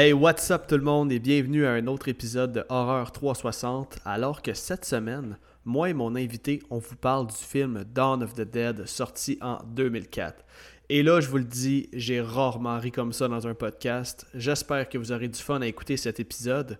Hey, 0.00 0.12
what's 0.12 0.48
up 0.52 0.68
tout 0.68 0.76
le 0.76 0.84
monde 0.84 1.10
et 1.10 1.18
bienvenue 1.18 1.66
à 1.66 1.72
un 1.72 1.88
autre 1.88 2.06
épisode 2.06 2.52
de 2.52 2.64
Horreur 2.68 3.10
360. 3.10 3.98
Alors 4.04 4.42
que 4.42 4.54
cette 4.54 4.84
semaine, 4.84 5.38
moi 5.64 5.90
et 5.90 5.92
mon 5.92 6.14
invité, 6.14 6.62
on 6.70 6.78
vous 6.78 6.94
parle 6.94 7.26
du 7.26 7.34
film 7.34 7.82
Dawn 7.82 8.22
of 8.22 8.32
the 8.32 8.42
Dead 8.42 8.86
sorti 8.86 9.38
en 9.40 9.58
2004. 9.66 10.44
Et 10.88 11.02
là, 11.02 11.20
je 11.20 11.28
vous 11.28 11.38
le 11.38 11.42
dis, 11.42 11.88
j'ai 11.92 12.20
rarement 12.20 12.78
ri 12.78 12.92
comme 12.92 13.12
ça 13.12 13.26
dans 13.26 13.48
un 13.48 13.54
podcast. 13.54 14.24
J'espère 14.34 14.88
que 14.88 14.98
vous 14.98 15.10
aurez 15.10 15.26
du 15.26 15.40
fun 15.40 15.60
à 15.62 15.66
écouter 15.66 15.96
cet 15.96 16.20
épisode. 16.20 16.78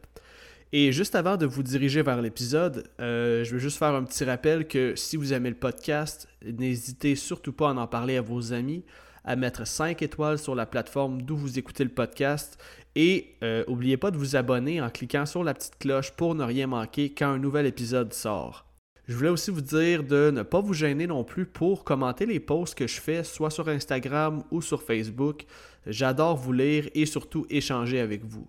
Et 0.71 0.93
juste 0.93 1.17
avant 1.17 1.37
de 1.37 1.45
vous 1.45 1.65
diriger 1.65 2.03
vers 2.03 2.23
l'épisode, 2.23 2.89
euh, 3.01 3.43
je 3.43 3.53
veux 3.53 3.59
juste 3.59 3.79
faire 3.79 3.97
un 3.97 4.05
petit 4.05 4.23
rappel 4.23 4.69
que 4.69 4.95
si 4.95 5.17
vous 5.17 5.33
aimez 5.33 5.51
le 5.51 5.57
podcast, 5.57 6.29
n'hésitez 6.45 7.17
surtout 7.17 7.53
pas 7.53 7.71
à 7.71 7.75
en 7.75 7.89
parler 7.89 8.17
à 8.17 8.23
vos 8.23 8.53
amis, 8.53 8.85
à 9.25 9.35
mettre 9.35 9.67
5 9.67 10.01
étoiles 10.03 10.39
sur 10.39 10.55
la 10.55 10.67
plateforme 10.67 11.21
d'où 11.21 11.37
vous 11.37 11.59
écoutez 11.59 11.85
le 11.85 11.91
podcast 11.91 12.59
et 13.01 13.37
n'oubliez 13.69 13.97
pas 13.97 14.11
de 14.11 14.19
vous 14.19 14.35
abonner 14.35 14.83
en 14.83 14.91
cliquant 14.91 15.25
sur 15.25 15.45
la 15.45 15.55
petite 15.55 15.79
cloche 15.79 16.11
pour 16.11 16.35
ne 16.35 16.43
rien 16.43 16.67
manquer 16.67 17.11
quand 17.11 17.29
un 17.29 17.39
nouvel 17.39 17.65
épisode 17.65 18.13
sort. 18.13 18.69
Je 19.07 19.15
voulais 19.17 19.31
aussi 19.31 19.51
vous 19.51 19.63
dire 19.63 20.03
de 20.03 20.31
ne 20.31 20.43
pas 20.43 20.61
vous 20.61 20.75
gêner 20.75 21.07
non 21.07 21.25
plus 21.25 21.47
pour 21.47 21.85
commenter 21.85 22.27
les 22.27 22.41
posts 22.41 22.75
que 22.75 22.87
je 22.87 23.01
fais, 23.01 23.25
soit 23.25 23.51
sur 23.51 23.69
Instagram 23.69 24.43
ou 24.51 24.61
sur 24.61 24.83
Facebook. 24.83 25.47
J'adore 25.87 26.37
vous 26.37 26.53
lire 26.53 26.91
et 26.95 27.07
surtout 27.07 27.47
échanger 27.49 28.01
avec 28.01 28.25
vous. 28.27 28.47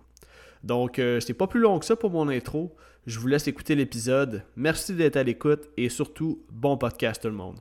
Donc, 0.62 0.98
euh, 0.98 1.18
c'est 1.20 1.32
pas 1.32 1.46
plus 1.46 1.60
long 1.60 1.78
que 1.78 1.86
ça 1.86 1.96
pour 1.96 2.10
mon 2.10 2.28
intro. 2.28 2.76
Je 3.06 3.18
vous 3.18 3.28
laisse 3.28 3.48
écouter 3.48 3.74
l'épisode. 3.74 4.42
Merci 4.56 4.94
d'être 4.94 5.16
à 5.16 5.22
l'écoute 5.22 5.70
et 5.78 5.88
surtout, 5.88 6.44
bon 6.50 6.76
podcast 6.76 7.22
tout 7.22 7.28
le 7.28 7.34
monde. 7.34 7.60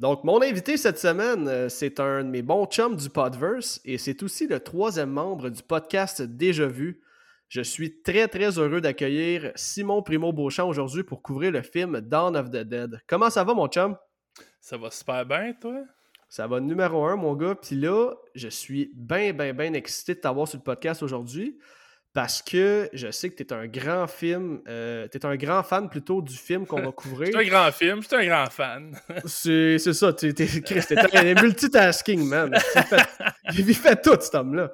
Donc, 0.00 0.24
mon 0.24 0.42
invité 0.42 0.76
cette 0.76 0.98
semaine, 0.98 1.46
euh, 1.46 1.68
c'est 1.68 2.00
un 2.00 2.24
de 2.24 2.28
mes 2.28 2.42
bons 2.42 2.66
chums 2.66 2.96
du 2.96 3.08
Podverse 3.08 3.80
et 3.84 3.96
c'est 3.96 4.22
aussi 4.24 4.48
le 4.48 4.58
troisième 4.58 5.10
membre 5.10 5.50
du 5.50 5.62
podcast 5.62 6.20
Déjà 6.20 6.66
Vu. 6.66 7.00
Je 7.48 7.60
suis 7.60 8.02
très 8.02 8.26
très 8.26 8.58
heureux 8.58 8.80
d'accueillir 8.80 9.52
Simon 9.54 10.02
Primo 10.02 10.32
Beauchamp 10.32 10.68
aujourd'hui 10.68 11.04
pour 11.04 11.22
couvrir 11.22 11.52
le 11.52 11.62
film 11.62 12.00
Dawn 12.00 12.36
of 12.36 12.50
the 12.50 12.64
Dead. 12.64 13.00
Comment 13.06 13.30
ça 13.30 13.44
va, 13.44 13.54
mon 13.54 13.68
chum? 13.68 13.96
Ça 14.60 14.76
va 14.76 14.90
super 14.90 15.24
bien, 15.24 15.52
toi? 15.60 15.84
Ça 16.28 16.48
va 16.48 16.58
numéro 16.58 17.04
un, 17.04 17.14
mon 17.14 17.36
gars. 17.36 17.54
Puis 17.54 17.76
là, 17.76 18.12
je 18.34 18.48
suis 18.48 18.90
bien, 18.96 19.32
bien, 19.32 19.54
bien 19.54 19.72
excité 19.74 20.16
de 20.16 20.20
t'avoir 20.20 20.48
sur 20.48 20.58
le 20.58 20.64
podcast 20.64 21.04
aujourd'hui 21.04 21.56
parce 22.14 22.42
que 22.42 22.88
je 22.92 23.10
sais 23.10 23.28
que 23.28 23.34
tu 23.34 23.42
es 23.42 23.52
un 23.52 23.66
grand 23.66 24.06
film, 24.06 24.62
euh, 24.68 25.08
tu 25.10 25.18
es 25.18 25.26
un 25.26 25.34
grand 25.36 25.64
fan 25.64 25.88
plutôt 25.90 26.22
du 26.22 26.34
film 26.34 26.64
qu'on 26.64 26.80
va 26.80 26.92
couvrir. 26.96 27.30
c'est 27.32 27.36
un 27.36 27.44
grand 27.44 27.72
film, 27.72 28.02
je 28.02 28.06
suis 28.06 28.16
un 28.16 28.24
grand 28.24 28.50
fan. 28.50 28.96
c'est, 29.26 29.78
ça, 29.78 30.12
tu 30.12 30.28
es, 30.28 31.36
un 31.36 31.42
multitasking, 31.42 32.24
man. 32.24 32.56
J'ai 33.50 33.74
fait 33.74 34.00
tout, 34.00 34.16
cet 34.20 34.36
homme-là. 34.36 34.70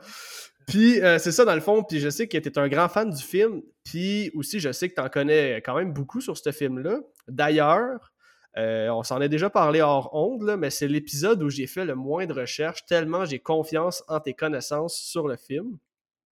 Puis 0.67 1.01
euh, 1.01 1.19
c'est 1.19 1.33
ça 1.33 1.47
dans 1.47 1.55
le 1.55 1.63
fond, 1.63 1.83
puis 1.83 1.99
je 1.99 2.11
sais 2.11 2.29
que 2.29 2.37
tu 2.37 2.49
es 2.49 2.59
un 2.59 2.69
grand 2.69 2.91
fan 2.91 3.11
du 3.11 3.23
film, 3.23 3.63
puis 3.85 4.31
aussi 4.35 4.61
je 4.61 4.71
sais 4.71 4.91
que 4.91 4.95
tu 4.95 5.01
en 5.01 5.09
connais 5.09 5.63
quand 5.65 5.75
même 5.75 5.95
beaucoup 5.95 6.21
sur 6.21 6.37
ce 6.37 6.53
film-là. 6.53 7.01
D'ailleurs, 7.27 8.13
euh, 8.59 8.91
on 8.91 9.03
s'en 9.03 9.21
est 9.23 9.31
déjà 9.31 9.49
parlé 9.49 9.81
hors 9.81 10.15
onde, 10.15 10.43
là, 10.43 10.59
mais 10.59 10.69
c'est 10.69 10.89
l'épisode 10.89 11.43
où 11.43 11.49
j'ai 11.49 11.67
fait 11.67 11.87
le 11.87 11.95
moins 11.95 12.27
de 12.27 12.35
recherches, 12.35 12.85
tellement 12.85 13.25
j'ai 13.25 13.39
confiance 13.39 14.05
en 14.09 14.21
tes 14.21 14.35
connaissances 14.35 14.95
sur 14.95 15.27
le 15.27 15.37
film. 15.37 15.79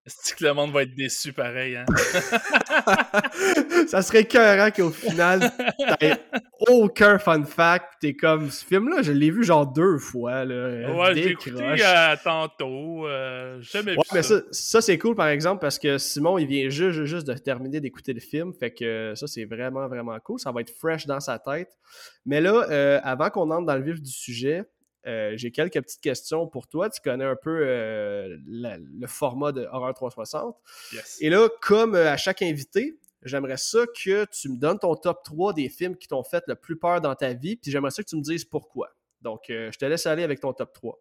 C'est 0.10 0.38
que 0.38 0.46
le 0.46 0.54
monde 0.54 0.72
va 0.72 0.84
être 0.84 0.96
déçu 0.96 1.34
pareil, 1.34 1.76
hein? 1.76 1.86
ça 3.88 4.02
serait 4.02 4.22
écœurant 4.22 4.72
qu'au 4.72 4.90
final, 4.90 5.52
t'aies 6.00 6.16
aucun 6.70 7.20
fun 7.20 7.44
fact. 7.44 7.88
T'es 8.00 8.14
comme, 8.14 8.50
ce 8.50 8.64
film-là, 8.64 9.02
je 9.02 9.12
l'ai 9.12 9.32
vu 9.32 9.44
genre 9.44 9.68
deux 9.68 9.98
fois. 9.98 10.46
Là, 10.46 10.94
ouais, 10.94 11.14
j'ai 11.14 11.32
écouté 11.32 11.62
euh, 11.62 12.16
tantôt. 12.24 13.06
Euh, 13.06 13.62
jamais 13.62 13.98
ouais, 13.98 14.04
mais 14.14 14.24
ça, 14.24 14.36
ça, 14.52 14.80
c'est 14.80 14.98
cool, 14.98 15.16
par 15.16 15.28
exemple, 15.28 15.60
parce 15.60 15.78
que 15.78 15.98
Simon, 15.98 16.38
il 16.38 16.48
vient 16.48 16.70
juste, 16.70 17.04
juste 17.04 17.28
de 17.28 17.34
terminer 17.34 17.82
d'écouter 17.82 18.14
le 18.14 18.22
film. 18.22 18.54
Fait 18.54 18.72
que 18.72 19.12
ça, 19.14 19.28
c'est 19.28 19.44
vraiment, 19.44 19.90
vraiment 19.90 20.18
cool. 20.22 20.40
Ça 20.40 20.54
va 20.54 20.62
être 20.62 20.72
fresh 20.72 21.06
dans 21.06 21.20
sa 21.20 21.38
tête. 21.38 21.78
Mais 22.26 22.40
là, 22.40 22.66
euh, 22.70 23.02
avant 23.04 23.30
qu'on 23.30 23.52
entre 23.52 23.66
dans 23.66 23.76
le 23.76 23.84
vif 23.84 24.02
du 24.02 24.12
sujet, 24.12 24.64
euh, 25.08 25.34
j'ai 25.38 25.52
quelques 25.52 25.82
petites 25.82 26.02
questions 26.02 26.48
pour 26.48 26.68
toi. 26.68 26.90
Tu 26.90 27.00
connais 27.02 27.24
un 27.24 27.36
peu 27.36 27.62
euh, 27.66 28.38
le 28.46 29.08
format 29.08 29.54
de 29.54 29.66
Horror 29.72 29.94
360. 29.94 30.56
Et 31.22 31.30
là, 31.30 31.48
comme 31.62 31.96
euh, 31.96 32.12
à 32.12 32.18
chaque 32.18 32.42
invité, 32.42 33.00
j'aimerais 33.24 33.58
ça 33.58 33.86
que 33.86 34.26
tu 34.26 34.50
me 34.50 34.58
donnes 34.58 34.80
ton 34.80 34.96
top 34.96 35.24
3 35.24 35.54
des 35.54 35.70
films 35.70 35.96
qui 35.96 36.08
t'ont 36.08 36.24
fait 36.24 36.44
le 36.48 36.56
plus 36.56 36.78
peur 36.78 37.00
dans 37.00 37.16
ta 37.16 37.34
vie, 37.34 37.56
puis 37.56 37.72
j'aimerais 37.72 37.92
ça 37.92 38.04
que 38.04 38.10
tu 38.10 38.18
me 38.18 38.22
dises 38.22 38.44
pourquoi. 38.44 38.90
Donc, 39.22 39.44
je 39.48 39.76
te 39.78 39.86
laisse 39.86 40.06
aller 40.06 40.24
avec 40.24 40.40
ton 40.40 40.54
top 40.54 40.74
3. 40.74 41.00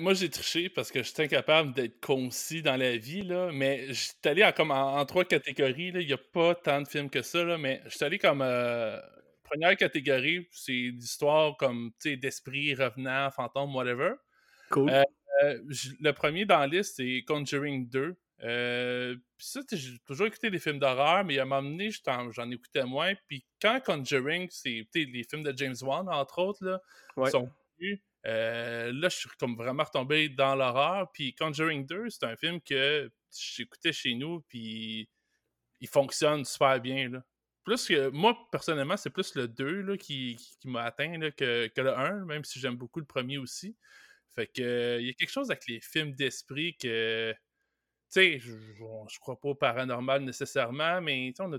moi, 0.00 0.14
j'ai 0.14 0.30
triché 0.30 0.68
parce 0.68 0.92
que 0.92 1.02
je 1.02 1.08
suis 1.10 1.22
incapable 1.22 1.72
d'être 1.72 2.00
concis 2.00 2.62
dans 2.62 2.76
la 2.76 2.96
vie, 2.96 3.22
là, 3.22 3.50
mais 3.52 3.88
je 3.88 3.94
suis 3.94 4.12
allé 4.24 4.44
en, 4.44 4.52
comme 4.52 4.70
en, 4.70 5.04
trois 5.04 5.24
catégories. 5.24 5.92
Il 5.94 6.06
n'y 6.06 6.12
a 6.12 6.18
pas 6.18 6.54
tant 6.54 6.82
de 6.82 6.88
films 6.88 7.10
que 7.10 7.22
ça, 7.22 7.44
mais 7.58 7.82
je 7.86 7.96
suis 7.96 8.04
allé 8.04 8.18
comme 8.18 8.42
première 9.54 9.76
catégorie, 9.76 10.48
c'est 10.50 10.72
l'histoire 10.72 11.56
comme 11.56 11.92
d'esprit 12.04 12.74
revenant, 12.74 13.30
fantôme, 13.30 13.74
whatever. 13.74 14.14
Cool. 14.70 14.90
Euh, 14.90 15.02
euh, 15.44 15.62
le 16.00 16.12
premier 16.12 16.44
dans 16.44 16.58
la 16.58 16.66
liste, 16.66 16.96
c'est 16.96 17.22
Conjuring 17.26 17.88
2. 17.88 18.16
Euh, 18.42 19.14
puis 19.36 19.46
ça, 19.46 19.60
j'ai 19.70 19.98
toujours 20.04 20.26
écouté 20.26 20.50
des 20.50 20.58
films 20.58 20.80
d'horreur, 20.80 21.24
mais 21.24 21.38
à 21.38 21.42
un 21.42 21.44
moment 21.44 21.62
donné, 21.62 21.90
j'en 22.32 22.50
écoutais 22.50 22.84
moins. 22.84 23.14
Puis 23.28 23.44
quand 23.62 23.80
Conjuring, 23.84 24.48
c'est 24.50 24.86
les 24.94 25.24
films 25.24 25.44
de 25.44 25.56
James 25.56 25.76
Wan, 25.82 26.08
entre 26.08 26.40
autres, 26.40 26.64
là, 26.64 26.80
sont 27.30 27.48
venus, 27.78 28.00
là, 28.24 29.08
je 29.08 29.16
suis 29.16 29.28
comme 29.38 29.56
vraiment 29.56 29.84
retombé 29.84 30.28
dans 30.28 30.56
l'horreur. 30.56 31.10
Puis 31.12 31.32
Conjuring 31.34 31.86
2, 31.86 32.10
c'est 32.10 32.24
un 32.24 32.36
film 32.36 32.60
que 32.60 33.08
j'écoutais 33.32 33.92
chez 33.92 34.14
nous, 34.14 34.40
puis 34.48 35.08
il 35.80 35.88
fonctionne 35.88 36.44
super 36.44 36.80
bien. 36.80 37.08
Là 37.08 37.22
plus 37.64 37.86
que 37.86 38.08
moi, 38.10 38.36
personnellement, 38.52 38.96
c'est 38.96 39.10
plus 39.10 39.34
le 39.34 39.48
2 39.48 39.82
là, 39.82 39.96
qui, 39.96 40.36
qui, 40.60 40.68
m'a 40.68 40.82
atteint 40.82 41.18
là, 41.18 41.30
que, 41.30 41.66
que, 41.68 41.80
le 41.80 41.96
1, 41.96 42.24
même 42.26 42.44
si 42.44 42.60
j'aime 42.60 42.76
beaucoup 42.76 43.00
le 43.00 43.06
premier 43.06 43.38
aussi. 43.38 43.76
Fait 44.34 44.46
que 44.46 44.98
il 45.00 45.06
y 45.06 45.10
a 45.10 45.12
quelque 45.14 45.30
chose 45.30 45.50
avec 45.50 45.66
les 45.66 45.80
films 45.80 46.12
d'esprit 46.12 46.76
que. 46.76 47.32
Tu 47.32 47.38
sais, 48.08 48.38
je, 48.38 48.52
je, 49.08 49.18
crois 49.18 49.40
pas 49.40 49.48
au 49.48 49.54
paranormal 49.54 50.22
nécessairement, 50.22 51.00
mais 51.00 51.32
on 51.40 51.52
a. 51.54 51.58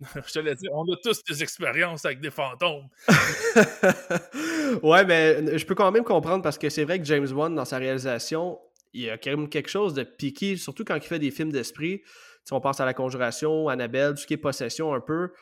je 0.26 0.32
te 0.32 0.54
dit, 0.54 0.68
on 0.72 0.84
a 0.92 0.96
tous 1.02 1.22
des 1.24 1.42
expériences 1.42 2.04
avec 2.04 2.20
des 2.20 2.30
fantômes. 2.30 2.88
ouais, 4.82 5.04
mais 5.04 5.58
je 5.58 5.66
peux 5.66 5.74
quand 5.74 5.92
même 5.92 6.04
comprendre 6.04 6.42
parce 6.42 6.58
que 6.58 6.68
c'est 6.68 6.84
vrai 6.84 6.98
que 6.98 7.04
James 7.04 7.30
Wan, 7.30 7.54
dans 7.54 7.64
sa 7.64 7.78
réalisation, 7.78 8.58
il 8.92 9.02
y 9.02 9.10
a 9.10 9.18
quand 9.18 9.30
même 9.30 9.48
quelque 9.48 9.70
chose 9.70 9.94
de 9.94 10.02
piqué, 10.02 10.56
surtout 10.56 10.84
quand 10.84 10.96
il 10.96 11.02
fait 11.02 11.18
des 11.18 11.30
films 11.30 11.52
d'esprit 11.52 12.02
on 12.50 12.60
pense 12.60 12.80
à 12.80 12.84
la 12.84 12.94
conjuration, 12.94 13.68
Annabelle, 13.68 14.14
tout 14.14 14.22
ce 14.22 14.26
qui 14.26 14.34
est 14.34 14.38
possession 14.38 14.92
un 14.94 15.00
peu, 15.00 15.32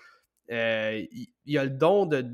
euh, 0.51 1.03
il, 1.45 1.59
a 1.59 1.65
le 1.65 1.71
don 1.71 2.07
de, 2.07 2.25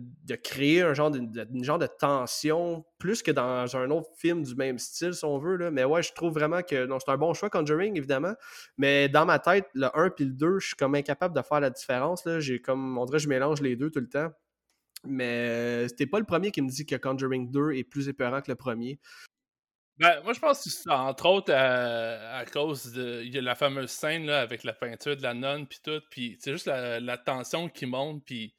créer 0.42 0.80
un 0.80 0.94
genre 0.94 1.10
de, 1.10 1.20
genre 1.62 1.78
de 1.78 1.86
tension 1.86 2.84
plus 2.98 3.22
que 3.22 3.30
dans 3.30 3.76
un 3.76 3.90
autre 3.90 4.08
film 4.16 4.42
du 4.42 4.54
même 4.54 4.78
style, 4.78 5.12
si 5.12 5.24
on 5.24 5.38
veut. 5.38 5.70
Mais 5.70 5.84
ouais, 5.84 6.02
je 6.02 6.12
trouve 6.14 6.32
vraiment 6.32 6.62
que 6.62 6.88
c'est 6.88 7.10
un 7.10 7.16
bon 7.18 7.34
choix, 7.34 7.50
Conjuring, 7.50 7.96
évidemment. 7.96 8.34
Mais 8.78 9.10
dans 9.10 9.26
ma 9.26 9.38
tête, 9.38 9.68
le 9.74 9.88
1 9.94 10.10
puis 10.10 10.24
le 10.24 10.30
2, 10.32 10.58
je 10.60 10.68
suis 10.68 10.76
comme 10.76 10.94
incapable 10.94 11.36
de 11.36 11.42
faire 11.42 11.60
la 11.60 11.70
différence. 11.70 12.26
J'ai 12.38 12.60
comme, 12.60 12.96
on 12.96 13.04
dirait 13.04 13.18
que 13.18 13.24
je 13.24 13.28
mélange 13.28 13.60
les 13.60 13.76
deux 13.76 13.90
tout 13.90 14.00
le 14.00 14.08
temps. 14.08 14.30
Mais 15.04 15.86
c'était 15.88 16.06
pas 16.06 16.18
le 16.18 16.24
premier 16.24 16.50
qui 16.50 16.62
me 16.62 16.68
dit 16.68 16.86
que 16.86 16.96
Conjuring 16.96 17.50
2 17.50 17.72
est 17.72 17.84
plus 17.84 18.08
épeurant 18.08 18.40
que 18.40 18.50
le 18.50 18.56
premier. 18.56 18.98
Ben, 19.98 20.20
moi, 20.24 20.34
je 20.34 20.40
pense 20.40 20.62
que 20.62 20.68
c'est 20.68 20.90
entre 20.90 21.26
autres 21.26 21.52
à, 21.54 22.44
cause 22.52 22.92
de. 22.92 23.22
Y 23.24 23.38
a 23.38 23.40
la 23.40 23.54
fameuse 23.54 23.90
scène 23.90 24.26
là, 24.26 24.42
avec 24.42 24.62
la 24.62 24.74
peinture 24.74 25.16
de 25.16 25.22
la 25.22 25.32
nonne, 25.32 25.66
puis 25.66 25.78
tout. 25.82 26.02
Puis 26.10 26.36
c'est 26.38 26.52
juste 26.52 26.66
la, 26.66 27.18
tension 27.18 27.68
qui 27.70 27.86
monte, 27.86 28.22
puis 28.26 28.54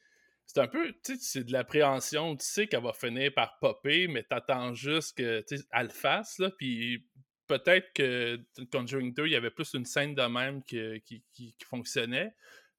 c'est 0.47 0.59
un 0.59 0.67
peu. 0.67 0.93
Tu 1.03 1.15
sais, 1.15 1.17
c'est 1.19 1.43
de 1.43 1.51
l'appréhension. 1.51 2.35
Tu 2.35 2.45
sais 2.45 2.67
qu'elle 2.67 2.81
va 2.81 2.93
finir 2.93 3.31
par 3.35 3.59
popper, 3.59 4.07
mais 4.07 4.23
t'attends 4.23 4.73
juste 4.73 5.17
que, 5.17 5.41
tu 5.41 5.55
le 5.55 5.89
fasse, 5.89 6.39
là. 6.39 6.49
Puis 6.57 7.05
peut-être 7.45 7.93
que 7.93 8.41
Conjuring 8.71 9.13
2, 9.13 9.27
il 9.27 9.31
y 9.33 9.35
avait 9.35 9.51
plus 9.51 9.73
une 9.75 9.85
scène 9.85 10.15
de 10.15 10.23
même 10.23 10.63
qui, 10.63 11.03
qui, 11.05 11.55
fonctionnait. 11.65 12.33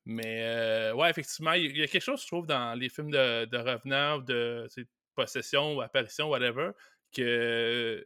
Mais 0.05 0.43
euh, 0.43 0.95
ouais, 0.95 1.11
effectivement, 1.11 1.53
il 1.53 1.77
y 1.77 1.83
a 1.83 1.87
quelque 1.87 2.03
chose, 2.03 2.23
je 2.23 2.27
trouve, 2.27 2.47
dans 2.47 2.75
les 2.75 2.89
films 2.89 3.11
de, 3.11 3.45
de 3.45 3.59
revenants, 3.59 4.19
de 4.19 4.67
possession 5.15 5.77
ou 5.77 5.81
apparition, 5.81 6.29
whatever, 6.29 6.71
que 7.13 8.05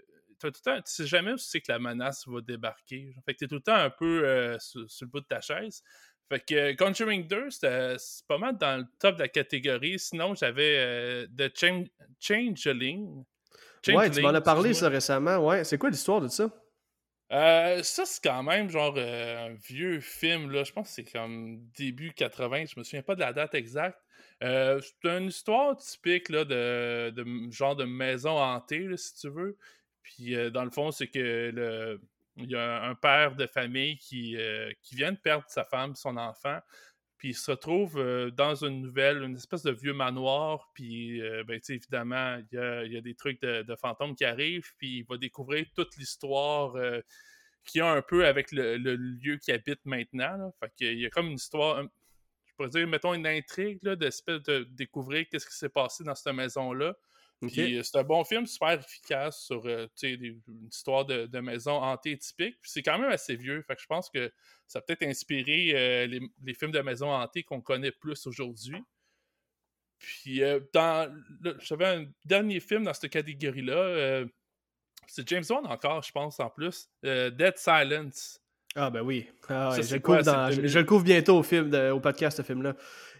tu 0.51 0.63
sais 0.85 1.07
jamais 1.07 1.33
où 1.33 1.39
c'est 1.39 1.61
que 1.61 1.71
la 1.71 1.79
menace 1.79 2.27
va 2.27 2.41
débarquer. 2.41 3.15
Fait 3.25 3.35
que 3.35 3.39
t'es 3.39 3.47
tout 3.47 3.57
le 3.57 3.61
temps 3.61 3.75
un 3.75 3.91
peu 3.91 4.27
euh, 4.27 4.59
sur, 4.59 4.81
le 4.81 5.07
bout 5.07 5.21
de 5.21 5.27
ta 5.27 5.41
chaise. 5.41 5.83
Fait 6.29 6.41
que 6.41 6.77
Conjuring 6.77 7.27
2, 7.27 7.51
c'est 7.51 7.97
pas 8.27 8.39
mal 8.39 8.57
dans 8.57 8.79
le 8.79 8.87
top 8.99 9.17
de 9.17 9.21
la 9.21 9.29
catégorie. 9.29 9.99
Sinon, 9.99 10.35
j'avais 10.35 10.77
euh, 10.79 11.27
The 11.37 11.53
Changeling. 12.21 13.25
Ouais, 13.89 14.11
tu 14.11 14.23
m'en 14.23 14.29
as 14.29 14.41
parlé 14.41 14.75
ça 14.75 14.89
récemment. 14.89 15.39
Ouais, 15.39 15.65
c'est 15.65 15.77
quoi 15.77 15.91
l'histoire 15.91 16.21
de 16.21 16.29
ça? 16.29 16.49
Euh, 17.33 17.83
ça, 17.83 18.05
c'est 18.05 18.23
quand 18.23 18.43
même 18.43 18.71
genre 18.71 18.97
un 18.97 19.55
vieux 19.55 20.01
film. 20.01 20.51
Là. 20.51 20.65
Je 20.65 20.73
pense 20.73 20.89
que 20.89 20.95
c'est 20.95 21.13
comme 21.13 21.61
début 21.77 22.13
80. 22.13 22.67
Je 22.67 22.79
me 22.79 22.85
souviens 22.85 23.03
pas 23.03 23.15
de 23.15 23.21
la 23.21 23.33
date 23.33 23.55
exacte. 23.55 23.99
c'est 24.41 25.05
une 25.05 25.27
histoire 25.27 25.77
typique 25.77 26.29
là, 26.29 26.45
de, 26.45 27.11
de, 27.11 27.51
genre 27.51 27.77
de 27.77 27.85
maison 27.85 28.39
hantée, 28.39 28.89
si 28.97 29.15
tu 29.15 29.29
veux. 29.29 29.59
Puis 30.03 30.35
dans 30.51 30.65
le 30.65 30.71
fond, 30.71 30.91
c'est 30.91 31.09
que 31.09 31.99
y 32.37 32.57
a 32.57 32.83
un 32.85 32.95
père 32.95 33.37
de 33.37 33.47
famille 33.47 33.97
qui, 33.99 34.37
qui 34.83 34.97
vient 34.97 35.13
de 35.13 35.19
perdre 35.19 35.45
sa 35.49 35.65
femme, 35.65 35.95
son 35.95 36.17
enfant. 36.17 36.59
Puis 37.19 37.29
il 37.31 37.35
se 37.35 37.53
retrouve 37.53 38.03
dans 38.33 38.65
une 38.65 38.81
nouvelle, 38.81 39.23
une 39.23 39.37
espèce 39.37 39.63
de 39.63 39.71
vieux 39.71 39.93
manoir. 39.93 40.71
Puis, 40.75 41.21
ben, 41.47 41.61
évidemment, 41.69 42.41
il 42.51 42.93
y, 42.93 42.97
a, 42.97 43.01
des 43.01 43.15
trucs 43.15 43.41
de, 43.43 43.77
fantômes 43.77 44.17
qui 44.17 44.25
arrivent. 44.25 44.73
Puis 44.79 44.99
il 44.99 45.05
va 45.05 45.17
découvrir 45.19 45.67
toute 45.75 45.97
l'histoire 45.99 46.75
qu'il 47.65 47.79
y 47.79 47.83
a 47.83 47.91
un 47.91 48.03
peu 48.03 48.27
avec 48.27 48.53
le, 48.53 48.77
lieu 48.77 49.37
qu'il 49.37 49.55
habite 49.55 49.85
maintenant. 49.85 50.37
Là. 50.37 50.51
Fait 50.61 50.73
qu'il 50.77 50.99
y 50.99 51.07
a 51.07 51.11
comme 51.11 51.29
une 51.29 51.35
histoire, 51.35 51.83
je 52.47 52.55
pourrais 52.55 52.69
dire, 52.69 52.87
mettons, 52.87 53.15
une 53.15 53.27
intrigue 53.27 53.81
d'espèce 53.83 54.43
de 54.43 54.65
découvrir 54.71 55.27
qu'est-ce 55.31 55.47
qui 55.47 55.57
s'est 55.57 55.69
passé 55.69 56.05
dans 56.05 56.15
cette 56.15 56.35
maison-là. 56.35 56.95
Euh, 57.43 57.83
c'est 57.83 57.99
un 57.99 58.05
bon 58.05 58.25
film, 58.25 58.47
super 58.47 58.73
efficace 58.73 59.45
sur 59.45 59.67
euh, 59.67 59.87
une 60.03 60.41
histoire 60.71 61.05
de, 61.05 61.41
maison 61.41 61.73
hantée 61.73 62.17
typique. 62.17 62.57
c'est 62.63 62.83
quand 62.83 62.99
même 62.99 63.11
assez 63.11 63.37
vieux. 63.37 63.63
Fait 63.67 63.75
que 63.75 63.83
je 63.83 63.87
pense 63.87 64.11
que 64.11 64.33
ça 64.67 64.79
a 64.79 64.83
peut-être 64.83 65.03
inspiré 65.03 65.73
euh, 65.75 66.07
les, 66.07 66.55
films 66.55 66.71
de 66.71 66.81
maison 66.81 67.11
hantée 67.11 67.43
qu'on 67.43 67.61
connaît 67.61 67.93
plus 67.93 68.27
aujourd'hui. 68.27 68.83
Puis 69.99 70.41
dans 70.73 71.15
j'avais 71.61 71.87
un 71.87 72.07
dernier 72.25 72.59
film 72.59 72.83
dans 72.83 72.93
cette 72.93 73.11
catégorie-là. 73.11 74.25
c'est 75.07 75.29
James 75.29 75.45
Wan 75.49 75.65
encore, 75.67 76.03
je 76.03 76.11
pense, 76.11 76.41
en 76.41 76.51
plus. 76.51 76.89
Dead 77.05 77.57
Silence. 77.57 78.41
Ah 78.75 78.91
ben 78.91 79.03
oui. 79.03 79.29
Ah 79.49 79.77
je, 79.81 79.95
le 79.95 80.85
couvre 80.85 81.05
bientôt 81.05 81.39
au 81.39 81.43
film, 81.45 81.73
au 81.93 82.01
podcast, 82.01 82.39
ce 82.39 82.43
film-là. 82.43 82.75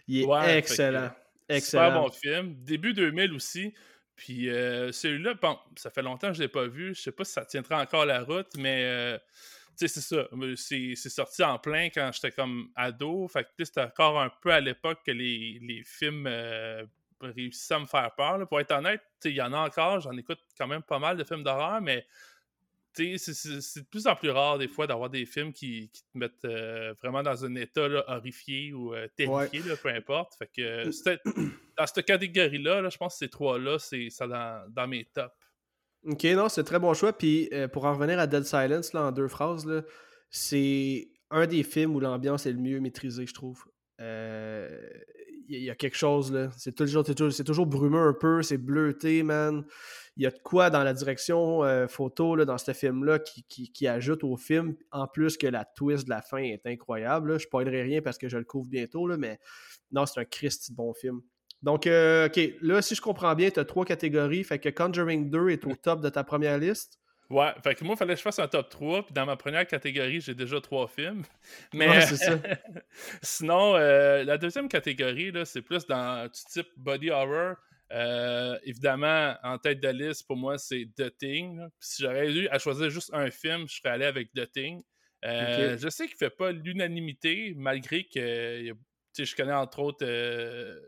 Il 0.09 0.29
est 0.29 0.57
excellent. 0.57 1.11
Excellent. 1.47 1.89
Super 1.89 2.01
bon 2.01 2.09
film. 2.09 2.55
Début 2.63 2.93
2000 2.93 3.31
aussi. 3.33 3.73
Puis 4.15 4.49
euh, 4.49 4.91
celui-là, 4.91 5.33
bon, 5.35 5.57
ça 5.75 5.89
fait 5.89 6.01
longtemps 6.01 6.27
que 6.27 6.33
je 6.33 6.39
ne 6.39 6.45
l'ai 6.45 6.51
pas 6.51 6.67
vu. 6.67 6.93
Je 6.95 7.01
sais 7.01 7.11
pas 7.11 7.23
si 7.23 7.33
ça 7.33 7.45
tiendra 7.45 7.81
encore 7.81 8.05
la 8.05 8.23
route, 8.23 8.55
mais 8.57 8.83
euh, 8.83 9.17
c'est 9.75 9.87
ça. 9.87 10.27
C'est 10.55 10.95
sorti 10.95 11.43
en 11.43 11.57
plein 11.57 11.89
quand 11.89 12.11
j'étais 12.13 12.31
comme 12.31 12.69
ado. 12.75 13.27
Fait 13.27 13.43
que 13.43 13.63
c'était 13.63 13.81
encore 13.81 14.19
un 14.21 14.29
peu 14.41 14.51
à 14.51 14.59
l'époque 14.59 14.99
que 15.05 15.11
les, 15.11 15.83
films 15.85 16.27
euh, 16.27 16.85
réussissaient 17.21 17.75
à 17.75 17.79
me 17.79 17.85
faire 17.85 18.13
peur. 18.15 18.47
Pour 18.47 18.59
être 18.59 18.71
honnête, 18.71 19.01
il 19.25 19.31
y 19.31 19.41
en 19.41 19.53
a 19.53 19.57
encore. 19.57 19.99
J'en 20.01 20.15
écoute 20.15 20.39
quand 20.57 20.67
même 20.67 20.83
pas 20.83 20.99
mal 20.99 21.17
de 21.17 21.23
films 21.23 21.43
d'horreur, 21.43 21.81
mais 21.81 22.05
c'est 22.95 23.79
de 23.79 23.85
plus 23.85 24.07
en 24.07 24.15
plus 24.15 24.29
rare 24.29 24.57
des 24.57 24.67
fois 24.67 24.87
d'avoir 24.87 25.09
des 25.09 25.25
films 25.25 25.53
qui, 25.53 25.89
te 25.91 26.17
mettent 26.17 26.45
euh, 26.45 26.93
vraiment 27.01 27.23
dans 27.23 27.45
un 27.45 27.55
état 27.55 27.87
horrifié 28.07 28.73
ou 28.73 28.93
euh, 28.93 29.07
terrifié, 29.15 29.61
peu 29.81 29.89
importe. 29.89 30.35
Fait 30.35 30.47
que 30.47 30.89
dans 31.77 31.87
cette 31.87 32.05
catégorie-là, 32.05 32.87
je 32.89 32.97
pense 32.97 33.13
que 33.13 33.19
ces 33.19 33.29
trois-là, 33.29 33.79
c'est 33.79 34.09
ça 34.09 34.27
dans, 34.27 34.87
mes 34.87 35.05
tops. 35.05 35.33
Ok, 36.05 36.23
non, 36.25 36.49
c'est 36.49 36.63
très 36.63 36.79
bon 36.79 36.93
choix. 36.93 37.13
Puis 37.13 37.49
euh, 37.53 37.67
pour 37.67 37.85
en 37.85 37.93
revenir 37.93 38.19
à 38.19 38.27
Dead 38.27 38.43
Silence, 38.43 38.93
là, 38.93 39.03
en 39.03 39.11
deux 39.11 39.27
phrases, 39.27 39.67
c'est 40.29 41.09
un 41.29 41.47
des 41.47 41.63
films 41.63 41.95
où 41.95 41.99
l'ambiance 41.99 42.45
est 42.45 42.51
le 42.51 42.59
mieux 42.59 42.79
maîtrisée, 42.79 43.25
je 43.25 43.33
trouve. 43.33 43.63
Il 43.99 45.59
y, 45.59 45.69
a 45.69 45.75
quelque 45.75 45.97
chose, 45.97 46.31
là. 46.31 46.49
C'est 46.57 46.73
toujours, 46.73 47.03
toujours, 47.03 47.31
toujours 47.45 47.65
brumeux 47.65 48.07
un 48.07 48.13
peu, 48.13 48.41
c'est 48.41 48.57
bleuté, 48.57 49.23
man 49.23 49.65
il 50.15 50.23
y 50.23 50.27
a 50.27 50.31
de 50.31 50.39
quoi 50.39 50.69
dans 50.69 50.83
la 50.83 50.93
direction 50.93 51.63
euh, 51.63 51.87
photo 51.87 52.35
là, 52.35 52.45
dans 52.45 52.57
ce 52.57 52.71
film-là 52.73 53.19
qui, 53.19 53.87
ajoute 53.87 54.23
au 54.23 54.37
film, 54.37 54.75
en 54.91 55.07
plus 55.07 55.37
que 55.37 55.47
la 55.47 55.65
twist 55.65 56.05
de 56.05 56.11
la 56.11 56.21
fin 56.21 56.37
est 56.37 56.65
incroyable. 56.65 57.29
Je 57.29 57.33
ne 57.33 57.39
spoilerai 57.39 57.81
rien 57.81 58.01
parce 58.01 58.17
que 58.17 58.29
je 58.29 58.37
le 58.37 58.43
couvre 58.43 58.69
bientôt, 58.69 59.07
là, 59.07 59.17
mais 59.17 59.39
non, 59.91 60.05
c'est 60.05 60.19
un 60.19 60.25
Christ 60.25 60.71
bon 60.71 60.93
film. 60.93 61.21
Donc, 61.63 61.87
euh, 61.87 62.27
OK, 62.27 62.39
là, 62.61 62.81
si 62.81 62.93
je 62.93 63.01
comprends 63.01 63.33
bien, 63.35 63.49
tu 63.49 63.59
as 63.59 63.65
trois 63.65 63.85
catégories. 63.85 64.43
Fait 64.43 64.59
que 64.59 64.69
Conjuring 64.69 65.29
2 65.29 65.49
est 65.49 65.65
au 65.65 65.75
top 65.75 66.01
de 66.01 66.09
ta 66.09 66.23
première 66.23 66.57
liste. 66.57 66.99
Ouais, 67.29 67.51
fait 67.63 67.73
que 67.73 67.83
moi, 67.83 67.95
il 67.95 67.97
fallait 67.97 68.13
que 68.13 68.19
je 68.19 68.23
fasse 68.23 68.39
un 68.39 68.47
top 68.47 68.69
3. 68.69 69.05
Puis 69.05 69.13
dans 69.13 69.25
ma 69.25 69.37
première 69.37 69.65
catégorie, 69.65 70.21
j'ai 70.21 70.35
déjà 70.35 70.59
trois 70.61 70.87
films. 70.87 71.23
Mais 71.73 72.01
ça. 72.01 72.37
sinon, 73.23 73.75
euh, 73.75 74.23
la 74.23 74.37
deuxième 74.37 74.67
catégorie, 74.67 75.31
c'est 75.45 75.61
plus 75.61 75.87
dans 75.87 76.25
du 76.25 76.39
type 76.51 76.67
body 76.77 77.09
horror. 77.09 77.55
Euh, 77.91 78.57
évidemment, 78.63 79.35
en 79.43 79.57
tête 79.57 79.79
de 79.79 79.89
liste, 79.89 80.25
pour 80.27 80.35
moi, 80.35 80.57
c'est 80.57 80.87
The 80.97 81.15
Thing. 81.17 81.61
Si 81.79 82.03
j'aurais 82.03 82.31
eu 82.31 82.47
à 82.49 82.59
choisir 82.59 82.89
juste 82.89 83.11
un 83.13 83.29
film, 83.29 83.67
je 83.67 83.75
serais 83.75 83.89
allé 83.89 84.05
avec 84.05 84.33
The 84.33 84.51
Thing. 84.51 84.81
Euh, 85.25 85.77
je 85.77 85.89
sais 85.89 86.05
qu'il 86.07 86.15
ne 86.15 86.29
fait 86.29 86.35
pas 86.35 86.51
l'unanimité, 86.51 87.53
malgré 87.55 88.03
que 88.03 88.73
je 89.17 89.35
connais 89.35 89.53
entre 89.53 89.79
autres 89.79 90.05
euh, 90.05 90.79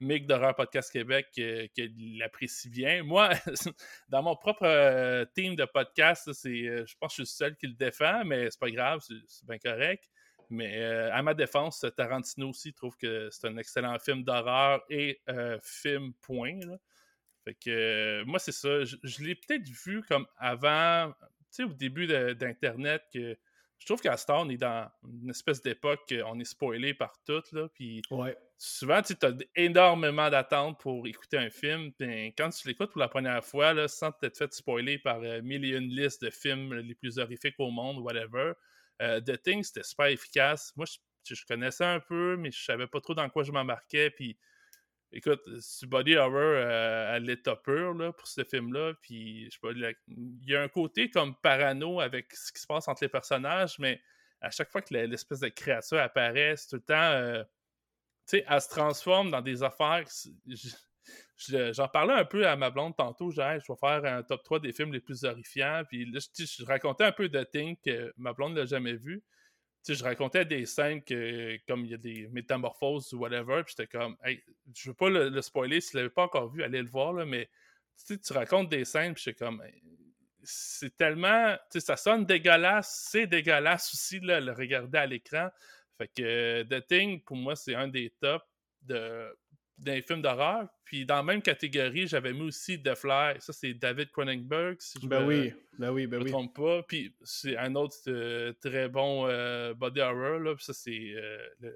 Mick 0.00 0.26
d'Horreur 0.26 0.54
Podcast 0.54 0.90
Québec 0.92 1.28
qui, 1.32 1.70
l'apprécie 2.18 2.70
bien. 2.70 3.02
Moi, 3.02 3.30
dans 4.08 4.22
mon 4.22 4.36
propre 4.36 5.24
team 5.34 5.54
de 5.56 5.64
podcast, 5.64 6.30
je 6.44 6.94
pense 6.98 7.16
que 7.16 7.22
je 7.22 7.26
suis 7.26 7.44
le 7.44 7.48
seul 7.48 7.56
qui 7.56 7.66
le 7.66 7.74
défend, 7.74 8.24
mais 8.24 8.50
c'est 8.50 8.60
pas 8.60 8.70
grave, 8.70 9.00
c'est 9.26 9.46
bien 9.46 9.58
correct. 9.58 10.04
Mais 10.50 10.82
euh, 10.82 11.14
à 11.14 11.22
ma 11.22 11.32
défense, 11.32 11.86
Tarantino 11.96 12.50
aussi 12.50 12.72
trouve 12.72 12.96
que 12.96 13.28
c'est 13.30 13.46
un 13.46 13.56
excellent 13.56 13.96
film 14.00 14.24
d'horreur 14.24 14.82
et 14.90 15.20
euh, 15.28 15.58
film 15.62 16.12
point. 16.20 16.58
Fait 17.44 17.54
que 17.54 17.70
euh, 17.70 18.24
moi, 18.26 18.40
c'est 18.40 18.52
ça. 18.52 18.84
Je, 18.84 19.22
l'ai 19.22 19.36
peut-être 19.36 19.68
vu 19.68 20.02
comme 20.02 20.26
avant, 20.36 21.12
tu 21.20 21.28
sais, 21.50 21.62
au 21.62 21.72
début 21.72 22.08
d'Internet, 22.08 23.02
que 23.14 23.38
je 23.80 23.86
trouve 23.86 24.00
qu'à 24.00 24.16
ce 24.18 24.26
temps, 24.26 24.46
on 24.46 24.48
est 24.50 24.58
dans 24.58 24.88
une 25.04 25.30
espèce 25.30 25.62
d'époque 25.62 26.14
on 26.26 26.38
est 26.38 26.44
spoilé 26.44 26.92
par 26.92 27.18
tout. 27.26 27.42
Là, 27.52 27.66
puis 27.74 28.02
souvent, 28.58 29.00
tu 29.00 29.14
as 29.22 29.32
énormément 29.56 30.28
d'attentes 30.28 30.78
pour 30.78 31.06
écouter 31.06 31.38
un 31.38 31.48
film. 31.48 31.90
Puis 31.98 32.34
quand 32.36 32.50
tu 32.50 32.68
l'écoutes 32.68 32.92
pour 32.92 33.00
la 33.00 33.08
première 33.08 33.42
fois, 33.42 33.72
là, 33.72 33.88
sans 33.88 34.12
t'être 34.12 34.36
fait 34.36 34.52
spoiler 34.52 34.98
par 34.98 35.20
mille 35.42 35.64
et 35.64 35.76
une 35.76 35.88
listes 35.88 36.22
de 36.22 36.30
films 36.30 36.74
les 36.74 36.94
plus 36.94 37.18
horrifiques 37.18 37.58
au 37.58 37.70
monde, 37.70 37.98
whatever, 37.98 38.52
euh, 39.00 39.20
The 39.20 39.42
Thing, 39.42 39.62
c'était 39.62 39.82
super 39.82 40.06
efficace. 40.06 40.72
Moi, 40.76 40.86
je, 41.24 41.44
connaissais 41.46 41.84
un 41.84 42.00
peu, 42.00 42.36
mais 42.36 42.50
je 42.50 42.62
savais 42.62 42.86
pas 42.86 43.00
trop 43.00 43.14
dans 43.14 43.28
quoi 43.30 43.44
je 43.44 43.52
m'embarquais. 43.52 44.10
Puis, 44.10 44.36
écoute, 45.12 45.42
c'est 45.60 45.88
body 45.88 46.16
horror 46.16 46.40
euh, 46.40 47.14
à 47.14 47.18
l'état 47.18 47.56
pur 47.56 47.94
là, 47.94 48.12
pour 48.12 48.26
ce 48.26 48.44
film-là. 48.44 48.94
Puis, 49.02 49.46
je 49.46 49.50
sais 49.50 49.58
pas, 49.60 49.70
il 49.72 50.50
y 50.50 50.54
a 50.54 50.62
un 50.62 50.68
côté 50.68 51.10
comme 51.10 51.34
parano 51.36 52.00
avec 52.00 52.32
ce 52.32 52.52
qui 52.52 52.60
se 52.60 52.66
passe 52.66 52.88
entre 52.88 53.04
les 53.04 53.08
personnages, 53.08 53.78
mais 53.78 54.00
à 54.40 54.50
chaque 54.50 54.70
fois 54.70 54.82
que 54.82 54.94
l'espèce 54.94 55.40
de 55.40 55.48
créature 55.48 55.98
apparaît, 55.98 56.54
c'est 56.56 56.68
tout 56.68 56.76
le 56.76 56.82
temps. 56.82 56.94
Euh, 56.94 57.42
tu 58.26 58.38
sais, 58.38 58.44
elle 58.48 58.60
se 58.60 58.68
transforme 58.68 59.30
dans 59.30 59.42
des 59.42 59.62
affaires. 59.62 60.04
J'en 61.48 61.88
parlais 61.88 62.14
un 62.14 62.24
peu 62.24 62.46
à 62.46 62.56
ma 62.56 62.70
blonde 62.70 62.96
tantôt, 62.96 63.30
je 63.30 63.40
vais 63.40 63.60
faire 63.80 64.04
un 64.04 64.22
top 64.22 64.42
3 64.44 64.60
des 64.60 64.72
films 64.72 64.92
les 64.92 65.00
plus 65.00 65.24
horrifiants. 65.24 65.82
Puis 65.88 66.10
là, 66.10 66.20
je, 66.38 66.64
racontais 66.64 67.04
un 67.04 67.12
peu 67.12 67.28
de 67.28 67.42
Thing 67.44 67.76
que 67.84 68.12
ma 68.16 68.32
blonde 68.32 68.56
l'a 68.56 68.66
jamais 68.66 68.94
vu. 68.94 69.22
Sais, 69.82 69.94
je 69.94 70.04
racontais 70.04 70.44
des 70.44 70.66
scènes 70.66 71.02
que, 71.02 71.58
comme 71.66 71.84
il 71.84 71.90
y 71.90 71.94
a 71.94 71.98
des 71.98 72.28
métamorphoses 72.28 73.12
ou 73.12 73.18
whatever, 73.18 73.62
puis 73.64 73.74
j'étais 73.76 73.86
comme, 73.86 74.16
hey, 74.24 74.42
je 74.74 74.90
veux 74.90 74.94
pas 74.94 75.08
le, 75.08 75.40
spoiler, 75.42 75.80
si 75.80 75.90
tu 75.90 75.96
l'avais 75.96 76.10
pas 76.10 76.24
encore 76.24 76.48
vu, 76.48 76.62
allez 76.62 76.82
le 76.82 76.88
voir, 76.88 77.12
là, 77.12 77.24
mais 77.24 77.48
tu 78.06 78.32
racontes 78.32 78.68
des 78.68 78.84
scènes, 78.84 79.14
puis 79.14 79.22
j'étais 79.24 79.44
comme, 79.44 79.62
c'est 80.42 80.96
tellement, 80.96 81.54
tu 81.70 81.78
sais, 81.78 81.80
ça 81.80 81.96
sonne 81.96 82.24
dégueulasse, 82.24 83.08
c'est 83.10 83.26
dégueulasse 83.26 83.92
aussi, 83.92 84.20
le 84.20 84.52
regarder 84.52 84.98
à 84.98 85.06
l'écran. 85.06 85.48
Fait 85.98 86.08
que 86.08 86.62
The 86.62 86.86
Thing, 86.86 87.22
pour 87.22 87.36
moi, 87.36 87.56
c'est 87.56 87.74
un 87.74 87.88
des 87.88 88.10
tops 88.20 88.44
de 88.82 89.36
d'un 89.80 90.02
film 90.02 90.22
d'horreur. 90.22 90.68
Puis 90.84 91.06
dans 91.06 91.16
la 91.16 91.22
même 91.22 91.42
catégorie, 91.42 92.06
j'avais 92.06 92.32
mis 92.32 92.42
aussi 92.42 92.82
The 92.82 92.94
Fly. 92.94 93.36
Ça, 93.40 93.52
c'est 93.52 93.74
David 93.74 94.10
Cronenberg, 94.10 94.76
si 94.80 94.98
je 95.02 95.06
ben 95.06 95.26
oui, 95.26 95.52
ben 95.78 95.90
oui, 95.90 96.06
ben 96.06 96.22
me 96.22 96.28
trompe 96.28 96.54
pas. 96.54 96.82
Puis 96.82 97.14
c'est 97.22 97.56
un 97.56 97.74
autre 97.74 97.96
euh, 98.08 98.52
très 98.60 98.88
bon 98.88 99.26
euh, 99.26 99.74
body 99.74 100.00
horror. 100.00 100.38
Là. 100.38 100.54
Puis 100.54 100.64
ça, 100.64 100.74
c'est 100.74 101.12
euh, 101.14 101.72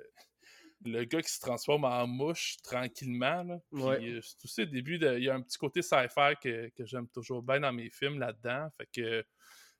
le, 0.85 1.05
gars 1.05 1.23
qui 1.23 1.33
se 1.33 1.41
transforme 1.41 1.85
en 1.85 2.07
mouche 2.07 2.57
tranquillement. 2.63 3.43
Là. 3.43 3.59
Puis 3.71 4.21
c'est 4.23 4.45
aussi 4.45 4.63
au 4.63 4.67
début, 4.67 4.99
il 5.01 5.25
y 5.25 5.31
a 5.31 5.35
un 5.35 5.41
petit 5.41 5.59
côté 5.59 5.81
sci-fi 5.81 6.35
que, 6.43 6.69
que 6.71 6.85
j'aime 6.85 7.09
toujours 7.09 7.43
bien 7.43 7.61
dans 7.61 7.73
mes 7.73 7.91
films 7.91 8.19
là-dedans. 8.19 8.69
Fait 8.77 8.89
que 8.95 9.25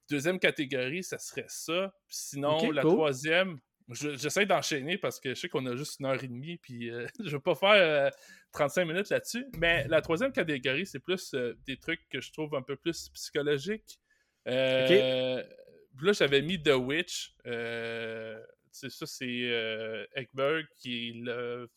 deuxième 0.09 0.39
catégorie, 0.39 1.03
ça 1.03 1.19
serait 1.19 1.47
ça. 1.49 1.93
sinon, 2.09 2.71
la 2.71 2.83
troisième, 2.83 3.59
J'essaie 3.91 4.47
d'enchaîner 4.47 4.97
parce 4.97 5.21
que 5.21 5.31
je 5.31 5.35
sais 5.35 5.49
qu'on 5.49 5.67
a 5.67 5.77
juste 5.77 6.01
une 6.01 6.07
heure 6.07 6.23
et 6.23 6.29
demie, 6.29 6.57
puis 6.57 6.91
euh, 6.91 7.07
je 7.19 7.25
ne 7.25 7.31
vais 7.31 7.41
pas 7.41 7.55
faire 7.55 8.11
35 8.53 8.81
euh, 8.81 8.85
minutes 8.87 9.11
là-dessus. 9.11 9.47
Mais 9.59 9.87
la 9.89 10.01
troisième 10.01 10.33
catégorie, 10.33 10.87
c'est 10.87 11.01
plus 11.01 11.35
euh, 11.35 11.55
des 11.67 11.77
trucs 11.77 12.01
que 12.09 12.21
je 12.21 12.33
trouve 12.33 12.55
un 12.55 12.63
peu 12.63 12.77
plus 12.77 13.11
psychologiques. 13.11 14.01
Là, 14.47 16.13
j'avais 16.13 16.43
mis 16.43 16.61
The 16.61 16.75
Witch. 16.75 17.35
c'est 17.45 18.91
ça, 18.91 19.07
c'est 19.07 20.07
Eggberg 20.15 20.67
qui 20.79 21.13
le. 21.23 21.69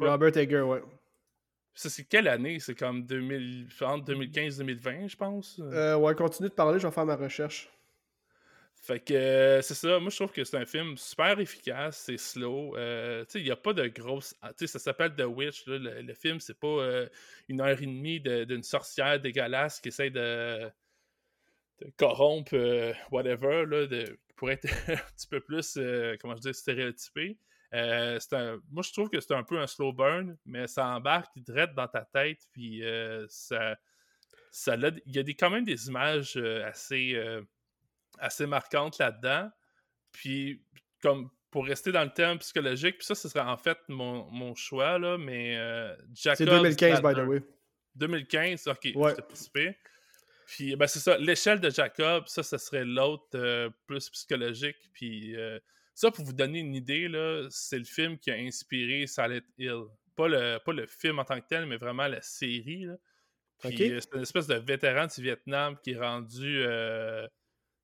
Robert 0.00 0.36
Egger, 0.36 0.62
ouais. 0.62 0.82
Ça, 1.74 1.90
c'est 1.90 2.04
quelle 2.04 2.26
année? 2.26 2.58
C'est 2.58 2.74
comme 2.74 3.06
2000, 3.06 3.68
2015-2020, 3.68 5.08
je 5.08 5.16
pense? 5.16 5.58
ouais, 5.58 6.14
continue 6.14 6.48
de 6.48 6.54
parler, 6.54 6.78
je 6.78 6.86
vais 6.86 6.92
faire 6.92 7.06
ma 7.06 7.16
recherche. 7.16 7.68
Fait 8.88 9.00
que 9.00 9.12
euh, 9.12 9.60
c'est 9.60 9.74
ça, 9.74 10.00
moi 10.00 10.08
je 10.08 10.16
trouve 10.16 10.32
que 10.32 10.42
c'est 10.44 10.56
un 10.56 10.64
film 10.64 10.96
super 10.96 11.38
efficace, 11.40 12.04
c'est 12.06 12.16
slow. 12.16 12.74
Euh, 12.78 13.22
il 13.34 13.42
n'y 13.42 13.50
a 13.50 13.56
pas 13.56 13.74
de 13.74 13.86
grosse. 13.86 14.34
Ah, 14.40 14.54
tu 14.54 14.60
sais, 14.60 14.66
ça 14.66 14.78
s'appelle 14.78 15.14
The 15.14 15.26
Witch. 15.26 15.66
le, 15.66 16.14
film, 16.14 16.40
c'est 16.40 16.58
pas 16.58 16.66
euh, 16.68 17.06
une 17.48 17.60
heure 17.60 17.82
et 17.82 17.84
demie 17.84 18.18
d'une 18.18 18.62
sorcière 18.62 19.20
dégueulasse 19.20 19.80
qui 19.80 19.88
essaie 19.88 20.08
de, 20.08 20.70
corrompre 21.98 22.54
whatever, 23.12 23.66
là, 23.66 23.86
de, 23.86 24.18
pour 24.36 24.50
être 24.50 24.64
un 24.88 24.96
petit 24.96 25.26
peu 25.26 25.40
plus, 25.40 25.78
comment 26.18 26.36
je 26.36 26.48
dis, 26.48 26.54
stéréotypé. 26.54 27.36
moi, 27.70 28.82
je 28.82 28.92
trouve 28.94 29.10
que 29.10 29.20
c'est 29.20 29.34
un 29.34 29.44
peu 29.44 29.58
un 29.58 29.66
slow 29.66 29.92
burn, 29.92 30.34
mais 30.46 30.66
ça 30.66 30.86
embarque 30.86 31.38
direct 31.38 31.74
dans 31.74 31.88
ta 31.88 32.06
tête, 32.06 32.40
puis 32.52 32.82
ça, 33.28 33.76
ça 34.50 34.76
il 34.76 35.14
y 35.14 35.18
a 35.18 35.22
des, 35.22 35.34
quand 35.34 35.50
même 35.50 35.66
des 35.66 35.88
images 35.88 36.38
assez, 36.38 37.22
assez 38.20 38.46
marquantes 38.46 38.98
là-dedans. 38.98 39.50
Puis, 40.12 40.64
comme 41.02 41.30
pour 41.50 41.66
rester 41.66 41.92
dans 41.92 42.04
le 42.04 42.12
thème 42.12 42.38
psychologique, 42.38 42.98
puis 42.98 43.06
ça, 43.06 43.14
ce 43.14 43.28
serait 43.28 43.40
en 43.40 43.56
fait 43.56 43.78
mon, 43.88 44.30
mon 44.30 44.54
choix, 44.54 44.98
là, 44.98 45.16
mais 45.16 45.56
Jacob... 46.12 46.36
C'est 46.36 46.44
2015, 46.46 47.02
by 47.02 47.14
the 47.14 47.26
way. 47.26 47.42
2015, 47.94 48.68
ok, 48.68 48.88
ouais. 48.94 49.14
participé. 49.14 49.76
Puis, 50.46 50.76
ben, 50.76 50.86
c'est 50.86 51.00
ça, 51.00 51.18
l'échelle 51.18 51.60
de 51.60 51.68
Jacob, 51.68 52.26
ça, 52.26 52.42
ce 52.42 52.56
serait 52.56 52.84
l'autre 52.84 53.70
plus 53.86 54.08
psychologique. 54.10 54.78
Puis, 54.92 55.36
ça, 55.94 56.10
pour 56.10 56.24
vous 56.24 56.32
donner 56.32 56.60
une 56.60 56.74
idée, 56.74 57.08
là, 57.08 57.46
c'est 57.50 57.78
le 57.78 57.84
film 57.84 58.18
qui 58.18 58.30
a 58.30 58.34
inspiré 58.34 59.06
Silent 59.06 59.40
Hill. 59.58 59.84
Pas 60.16 60.28
le, 60.28 60.58
pas 60.64 60.72
le 60.72 60.86
film 60.86 61.18
en 61.18 61.24
tant 61.24 61.40
que 61.40 61.46
tel, 61.46 61.66
mais 61.66 61.76
vraiment 61.76 62.06
la 62.06 62.22
série. 62.22 62.84
Là. 62.84 62.94
Puis, 63.58 63.76
c'est 63.76 64.14
une 64.14 64.22
espèce 64.22 64.46
de 64.46 64.54
vétéran 64.54 65.06
du 65.06 65.20
Vietnam 65.20 65.76
qui 65.82 65.90
est 65.92 65.98
rendu 65.98 66.64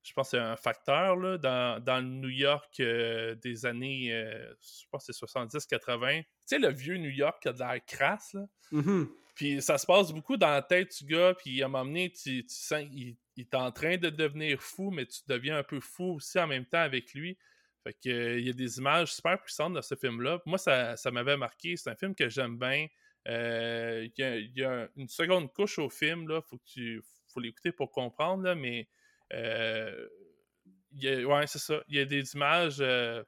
je 0.04 0.12
pense 0.12 0.30
que 0.30 0.37
c'est 0.37 0.42
un 0.42 0.56
facteur 0.56 1.16
là, 1.16 1.38
dans, 1.38 1.82
dans, 1.82 1.96
le 1.96 2.08
New 2.08 2.28
York 2.28 2.78
euh, 2.80 3.34
des 3.37 3.64
années, 3.64 4.12
euh, 4.12 4.54
je 4.61 4.84
pense 4.90 5.06
que 5.06 5.12
c'est 5.12 5.25
70-80. 5.25 6.23
Tu 6.23 6.26
sais, 6.44 6.58
le 6.58 6.68
vieux 6.68 6.99
New 6.99 7.11
York 7.11 7.42
qui 7.42 7.49
a 7.49 7.52
de 7.52 7.58
l'air 7.58 7.80
crasse. 7.87 8.34
Là. 8.34 8.46
Mm-hmm. 8.73 9.08
Puis 9.34 9.62
ça 9.62 9.78
se 9.78 9.87
passe 9.87 10.12
beaucoup 10.12 10.37
dans 10.37 10.50
la 10.50 10.62
tête 10.62 10.94
du 10.99 11.06
gars, 11.06 11.34
puis 11.34 11.62
à 11.62 11.66
un 11.66 11.68
moment 11.68 11.87
donné, 11.87 12.11
tu, 12.11 12.44
tu 12.44 12.54
sens 12.54 12.84
qu'il 12.84 13.16
est 13.38 13.54
en 13.54 13.73
train 13.73 13.96
de 13.96 14.11
devenir 14.11 14.61
fou, 14.61 14.90
mais 14.90 15.06
tu 15.06 15.20
deviens 15.26 15.56
un 15.56 15.64
peu 15.64 15.80
fou 15.80 16.16
aussi 16.16 16.38
en 16.38 16.46
même 16.46 16.66
temps 16.66 16.82
avec 16.82 17.14
lui. 17.14 17.38
Fait 17.82 17.94
que, 17.94 18.08
euh, 18.11 18.38
il 18.38 18.46
y 18.46 18.50
a 18.50 18.52
des 18.52 18.78
images 18.78 19.14
super 19.14 19.42
puissantes 19.42 19.73
dans 19.73 19.82
ce 19.82 19.94
film-là. 19.94 20.40
Moi, 20.44 20.58
ça, 20.58 20.96
ça 20.96 21.11
m'avait 21.11 21.37
marqué. 21.37 21.76
C'est 21.76 21.90
un 21.90 21.96
film 21.96 22.14
que 22.14 22.28
j'aime 22.28 22.58
bien. 22.58 22.87
Il 23.26 24.12
y, 24.18 24.64
a, 24.64 24.88
une 24.96 25.08
seconde 25.08 25.50
couche 25.52 25.78
au 25.78 25.88
film, 25.88 26.28
là. 26.28 26.42
Faut 26.42 26.58
que 26.58 26.64
tu 26.66 27.02
faut 27.32 27.40
l'écouter 27.40 27.73
pour 27.73 27.90
comprendre, 27.90 28.44
là, 28.44 28.54
mais 28.54 28.87
euh, 29.34 31.24
ouais, 31.24 31.46
c'est 31.46 31.58
ça. 31.58 31.82
Il 31.88 31.96
y 31.96 32.00
a 32.00 32.04
des 32.04 32.34
images 32.34 32.78
euh, 32.80 33.22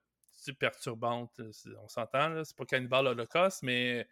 perturbantes. 0.59 1.41
On 1.83 1.89
s'entend, 1.89 2.43
c'est 2.45 2.57
pas 2.57 2.65
Cannibal 2.65 3.07
Holocaust, 3.09 3.63
mais 3.63 4.07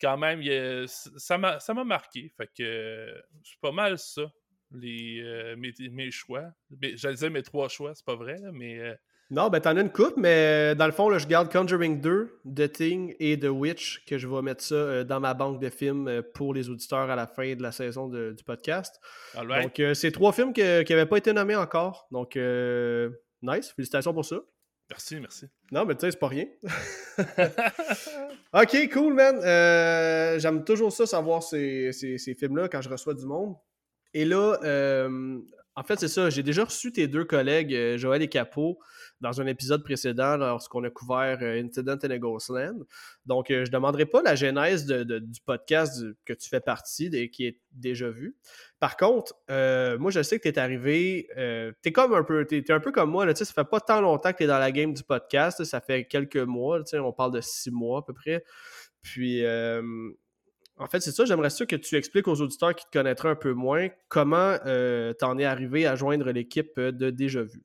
quand 0.00 0.16
même, 0.16 0.42
ça 0.86 1.38
m'a 1.38 1.84
marqué. 1.84 2.32
Fait 2.36 2.50
que 2.56 3.22
c'est 3.42 3.60
pas 3.60 3.72
mal 3.72 3.98
ça, 3.98 4.30
les, 4.72 5.20
euh, 5.20 5.56
mes, 5.56 6.10
choix. 6.10 6.52
J'allais 6.94 7.16
dire 7.16 7.30
mes 7.30 7.42
trois 7.42 7.68
choix, 7.68 7.94
c'est 7.94 8.04
pas 8.04 8.16
vrai, 8.16 8.36
mais 8.52 8.96
non, 9.28 9.48
ben 9.48 9.58
t'en 9.58 9.76
as 9.76 9.80
une 9.80 9.90
coupe, 9.90 10.16
mais 10.16 10.76
dans 10.76 10.86
le 10.86 10.92
fond, 10.92 11.08
là, 11.08 11.18
je 11.18 11.26
garde 11.26 11.50
Conjuring 11.50 12.00
2, 12.00 12.42
The 12.54 12.70
Thing 12.70 13.16
et 13.18 13.36
The 13.36 13.48
Witch, 13.48 14.04
que 14.06 14.18
je 14.18 14.28
vais 14.28 14.40
mettre 14.40 14.62
ça 14.62 14.76
euh, 14.76 15.04
dans 15.04 15.18
ma 15.18 15.34
banque 15.34 15.60
de 15.60 15.68
films 15.68 16.06
euh, 16.06 16.22
pour 16.22 16.54
les 16.54 16.70
auditeurs 16.70 17.10
à 17.10 17.16
la 17.16 17.26
fin 17.26 17.56
de 17.56 17.62
la 17.62 17.72
saison 17.72 18.06
du 18.08 18.44
podcast. 18.44 19.00
Donc, 19.34 19.80
euh, 19.80 19.94
c'est 19.94 20.12
trois 20.12 20.32
films 20.32 20.52
qui 20.52 20.60
n'avaient 20.62 21.06
pas 21.06 21.16
été 21.16 21.32
nommés 21.32 21.56
encore. 21.56 22.06
Donc, 22.12 22.36
nice, 22.36 23.72
félicitations 23.74 24.14
pour 24.14 24.24
ça. 24.24 24.36
Merci, 24.90 25.18
merci. 25.18 25.46
Non, 25.72 25.84
mais 25.84 25.96
tu 25.96 26.02
sais, 26.02 26.12
c'est 26.12 26.20
pas 26.20 26.28
rien. 26.28 26.46
ok, 28.54 28.92
cool, 28.92 29.14
man. 29.14 29.40
J'aime 30.38 30.62
toujours 30.62 30.92
ça, 30.92 31.04
savoir 31.04 31.42
ces, 31.42 31.90
ces 31.90 32.34
films-là 32.36 32.68
quand 32.68 32.80
je 32.80 32.88
reçois 32.88 33.14
du 33.14 33.26
monde. 33.26 33.56
Et 34.14 34.24
là, 34.24 34.60
en 35.74 35.82
fait, 35.82 35.98
c'est 35.98 36.06
ça. 36.06 36.30
J'ai 36.30 36.44
déjà 36.44 36.64
reçu 36.64 36.92
tes 36.92 37.08
deux 37.08 37.24
collègues, 37.24 37.96
Joël 37.96 38.22
et 38.22 38.28
Capot, 38.28 38.78
dans 39.20 39.40
un 39.40 39.46
épisode 39.46 39.82
précédent 39.82 40.36
lorsqu'on 40.36 40.84
a 40.84 40.90
couvert 40.90 41.38
euh, 41.42 41.62
Incident 41.62 41.96
in 42.02 42.10
a 42.10 42.18
Ghostland. 42.18 42.84
Donc, 43.24 43.50
euh, 43.50 43.64
je 43.64 43.70
ne 43.70 43.72
demanderai 43.72 44.06
pas 44.06 44.22
la 44.22 44.34
genèse 44.34 44.86
du 44.86 45.40
podcast 45.44 46.04
que 46.24 46.32
tu 46.32 46.48
fais 46.48 46.60
partie 46.60 47.06
et 47.06 47.30
qui 47.30 47.46
est 47.46 47.60
déjà 47.72 48.10
vu. 48.10 48.36
Par 48.78 48.96
contre, 48.96 49.34
euh, 49.50 49.98
moi, 49.98 50.10
je 50.10 50.22
sais 50.22 50.38
que 50.38 50.48
tu 50.48 50.54
es 50.54 50.58
arrivé, 50.58 51.28
tu 51.82 51.88
es 51.88 51.92
comme 51.92 52.14
un 52.14 52.24
peu, 52.24 52.46
un 52.68 52.80
peu 52.80 52.92
comme 52.92 53.10
moi, 53.10 53.24
là, 53.26 53.34
ça 53.34 53.44
fait 53.46 53.68
pas 53.68 53.80
tant 53.80 54.00
longtemps 54.00 54.32
que 54.32 54.38
tu 54.38 54.44
es 54.44 54.46
dans 54.46 54.58
la 54.58 54.72
game 54.72 54.92
du 54.92 55.02
podcast, 55.02 55.64
ça 55.64 55.80
fait 55.80 56.04
quelques 56.06 56.36
mois, 56.36 56.82
on 56.94 57.12
parle 57.12 57.32
de 57.32 57.40
six 57.40 57.70
mois 57.70 58.00
à 58.00 58.02
peu 58.02 58.12
près. 58.12 58.44
Puis, 59.02 59.44
en 59.46 60.86
fait, 60.88 61.00
c'est 61.00 61.12
ça, 61.12 61.24
j'aimerais 61.24 61.50
ça 61.50 61.64
que 61.64 61.76
tu 61.76 61.96
expliques 61.96 62.28
aux 62.28 62.40
auditeurs 62.40 62.74
qui 62.74 62.84
te 62.84 62.90
connaîtraient 62.90 63.30
un 63.30 63.36
peu 63.36 63.52
moins 63.54 63.88
comment 64.08 64.56
tu 64.58 65.24
en 65.24 65.38
es 65.38 65.44
arrivé 65.44 65.86
à 65.86 65.96
joindre 65.96 66.30
l'équipe 66.30 66.78
de 66.78 67.10
Déjà 67.10 67.42
Vu. 67.42 67.64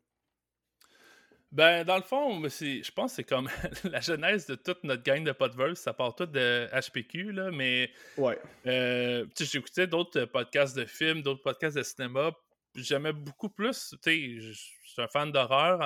Ben, 1.52 1.84
dans 1.84 1.98
le 1.98 2.04
fond, 2.04 2.42
je 2.48 2.92
pense 2.92 3.12
que 3.12 3.16
c'est 3.18 3.24
comme 3.26 3.50
la 3.84 4.00
genèse 4.00 4.46
de 4.46 4.56
toute 4.56 4.84
notre 4.86 5.04
gang 5.04 5.24
de 5.24 5.34
podverse. 5.34 5.82
Ça 5.82 5.94
part 5.94 6.16
tout 6.16 6.26
de 6.26 6.68
HPQ, 6.72 7.34
là, 7.34 7.52
mais. 7.52 7.92
Ouais. 8.18 8.40
Euh, 8.68 9.26
j'écoutais 9.38 9.86
d'autres 9.86 10.26
podcasts 10.26 10.76
de 10.78 10.86
films, 10.86 11.22
d'autres 11.22 11.42
podcasts 11.42 11.76
de 11.76 11.84
cinéma. 11.84 12.32
J'aimais 12.76 13.12
beaucoup 13.12 13.50
plus. 13.50 13.90
Tu 13.92 13.98
sais, 14.02 14.40
je 14.40 14.54
suis 14.54 15.02
un 15.02 15.08
fan 15.10 15.32
d'horreur, 15.32 15.80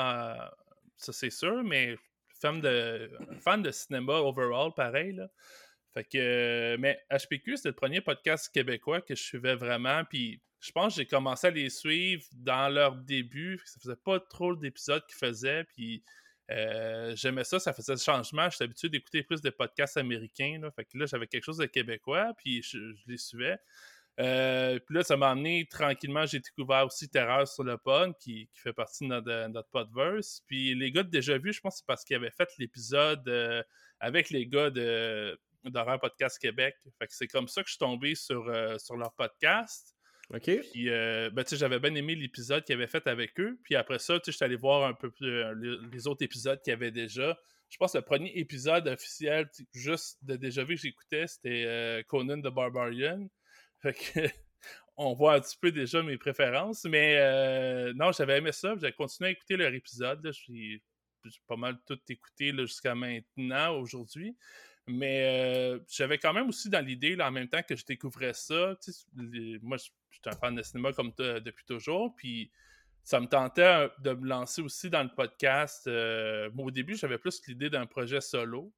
ça 0.98 1.14
c'est 1.14 1.32
sûr, 1.32 1.64
mais 1.64 1.96
fan 2.40 2.62
de, 2.62 3.10
fan 3.40 3.64
de 3.64 3.72
cinéma 3.72 4.14
overall, 4.14 4.72
pareil, 4.76 5.14
là. 5.14 5.28
Fait 5.96 6.04
que. 6.04 6.78
Mais 6.78 7.04
HPQ, 7.10 7.58
c'était 7.58 7.70
le 7.70 7.76
premier 7.76 8.02
podcast 8.02 8.54
québécois 8.54 9.02
que 9.02 9.16
je 9.16 9.24
suivais 9.24 9.56
vraiment. 9.56 10.04
Puis 10.06 10.40
je 10.66 10.72
pense 10.72 10.96
que 10.96 11.02
j'ai 11.02 11.06
commencé 11.06 11.48
à 11.48 11.52
les 11.52 11.70
suivre 11.70 12.24
dans 12.34 12.70
leur 12.70 12.96
début. 12.96 13.62
Ça 13.66 13.80
faisait 13.80 13.96
pas 13.96 14.20
trop 14.20 14.56
d'épisodes 14.56 15.06
qu'ils 15.06 15.18
faisaient. 15.18 15.64
Puis 15.66 16.04
euh, 16.50 17.16
j'aimais 17.16 17.44
ça, 17.44 17.60
ça 17.60 17.72
faisait 17.72 17.94
le 17.94 18.00
changement. 18.00 18.50
J'étais 18.50 18.64
habitué 18.64 18.90
d'écouter 18.90 19.24
plus 19.24 19.42
de 19.42 19.50
podcasts 19.52 19.98
américains. 19.98 20.58
Là. 20.62 20.72
Fait 20.72 20.86
que 20.86 20.98
là, 20.98 21.06
j'avais 21.06 21.28
quelque 21.28 21.44
chose 21.44 21.58
de 21.58 21.66
québécois, 21.66 22.34
puis 22.38 22.64
je, 22.64 22.78
les 23.06 23.18
suivais. 23.18 23.60
Euh, 24.20 24.80
puis 24.80 24.96
là, 24.96 25.04
ça 25.04 25.18
m'a 25.18 25.30
amené 25.30 25.68
tranquillement. 25.70 26.26
J'ai 26.26 26.40
découvert 26.40 26.86
aussi 26.86 27.10
Terreur 27.10 27.48
sur 27.48 27.64
le 27.64 27.78
pod, 27.78 28.18
qui, 28.18 28.50
fait 28.56 28.74
partie 28.74 29.08
de 29.08 29.48
notre, 29.48 29.70
podverse. 29.70 30.42
Puis 30.48 30.74
les 30.74 30.92
gars 30.92 31.04
de 31.04 31.10
Déjà 31.10 31.38
Vu, 31.38 31.54
je 31.54 31.62
pense 31.62 31.76
que 31.76 31.78
c'est 31.80 31.86
parce 31.86 32.04
qu'ils 32.04 32.16
avaient 32.16 32.32
fait 32.32 32.50
l'épisode 32.58 33.28
euh, 33.28 33.62
avec 34.00 34.32
les 34.32 34.48
gars 34.48 34.72
de 34.72 35.38
Podcast 36.02 36.40
Québec. 36.40 36.76
Fait 36.98 37.08
que 37.08 37.14
c'est 37.14 37.28
comme 37.28 37.48
ça 37.48 37.62
que 37.62 37.68
je 37.68 37.74
suis 37.74 37.80
tombé 37.80 38.16
sur 38.16 38.46
leur 38.46 39.14
podcast. 39.16 39.95
OK. 40.34 40.52
Puis, 40.72 40.90
euh, 40.90 41.30
ben, 41.32 41.46
j'avais 41.50 41.80
bien 41.80 41.94
aimé 41.96 42.16
l'épisode 42.16 42.64
qu'ils 42.64 42.76
avaient 42.76 42.88
fait 42.88 43.06
avec 43.08 43.40
eux. 43.40 43.60
Puis 43.64 43.76
après 43.76 44.00
ça, 44.00 44.20
je 44.26 44.32
suis 44.32 44.44
allé 44.44 44.56
voir 44.56 44.88
un 44.88 44.94
peu 44.94 45.12
plus 45.12 45.28
euh, 45.28 45.80
les, 45.92 46.08
autres 46.08 46.24
épisodes 46.24 46.62
qu'il 46.62 46.72
y 46.72 46.74
avait 46.74 46.92
déjà. 46.92 47.38
Je 47.70 47.78
pense 47.78 47.94
que 47.94 48.00
le 48.00 48.04
premier 48.04 48.32
épisode 48.36 48.88
officiel, 48.88 49.50
juste 49.74 50.18
de 50.24 50.36
déjà 50.36 50.64
vu 50.64 50.76
que 50.76 50.82
j'écoutais, 50.82 51.28
c'était 51.28 51.66
euh, 51.66 52.04
Conan 52.04 52.40
the 52.40 52.54
Barbarian. 52.54 53.28
Fait 53.82 53.94
que, 53.94 54.20
on 54.98 55.14
voit 55.14 55.36
un 55.36 55.40
petit 55.42 55.58
peu 55.60 55.72
déjà 55.72 56.02
mes 56.02 56.18
préférences. 56.18 56.86
Mais 56.86 57.94
non, 57.94 58.12
j'avais 58.12 58.38
aimé 58.38 58.52
ça. 58.52 58.76
J'ai 58.82 58.92
continué 58.94 59.30
à 59.30 59.32
écouter 59.32 59.58
leur 59.58 59.74
épisode. 59.74 60.28
J'ai 60.48 60.82
pas 61.48 61.58
mal 61.58 61.78
tout 61.86 62.00
écouté 62.10 62.52
jusqu'à 62.58 62.96
maintenant, 62.96 63.78
aujourd'hui. 63.78 64.36
Mais 64.88 65.80
j'avais 65.90 66.18
quand 66.20 66.34
même 66.34 66.50
aussi 66.50 66.70
dans 66.70 66.86
l'idée, 66.86 67.18
en 67.20 67.32
même 67.32 67.48
temps 67.48 67.64
que 67.64 67.76
je 67.76 67.86
découvrais 67.86 68.34
ça, 68.34 68.78
moi, 69.62 69.78
j'étais 70.12 70.30
un 70.30 70.36
fan 70.36 70.56
de 70.56 70.62
cinéma 70.62 70.94
comme 70.94 71.14
toi 71.14 71.40
depuis 71.40 71.66
toujours, 71.66 72.16
puis 72.16 72.52
ça 73.04 73.20
me 73.20 73.26
tentait 73.28 73.90
de 74.00 74.14
me 74.14 74.28
lancer 74.28 74.62
aussi 74.62 74.90
dans 74.90 75.04
le 75.04 75.10
podcast. 75.10 75.88
au 75.88 76.72
début, 76.72 76.96
j'avais 76.96 77.18
plus 77.18 77.42
l'idée 77.48 77.70
d'un 77.70 77.86
projet 77.88 78.22
solo. 78.22 78.72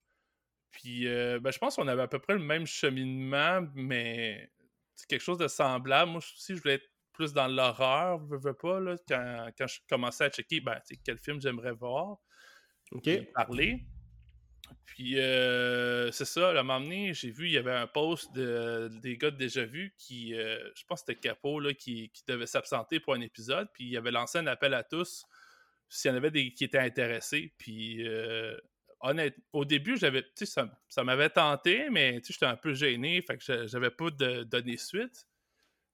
Puis 0.72 1.06
ben, 1.06 1.52
je 1.52 1.58
pense 1.58 1.76
qu'on 1.76 1.88
avait 1.88 2.04
à 2.04 2.08
peu 2.08 2.20
près 2.20 2.34
le 2.34 2.44
même 2.44 2.66
cheminement, 2.66 3.68
mais 3.76 4.50
c'est 4.96 5.08
quelque 5.08 5.24
chose 5.24 5.38
de 5.38 5.48
semblable. 5.48 6.12
Moi 6.12 6.20
aussi, 6.20 6.56
je 6.56 6.62
voulais 6.62 6.76
être 6.76 6.90
plus 7.14 7.34
dans 7.34 7.48
l'horreur, 7.48 8.22
je 8.30 8.36
veux 8.36 8.54
pas, 8.54 8.80
là, 8.80 8.96
quand, 9.08 9.48
quand, 9.58 9.68
je 9.68 9.80
commençais 9.90 10.26
à 10.26 10.30
checker 10.30 10.62
ben, 10.62 10.80
quel 11.04 11.18
film 11.18 11.42
j'aimerais 11.42 11.74
voir. 11.74 12.18
OK. 12.92 13.10
Parler. 13.34 13.88
Puis 14.98 15.20
euh, 15.20 16.12
c'est 16.12 16.26
ça, 16.26 16.50
un 16.50 16.64
moment 16.64 16.80
donné, 16.80 17.14
j'ai 17.14 17.30
vu, 17.30 17.46
il 17.46 17.52
y 17.52 17.58
avait 17.58 17.72
un 17.72 17.86
post 17.86 18.34
de, 18.34 18.90
des 19.02 19.16
gars 19.16 19.30
de 19.30 19.38
Déjà 19.38 19.64
Vu 19.64 19.94
qui, 19.98 20.34
euh, 20.34 20.58
je 20.76 20.84
pense 20.86 21.02
que 21.02 21.14
c'était 21.14 21.20
Capot, 21.20 21.60
là, 21.60 21.74
qui, 21.74 22.12
devait 22.28 22.48
s'absenter 22.48 23.00
pour 23.00 23.14
un 23.14 23.22
épisode. 23.22 23.68
Puis 23.74 23.84
il 23.84 23.98
avait 23.98 24.10
lancé 24.10 24.40
un 24.40 24.48
appel 24.48 24.74
à 24.74 24.84
tous 24.84 25.26
s'il 25.88 26.10
y 26.10 26.14
en 26.14 26.18
avait 26.18 26.32
des 26.32 26.52
qui 26.52 26.64
étaient 26.64 26.80
intéressés. 26.80 27.54
Puis 27.60 28.08
euh, 28.08 28.58
honnêtement, 29.02 29.44
au 29.54 29.66
début, 29.66 29.98
j'avais, 29.98 30.26
ça, 30.34 30.68
ça 30.88 31.04
m'avait 31.04 31.30
tenté, 31.30 31.90
mais 31.92 32.20
j'étais 32.28 32.48
un 32.48 32.56
peu 32.56 32.74
gêné, 32.74 33.22
fait 33.22 33.38
que 33.38 33.68
j'avais 33.68 33.92
pas 33.92 34.10
de, 34.10 34.46
donner 34.46 34.78
suite. 34.78 35.28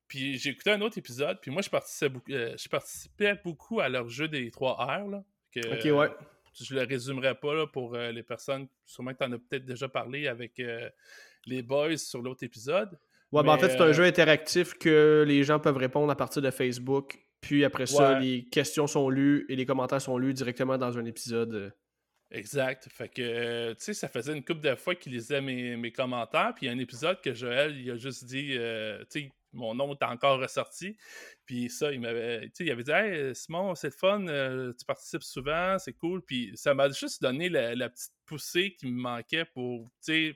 Puis 0.07 0.37
j'ai 0.37 0.51
écouté 0.51 0.71
un 0.71 0.79
autre 0.79 0.97
épisode, 0.97 1.39
puis 1.41 1.51
moi, 1.51 1.61
je 1.61 1.69
participais 1.69 2.09
beaucoup, 2.09 2.31
je 2.31 2.69
participais 2.69 3.35
beaucoup 3.43 3.81
à 3.81 3.89
leur 3.89 4.07
jeu 4.07 4.27
des 4.29 4.49
3 4.49 4.75
R. 4.75 5.23
Ok, 5.57 5.85
ouais 5.85 6.09
je 6.61 6.75
le 6.75 6.83
résumerai 6.83 7.35
pas 7.35 7.67
pour 7.67 7.95
euh, 7.95 8.11
les 8.11 8.23
personnes, 8.23 8.67
sûrement 8.85 9.13
que 9.13 9.17
tu 9.17 9.23
en 9.23 9.31
as 9.31 9.37
peut-être 9.37 9.65
déjà 9.65 9.87
parlé 9.87 10.27
avec 10.27 10.59
euh, 10.59 10.89
les 11.45 11.61
boys 11.61 11.97
sur 11.97 12.21
l'autre 12.21 12.43
épisode. 12.43 12.97
Ouais, 13.31 13.43
ben, 13.43 13.53
en 13.53 13.57
fait, 13.57 13.69
c'est 13.69 13.81
un 13.81 13.87
euh, 13.87 13.93
jeu 13.93 14.03
interactif 14.03 14.75
que 14.75 15.23
les 15.27 15.43
gens 15.43 15.59
peuvent 15.59 15.77
répondre 15.77 16.11
à 16.11 16.15
partir 16.15 16.41
de 16.41 16.51
Facebook 16.51 17.17
Puis 17.41 17.65
après 17.65 17.87
ça, 17.87 18.19
les 18.19 18.45
questions 18.45 18.85
sont 18.85 19.09
lues 19.09 19.45
et 19.49 19.55
les 19.55 19.65
commentaires 19.65 20.01
sont 20.01 20.17
lus 20.17 20.33
directement 20.33 20.77
dans 20.77 20.97
un 20.97 21.05
épisode. 21.05 21.73
Exact. 22.29 22.87
Fait 22.91 23.09
que, 23.09 23.73
tu 23.73 23.77
sais, 23.79 23.93
ça 23.93 24.07
faisait 24.07 24.35
une 24.35 24.43
couple 24.43 24.61
de 24.61 24.75
fois 24.75 24.95
qu'il 24.95 25.13
lisait 25.13 25.41
mes, 25.41 25.75
mes 25.75 25.91
commentaires. 25.91 26.53
Puis 26.55 26.65
il 26.65 26.69
y 26.69 26.71
a 26.71 26.75
un 26.75 26.79
épisode 26.79 27.21
que 27.21 27.33
Joël, 27.33 27.75
il 27.77 27.89
a 27.89 27.97
juste 27.97 28.25
dit, 28.25 28.51
tu 28.51 29.05
sais, 29.09 29.31
mon 29.53 29.73
nom 29.75 29.93
est 29.93 30.03
encore 30.03 30.39
ressorti. 30.39 30.97
Puis 31.45 31.69
ça, 31.69 31.91
il 31.91 32.01
m'avait, 32.01 32.41
tu 32.47 32.51
sais, 32.53 32.65
il 32.65 32.71
avait 32.71 32.83
dit, 32.83 32.91
hey, 32.91 33.35
Simon, 33.35 33.75
c'est 33.75 33.87
le 33.87 33.93
fun, 33.93 34.27
euh, 34.27 34.73
tu 34.77 34.85
participes 34.85 35.23
souvent, 35.23 35.77
c'est 35.79 35.93
cool. 35.93 36.21
Puis 36.21 36.51
ça 36.55 36.73
m'a 36.73 36.89
juste 36.89 37.21
donné 37.21 37.49
la, 37.49 37.89
petite 37.89 38.13
poussée 38.25 38.75
qui 38.75 38.87
me 38.87 38.99
manquait 38.99 39.45
pour, 39.45 39.89
tu 40.03 40.35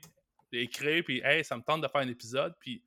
écrire. 0.52 1.02
Puis, 1.04 1.20
hey, 1.24 1.44
ça 1.44 1.56
me 1.56 1.62
tente 1.62 1.82
de 1.82 1.88
faire 1.88 2.00
un 2.00 2.08
épisode. 2.08 2.54
Puis 2.60 2.82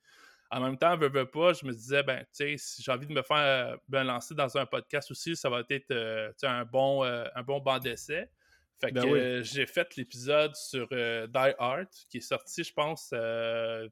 en 0.49 0.59
même 0.61 0.77
temps, 0.77 0.97
veux, 0.97 1.09
veux 1.09 1.29
pas, 1.29 1.53
je 1.53 1.65
me 1.65 1.71
disais, 1.71 2.03
ben, 2.03 2.19
tu 2.19 2.25
sais, 2.31 2.55
si 2.57 2.83
j'ai 2.83 2.91
envie 2.91 3.07
de 3.07 3.13
me 3.13 3.21
faire 3.21 3.77
ben, 3.87 4.03
lancer 4.03 4.35
dans 4.35 4.57
un 4.57 4.65
podcast 4.65 5.11
aussi, 5.11 5.35
ça 5.35 5.49
va 5.49 5.63
être, 5.69 6.33
un 6.43 6.65
bon, 6.65 7.03
un 7.03 7.43
bon 7.43 7.59
banc 7.59 7.79
d'essai. 7.79 8.29
Fait 8.81 8.91
ben 8.91 9.03
que 9.03 9.09
euh, 9.09 9.43
j'ai 9.43 9.67
fait 9.67 9.95
l'épisode 9.95 10.55
sur 10.55 10.87
euh, 10.91 11.27
Die 11.27 11.53
Hard, 11.59 11.87
qui 12.09 12.17
est 12.17 12.21
sorti, 12.21 12.63
je 12.63 12.73
pense, 12.73 13.11
euh, 13.13 13.87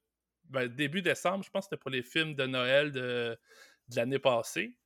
ben, 0.49 0.67
début 0.67 1.01
décembre. 1.01 1.43
Je 1.43 1.49
pense 1.49 1.65
que 1.65 1.69
c'était 1.69 1.81
pour 1.81 1.91
les 1.91 2.03
films 2.03 2.35
de 2.35 2.45
Noël 2.45 2.91
de, 2.91 3.37
l'année 3.95 4.19
passée. 4.19 4.77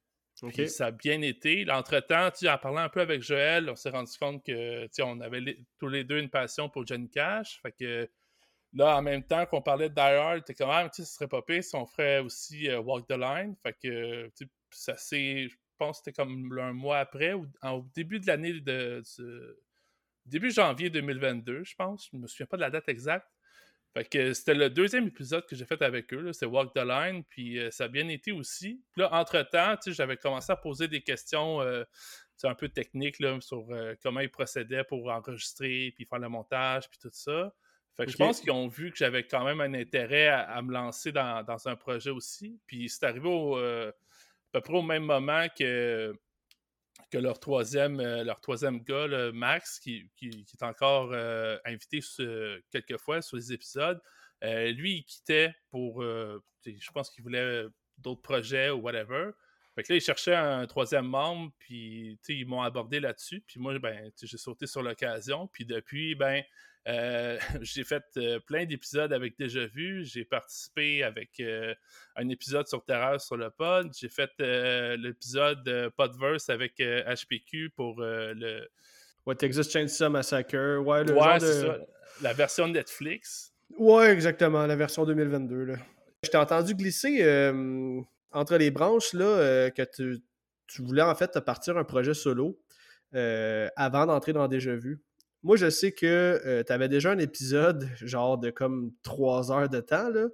ça 0.68 0.88
a 0.88 0.92
bien 0.92 1.22
été. 1.22 1.66
Entre-temps, 1.70 2.30
en 2.30 2.58
parlant 2.58 2.82
un 2.82 2.90
peu 2.90 3.02
avec 3.02 3.22
Joël, 3.22 3.70
on 3.70 3.76
s'est 3.76 3.90
rendu 3.90 4.12
compte 4.18 4.46
que 4.46 4.88
on 5.02 5.20
avait 5.22 5.58
tous 5.80 5.88
les 5.88 6.04
deux 6.04 6.20
une 6.20 6.30
passion 6.30 6.70
pour 6.70 6.86
Johnny 6.86 7.10
Cash. 7.10 7.60
Fait 7.62 7.72
que 7.72 8.10
là, 8.74 8.98
en 8.98 9.02
même 9.02 9.24
temps 9.24 9.46
qu'on 9.46 9.62
parlait 9.62 9.90
de 9.90 9.96
Die 9.96 10.02
Hard, 10.02 10.44
t'es 10.44 10.54
quand 10.54 10.74
même, 10.74 10.90
ce 10.92 11.04
serait 11.04 11.28
pas 11.28 11.42
pire 11.42 11.64
si 11.64 11.76
on 11.76 11.86
ferait 11.86 12.20
aussi 12.20 12.70
Walk 12.76 13.08
the 13.08 13.18
Line. 13.18 13.56
Fait 13.64 13.76
que 13.82 14.32
ça 14.72 14.96
c'est, 14.98 15.48
je 15.48 15.56
pense 15.78 16.00
que 16.00 16.06
c'était 16.06 16.22
comme 16.22 16.58
un 16.60 16.74
mois 16.74 17.00
après, 17.00 17.34
ou 17.34 17.48
au 17.64 17.86
début 17.94 18.20
de 18.20 18.28
l'année 18.28 18.60
de, 18.60 19.04
début 20.26 20.52
janvier 20.52 20.90
2022, 20.90 21.64
je 21.64 21.76
pense. 21.76 22.10
Je 22.12 22.18
me 22.18 22.28
souviens 22.28 22.46
pas 22.46 22.58
de 22.58 22.62
la 22.62 22.70
date 22.70 22.90
exacte. 22.90 23.28
Fait 23.94 24.06
que 24.06 24.34
c'était 24.34 24.56
le 24.56 24.72
deuxième 24.72 25.06
épisode 25.06 25.46
que 25.46 25.56
j'ai 25.56 25.66
fait 25.66 25.82
avec 25.84 26.12
eux, 26.14 26.34
c'est 26.34 26.48
Walk 26.48 26.74
the 26.74 26.84
Line, 26.84 27.24
puis 27.26 27.60
euh, 27.60 27.70
ça 27.70 27.84
a 27.84 27.88
bien 27.88 28.08
été 28.08 28.32
aussi. 28.32 28.82
Puis 28.92 29.02
là, 29.02 29.14
entre-temps, 29.14 29.76
j'avais 29.86 30.18
commencé 30.18 30.52
à 30.52 30.56
poser 30.56 30.88
des 30.88 31.02
questions 31.02 31.62
euh, 31.62 31.84
un 32.44 32.56
peu 32.56 32.70
techniques 32.70 33.20
là, 33.20 33.40
sur 33.40 33.68
euh, 33.70 33.94
comment 34.02 34.20
ils 34.20 34.32
procédaient 34.32 34.84
pour 34.84 35.12
enregistrer, 35.12 35.94
puis 35.96 36.06
faire 36.06 36.20
le 36.20 36.28
montage, 36.28 36.90
puis 36.90 36.98
tout 37.00 37.12
ça. 37.12 37.54
Fait 37.96 38.06
que 38.06 38.12
je 38.12 38.18
pense 38.18 38.42
qu'ils 38.42 38.52
ont 38.52 38.68
vu 38.68 38.90
que 38.90 38.98
j'avais 38.98 39.28
quand 39.28 39.46
même 39.46 39.62
un 39.62 39.76
intérêt 39.76 40.28
à, 40.28 40.60
me 40.64 40.74
lancer 40.74 41.12
dans, 41.12 41.44
dans, 41.44 41.68
un 41.68 41.76
projet 41.76 42.10
aussi. 42.10 42.60
Puis 42.66 42.90
c'est 42.90 43.06
arrivé 43.06 43.30
au, 43.30 43.56
à 43.56 43.92
peu 44.52 44.62
près 44.62 44.74
au 44.74 44.82
même 44.82 45.04
moment 45.04 45.46
que 45.56 46.12
que 47.14 47.20
leur 47.20 47.40
troisième, 47.40 48.00
euh, 48.00 48.24
leur 48.24 48.42
troisième 48.42 48.82
gars, 48.82 49.08
Max, 49.34 49.80
qui, 49.80 50.10
est 50.24 50.64
encore 50.64 51.12
euh, 51.14 51.60
invité 51.64 52.00
quelques 52.72 52.98
fois 52.98 53.22
sur 53.22 53.38
les 53.38 53.54
épisodes, 53.54 54.02
euh, 54.44 54.72
lui, 54.72 54.98
il 54.98 55.04
quittait 55.04 55.54
pour. 55.70 56.02
je 56.02 56.92
pense 56.92 57.12
qu'il 57.12 57.24
voulait 57.24 57.66
d'autres 58.00 58.24
projets 58.24 58.72
ou 58.72 58.80
whatever. 58.80 59.30
Fait 59.76 59.84
que 59.84 59.94
là, 59.94 59.98
il 59.98 60.02
cherchait 60.02 60.36
un 60.36 60.66
troisième 60.66 61.06
membre, 61.06 61.52
puis 61.60 62.20
ils 62.30 62.48
m'ont 62.48 62.64
abordé 62.64 63.00
là-dessus. 63.00 63.44
Puis 63.46 63.60
moi, 63.60 63.78
ben, 63.78 64.12
j'ai 64.22 64.38
sauté 64.38 64.66
sur 64.66 64.82
l'occasion. 64.82 65.48
Puis 65.48 65.66
depuis, 65.66 66.16
ben, 66.16 66.44
euh, 66.88 67.38
j'ai 67.62 67.84
fait 67.84 68.04
euh, 68.18 68.40
plein 68.40 68.66
d'épisodes 68.66 69.14
avec 69.14 69.38
Déjà 69.38 69.66
Vu. 69.66 70.06
J'ai 70.06 70.26
participé 70.26 71.04
avec 71.04 71.40
euh, 71.40 71.74
un 72.16 72.30
épisode 72.30 72.68
sur 72.68 72.84
Terreur 72.84 73.22
sur 73.22 73.38
le 73.38 73.50
pod. 73.50 73.92
J'ai 73.98 74.10
fait 74.10 74.32
l'épisode 74.98 75.92
Podverse 75.96 76.50
avec 76.50 76.78
HPQ 76.80 77.72
pour 77.76 78.02
le. 78.02 78.68
Ouais, 79.26 79.36
Texas 79.36 79.70
Chainsaw 79.70 80.10
Massacre. 80.10 80.80
Ouais, 80.80 81.04
le 81.04 81.14
ouais 81.14 81.40
ça. 81.40 81.78
La 82.22 82.34
version 82.34 82.68
Netflix. 82.68 83.54
Ouais, 83.78 84.12
exactement. 84.12 84.68
La 84.68 84.76
version 84.76 85.06
2022. 85.06 85.64
Là. 85.64 85.76
Je 86.24 86.30
t'ai 86.30 86.38
entendu 86.38 86.76
glisser 86.76 87.24
entre 88.32 88.58
les 88.58 88.72
branches 88.72 89.14
là, 89.14 89.72
que 89.72 89.84
tu, 89.84 90.20
tu, 90.68 90.82
voulais 90.82 91.02
en 91.02 91.16
fait 91.16 91.40
partir 91.40 91.78
un 91.78 91.84
projet 91.86 92.14
solo 92.14 92.60
avant 93.14 94.06
d'entrer 94.06 94.34
dans 94.34 94.48
Déjà 94.50 94.76
Vu. 94.76 95.02
Moi, 95.44 95.58
je 95.58 95.70
sais 95.70 95.92
que 95.92 96.06
euh, 96.46 96.64
tu 96.64 96.72
avais 96.72 96.88
déjà 96.88 97.12
un 97.12 97.20
épisode, 97.20 97.90
genre 98.02 98.38
de 98.38 98.50
comme 98.50 98.92
trois 99.04 99.52
heures 99.52 99.68
de 99.68 99.82
temps. 99.82 100.10
Là. 100.10 100.28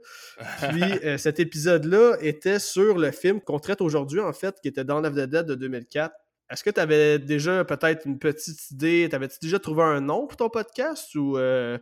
Puis 0.69 0.83
euh, 1.03 1.17
cet 1.17 1.39
épisode-là 1.39 2.17
était 2.21 2.59
sur 2.59 2.97
le 2.97 3.11
film 3.11 3.41
qu'on 3.41 3.59
traite 3.59 3.81
aujourd'hui, 3.81 4.19
en 4.19 4.33
fait, 4.33 4.59
qui 4.61 4.67
était 4.67 4.83
Dawn 4.83 5.05
of 5.05 5.13
the 5.13 5.27
Dead 5.27 5.47
de 5.47 5.55
2004. 5.55 6.13
Est-ce 6.51 6.63
que 6.63 6.69
tu 6.69 6.79
avais 6.79 7.17
déjà 7.17 7.65
peut-être 7.65 8.05
une 8.05 8.19
petite 8.19 8.71
idée? 8.71 9.07
T'avais-tu 9.09 9.37
déjà 9.41 9.57
trouvé 9.59 9.81
un 9.83 10.01
nom 10.01 10.27
pour 10.27 10.37
ton 10.37 10.49
podcast 10.49 11.13
ou. 11.15 11.37
Euh? 11.37 11.77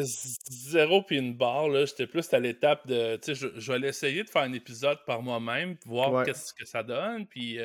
zéro 0.00 1.02
puis 1.02 1.18
une 1.18 1.34
barre, 1.34 1.68
là. 1.68 1.84
J'étais 1.84 2.06
plus 2.06 2.32
à 2.32 2.38
l'étape 2.38 2.86
de. 2.86 3.16
Tu 3.16 3.34
sais, 3.34 3.50
je, 3.54 3.72
vais 3.72 3.78
l'essayer 3.78 4.22
de 4.22 4.30
faire 4.30 4.42
un 4.42 4.52
épisode 4.52 4.98
par 5.06 5.20
moi-même, 5.20 5.76
voir 5.84 6.24
qu'est-ce 6.24 6.54
que 6.54 6.64
ça 6.64 6.82
donne. 6.82 7.26
Puis 7.26 7.58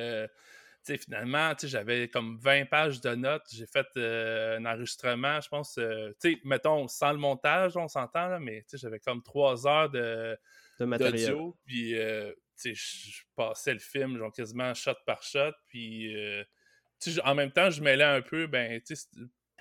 sais, 0.85 0.97
finalement, 0.97 1.53
j'avais 1.61 2.07
comme 2.07 2.37
20 2.37 2.65
pages 2.65 3.01
de 3.01 3.15
notes. 3.15 3.45
J'ai 3.51 3.65
fait 3.65 3.87
euh, 3.97 4.57
un 4.57 4.65
enregistrement, 4.65 5.41
je 5.41 5.49
pense, 5.49 5.77
euh, 5.77 6.11
mettons, 6.43 6.87
sans 6.87 7.11
le 7.11 7.17
montage, 7.17 7.75
on 7.77 7.87
s'entend, 7.87 8.27
là, 8.27 8.39
mais 8.39 8.65
j'avais 8.73 8.99
comme 8.99 9.23
3 9.23 9.67
heures 9.67 9.89
de, 9.89 10.37
de 10.79 10.85
matériel. 10.85 11.35
Puis, 11.65 11.97
euh, 11.97 12.31
je 12.63 13.23
passais 13.35 13.73
le 13.73 13.79
film, 13.79 14.17
genre 14.17 14.31
quasiment 14.31 14.73
shot 14.73 14.95
par 15.05 15.23
shot. 15.23 15.53
Puis, 15.67 16.15
en 17.23 17.35
même 17.35 17.51
temps, 17.51 17.69
je 17.69 17.81
mêlais 17.81 18.03
un 18.03 18.21
peu, 18.21 18.47
ben, 18.47 18.81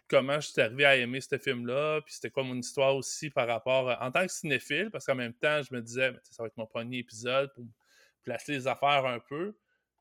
comment 0.08 0.40
je 0.40 0.48
suis 0.48 0.60
arrivé 0.60 0.84
à 0.84 0.96
aimer 0.96 1.20
ce 1.20 1.38
film-là, 1.38 2.00
puis 2.02 2.14
c'était 2.14 2.30
quoi 2.30 2.44
mon 2.44 2.56
histoire 2.56 2.94
aussi 2.94 3.30
par 3.30 3.48
rapport 3.48 3.96
en 4.00 4.10
tant 4.10 4.26
que 4.26 4.32
cinéphile, 4.32 4.90
parce 4.90 5.06
qu'en 5.06 5.14
même 5.14 5.34
temps, 5.34 5.62
je 5.62 5.74
me 5.74 5.80
disais, 5.80 6.12
ben, 6.12 6.20
ça 6.22 6.42
va 6.42 6.46
être 6.48 6.56
mon 6.56 6.66
premier 6.66 6.98
épisode 6.98 7.52
pour 7.54 7.64
placer 8.22 8.52
les 8.52 8.66
affaires 8.66 9.06
un 9.06 9.20
peu. 9.20 9.54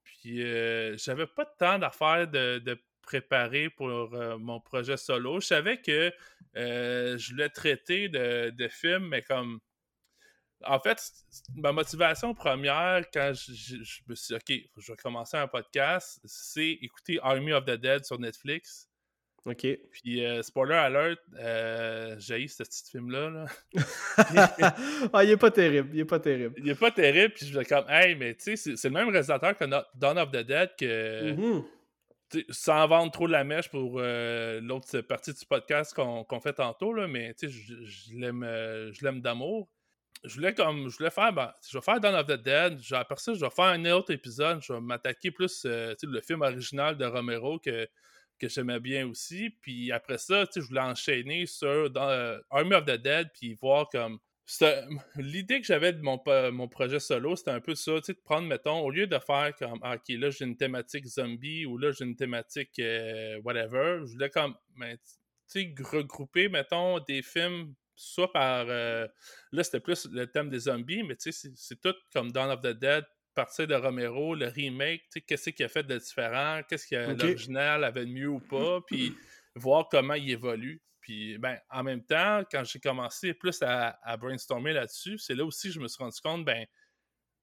Puis 0.04 0.44
euh, 0.44 0.98
j'avais 0.98 1.28
pas 1.28 1.46
de 1.46 1.52
temps 1.58 1.80
d'affaires 1.80 2.28
de, 2.28 2.60
de 2.60 2.80
préparer 3.02 3.70
pour 3.70 3.90
euh, 3.90 4.38
mon 4.38 4.60
projet 4.60 4.98
solo. 4.98 5.40
Je 5.40 5.48
savais 5.48 5.82
que 5.82 6.12
euh, 6.56 7.18
je 7.18 7.32
voulais 7.32 7.50
traiter 7.50 8.10
de, 8.10 8.50
de 8.50 9.00
mais 9.00 9.22
comme. 9.22 9.60
En 10.66 10.80
fait, 10.80 10.98
ma 11.56 11.74
motivation 11.74 12.34
première 12.34 13.04
quand 13.12 13.34
je, 13.36 13.76
me 14.08 14.16
suis 14.16 14.34
dit, 14.34 14.36
OK, 14.36 14.70
je 14.78 14.92
vais 14.94 14.96
commencer 14.96 15.36
un 15.36 15.48
podcast, 15.48 16.22
c'est 16.24 16.70
écouter 16.82 17.20
Army 17.22 17.52
of 17.52 17.66
the 17.66 17.72
Dead 17.72 18.06
sur 18.06 18.18
Netflix. 18.18 18.88
OK. 19.46 19.68
Puis, 19.92 20.24
spoiler 20.42 20.76
alert, 20.76 21.20
euh, 21.38 22.16
j'ai 22.18 22.48
ce 22.48 22.64
petit 22.64 22.92
film-là. 22.92 23.30
Là. 23.30 23.46
ah, 25.14 25.24
il 25.24 25.32
est 25.32 25.38
pas 25.38 25.52
terrible. 25.52 25.90
Il 25.94 26.00
est 26.00 26.06
pas 26.06 26.20
terrible. 26.20 26.56
Il 26.58 26.70
est 26.70 26.80
pas 26.80 26.92
terrible. 26.92 27.34
Puis, 27.34 27.48
je 27.48 27.60
me 27.60 27.64
comme, 27.66 27.86
hey, 27.90 28.16
mais 28.16 28.36
tu 28.36 28.56
sais, 28.56 28.76
c'est 28.78 28.88
le 28.88 28.94
même 28.94 29.10
réalisateur 29.10 29.58
que 29.58 29.66
Dawn 29.96 30.18
of 30.18 30.32
the 30.32 30.38
Dead 30.38 30.72
que. 30.80 31.34
Mm-hmm. 31.34 31.64
Sans 32.50 32.88
vendre 32.88 33.12
trop 33.12 33.28
de 33.28 33.32
la 33.32 33.44
mèche 33.44 33.70
pour 33.70 34.00
l'autre 34.00 35.02
partie 35.02 35.34
du 35.34 35.46
podcast 35.46 35.94
qu'on 35.94 36.40
fait 36.40 36.54
tantôt, 36.54 36.92
là, 36.92 37.08
mais 37.08 37.36
tu 37.36 37.48
sais, 37.48 37.76
je 37.86 39.06
l'aime 39.06 39.22
d'amour. 39.22 39.70
Je 40.24 40.36
voulais 40.36 40.54
comme 40.54 40.90
je 40.90 40.98
voulais 40.98 41.12
faire, 41.12 41.32
ben, 41.34 41.54
je 41.70 41.78
vais 41.78 41.82
faire 41.84 42.00
Dawn 42.00 42.16
of 42.16 42.26
the 42.26 42.42
Dead. 42.42 42.80
Après 42.94 43.18
ça, 43.18 43.36
je 43.36 43.42
vais 43.42 43.52
faire 43.52 43.66
un 43.66 43.86
autre 43.92 44.12
épisode. 44.12 44.64
Je 44.64 44.74
vais 44.74 44.80
m'attaquer 44.80 45.30
plus 45.30 45.66
le 45.66 46.22
film 46.22 46.42
original 46.42 46.98
de 46.98 47.06
Romero 47.06 47.60
que 47.60 47.88
que 48.40 48.50
j'aimais 48.50 48.80
bien 48.80 49.08
aussi. 49.08 49.50
Puis 49.62 49.92
après 49.92 50.18
ça, 50.18 50.46
je 50.56 50.62
voulais 50.62 50.82
enchaîner 50.82 51.46
sur 51.46 51.90
euh, 51.96 52.40
Army 52.50 52.74
of 52.74 52.86
the 52.86 53.02
Dead, 53.02 53.30
puis 53.34 53.54
voir 53.54 53.90
comme. 53.90 54.20
L'idée 55.16 55.62
que 55.62 55.66
j'avais 55.66 55.94
de 55.94 56.02
mon, 56.02 56.22
mon 56.52 56.68
projet 56.68 57.00
solo, 57.00 57.36
c'était 57.38 57.52
un 57.52 57.62
peu 57.62 57.76
ça, 57.76 57.94
de 57.94 58.14
prendre, 58.26 58.46
mettons, 58.46 58.82
au 58.82 58.92
lieu 58.92 59.08
de 59.08 59.18
faire 59.18 59.56
comme, 59.58 59.80
ah, 59.82 59.96
ok, 59.96 60.16
là 60.20 60.30
j'ai 60.32 60.44
une 60.44 60.58
thématique 60.58 61.06
zombie 61.08 61.66
ou 61.66 61.78
là 61.78 61.92
j'ai 61.92 62.04
une 62.04 62.18
thématique 62.18 62.78
euh, 62.80 63.40
whatever, 63.46 64.00
je 64.04 64.12
voulais 64.12 64.30
comme, 64.30 64.54
ben, 64.76 64.98
tu 65.50 65.74
regrouper, 65.82 66.50
mettons, 66.50 67.00
des 67.00 67.22
films 67.22 67.74
soit 67.96 68.32
par. 68.32 68.66
Euh, 68.70 69.08
là, 69.52 69.64
c'était 69.64 69.80
plus 69.80 70.08
le 70.12 70.28
thème 70.28 70.50
des 70.50 70.60
zombies, 70.60 71.04
mais 71.04 71.16
tu 71.16 71.32
sais, 71.32 71.52
c'est 71.56 71.80
tout 71.80 71.96
comme 72.12 72.32
Dawn 72.32 72.50
of 72.50 72.62
the 72.62 72.78
Dead, 72.78 73.06
partir 73.34 73.68
de 73.68 73.76
Romero, 73.76 74.36
le 74.36 74.48
remake, 74.48 75.04
qu'est-ce 75.28 75.50
qu'il 75.50 75.66
a 75.66 75.70
fait 75.70 75.84
de 75.84 75.98
différent, 75.98 76.62
qu'est-ce 76.68 76.88
que 76.88 77.22
l'original 77.22 77.84
avait 77.84 78.06
de 78.06 78.12
mieux 78.12 78.30
ou 78.30 78.40
pas, 78.40 78.82
puis 78.82 79.14
voir 79.56 79.88
comment 79.90 80.14
il 80.14 80.30
évolue. 80.32 80.82
Puis, 81.02 81.38
ben, 81.38 81.60
en 81.70 81.84
même 81.84 82.04
temps, 82.04 82.44
quand 82.50 82.64
j'ai 82.64 82.80
commencé 82.80 83.34
plus 83.34 83.62
à, 83.62 84.18
brainstormer 84.18 84.72
là-dessus, 84.72 85.18
c'est 85.18 85.36
là 85.36 85.44
aussi 85.44 85.68
que 85.68 85.74
je 85.74 85.80
me 85.80 85.88
suis 85.88 86.02
rendu 86.02 86.20
compte, 86.22 86.46
ben, 86.46 86.66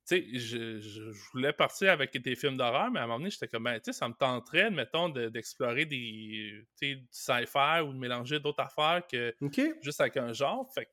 tu 0.08 0.16
sais, 0.16 0.38
je, 0.38 1.10
voulais 1.32 1.52
partir 1.52 1.92
avec 1.92 2.16
des 2.16 2.34
films 2.34 2.56
d'horreur, 2.56 2.90
mais 2.90 3.00
à 3.00 3.02
un 3.02 3.06
moment 3.06 3.18
donné, 3.18 3.30
j'étais 3.30 3.48
comme, 3.48 3.64
ben, 3.64 3.78
tu 3.78 3.92
sais, 3.92 3.92
ça 3.92 4.08
me 4.08 4.14
tenterait, 4.14 4.70
mettons, 4.70 5.10
d'explorer 5.10 5.84
des, 5.84 6.64
du 6.80 7.06
sci-fi 7.10 7.80
ou 7.84 7.92
de 7.92 7.98
mélanger 7.98 8.40
d'autres 8.40 8.62
affaires 8.62 9.02
que 9.06 9.34
juste 9.82 10.00
avec 10.00 10.16
un 10.16 10.32
genre. 10.32 10.66
Fait 10.74 10.88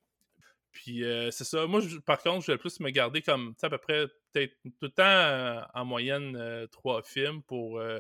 puis 0.78 1.04
c'est 1.32 1.44
ça. 1.44 1.66
Moi, 1.66 1.82
par 2.06 2.22
contre, 2.22 2.46
je 2.46 2.52
vais 2.52 2.58
plus 2.58 2.80
me 2.80 2.92
garder 2.92 3.22
comme 3.22 3.56
à 3.62 3.70
peu 3.70 3.78
près 3.80 4.08
peut-être 4.32 4.54
tout 4.64 4.72
le 4.84 4.90
temps 4.90 5.68
en 5.74 5.86
moyenne 5.86 6.68
trois 6.72 7.02
films 7.02 7.42
pour 7.44 7.82
un 7.82 8.00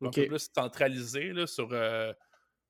peu 0.00 0.26
plus 0.26 0.50
centraliser 0.54 1.32
là, 1.32 1.46
sur 1.46 1.72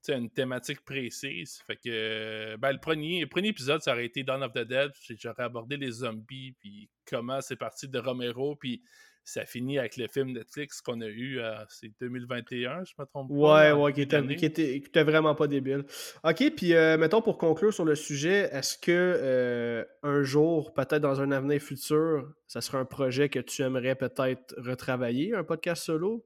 une 0.09 0.31
thématique 0.31 0.85
précise. 0.85 1.63
Fait 1.67 1.77
que 1.77 2.57
ben, 2.57 2.73
le, 2.73 2.81
premier, 2.81 3.21
le 3.21 3.29
premier 3.29 3.49
épisode, 3.49 3.83
ça 3.83 3.93
aurait 3.93 4.07
été 4.07 4.23
Dawn 4.25 4.43
of 4.43 4.53
the 4.53 4.67
Dead. 4.67 4.91
J'aurais 5.19 5.45
abordé 5.45 5.77
les 5.77 5.91
zombies, 5.91 6.53
puis 6.59 6.91
comment 7.07 7.41
c'est 7.41 7.57
parti 7.57 7.89
de 7.89 7.99
Romero, 7.99 8.57
puis 8.57 8.83
ça 9.27 9.45
finit 9.45 9.77
avec 9.79 9.97
le 9.97 10.07
film 10.07 10.33
Netflix 10.33 10.81
qu'on 10.81 11.01
a 11.01 11.07
eu, 11.07 11.41
euh, 11.41 11.57
c'est 11.69 11.91
2021, 12.01 12.85
je 12.85 12.93
me 12.97 13.05
trompe 13.07 13.29
pas. 13.29 13.35
Ouais, 13.35 13.73
ouais, 13.73 13.93
qui 13.93 14.03
était, 14.03 15.03
vraiment 15.03 15.35
pas 15.35 15.49
débile. 15.49 15.85
Ok, 16.23 16.45
puis 16.57 16.75
euh, 16.75 16.97
mettons 16.97 17.21
pour 17.21 17.37
conclure 17.37 17.75
sur 17.75 17.85
le 17.85 17.97
sujet, 17.97 18.49
est-ce 18.53 18.79
que 18.79 18.93
euh, 18.93 19.85
un 20.05 20.23
jour, 20.23 20.73
peut-être 20.75 21.01
dans 21.01 21.21
un 21.21 21.33
avenir 21.33 21.61
futur, 21.61 22.33
ça 22.47 22.61
serait 22.61 22.79
un 22.79 22.85
projet 22.85 23.29
que 23.29 23.41
tu 23.41 23.62
aimerais 23.62 23.97
peut-être 23.97 24.55
retravailler, 24.59 25.35
un 25.35 25.45
podcast 25.45 25.83
solo? 25.83 26.25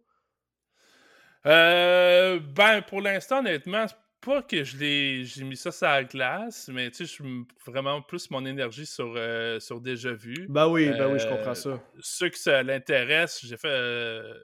ben, 1.43 2.83
pour 2.87 3.01
l'instant, 3.01 3.39
honnêtement, 3.39 3.87
pas 4.21 4.43
que 4.43 4.65
je 4.65 4.77
l'ai 4.77 5.25
j'ai 5.25 5.45
mis 5.45 5.57
ça 5.57 5.73
sur 5.73 5.87
la 5.87 6.05
glace, 6.05 6.69
mais 6.69 6.91
tu 6.91 7.07
sais, 7.07 7.17
je 7.17 7.71
vraiment 7.71 8.03
plus 8.03 8.31
mon 8.31 8.45
énergie 8.45 8.87
sur, 8.87 9.15
euh, 9.17 9.59
sur 9.61 9.81
déjà 9.81 10.13
vu. 10.13 10.47
Bah 10.49 10.69
oui, 10.69 10.91
bah 10.91 11.09
oui, 11.09 11.19
je 11.19 11.27
comprends 11.27 11.55
ça. 11.55 11.71
Euh, 11.71 11.79
ceux 12.01 12.29
que 12.29 12.39
ça 12.39 12.63
l'intéresse, 12.63 13.41
j'ai 13.45 13.57
fait. 13.57 13.69
Euh, 13.69 14.35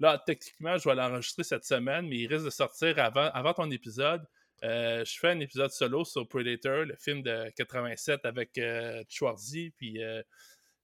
là, 0.00 0.22
techniquement, 0.24 0.76
je 0.76 0.88
vais 0.88 0.94
l'enregistrer 0.94 1.44
cette 1.44 1.64
semaine, 1.64 2.08
mais 2.08 2.16
il 2.18 2.26
risque 2.26 2.44
de 2.44 2.50
sortir 2.50 2.98
avant, 2.98 3.30
avant 3.32 3.52
ton 3.52 3.70
épisode. 3.70 4.26
je 4.62 5.16
fais 5.20 5.30
un 5.30 5.40
épisode 5.40 5.70
solo 5.70 6.04
sur 6.04 6.26
Predator, 6.26 6.84
le 6.84 6.96
film 6.96 7.22
de 7.22 7.50
87 7.56 8.24
avec 8.24 8.60
Schwarzy, 9.08 9.72
puis 9.76 10.00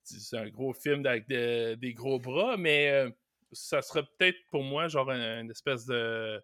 c'est 0.04 0.38
un 0.38 0.48
gros 0.48 0.72
film 0.72 1.04
avec 1.06 1.26
des, 1.26 1.94
gros 1.94 2.20
bras, 2.20 2.56
mais 2.56 3.04
ça 3.50 3.82
serait 3.82 4.04
peut-être 4.16 4.38
pour 4.50 4.62
moi 4.62 4.88
genre 4.88 5.10
une 5.10 5.50
espèce 5.50 5.86
de 5.86 6.42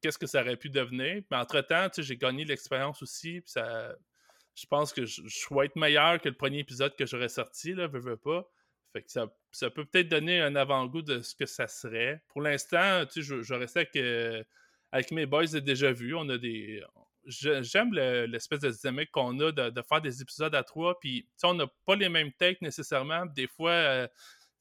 qu'est-ce 0.00 0.18
que 0.18 0.26
ça 0.26 0.42
aurait 0.42 0.56
pu 0.56 0.70
devenir? 0.70 1.22
Mais 1.30 1.36
entre-temps, 1.36 1.88
j'ai 1.96 2.16
gagné 2.16 2.44
l'expérience 2.44 3.02
aussi. 3.02 3.42
ça, 3.44 3.94
je 4.54 4.66
pense 4.66 4.92
que 4.92 5.06
je, 5.06 5.22
vais 5.54 5.66
être 5.66 5.76
meilleur 5.76 6.20
que 6.20 6.28
le 6.28 6.34
premier 6.34 6.58
épisode 6.58 6.96
que 6.96 7.06
j'aurais 7.06 7.28
sorti, 7.28 7.74
là, 7.74 7.86
veux, 7.86 8.00
veux 8.00 8.16
pas. 8.16 8.50
Fait 8.92 9.02
que 9.02 9.10
ça, 9.10 9.26
ça 9.52 9.70
peut 9.70 9.84
peut-être 9.84 10.08
donner 10.08 10.40
un 10.40 10.56
avant-goût 10.56 11.02
de 11.02 11.20
ce 11.20 11.34
que 11.34 11.46
ça 11.46 11.68
serait. 11.68 12.22
Pour 12.28 12.42
l'instant, 12.42 13.04
je, 13.14 13.42
je 13.42 13.54
restais 13.54 13.80
avec, 13.80 13.96
euh, 13.96 14.42
avec 14.90 15.12
mes 15.12 15.26
boys 15.26 15.46
de 15.46 15.60
déjà 15.60 15.92
vu. 15.92 16.14
On 16.14 16.28
a 16.28 16.38
des. 16.38 16.82
J'aime 17.26 17.92
l'espèce 17.92 18.60
de 18.60 18.70
dynamique 18.70 19.10
qu'on 19.10 19.38
a 19.40 19.52
de, 19.52 19.82
faire 19.82 20.00
des 20.00 20.22
épisodes 20.22 20.54
à 20.54 20.64
trois. 20.64 20.98
Puis, 20.98 21.28
on 21.42 21.54
n'a 21.54 21.66
pas 21.84 21.94
les 21.94 22.08
mêmes 22.08 22.32
takes 22.32 22.62
nécessairement. 22.62 23.26
Des 23.26 23.46
fois, 23.46 23.70
euh, 23.70 24.08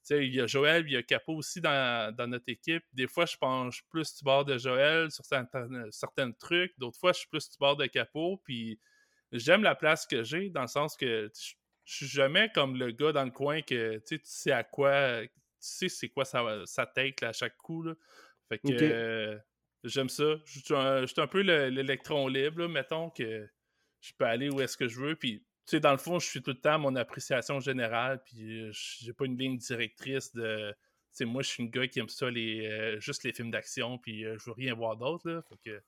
il 0.10 0.34
y 0.34 0.42
a 0.42 0.48
Joël, 0.48 0.86
il 0.88 0.94
y 0.94 0.98
a 0.98 1.04
Capot 1.04 1.36
aussi 1.36 1.62
dans, 1.62 2.14
notre 2.28 2.48
équipe. 2.48 2.84
Des 2.94 3.08
fois, 3.08 3.26
je 3.26 3.38
penche 3.38 3.84
plus 3.90 4.16
du 4.16 4.24
bord 4.24 4.46
de 4.46 4.58
Joël 4.58 5.12
sur 5.12 5.26
certains, 5.26 6.32
trucs. 6.34 6.74
D'autres 6.78 7.00
fois, 7.00 7.14
je 7.14 7.20
suis 7.20 7.28
plus 7.30 7.50
du 7.50 7.58
bord 7.60 7.76
de 7.76 7.86
Capot. 7.86 8.42
Puis 8.44 8.80
j'aime 9.32 9.64
la 9.64 9.76
place 9.76 10.06
que 10.06 10.24
j'ai 10.24 10.50
dans 10.50 10.62
le 10.62 10.68
sens 10.68 10.96
que 10.96 11.30
je 11.34 11.96
suis 11.96 12.08
jamais 12.08 12.52
comme 12.54 12.78
le 12.78 12.92
gars 12.92 13.12
dans 13.14 13.24
le 13.24 13.32
coin 13.32 13.62
que 13.62 14.02
tu 14.06 14.20
sais 14.24 14.52
à 14.52 14.64
quoi, 14.64 15.22
tu 15.24 15.30
sais 15.60 15.90
c'est 15.90 16.10
quoi 16.10 16.26
ça, 16.26 16.44
ça 16.66 16.86
take 16.86 17.26
à 17.26 17.32
chaque 17.32 17.56
coup. 17.58 17.84
Là. 17.84 17.94
Fait 18.50 18.60
que 18.60 18.68
euh, 18.72 19.38
j'aime 19.84 20.10
ça. 20.10 20.36
Je 20.46 20.60
suis 20.60 21.22
un, 21.22 21.28
peu 21.28 21.42
l'électron 21.42 22.28
libre, 22.28 22.68
mettons 22.68 23.10
que 23.10 23.48
je 24.02 24.12
peux 24.18 24.26
aller 24.26 24.50
où 24.50 24.62
est-ce 24.62 24.78
que 24.78 24.88
je 24.88 25.00
veux. 25.00 25.16
Puis 25.16 25.46
sais, 25.72 25.80
dans 25.80 25.92
le 25.92 25.98
fond, 25.98 26.20
je 26.20 26.28
suis 26.28 26.42
tout 26.42 26.52
le 26.52 26.60
temps 26.60 26.74
à 26.74 26.78
mon 26.78 26.96
appréciation 26.96 27.60
générale, 27.60 28.22
puis 28.24 28.62
euh, 28.62 28.72
j'ai 28.72 29.14
pas 29.14 29.26
une 29.26 29.38
ligne 29.38 29.58
directrice 29.58 30.34
de. 30.34 30.72
Tu 30.72 31.24
sais, 31.24 31.26
moi, 31.26 31.42
je 31.42 31.50
suis 31.50 31.64
un 31.64 31.68
gars 31.68 31.88
qui 31.88 32.00
aime 32.00 32.10
ça, 32.10 32.30
les, 32.30 32.68
euh, 32.68 33.00
juste 33.00 33.24
les 33.24 33.34
films 33.34 33.52
d'action, 33.52 33.98
puis 33.98 34.26
euh, 34.26 34.38
je 34.40 34.46
veux 34.46 34.54
rien 34.54 34.74
voir 34.74 34.98
d'autre, 34.98 35.30
là. 35.30 35.42
que... 35.66 35.82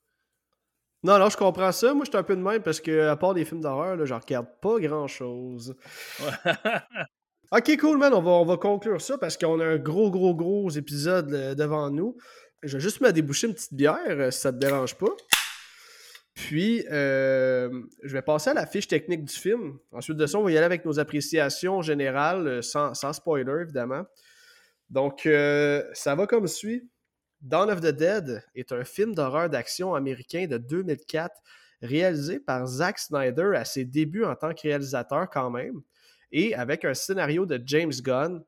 Non, 1.02 1.18
non, 1.18 1.30
je 1.30 1.36
comprends 1.36 1.72
ça. 1.72 1.94
Moi, 1.94 2.04
je 2.04 2.10
suis 2.10 2.18
un 2.18 2.22
peu 2.22 2.36
de 2.36 2.42
même 2.42 2.62
parce 2.62 2.80
que, 2.80 3.08
à 3.08 3.16
part 3.16 3.32
des 3.32 3.46
films 3.46 3.62
d'horreur, 3.62 4.04
je 4.04 4.12
regarde 4.12 4.48
pas 4.60 4.78
grand-chose. 4.78 5.74
ok, 7.52 7.76
cool, 7.78 7.96
man. 7.96 8.12
On 8.12 8.20
va, 8.20 8.30
on 8.32 8.44
va 8.44 8.58
conclure 8.58 9.00
ça 9.00 9.16
parce 9.16 9.38
qu'on 9.38 9.60
a 9.60 9.64
un 9.64 9.78
gros, 9.78 10.10
gros, 10.10 10.34
gros 10.34 10.68
épisode 10.68 11.54
devant 11.56 11.90
nous. 11.90 12.18
Je 12.62 12.76
vais 12.76 12.82
juste 12.82 13.00
me 13.00 13.12
déboucher 13.12 13.46
une 13.46 13.54
petite 13.54 13.72
bière, 13.72 14.30
si 14.30 14.40
ça 14.40 14.52
te 14.52 14.58
dérange 14.58 14.94
pas. 14.96 15.08
Puis, 16.34 16.84
euh, 16.90 17.82
je 18.02 18.12
vais 18.12 18.22
passer 18.22 18.50
à 18.50 18.54
la 18.54 18.66
fiche 18.66 18.86
technique 18.88 19.24
du 19.24 19.34
film. 19.34 19.78
Ensuite 19.92 20.16
de 20.16 20.26
ça, 20.26 20.38
on 20.38 20.44
va 20.44 20.52
y 20.52 20.56
aller 20.56 20.66
avec 20.66 20.84
nos 20.84 20.98
appréciations 20.98 21.82
générales, 21.82 22.46
euh, 22.46 22.62
sans, 22.62 23.12
spoiler, 23.12 23.62
évidemment. 23.62 24.04
Donc, 24.88 25.26
euh, 25.26 25.82
ça 25.92 26.14
va 26.14 26.26
comme 26.26 26.46
suit. 26.46 26.88
Dawn 27.40 27.70
of 27.70 27.80
the 27.80 27.86
Dead 27.86 28.44
est 28.54 28.72
un 28.72 28.84
film 28.84 29.14
d'horreur 29.14 29.48
d'action 29.48 29.94
américain 29.94 30.46
de 30.46 30.58
2004, 30.58 31.34
réalisé 31.82 32.38
par 32.38 32.66
Zack 32.66 32.98
Snyder 32.98 33.52
à 33.56 33.64
ses 33.64 33.84
débuts 33.84 34.24
en 34.24 34.36
tant 34.36 34.52
que 34.52 34.62
réalisateur 34.62 35.28
quand 35.30 35.50
même, 35.50 35.80
et 36.32 36.54
avec 36.54 36.84
un 36.84 36.94
scénario 36.94 37.46
de 37.46 37.60
James 37.64 37.92
Gunn, 38.02 38.42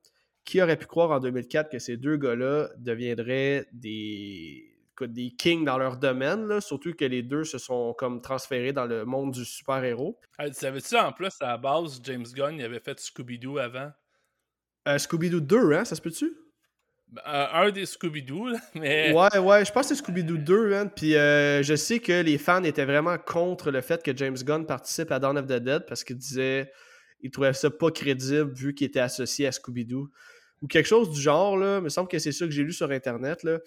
qui 0.45 0.61
aurait 0.61 0.77
pu 0.77 0.85
croire 0.85 1.11
en 1.11 1.19
2004 1.19 1.71
que 1.71 1.79
ces 1.79 1.97
deux 1.97 2.17
gars-là 2.17 2.69
deviendraient 2.77 3.65
des, 3.71 4.72
des 5.07 5.31
kings 5.31 5.65
dans 5.65 5.77
leur 5.77 5.97
domaine, 5.97 6.59
surtout 6.61 6.93
que 6.93 7.05
les 7.05 7.23
deux 7.23 7.43
se 7.43 7.57
sont 7.57 7.93
comme 7.97 8.21
transférés 8.21 8.73
dans 8.73 8.85
le 8.85 9.05
monde 9.05 9.31
du 9.31 9.45
super-héros. 9.45 10.19
Savais-tu 10.51 10.95
en 10.95 11.11
plus, 11.11 11.33
à 11.41 11.47
la 11.47 11.57
base, 11.57 11.99
James 12.03 12.25
Gunn 12.33 12.55
il 12.57 12.63
avait 12.63 12.79
fait 12.79 12.99
Scooby-Doo 12.99 13.57
avant? 13.57 13.91
Euh, 14.87 14.97
Scooby-Doo 14.97 15.39
2, 15.39 15.73
hein, 15.73 15.85
ça 15.85 15.95
se 15.95 16.01
peut-tu? 16.01 16.33
Ben, 17.07 17.21
euh, 17.27 17.47
un 17.53 17.71
des 17.71 17.85
Scooby-Doo, 17.85 18.49
mais... 18.75 19.13
Ouais, 19.13 19.37
ouais, 19.37 19.65
je 19.65 19.71
pense 19.71 19.89
que 19.89 19.95
c'est 19.95 20.03
Scooby-Doo 20.03 20.37
2, 20.37 20.73
hein, 20.73 20.87
puis 20.87 21.15
euh, 21.15 21.63
je 21.63 21.75
sais 21.75 21.99
que 21.99 22.21
les 22.21 22.37
fans 22.37 22.63
étaient 22.63 22.85
vraiment 22.85 23.17
contre 23.17 23.71
le 23.71 23.81
fait 23.81 24.03
que 24.03 24.15
James 24.15 24.35
Gunn 24.35 24.65
participe 24.65 25.11
à 25.11 25.19
Dawn 25.19 25.37
of 25.37 25.45
the 25.45 25.59
Dead 25.59 25.85
parce 25.87 26.03
qu'ils 26.03 26.17
disaient... 26.17 26.71
Ils 27.23 27.31
trouvaient 27.31 27.53
ça 27.53 27.69
pas 27.69 27.89
crédible 27.89 28.53
vu 28.53 28.75
qu'il 28.75 28.85
était 28.85 28.99
associé 28.99 29.47
à 29.47 29.51
Scooby-Doo. 29.51 30.09
Ou 30.61 30.67
quelque 30.67 30.85
chose 30.85 31.09
du 31.09 31.19
genre, 31.19 31.57
là. 31.57 31.77
Il 31.77 31.83
me 31.83 31.89
semble 31.89 32.09
que 32.09 32.19
c'est 32.19 32.33
ça 32.33 32.45
que 32.45 32.51
j'ai 32.51 32.63
lu 32.63 32.73
sur 32.73 32.91
Internet, 32.91 33.43
là. 33.43 33.59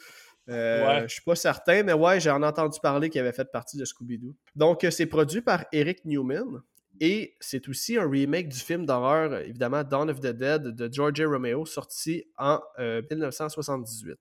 Euh, 0.49 1.03
Je 1.07 1.15
suis 1.15 1.23
pas 1.23 1.35
certain, 1.35 1.83
mais 1.83 1.93
ouais, 1.93 2.21
j'ai 2.21 2.31
entendu 2.31 2.79
parler 2.81 3.11
qu'il 3.11 3.21
avait 3.21 3.33
fait 3.33 3.51
partie 3.51 3.77
de 3.77 3.85
Scooby-Doo. 3.85 4.35
Donc, 4.55 4.85
euh, 4.85 4.91
c'est 4.91 5.07
produit 5.07 5.41
par 5.41 5.65
Eric 5.73 6.05
Newman. 6.05 6.63
Et 7.01 7.37
c'est 7.41 7.69
aussi 7.69 7.99
un 7.99 8.09
remake 8.09 8.49
du 8.49 8.59
film 8.59 8.87
d'horreur, 8.87 9.35
évidemment, 9.41 9.85
Dawn 9.85 10.09
of 10.09 10.21
the 10.21 10.29
Dead 10.29 10.63
de 10.63 10.89
George 10.91 11.21
Romeo, 11.21 11.67
sorti 11.67 12.25
en 12.39 12.61
1978. 12.79 14.13
Euh, 14.13 14.15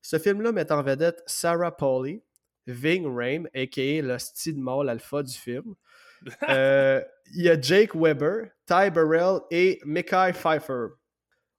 Ce 0.00 0.18
film-là 0.18 0.52
met 0.52 0.72
en 0.72 0.82
vedette 0.82 1.22
Sarah 1.26 1.76
Pauli, 1.76 2.22
Ving 2.66 3.06
Rhames, 3.06 3.48
a.k.a. 3.54 4.00
le 4.02 4.18
style 4.18 4.58
mâle 4.58 4.88
alpha 4.88 5.22
du 5.22 5.36
film. 5.36 5.74
Euh, 6.50 7.00
il 7.34 7.44
y 7.44 7.48
a 7.48 7.58
Jake 7.58 7.94
Weber, 7.94 8.48
Ty 8.66 8.90
Burrell 8.90 9.40
et 9.50 9.80
Mickey 9.86 10.32
Pfeiffer. 10.34 10.88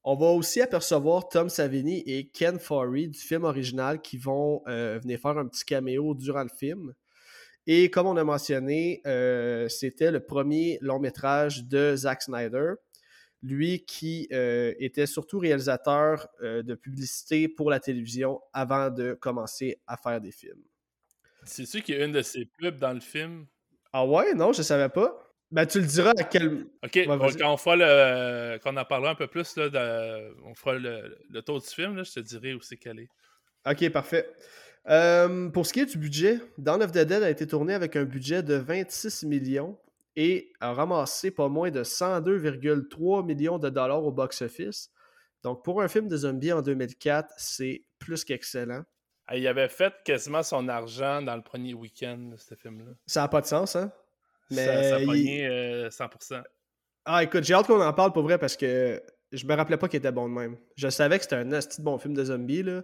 On 0.03 0.15
va 0.15 0.27
aussi 0.27 0.61
apercevoir 0.61 1.29
Tom 1.29 1.47
Savini 1.47 1.99
et 2.07 2.27
Ken 2.29 2.57
Forey 2.57 3.05
du 3.05 3.19
film 3.19 3.43
original 3.43 4.01
qui 4.01 4.17
vont 4.17 4.63
euh, 4.67 4.97
venir 4.99 5.19
faire 5.19 5.37
un 5.37 5.47
petit 5.47 5.63
caméo 5.63 6.15
durant 6.15 6.41
le 6.41 6.49
film. 6.49 6.93
Et 7.67 7.91
comme 7.91 8.07
on 8.07 8.17
a 8.17 8.23
mentionné, 8.23 9.01
euh, 9.05 9.69
c'était 9.69 10.09
le 10.09 10.19
premier 10.19 10.79
long 10.81 10.99
métrage 10.99 11.65
de 11.65 11.95
Zack 11.95 12.23
Snyder, 12.23 12.71
lui 13.43 13.85
qui 13.85 14.27
euh, 14.33 14.73
était 14.79 15.05
surtout 15.05 15.37
réalisateur 15.37 16.27
de 16.41 16.73
publicité 16.73 17.47
pour 17.47 17.69
la 17.69 17.79
télévision 17.79 18.41
avant 18.53 18.89
de 18.89 19.13
commencer 19.13 19.79
à 19.85 19.97
faire 19.97 20.19
des 20.19 20.31
films. 20.31 20.63
C'est 21.43 21.67
sûr 21.67 21.83
qu'il 21.83 21.95
y 21.95 22.01
a 22.01 22.05
une 22.05 22.11
de 22.11 22.23
ses 22.23 22.45
pubs 22.45 22.77
dans 22.77 22.93
le 22.93 22.99
film? 22.99 23.45
Ah 23.93 24.05
ouais, 24.05 24.33
non, 24.33 24.51
je 24.51 24.63
savais 24.63 24.89
pas. 24.89 25.30
Ben, 25.51 25.65
tu 25.65 25.79
le 25.79 25.85
diras 25.85 26.13
à 26.17 26.23
quel. 26.23 26.65
Ok, 26.83 26.99
quand 27.05 27.51
on 27.51 27.57
fera 27.57 27.75
le. 27.75 28.57
Quand 28.59 28.73
on 28.73 28.77
en 28.77 28.85
parlera 28.85 29.11
un 29.11 29.15
peu 29.15 29.27
plus, 29.27 29.55
là, 29.57 29.69
on 30.45 30.53
fera 30.55 30.75
le, 30.75 31.17
le 31.29 31.41
tour 31.41 31.59
du 31.59 31.67
film, 31.67 31.95
là, 31.95 32.03
je 32.03 32.11
te 32.13 32.19
dirai 32.21 32.53
où 32.53 32.61
c'est 32.61 32.77
calé. 32.77 33.09
Ok, 33.67 33.89
parfait. 33.89 34.27
Euh, 34.89 35.49
pour 35.49 35.65
ce 35.65 35.73
qui 35.73 35.81
est 35.81 35.85
du 35.85 35.97
budget, 35.97 36.39
Dawn 36.57 36.81
of 36.81 36.91
the 36.91 36.99
Dead 36.99 37.23
a 37.23 37.29
été 37.29 37.45
tourné 37.45 37.73
avec 37.73 37.95
un 37.95 38.03
budget 38.03 38.41
de 38.41 38.55
26 38.55 39.23
millions 39.23 39.77
et 40.15 40.51
a 40.59 40.73
ramassé 40.73 41.31
pas 41.31 41.47
moins 41.47 41.69
de 41.69 41.83
102,3 41.83 43.25
millions 43.25 43.59
de 43.59 43.69
dollars 43.69 44.03
au 44.03 44.11
box-office. 44.11 44.89
Donc, 45.43 45.63
pour 45.63 45.81
un 45.81 45.87
film 45.87 46.07
de 46.07 46.17
zombies 46.17 46.51
en 46.51 46.61
2004, 46.61 47.33
c'est 47.37 47.83
plus 47.99 48.23
qu'excellent. 48.23 48.83
Ah, 49.27 49.37
il 49.37 49.47
avait 49.47 49.69
fait 49.69 49.93
quasiment 50.03 50.43
son 50.43 50.67
argent 50.67 51.21
dans 51.21 51.35
le 51.35 51.41
premier 51.41 51.73
week-end, 51.73 52.31
ce 52.37 52.55
film-là. 52.55 52.91
Ça 53.05 53.21
n'a 53.21 53.27
pas 53.27 53.41
de 53.41 53.45
sens, 53.45 53.75
hein? 53.75 53.91
Mais 54.51 54.89
ça, 54.89 54.95
a 54.95 54.99
pogné 54.99 55.47
100%. 55.89 56.33
Euh, 56.33 56.41
ah, 57.05 57.23
écoute, 57.23 57.43
j'ai 57.43 57.53
hâte 57.53 57.67
qu'on 57.67 57.81
en 57.81 57.93
parle 57.93 58.13
pour 58.13 58.23
vrai 58.23 58.37
parce 58.37 58.55
que 58.55 59.01
je 59.31 59.45
me 59.45 59.55
rappelais 59.55 59.77
pas 59.77 59.87
qu'il 59.87 59.97
était 59.97 60.11
bon 60.11 60.27
de 60.27 60.33
même. 60.33 60.57
Je 60.75 60.89
savais 60.89 61.17
que 61.17 61.23
c'était 61.23 61.37
un 61.37 61.49
petit 61.49 61.81
bon 61.81 61.97
film 61.97 62.13
de 62.13 62.25
zombies, 62.25 62.63
là. 62.63 62.83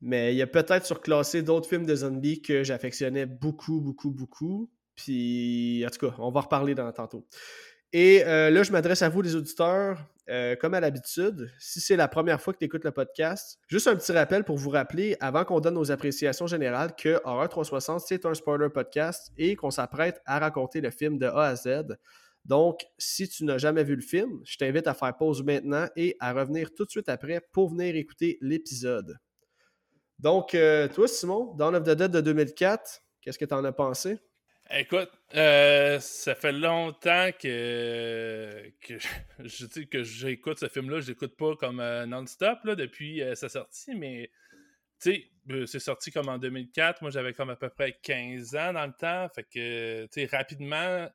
Mais 0.00 0.32
il 0.32 0.36
y 0.36 0.42
a 0.42 0.46
peut-être 0.46 0.86
surclassé 0.86 1.42
d'autres 1.42 1.68
films 1.68 1.86
de 1.86 1.94
zombies 1.94 2.40
que 2.40 2.62
j'affectionnais 2.62 3.26
beaucoup, 3.26 3.80
beaucoup, 3.80 4.10
beaucoup. 4.10 4.70
Puis, 4.94 5.84
en 5.86 5.90
tout 5.90 6.08
cas, 6.08 6.14
on 6.18 6.30
va 6.30 6.42
reparler 6.42 6.74
dans 6.74 6.90
tantôt. 6.92 7.26
Et 7.92 8.24
euh, 8.24 8.50
là, 8.50 8.62
je 8.62 8.72
m'adresse 8.72 9.02
à 9.02 9.08
vous, 9.08 9.22
les 9.22 9.34
auditeurs. 9.34 10.04
Euh, 10.30 10.56
comme 10.56 10.74
à 10.74 10.80
l'habitude, 10.80 11.50
si 11.58 11.80
c'est 11.80 11.96
la 11.96 12.06
première 12.06 12.38
fois 12.38 12.52
que 12.52 12.58
tu 12.58 12.66
écoutes 12.66 12.84
le 12.84 12.90
podcast, 12.90 13.58
juste 13.66 13.86
un 13.86 13.96
petit 13.96 14.12
rappel 14.12 14.44
pour 14.44 14.58
vous 14.58 14.68
rappeler, 14.68 15.16
avant 15.20 15.46
qu'on 15.46 15.58
donne 15.58 15.74
nos 15.74 15.90
appréciations 15.90 16.46
générales, 16.46 16.94
que 16.94 17.18
Horror 17.24 17.48
360, 17.48 18.02
c'est 18.06 18.26
un 18.26 18.34
spoiler 18.34 18.68
podcast 18.68 19.32
et 19.38 19.56
qu'on 19.56 19.70
s'apprête 19.70 20.20
à 20.26 20.38
raconter 20.38 20.82
le 20.82 20.90
film 20.90 21.16
de 21.16 21.24
A 21.24 21.44
à 21.44 21.56
Z. 21.56 21.96
Donc, 22.44 22.80
si 22.98 23.26
tu 23.26 23.44
n'as 23.44 23.56
jamais 23.56 23.84
vu 23.84 23.96
le 23.96 24.02
film, 24.02 24.40
je 24.44 24.58
t'invite 24.58 24.86
à 24.86 24.92
faire 24.92 25.16
pause 25.16 25.42
maintenant 25.42 25.86
et 25.96 26.14
à 26.20 26.34
revenir 26.34 26.74
tout 26.74 26.84
de 26.84 26.90
suite 26.90 27.08
après 27.08 27.40
pour 27.52 27.70
venir 27.70 27.96
écouter 27.96 28.36
l'épisode. 28.42 29.16
Donc, 30.18 30.54
euh, 30.54 30.88
toi, 30.88 31.08
Simon, 31.08 31.54
Dawn 31.54 31.74
of 31.74 31.84
the 31.84 31.90
Dead 31.90 32.10
de 32.10 32.20
2004, 32.20 33.00
qu'est-ce 33.22 33.38
que 33.38 33.46
tu 33.46 33.54
en 33.54 33.64
as 33.64 33.72
pensé? 33.72 34.18
Écoute, 34.70 35.10
euh, 35.34 35.98
ça 35.98 36.34
fait 36.34 36.52
longtemps 36.52 37.30
que, 37.40 38.70
que, 38.82 38.98
je, 39.38 39.84
que 39.84 40.02
j'écoute 40.02 40.58
ce 40.58 40.68
film-là. 40.68 41.00
Je 41.00 41.08
l'écoute 41.08 41.36
pas 41.36 41.56
comme 41.56 41.80
euh, 41.80 42.04
non-stop 42.04 42.58
depuis 42.66 43.22
euh, 43.22 43.34
sa 43.34 43.48
sortie, 43.48 43.94
mais 43.94 44.30
tu 45.00 45.12
sais, 45.48 45.66
c'est 45.66 45.80
sorti 45.80 46.10
comme 46.10 46.28
en 46.28 46.36
2004. 46.36 47.00
Moi, 47.00 47.10
j'avais 47.10 47.32
comme 47.32 47.48
à 47.48 47.56
peu 47.56 47.70
près 47.70 47.98
15 48.02 48.56
ans 48.56 48.72
dans 48.74 48.86
le 48.86 48.92
temps. 48.92 49.28
Fait 49.34 49.44
que, 49.44 50.04
tu 50.06 50.26
sais, 50.26 50.36
rapidement, 50.36 51.08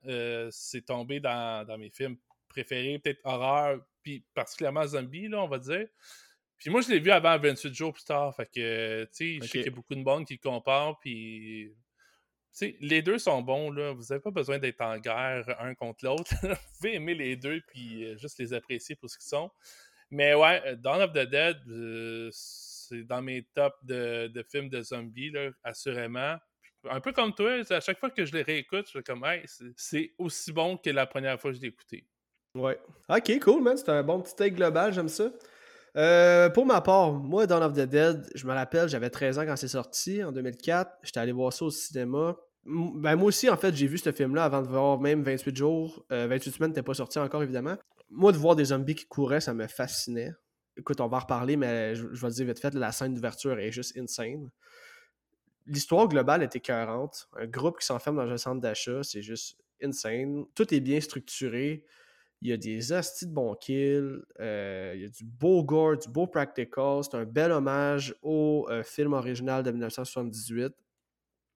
c'est 0.50 0.86
tombé 0.86 1.20
dans, 1.20 1.78
mes 1.78 1.92
films 1.92 2.18
préférés, 2.50 2.98
peut-être 2.98 3.22
horreur, 3.24 3.86
puis 4.02 4.26
particulièrement 4.34 4.88
zombie, 4.88 5.28
là, 5.28 5.44
on 5.44 5.48
va 5.48 5.60
dire. 5.60 5.88
Puis 6.58 6.72
moi, 6.72 6.82
je 6.82 6.90
l'ai 6.90 7.00
vu 7.00 7.12
avant 7.12 7.38
28 7.38 7.74
jours 7.74 7.94
plus 7.94 8.06
tard. 8.06 8.34
Fait 8.36 8.46
que, 8.46 9.04
tu 9.06 9.10
sais, 9.12 9.36
je 9.36 9.44
sais 9.44 9.58
qu'il 9.60 9.66
y 9.66 9.68
a 9.68 9.72
beaucoup 9.72 9.96
de 9.96 10.02
monde 10.02 10.26
qui 10.26 10.34
le 10.34 10.40
comparent, 10.40 10.98
puis 11.02 11.76
les 12.80 13.02
deux 13.02 13.18
sont 13.18 13.42
bons, 13.42 13.72
là. 13.72 13.94
Vous 13.94 14.04
n'avez 14.10 14.20
pas 14.20 14.32
besoin 14.32 14.60
d'être 14.60 14.82
en 14.82 14.98
guerre 14.98 15.46
un 15.60 15.74
contre 15.74 16.06
l'autre. 16.06 16.34
vous 16.44 16.56
pouvez 16.78 16.96
aimer 16.96 17.16
les 17.16 17.36
deux 17.36 17.62
puis 17.68 18.06
euh, 18.06 18.18
juste 18.18 18.38
les 18.40 18.54
apprécier 18.54 18.96
pour 18.96 19.10
ce 19.10 19.18
qu'ils 19.18 19.28
sont. 19.28 19.50
Mais 20.12 20.34
ouais, 20.36 20.62
euh, 20.66 20.76
Dawn 20.76 21.02
of 21.02 21.12
the 21.12 21.28
Dead, 21.28 21.58
euh, 21.68 22.30
c'est 22.32 23.04
dans 23.04 23.22
mes 23.22 23.44
tops 23.56 23.84
de, 23.84 24.46
films 24.50 24.70
de 24.70 24.82
zombies, 24.82 25.32
là, 25.32 25.50
assurément. 25.64 26.38
Un 26.90 27.00
peu 27.00 27.14
comme 27.14 27.34
toi, 27.34 27.62
à 27.70 27.80
chaque 27.80 28.00
fois 28.00 28.10
que 28.10 28.26
je 28.26 28.34
les 28.34 28.42
réécoute, 28.42 28.86
je 28.86 28.92
suis 28.92 29.04
comme, 29.04 29.24
hey, 29.24 29.44
c'est 29.78 30.14
aussi 30.18 30.52
bon 30.52 30.78
que 30.78 30.90
la 30.90 31.08
première 31.08 31.40
fois 31.40 31.52
que 31.52 31.58
je 31.58 31.62
l'ai 31.62 31.70
écouté. 31.70 32.06
Ouais. 32.56 32.78
Ok, 33.10 33.40
cool, 33.40 33.64
man. 33.64 33.78
C'est 33.78 33.90
un 33.90 34.04
bon 34.04 34.22
petit 34.22 34.36
take 34.36 34.52
global, 34.52 34.94
j'aime 34.94 35.08
ça. 35.08 35.32
Pour 35.94 36.66
ma 36.66 36.82
part, 36.82 37.14
moi, 37.14 37.46
Dawn 37.48 37.64
of 37.64 37.74
the 37.74 37.88
Dead, 37.88 38.30
je 38.36 38.46
me 38.48 38.54
rappelle, 38.54 38.90
j'avais 38.90 39.10
13 39.10 39.40
ans 39.40 39.46
quand 39.46 39.56
c'est 39.56 39.68
sorti, 39.68 40.24
en 40.24 40.32
2004. 40.32 40.92
J'étais 41.04 41.20
allé 41.20 41.32
voir 41.32 41.54
ça 41.54 41.66
au 41.66 41.72
cinéma. 41.72 42.36
Ben, 42.66 43.16
moi 43.16 43.28
aussi, 43.28 43.50
en 43.50 43.58
fait, 43.58 43.76
j'ai 43.76 43.88
vu 43.88 43.98
ce 43.98 44.12
film-là 44.12 44.46
avant 44.46 44.62
de 44.62 44.68
voir 44.68 45.00
même 45.00 45.22
28 45.24 45.56
jours. 45.56 46.06
28 46.10 46.16
euh, 46.16 46.52
semaines 46.52 46.70
n'était 46.72 46.84
pas 46.84 46.94
sorti 46.94 47.20
encore, 47.20 47.44
évidemment. 47.44 47.76
Moi, 48.10 48.32
de 48.32 48.38
voir 48.38 48.56
des 48.56 48.66
zombies 48.66 48.96
qui 48.96 49.06
couraient, 49.06 49.42
ça 49.42 49.54
me 49.54 49.68
fascinait. 49.68 50.32
Écoute, 50.78 51.02
on 51.02 51.08
va 51.08 51.18
en 51.18 51.20
reparler, 51.20 51.58
mais 51.58 51.96
je, 51.96 52.06
vais 52.06 52.30
te 52.30 52.34
dire 52.34 52.46
vite 52.46 52.60
fait, 52.60 52.74
la 52.74 52.92
scène 52.92 53.14
d'ouverture 53.14 53.60
est 53.60 53.72
juste 53.72 53.98
insane. 53.98 54.50
L'histoire 55.66 56.08
globale 56.08 56.42
est 56.42 56.56
écœurante. 56.56 57.30
Un 57.38 57.48
groupe 57.48 57.80
qui 57.80 57.86
s'enferme 57.86 58.16
dans 58.16 58.30
un 58.30 58.38
centre 58.38 58.62
d'achat, 58.62 59.04
c'est 59.04 59.22
juste 59.22 59.58
insane. 59.82 60.46
Tout 60.56 60.74
est 60.74 60.80
bien 60.80 61.00
structuré. 61.02 61.86
Il 62.44 62.50
y 62.50 62.52
a 62.52 62.58
des 62.58 62.92
astis 62.92 63.26
de 63.26 63.32
bons 63.32 63.56
kills. 63.56 64.22
Euh, 64.42 64.92
il 64.96 65.02
y 65.02 65.06
a 65.06 65.08
du 65.08 65.24
beau 65.24 65.64
gore, 65.64 65.98
du 65.98 66.10
beau 66.10 66.28
practical. 66.28 67.02
C'est 67.02 67.16
un 67.16 67.24
bel 67.24 67.54
hommage 67.54 68.14
au 68.22 68.68
euh, 68.70 68.84
film 68.84 69.14
original 69.14 69.64
de 69.64 69.72
1978. 69.72 70.74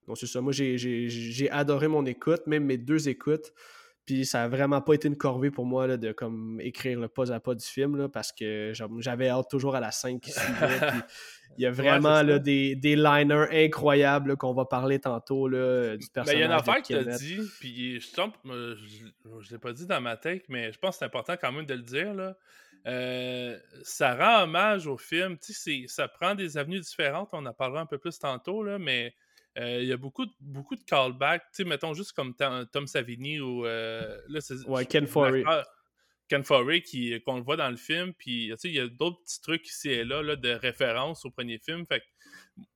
Donc, 0.07 0.17
c'est 0.17 0.27
ça. 0.27 0.39
Moi, 0.39 0.53
j'ai 0.53 1.49
adoré 1.51 1.89
mon 1.89 2.05
écoute, 2.05 2.47
même 2.47 2.63
mes 2.63 2.77
deux 2.77 3.09
écoutes. 3.09 3.51
Puis 4.07 4.25
ça 4.25 4.43
a 4.43 4.47
vraiment 4.47 4.79
pas 4.79 4.93
été 4.93 5.09
une 5.09 5.17
corvée 5.17 5.51
pour 5.51 5.65
moi 5.65 5.85
là, 5.85 5.97
de 5.97 6.13
comme 6.13 6.61
écrire 6.61 6.97
le 6.97 7.09
pas 7.09 7.33
à 7.33 7.41
pas 7.41 7.53
du 7.53 7.65
film 7.65 7.97
là, 7.97 8.07
parce 8.07 8.31
que 8.31 8.71
j'avais 8.99 9.27
hâte 9.27 9.49
toujours 9.49 9.75
à 9.75 9.81
la 9.81 9.91
scène 9.91 10.21
qui 10.21 10.31
suivait. 10.31 10.79
il 11.57 11.63
y 11.63 11.65
a 11.65 11.71
vraiment 11.71 12.23
là, 12.23 12.39
des, 12.39 12.75
des, 12.75 12.95
liners 12.95 13.47
incroyables 13.51 14.37
qu'on 14.37 14.53
va 14.53 14.63
parler 14.63 14.99
tantôt 14.99 15.49
là, 15.49 15.97
du 15.97 16.07
personnage. 16.07 16.37
Il 16.37 16.39
y 16.39 16.43
a 16.43 16.45
une 16.45 16.53
affaire 16.53 16.81
que 16.81 16.87
tu 16.87 16.95
as 16.95 17.17
dit, 17.17 17.39
puis 17.59 17.99
je 17.99 18.07
je, 19.41 19.51
l'ai 19.51 19.59
pas 19.59 19.73
dit 19.73 19.85
dans 19.85 19.99
ma 19.99 20.15
tête, 20.15 20.45
mais 20.47 20.71
je 20.71 20.79
pense 20.79 20.95
que 20.95 20.99
c'est 20.99 21.05
important 21.05 21.35
quand 21.39 21.51
même 21.51 21.65
de 21.65 21.73
le 21.73 21.83
dire. 21.83 22.13
Là. 22.13 22.37
Euh, 22.85 23.59
ça 23.83 24.15
rend 24.15 24.43
hommage 24.43 24.87
au 24.87 24.97
film. 24.97 25.37
Ça 25.87 26.07
prend 26.07 26.33
des 26.33 26.57
avenues 26.57 26.79
différentes, 26.79 27.31
on 27.33 27.45
en 27.45 27.53
parlera 27.53 27.81
un 27.81 27.85
peu 27.85 27.97
plus 27.97 28.17
tantôt, 28.17 28.63
là, 28.63 28.79
mais 28.79 29.13
euh, 29.57 29.81
il 29.81 29.87
y 29.87 29.93
a 29.93 29.97
beaucoup 29.97 30.25
de, 30.25 30.31
beaucoup 30.39 30.75
de 30.75 30.83
callbacks, 30.83 31.43
tu 31.53 31.63
sais, 31.63 31.63
mettons 31.63 31.93
juste 31.93 32.13
comme 32.13 32.35
Tom 32.35 32.87
Savini 32.87 33.39
ou. 33.39 33.65
Euh, 33.65 34.19
ouais, 34.67 34.85
Ken 34.85 35.07
Forey. 35.07 35.43
Ken 36.27 36.43
Forey 36.43 36.83
qu'on 37.25 37.37
le 37.37 37.43
voit 37.43 37.55
dans 37.55 37.69
le 37.69 37.77
film, 37.77 38.13
puis 38.13 38.51
il 38.63 38.71
y 38.71 38.79
a 38.79 38.87
d'autres 38.87 39.21
petits 39.23 39.41
trucs 39.41 39.67
ici 39.67 39.89
et 39.89 40.03
là, 40.03 40.21
là, 40.21 40.35
de 40.35 40.49
référence 40.49 41.23
au 41.25 41.31
premier 41.31 41.57
film. 41.57 41.85
Fait 41.87 42.03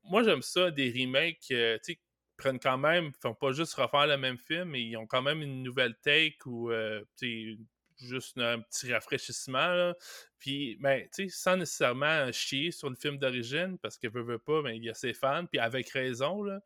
moi, 0.03 0.23
j'aime 0.23 0.41
ça, 0.41 0.71
des 0.71 0.89
remakes, 0.89 1.51
euh, 1.51 1.77
tu 1.83 1.93
sais, 1.93 1.99
prennent 2.37 2.59
quand 2.59 2.77
même, 2.77 3.11
font 3.21 3.35
pas 3.35 3.51
juste 3.51 3.73
refaire 3.73 4.07
le 4.07 4.17
même 4.17 4.37
film, 4.37 4.69
mais 4.69 4.81
ils 4.81 4.95
ont 4.95 5.05
quand 5.05 5.21
même 5.21 5.41
une 5.41 5.63
nouvelle 5.63 5.95
take 6.01 6.37
ou 6.45 6.71
sais 7.15 7.57
juste 8.05 8.37
un 8.37 8.59
petit 8.61 8.91
rafraîchissement. 8.93 9.93
Puis, 10.39 10.77
ben, 10.79 11.03
tu 11.13 11.23
sais, 11.23 11.29
sans 11.29 11.57
nécessairement 11.57 12.31
chier 12.31 12.71
sur 12.71 12.89
le 12.89 12.95
film 12.95 13.17
d'origine, 13.17 13.77
parce 13.79 13.97
que 13.97 14.07
veut, 14.07 14.23
veut 14.23 14.39
pas, 14.39 14.61
mais 14.61 14.71
ben, 14.71 14.77
il 14.77 14.83
y 14.85 14.89
a 14.89 14.93
ses 14.93 15.13
fans, 15.13 15.45
puis 15.45 15.59
avec 15.59 15.89
raison, 15.89 16.43
là. 16.43 16.61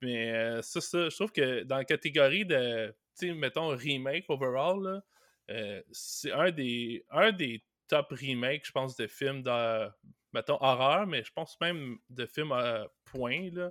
Mais 0.00 0.32
euh, 0.32 0.62
ça, 0.62 0.80
ça, 0.80 1.08
je 1.08 1.14
trouve 1.16 1.32
que 1.32 1.64
dans 1.64 1.76
la 1.76 1.84
catégorie 1.84 2.46
de, 2.46 2.94
tu 3.18 3.28
sais, 3.28 3.34
mettons, 3.34 3.68
remake 3.68 4.26
overall, 4.28 5.02
euh, 5.50 5.82
c'est 5.90 6.30
un 6.30 6.50
des, 6.50 7.04
un 7.10 7.32
des 7.32 7.64
top 7.88 8.12
remakes, 8.12 8.66
je 8.66 8.72
pense, 8.72 8.96
de 8.96 9.06
films 9.06 9.42
de, 9.42 9.88
mettons, 10.32 10.58
horreur, 10.60 11.06
mais 11.06 11.24
je 11.24 11.32
pense 11.32 11.58
même 11.60 11.98
de 12.10 12.26
films 12.26 12.52
à 12.52 12.86
point, 13.04 13.50
là. 13.52 13.70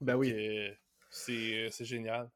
Ben 0.00 0.16
oui. 0.16 0.34
C'est 1.10 1.84
génial. 1.84 2.30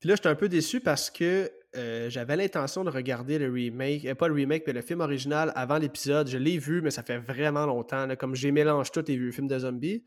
Puis 0.00 0.08
là, 0.08 0.16
j'étais 0.16 0.28
un 0.28 0.34
peu 0.34 0.48
déçu 0.48 0.80
parce 0.80 1.10
que 1.10 1.50
euh, 1.76 2.10
j'avais 2.10 2.36
l'intention 2.36 2.84
de 2.84 2.90
regarder 2.90 3.38
le 3.38 3.50
remake, 3.50 4.04
euh, 4.04 4.14
pas 4.14 4.28
le 4.28 4.34
remake, 4.34 4.64
mais 4.66 4.72
le 4.72 4.82
film 4.82 5.00
original 5.00 5.52
avant 5.54 5.78
l'épisode. 5.78 6.28
Je 6.28 6.38
l'ai 6.38 6.58
vu, 6.58 6.80
mais 6.82 6.90
ça 6.90 7.02
fait 7.02 7.18
vraiment 7.18 7.66
longtemps. 7.66 8.08
comme 8.16 8.34
j'ai 8.34 8.50
mélangé 8.50 8.90
tout 8.92 9.10
et 9.10 9.16
vu 9.16 9.26
le 9.26 9.32
film 9.32 9.48
de 9.48 9.58
zombies. 9.58 10.04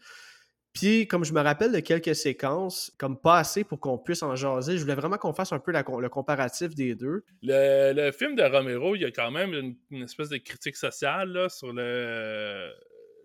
Puis, 0.74 1.08
comme 1.08 1.26
je 1.26 1.34
me 1.34 1.42
rappelle 1.42 1.72
de 1.72 1.80
quelques 1.80 2.16
séquences, 2.16 2.92
comme 2.98 3.20
pas 3.20 3.40
assez 3.40 3.64
pour 3.64 3.80
qu'on 3.80 3.98
puisse 3.98 4.22
en 4.22 4.36
jaser, 4.36 4.78
je 4.78 4.82
voulais 4.82 4.96
vraiment 4.96 5.18
qu'on 5.18 5.34
fasse 5.34 5.52
un 5.52 5.60
peu 5.60 5.72
le 5.72 6.10
comparatif 6.10 6.76
des 6.76 6.96
deux. 6.96 7.24
Le, 7.42 8.12
film 8.12 8.36
de 8.36 8.44
Romero, 8.44 8.96
il 8.96 9.02
y 9.02 9.06
a 9.06 9.12
quand 9.12 9.32
même 9.32 9.76
une, 9.90 10.04
espèce 10.04 10.30
de 10.30 10.38
critique 10.38 10.76
sociale 10.76 11.50
sur 11.50 11.74
la 11.74 12.70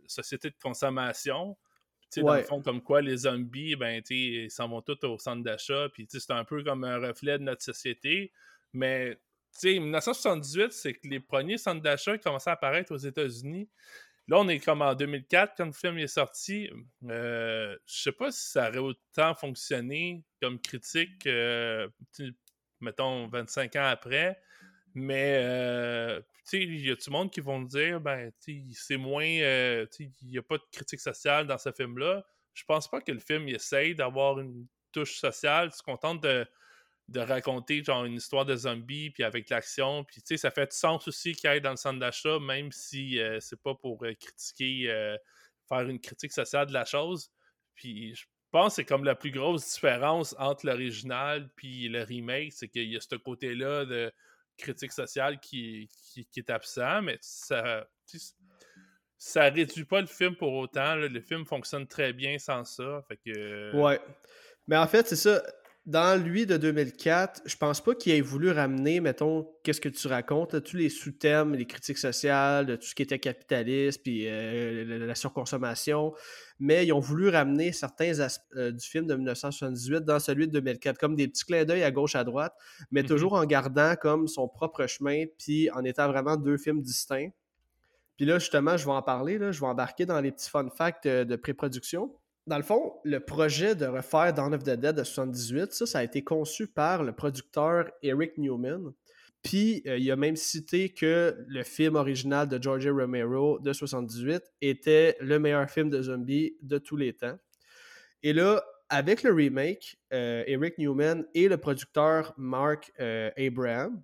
société 0.07 0.49
de 0.49 0.57
consommation. 0.63 1.57
Dans 2.23 2.35
le 2.35 2.43
fond, 2.43 2.63
comme 2.63 2.83
quoi 2.83 3.01
les 3.01 3.19
zombies, 3.19 3.77
ben, 3.77 4.03
ils 4.11 4.51
s'en 4.51 4.69
vont 4.69 4.83
tous 4.83 5.05
au 5.07 5.19
centre 5.19 5.43
d'achat, 5.43 5.89
puis 5.93 6.07
c'est 6.09 6.31
un 6.31 6.45
peu 6.45 6.63
comme 6.63 6.85
un 6.85 6.99
reflet 6.99 7.39
de 7.39 7.45
notre 7.45 7.63
société. 7.63 8.33
Mais 8.73 9.19
1978, 9.63 10.73
c'est 10.73 10.95
que 10.95 11.09
les 11.09 11.21
premiers 11.21 11.59
centres 11.59 11.83
d'achat 11.83 12.19
commençaient 12.19 12.51
à 12.51 12.55
apparaître 12.55 12.93
aux 12.93 12.99
États-Unis. 12.99 13.69
Là, 14.27 14.39
on 14.39 14.49
est 14.49 14.59
comme 14.59 14.81
en 14.81 14.95
2004 14.95 15.55
quand 15.57 15.67
le 15.67 15.73
film 15.73 15.99
est 15.99 16.07
sorti. 16.07 16.71
Euh, 17.09 17.77
je 17.87 18.03
sais 18.03 18.13
pas 18.13 18.31
si 18.33 18.51
ça 18.51 18.69
aurait 18.69 18.79
autant 18.79 19.35
fonctionné 19.35 20.25
comme 20.41 20.59
critique, 20.59 21.27
euh, 21.27 21.89
mettons 22.81 23.29
25 23.29 23.77
ans 23.77 23.85
après. 23.85 24.41
Mais 24.95 25.39
euh, 25.43 26.21
il 26.53 26.87
y 26.87 26.91
a 26.91 26.97
tout 26.97 27.11
le 27.11 27.13
monde 27.13 27.31
qui 27.31 27.41
vont 27.41 27.61
dire 27.63 28.01
ben, 28.01 28.31
c'est 28.73 28.97
moins. 28.97 29.27
Euh, 29.27 29.87
il 29.99 30.13
n'y 30.23 30.39
a 30.39 30.43
pas 30.43 30.57
de 30.57 30.65
critique 30.71 31.01
sociale 31.01 31.47
dans 31.47 31.59
ce 31.59 31.73
film-là. 31.73 32.25
Je 32.55 32.63
pense 32.65 32.89
pas 32.89 33.01
que 33.01 33.11
le 33.11 33.19
film 33.19 33.49
essaye 33.49 33.97
d'avoir 33.97 34.39
une 34.39 34.67
touche 34.93 35.17
sociale. 35.17 35.73
Tu 35.73 35.83
contente 35.83 36.23
de, 36.23 36.47
de 37.09 37.21
raconter 37.21 37.83
genre 37.83 38.05
une 38.05 38.15
histoire 38.15 38.45
de 38.45 38.55
zombies 38.55 39.11
puis 39.11 39.25
avec 39.25 39.51
l'action. 39.51 40.05
Puis 40.05 40.23
ça 40.39 40.53
fait 40.53 40.71
du 40.71 40.77
sens 40.77 41.09
aussi 41.09 41.33
qu'il 41.33 41.51
aille 41.51 41.61
dans 41.61 41.73
le 41.73 41.77
centre 41.77 41.99
d'achat, 41.99 42.39
même 42.39 42.71
si 42.71 43.19
euh, 43.19 43.41
c'est 43.41 43.61
pas 43.61 43.75
pour 43.75 44.05
critiquer, 44.21 45.17
faire 45.69 45.89
une 45.89 46.01
critique 46.01 46.33
sociale 46.33 46.67
de 46.67 46.73
la 46.73 46.85
chose. 46.85 47.33
Puis 47.75 48.15
je 48.15 48.27
pense 48.53 48.69
que 48.69 48.75
c'est 48.77 48.85
comme 48.85 49.03
la 49.03 49.17
plus 49.17 49.33
grosse 49.33 49.75
différence 49.75 50.37
entre 50.39 50.67
l'original 50.67 51.51
puis 51.57 51.89
le 51.89 52.05
remake, 52.05 52.53
c'est 52.53 52.69
qu'il 52.69 52.89
y 52.89 52.97
a 52.97 53.01
ce 53.01 53.17
côté-là 53.17 53.85
de 53.87 54.13
critique 54.57 54.93
sociale 54.93 55.41
qui, 55.41 55.89
qui, 56.13 56.41
est 56.41 56.51
absent, 56.51 57.03
mais 57.03 57.19
ça 57.21 57.87
ça 59.25 59.45
réduit 59.45 59.87
pas 59.87 60.03
le 60.03 60.07
film 60.07 60.37
pour 60.37 60.53
autant. 60.53 60.97
Le 60.97 61.21
film 61.21 61.47
fonctionne 61.47 61.87
très 61.87 62.13
bien 62.13 62.39
sans 62.39 62.65
ça. 62.65 63.03
Fait. 63.09 63.73
Ouais. 63.73 63.99
Mais 64.69 64.77
en 64.77 64.87
fait, 64.87 65.09
c'est 65.09 65.17
ça. 65.17 65.43
Dans 65.87 66.23
lui 66.23 66.47
de 66.47 66.57
2004, 66.57 67.43
je 67.45 67.57
pense 67.57 67.83
pas 67.83 67.95
qu'il 67.95 68.13
ait 68.13 68.23
voulu 68.23 68.51
ramener, 68.51 69.01
mettons, 69.01 69.47
qu'est-ce 69.63 69.83
que 69.83 69.91
tu 69.91 70.09
racontes, 70.09 70.63
tous 70.65 70.79
les 70.79 70.89
sous-thèmes, 70.89 71.55
les 71.55 71.67
critiques 71.67 71.99
sociales, 71.99 72.79
tout 72.79 72.87
ce 72.87 72.95
qui 72.95 73.03
était 73.03 73.19
capitaliste, 73.19 74.03
puis 74.03 74.27
euh, 74.27 75.07
la, 75.07 75.15
surconsommation. 75.15 76.15
Mais 76.59 76.87
ils 76.87 76.93
ont 76.93 77.01
voulu 77.01 77.29
ramener 77.29 77.73
certains 77.73 78.21
aspects 78.21 78.45
euh, 78.57 78.71
du 78.71 78.87
film 78.87 79.07
de 79.07 79.15
1978 79.15 80.05
dans 80.05 80.21
celui 80.21 80.47
de 80.47 80.53
2004, 80.53 80.99
comme 80.99 81.17
des 81.17 81.29
petits 81.29 81.45
clins 81.45 81.65
d'œil 81.65 81.83
à 81.83 81.91
gauche, 81.91 82.15
à 82.15 82.25
droite, 82.25 82.55
mais 82.91 83.03
Mhm. 83.03 83.09
toujours 83.09 83.33
en 83.35 83.45
gardant 83.45 83.95
comme 83.97 84.29
son 84.29 84.49
propre 84.49 84.87
chemin, 84.87 85.25
puis 85.39 85.71
en 85.73 85.85
étant 85.85 86.09
vraiment 86.09 86.37
deux 86.37 86.57
films 86.57 86.81
distincts. 86.81 87.31
Puis 88.17 88.27
là, 88.27 88.39
justement, 88.39 88.77
je 88.77 88.85
vais 88.85 88.93
en 88.93 89.03
parler, 89.03 89.39
là, 89.39 89.51
je 89.51 89.61
vais 89.61 89.67
embarquer 89.67 90.07
dans 90.07 90.21
les 90.21 90.31
petits 90.31 90.49
fun 90.49 90.69
facts 90.71 91.07
euh, 91.07 91.25
de 91.25 91.35
pré-production. 91.37 92.15
Dans 92.47 92.59
le 92.59 92.63
fond, 92.63 92.93
le 93.05 93.21
projet 93.21 93.75
de 93.75 93.87
refaire 93.87 94.33
Dawn 94.35 94.55
of 94.55 94.63
the 94.63 94.71
Dead 94.71 94.95
de 94.95 95.03
78, 95.03 95.73
ça, 95.73 95.87
ça 95.87 95.99
a 96.01 96.03
été 96.05 96.23
conçu 96.23 96.67
par 96.67 97.03
le 97.03 97.13
producteur 97.13 97.91
Eric 98.03 98.37
Newman. 98.39 98.93
Puis, 99.45 99.83
euh, 99.87 99.99
il 99.99 100.11
a 100.11 100.17
même 100.17 100.37
cité 100.37 100.89
que 100.89 101.37
le 101.47 101.63
film 101.63 101.97
original 101.97 102.49
de 102.49 102.61
George 102.61 102.89
Romero 102.89 103.59
de 103.61 103.75
78 103.75 104.43
était 104.63 105.17
le 105.21 105.39
meilleur 105.39 105.71
film 105.71 105.91
de 105.91 106.01
zombies 106.01 106.57
de 106.63 106.79
tous 106.79 106.97
les 106.97 107.13
temps. 107.13 107.37
Et 108.23 108.33
là, 108.33 108.65
avec 108.89 109.23
le 109.23 109.35
remake, 109.35 109.99
euh, 110.15 110.45
Eric 110.47 110.79
Newman 110.79 111.27
et 111.35 111.49
le 111.49 111.59
producteur 111.59 112.33
Mark 112.39 112.91
euh, 113.01 113.31
Abraham, 113.37 114.03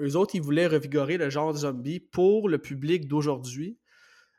eux 0.00 0.16
autres, 0.16 0.34
ils 0.34 0.42
voulaient 0.42 0.66
revigorer 0.66 1.18
le 1.18 1.28
genre 1.28 1.54
zombie 1.54 2.00
pour 2.00 2.48
le 2.48 2.56
public 2.56 3.06
d'aujourd'hui. 3.06 3.78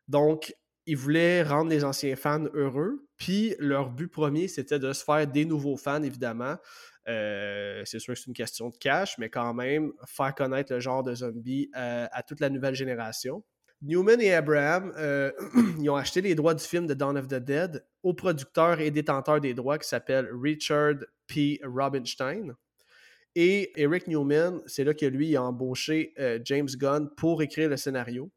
Donc, 0.07 0.55
ils 0.87 0.97
voulaient 0.97 1.43
rendre 1.43 1.69
les 1.69 1.83
anciens 1.83 2.15
fans 2.15 2.45
heureux. 2.55 3.07
Puis, 3.17 3.55
leur 3.59 3.91
but 3.91 4.07
premier, 4.07 4.47
c'était 4.47 4.79
de 4.79 4.91
se 4.91 5.03
faire 5.03 5.27
des 5.27 5.45
nouveaux 5.45 5.77
fans, 5.77 6.01
évidemment. 6.01 6.57
Euh, 7.07 7.83
c'est 7.85 7.99
sûr 7.99 8.13
que 8.13 8.19
c'est 8.19 8.27
une 8.27 8.33
question 8.33 8.69
de 8.69 8.77
cash, 8.77 9.17
mais 9.17 9.29
quand 9.29 9.53
même, 9.53 9.91
faire 10.05 10.33
connaître 10.33 10.73
le 10.73 10.79
genre 10.79 11.03
de 11.03 11.13
zombie 11.13 11.69
euh, 11.75 12.07
à 12.11 12.23
toute 12.23 12.39
la 12.39 12.49
nouvelle 12.49 12.75
génération. 12.75 13.43
Newman 13.81 14.19
et 14.21 14.33
Abraham, 14.33 14.93
euh, 14.97 15.31
ils 15.79 15.89
ont 15.89 15.95
acheté 15.95 16.21
les 16.21 16.33
droits 16.33 16.55
du 16.55 16.63
film 16.63 16.87
de 16.87 16.93
Dawn 16.93 17.17
of 17.17 17.27
the 17.27 17.35
Dead 17.35 17.85
au 18.03 18.13
producteur 18.13 18.79
et 18.79 18.89
détenteur 18.89 19.39
des 19.39 19.53
droits 19.53 19.77
qui 19.77 19.87
s'appelle 19.87 20.29
Richard 20.31 20.95
P. 21.27 21.59
Robinstein. 21.63 22.55
Et 23.35 23.73
Eric 23.79 24.07
Newman, 24.07 24.61
c'est 24.65 24.85
là 24.85 24.93
que 24.93 25.05
lui 25.05 25.29
il 25.29 25.35
a 25.35 25.43
embauché 25.43 26.13
James 26.45 26.69
Gunn 26.77 27.09
pour 27.17 27.41
écrire 27.41 27.69
le 27.69 27.75
scénario. 27.75 28.31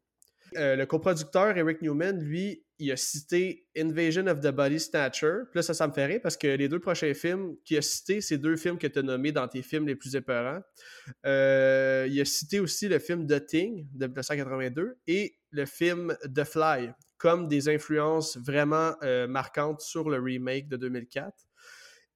Euh, 0.57 0.75
le 0.75 0.85
coproducteur 0.85 1.57
Eric 1.57 1.81
Newman, 1.81 2.19
lui, 2.19 2.63
il 2.79 2.91
a 2.91 2.97
cité 2.97 3.67
Invasion 3.77 4.27
of 4.27 4.39
the 4.39 4.49
Body 4.49 4.79
Snatcher. 4.79 5.41
Puis 5.51 5.57
là, 5.57 5.61
ça, 5.61 5.73
ça 5.73 5.87
me 5.87 5.93
fait 5.93 6.05
rire 6.05 6.19
parce 6.23 6.37
que 6.37 6.47
les 6.47 6.69
deux 6.69 6.79
prochains 6.79 7.13
films 7.13 7.55
qu'il 7.65 7.77
a 7.77 7.81
cités, 7.81 8.21
c'est 8.21 8.37
deux 8.37 8.55
films 8.55 8.77
que 8.77 8.87
tu 8.87 8.99
as 8.99 9.01
nommés 9.01 9.31
dans 9.31 9.47
tes 9.47 9.61
films 9.61 9.87
les 9.87 9.95
plus 9.95 10.15
épeurants. 10.15 10.61
Euh, 11.25 12.07
il 12.09 12.19
a 12.21 12.25
cité 12.25 12.59
aussi 12.59 12.87
le 12.87 12.99
film 12.99 13.27
The 13.27 13.45
Thing 13.45 13.87
de 13.93 14.05
1982 14.05 14.97
et 15.07 15.35
le 15.51 15.65
film 15.65 16.15
The 16.33 16.43
Fly 16.43 16.91
comme 17.19 17.47
des 17.47 17.69
influences 17.69 18.37
vraiment 18.37 18.95
euh, 19.03 19.27
marquantes 19.27 19.81
sur 19.81 20.09
le 20.09 20.19
remake 20.19 20.69
de 20.69 20.77
2004. 20.77 21.31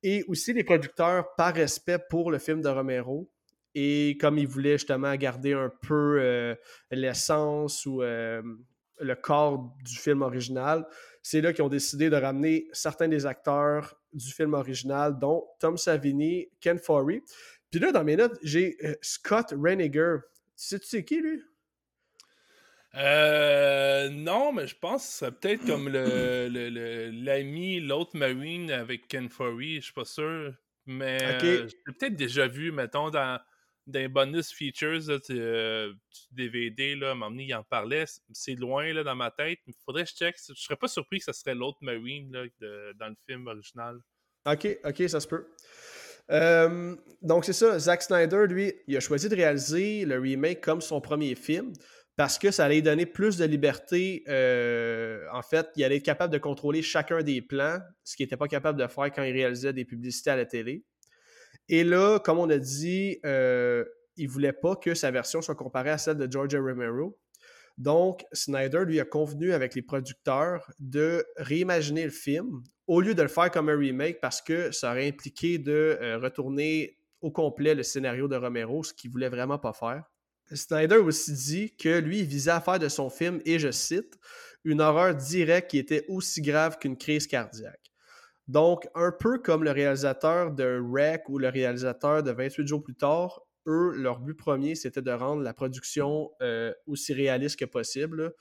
Et 0.01 0.23
aussi 0.27 0.53
les 0.53 0.63
producteurs 0.63 1.35
par 1.35 1.53
respect 1.53 1.99
pour 2.09 2.31
le 2.31 2.39
film 2.39 2.61
de 2.61 2.69
Romero. 2.69 3.29
Et 3.75 4.17
comme 4.19 4.37
ils 4.37 4.47
voulaient 4.47 4.73
justement 4.73 5.15
garder 5.15 5.53
un 5.53 5.71
peu 5.81 6.17
euh, 6.19 6.55
l'essence 6.91 7.85
ou 7.85 8.03
euh, 8.03 8.41
le 8.99 9.15
corps 9.15 9.73
du 9.83 9.95
film 9.95 10.21
original, 10.21 10.85
c'est 11.21 11.41
là 11.41 11.53
qu'ils 11.53 11.63
ont 11.63 11.69
décidé 11.69 12.09
de 12.09 12.15
ramener 12.15 12.67
certains 12.73 13.07
des 13.07 13.25
acteurs 13.25 13.95
du 14.13 14.31
film 14.31 14.53
original, 14.53 15.17
dont 15.17 15.45
Tom 15.59 15.77
Savini, 15.77 16.49
Ken 16.59 16.77
Forey. 16.77 17.23
Puis 17.71 17.79
là, 17.79 17.91
dans 17.91 18.03
mes 18.03 18.15
notes, 18.15 18.37
j'ai 18.43 18.77
euh, 18.83 18.93
Scott 19.01 19.53
Reiniger. 19.57 20.17
Tu 20.55 20.67
sais, 20.67 20.79
tu 20.79 20.87
sais 20.87 21.03
qui, 21.03 21.21
lui? 21.21 21.41
Euh, 22.95 24.09
non, 24.09 24.53
mais 24.53 24.67
je 24.67 24.75
pense 24.75 25.07
que 25.07 25.11
c'est 25.13 25.31
peut-être 25.31 25.65
comme 25.65 25.89
le, 25.89 27.09
l'ami, 27.11 27.79
l'autre 27.79 28.15
Marine 28.15 28.69
avec 28.69 29.07
Ken 29.07 29.29
Forey, 29.29 29.77
je 29.77 29.85
suis 29.85 29.93
pas 29.93 30.05
sûr. 30.05 30.53
Mais 30.85 31.17
euh, 31.23 31.67
je 31.67 31.75
l'ai 31.87 31.93
peut-être 31.97 32.15
déjà 32.15 32.45
vu, 32.45 32.71
mettons, 32.71 33.09
dans, 33.09 33.39
les 33.87 34.07
bonus 34.07 34.51
features 34.51 35.07
là, 35.07 35.17
euh, 35.29 35.93
DVD, 36.31 36.95
là, 36.95 37.15
donné, 37.15 37.45
il 37.45 37.53
en 37.53 37.63
parlait. 37.63 38.05
C'est 38.31 38.55
loin 38.55 38.91
là, 38.93 39.03
dans 39.03 39.15
ma 39.15 39.31
tête. 39.31 39.59
Il 39.67 39.73
faudrait 39.85 40.03
que 40.03 40.09
je 40.09 40.15
check. 40.15 40.35
Je 40.47 40.53
serais 40.53 40.75
pas 40.75 40.87
surpris 40.87 41.19
que 41.19 41.25
ce 41.25 41.33
serait 41.33 41.55
l'autre 41.55 41.79
Marine 41.81 42.31
là, 42.31 42.93
dans 42.95 43.09
le 43.09 43.15
film 43.27 43.47
original. 43.47 43.99
Ok, 44.45 44.67
ok, 44.83 45.09
ça 45.09 45.19
se 45.19 45.27
peut. 45.27 45.47
Donc 47.21 47.45
c'est 47.45 47.53
ça, 47.53 47.77
Zack 47.79 48.01
Snyder, 48.01 48.45
lui, 48.47 48.73
il 48.87 48.95
a 48.97 48.99
choisi 48.99 49.29
de 49.29 49.35
réaliser 49.35 50.05
le 50.05 50.19
remake 50.19 50.61
comme 50.61 50.81
son 50.81 51.01
premier 51.01 51.35
film 51.35 51.73
parce 52.15 52.37
que 52.37 52.51
ça 52.51 52.65
allait 52.65 52.75
lui 52.75 52.83
donner 52.83 53.05
plus 53.05 53.37
de 53.37 53.45
liberté. 53.45 54.23
euh, 54.27 55.25
en 55.31 55.41
fait, 55.41 55.69
il 55.75 55.83
allait 55.83 55.97
être 55.97 56.03
capable 56.03 56.31
de 56.31 56.37
contrôler 56.37 56.81
chacun 56.81 57.23
des 57.23 57.41
plans, 57.41 57.79
ce 58.03 58.15
qu'il 58.15 58.25
n'était 58.25 58.37
pas 58.37 58.47
capable 58.47 58.79
de 58.79 58.87
faire 58.87 59.11
quand 59.11 59.23
il 59.23 59.33
réalisait 59.33 59.73
des 59.73 59.85
publicités 59.85 60.29
à 60.29 60.35
la 60.35 60.45
télé. 60.45 60.83
Et 61.69 61.83
là, 61.83 62.19
comme 62.19 62.39
on 62.39 62.49
a 62.49 62.57
dit, 62.57 63.19
euh, 63.25 63.85
il 64.17 64.27
voulait 64.27 64.53
pas 64.53 64.75
que 64.75 64.93
sa 64.93 65.11
version 65.11 65.41
soit 65.41 65.55
comparée 65.55 65.91
à 65.91 65.97
celle 65.97 66.17
de 66.17 66.31
George 66.31 66.55
Romero. 66.55 67.17
Donc, 67.77 68.23
Snyder 68.33 68.83
lui 68.85 68.99
a 68.99 69.05
convenu 69.05 69.53
avec 69.53 69.73
les 69.73 69.81
producteurs 69.81 70.71
de 70.79 71.25
réimaginer 71.37 72.03
le 72.03 72.11
film 72.11 72.61
au 72.85 73.01
lieu 73.01 73.15
de 73.15 73.21
le 73.21 73.27
faire 73.27 73.49
comme 73.49 73.69
un 73.69 73.77
remake 73.77 74.19
parce 74.21 74.41
que 74.41 74.71
ça 74.71 74.91
aurait 74.91 75.07
impliqué 75.07 75.57
de 75.57 75.97
euh, 75.99 76.19
retourner 76.19 76.97
au 77.21 77.31
complet 77.31 77.73
le 77.73 77.83
scénario 77.83 78.27
de 78.27 78.35
Romero, 78.35 78.83
ce 78.83 78.93
qu'il 78.93 79.09
voulait 79.09 79.29
vraiment 79.29 79.57
pas 79.57 79.73
faire. 79.73 80.03
Snyder 80.51 80.97
aussi 80.97 81.33
dit 81.33 81.75
que 81.75 81.99
lui, 81.99 82.19
il 82.19 82.25
visait 82.25 82.51
à 82.51 82.61
faire 82.61 82.79
de 82.79 82.89
son 82.89 83.09
film, 83.09 83.41
et 83.45 83.59
je 83.59 83.71
cite, 83.71 84.19
une 84.65 84.81
horreur 84.81 85.15
directe 85.15 85.71
qui 85.71 85.77
était 85.77 86.05
aussi 86.09 86.41
grave 86.41 86.77
qu'une 86.77 86.97
crise 86.97 87.25
cardiaque. 87.25 87.92
Donc, 88.47 88.87
un 88.93 89.11
peu 89.11 89.39
comme 89.39 89.63
le 89.63 89.71
réalisateur 89.71 90.51
de 90.51 90.79
Wreck 90.81 91.29
ou 91.29 91.39
le 91.39 91.49
réalisateur 91.49 92.23
de 92.23 92.31
28 92.31 92.67
jours 92.67 92.83
plus 92.83 92.95
tard, 92.95 93.41
eux, 93.67 93.93
leur 93.95 94.19
but 94.19 94.33
premier, 94.33 94.75
c'était 94.75 95.01
de 95.01 95.11
rendre 95.11 95.41
la 95.41 95.53
production 95.53 96.31
euh, 96.41 96.73
aussi 96.85 97.13
réaliste 97.13 97.57
que 97.57 97.65
possible 97.65 98.33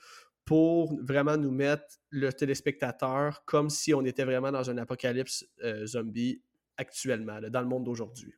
pour 0.45 0.99
vraiment 1.01 1.37
nous 1.37 1.51
mettre 1.51 1.85
le 2.09 2.31
téléspectateur 2.33 3.43
comme 3.45 3.69
si 3.69 3.93
on 3.93 4.03
était 4.03 4.25
vraiment 4.25 4.51
dans 4.51 4.69
un 4.69 4.77
apocalypse 4.77 5.45
euh, 5.63 5.85
zombie 5.85 6.41
actuellement, 6.77 7.39
là, 7.39 7.49
dans 7.49 7.61
le 7.61 7.67
monde 7.67 7.85
d'aujourd'hui. 7.85 8.33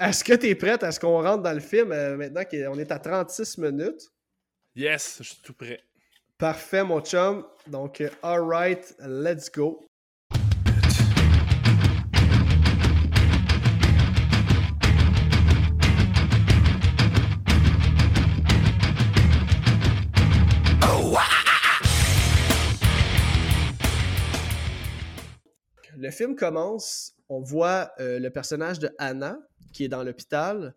Est-ce 0.00 0.24
que 0.24 0.32
tu 0.32 0.48
es 0.48 0.54
prête 0.56 0.82
à 0.82 0.90
ce 0.90 0.98
qu'on 0.98 1.22
rentre 1.22 1.42
dans 1.42 1.52
le 1.52 1.60
film 1.60 1.92
euh, 1.92 2.16
maintenant 2.16 2.42
qu'on 2.44 2.78
est 2.78 2.90
à 2.90 2.98
36 2.98 3.58
minutes? 3.58 4.10
Yes, 4.74 5.18
je 5.20 5.28
suis 5.28 5.42
tout 5.42 5.54
prêt. 5.54 5.80
Parfait, 6.36 6.82
mon 6.82 7.00
chum. 7.00 7.46
Donc, 7.68 8.00
euh, 8.00 8.10
alright, 8.22 8.96
let's 8.98 9.50
go. 9.50 9.86
Le 26.04 26.10
film 26.10 26.36
commence, 26.36 27.16
on 27.30 27.40
voit 27.40 27.90
euh, 27.98 28.18
le 28.18 28.28
personnage 28.28 28.78
de 28.78 28.90
Anna 28.98 29.38
qui 29.72 29.84
est 29.84 29.88
dans 29.88 30.02
l'hôpital 30.02 30.74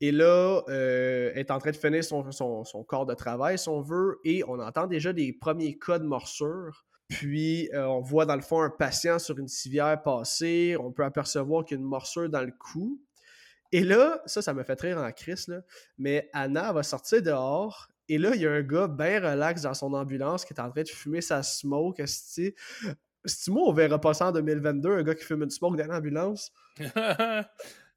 et 0.00 0.10
là 0.10 0.62
euh, 0.70 1.34
est 1.34 1.50
en 1.50 1.58
train 1.58 1.72
de 1.72 1.76
finir 1.76 2.02
son, 2.02 2.84
corps 2.88 3.04
de 3.04 3.12
travail, 3.12 3.58
si 3.58 3.68
on 3.68 3.82
veut, 3.82 4.20
et 4.24 4.42
on 4.48 4.58
entend 4.58 4.86
déjà 4.86 5.12
des 5.12 5.34
premiers 5.34 5.78
cas 5.78 5.98
de 5.98 6.06
morsure. 6.06 6.86
Puis 7.08 7.68
euh, 7.74 7.86
on 7.88 8.00
voit 8.00 8.24
dans 8.24 8.36
le 8.36 8.40
fond 8.40 8.62
un 8.62 8.70
patient 8.70 9.18
sur 9.18 9.38
une 9.38 9.48
civière 9.48 10.02
passer, 10.02 10.78
on 10.80 10.92
peut 10.92 11.04
apercevoir 11.04 11.66
qu'il 11.66 11.76
y 11.76 11.78
a 11.78 11.82
une 11.82 11.86
morsure 11.86 12.30
dans 12.30 12.40
le 12.40 12.52
cou. 12.58 13.02
Et 13.72 13.84
là, 13.84 14.22
ça, 14.24 14.40
ça 14.40 14.54
me 14.54 14.62
fait 14.62 14.80
rire 14.80 14.96
en 14.96 15.12
crise, 15.12 15.62
mais 15.98 16.30
Anna 16.32 16.72
va 16.72 16.82
sortir 16.82 17.20
dehors 17.20 17.90
et 18.10 18.18
là, 18.18 18.34
il 18.34 18.40
y 18.40 18.46
a 18.46 18.50
un 18.50 18.62
gars 18.62 18.88
bien 18.88 19.20
relax 19.20 19.62
dans 19.62 19.74
son 19.74 19.92
ambulance 19.92 20.44
qui 20.44 20.52
est 20.52 20.60
en 20.60 20.68
train 20.68 20.82
de 20.82 20.88
fumer 20.88 21.20
sa 21.20 21.44
smoke. 21.44 22.02
C'est-tu 23.24 23.50
moi, 23.50 23.68
on 23.68 23.72
verra 23.72 24.00
pas 24.00 24.14
ça 24.14 24.28
en 24.28 24.32
2022, 24.32 24.90
un 24.90 25.02
gars 25.02 25.14
qui 25.14 25.24
fume 25.24 25.42
une 25.42 25.50
smoke 25.50 25.76
dans 25.76 25.86
l'ambulance? 25.86 26.50
ouais, 26.78 27.44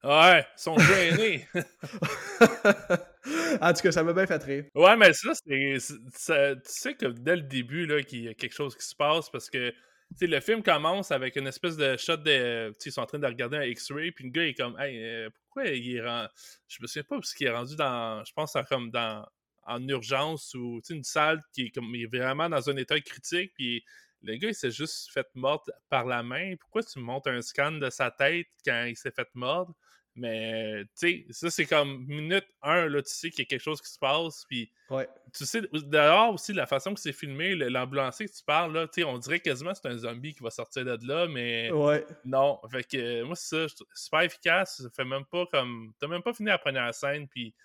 ils 0.04 0.46
sont 0.58 0.78
gênés. 0.78 1.48
en 3.62 3.74
tout 3.74 3.82
cas, 3.82 3.92
ça 3.92 4.04
m'a 4.04 4.14
bien 4.14 4.28
fait 4.28 4.44
rire. 4.44 4.66
Ouais, 4.76 4.98
mais 4.98 5.14
ça, 5.14 5.32
c'est. 5.34 5.78
Tu 5.78 6.62
sais 6.66 6.96
que 6.96 7.06
dès 7.08 7.38
le 7.38 7.44
début, 7.44 7.86
là, 7.86 8.04
qu'il 8.04 8.26
y 8.26 8.28
a 8.28 8.34
quelque 8.34 8.54
chose 8.54 8.76
qui 8.76 8.86
se 8.86 8.96
passe 8.96 9.30
parce 9.30 9.50
que. 9.50 9.74
Le 10.22 10.40
film 10.42 10.62
commence 10.62 11.10
avec 11.10 11.38
une 11.38 11.48
espèce 11.48 11.76
de 11.76 11.98
shot 11.98 12.18
de. 12.18 12.72
Ils 12.86 12.92
sont 12.92 13.02
en 13.02 13.06
train 13.08 13.18
de 13.18 13.26
regarder 13.26 13.58
un 13.58 13.64
X-ray, 13.64 14.12
puis 14.12 14.26
le 14.26 14.30
gars 14.30 14.46
est 14.46 14.54
comme, 14.54 14.80
hey, 14.80 15.04
euh, 15.04 15.30
pourquoi 15.34 15.66
il 15.66 15.96
est 15.96 16.06
rendu. 16.06 16.30
Je 16.68 16.78
me 16.82 16.88
souviens 16.88 17.04
pas, 17.04 17.16
parce 17.16 17.34
qu'il 17.34 17.48
est 17.48 17.52
rendu 17.52 17.76
dans. 17.76 18.24
Je 18.24 18.32
pense, 18.34 18.56
en- 18.56 18.64
comme 18.64 18.92
dans. 18.92 19.26
En 19.66 19.88
urgence 19.88 20.54
ou, 20.56 20.82
une 20.90 21.04
salle 21.04 21.42
qui 21.54 21.68
est 21.68 21.70
comme. 21.70 21.94
Il 21.96 22.04
est 22.04 22.18
vraiment 22.18 22.50
dans 22.50 22.70
un 22.70 22.78
état 22.78 23.00
critique, 23.00 23.54
puis 23.56 23.84
le 24.22 24.36
gars, 24.38 24.50
il 24.50 24.56
s'est 24.56 24.72
juste 24.72 25.12
fait 25.12 25.28
mordre 25.36 25.72
par 25.90 26.06
la 26.06 26.24
main. 26.24 26.56
Pourquoi 26.60 26.84
tu 26.84 27.00
me 27.00 27.04
montres 27.04 27.30
un 27.30 27.42
scan 27.42 27.74
de 27.74 27.90
sa 27.90 28.12
tête 28.12 28.48
quand 28.66 28.86
il 28.86 28.96
s'est 28.96 29.12
fait 29.12 29.28
mordre? 29.34 29.74
Mais, 30.16 30.84
tu 30.98 31.26
sais, 31.26 31.26
ça, 31.32 31.50
c'est 31.50 31.66
comme 31.66 32.06
minute 32.06 32.46
1, 32.62 32.88
là, 32.88 33.02
tu 33.02 33.12
sais 33.12 33.32
qu'il 33.32 33.40
y 33.40 33.42
a 33.42 33.46
quelque 33.46 33.64
chose 33.64 33.82
qui 33.82 33.90
se 33.90 33.98
passe. 33.98 34.46
Puis, 34.48 34.72
ouais. 34.92 35.08
tu 35.36 35.44
sais, 35.46 35.62
d'ailleurs 35.74 36.34
aussi, 36.34 36.54
la 36.54 36.68
façon 36.68 36.94
que 36.94 37.00
c'est 37.00 37.14
filmé, 37.14 37.56
l'ambulancier 37.56 38.28
que 38.28 38.32
tu 38.32 38.44
parles, 38.44 38.74
là, 38.74 38.88
tu 38.88 39.02
sais, 39.02 39.04
on 39.04 39.18
dirait 39.18 39.40
quasiment 39.40 39.72
que 39.72 39.80
c'est 39.82 39.90
un 39.90 39.98
zombie 39.98 40.36
qui 40.36 40.44
va 40.44 40.52
sortir 40.52 40.86
de 40.86 41.08
là, 41.08 41.28
mais 41.28 41.72
ouais. 41.72 42.06
non. 42.26 42.60
Fait 42.72 42.84
que, 42.84 43.24
moi, 43.24 43.36
c'est 43.36 43.68
ça, 43.68 43.76
super 43.96 44.22
efficace. 44.22 44.84
Ça 44.84 44.90
fait 44.92 45.06
même 45.06 45.26
pas 45.26 45.48
comme. 45.48 45.94
T'as 46.00 46.08
même 46.08 46.22
pas 46.22 46.34
fini 46.34 46.50
la 46.50 46.60
première 46.60 46.94
scène, 46.94 47.28
puis 47.28 47.56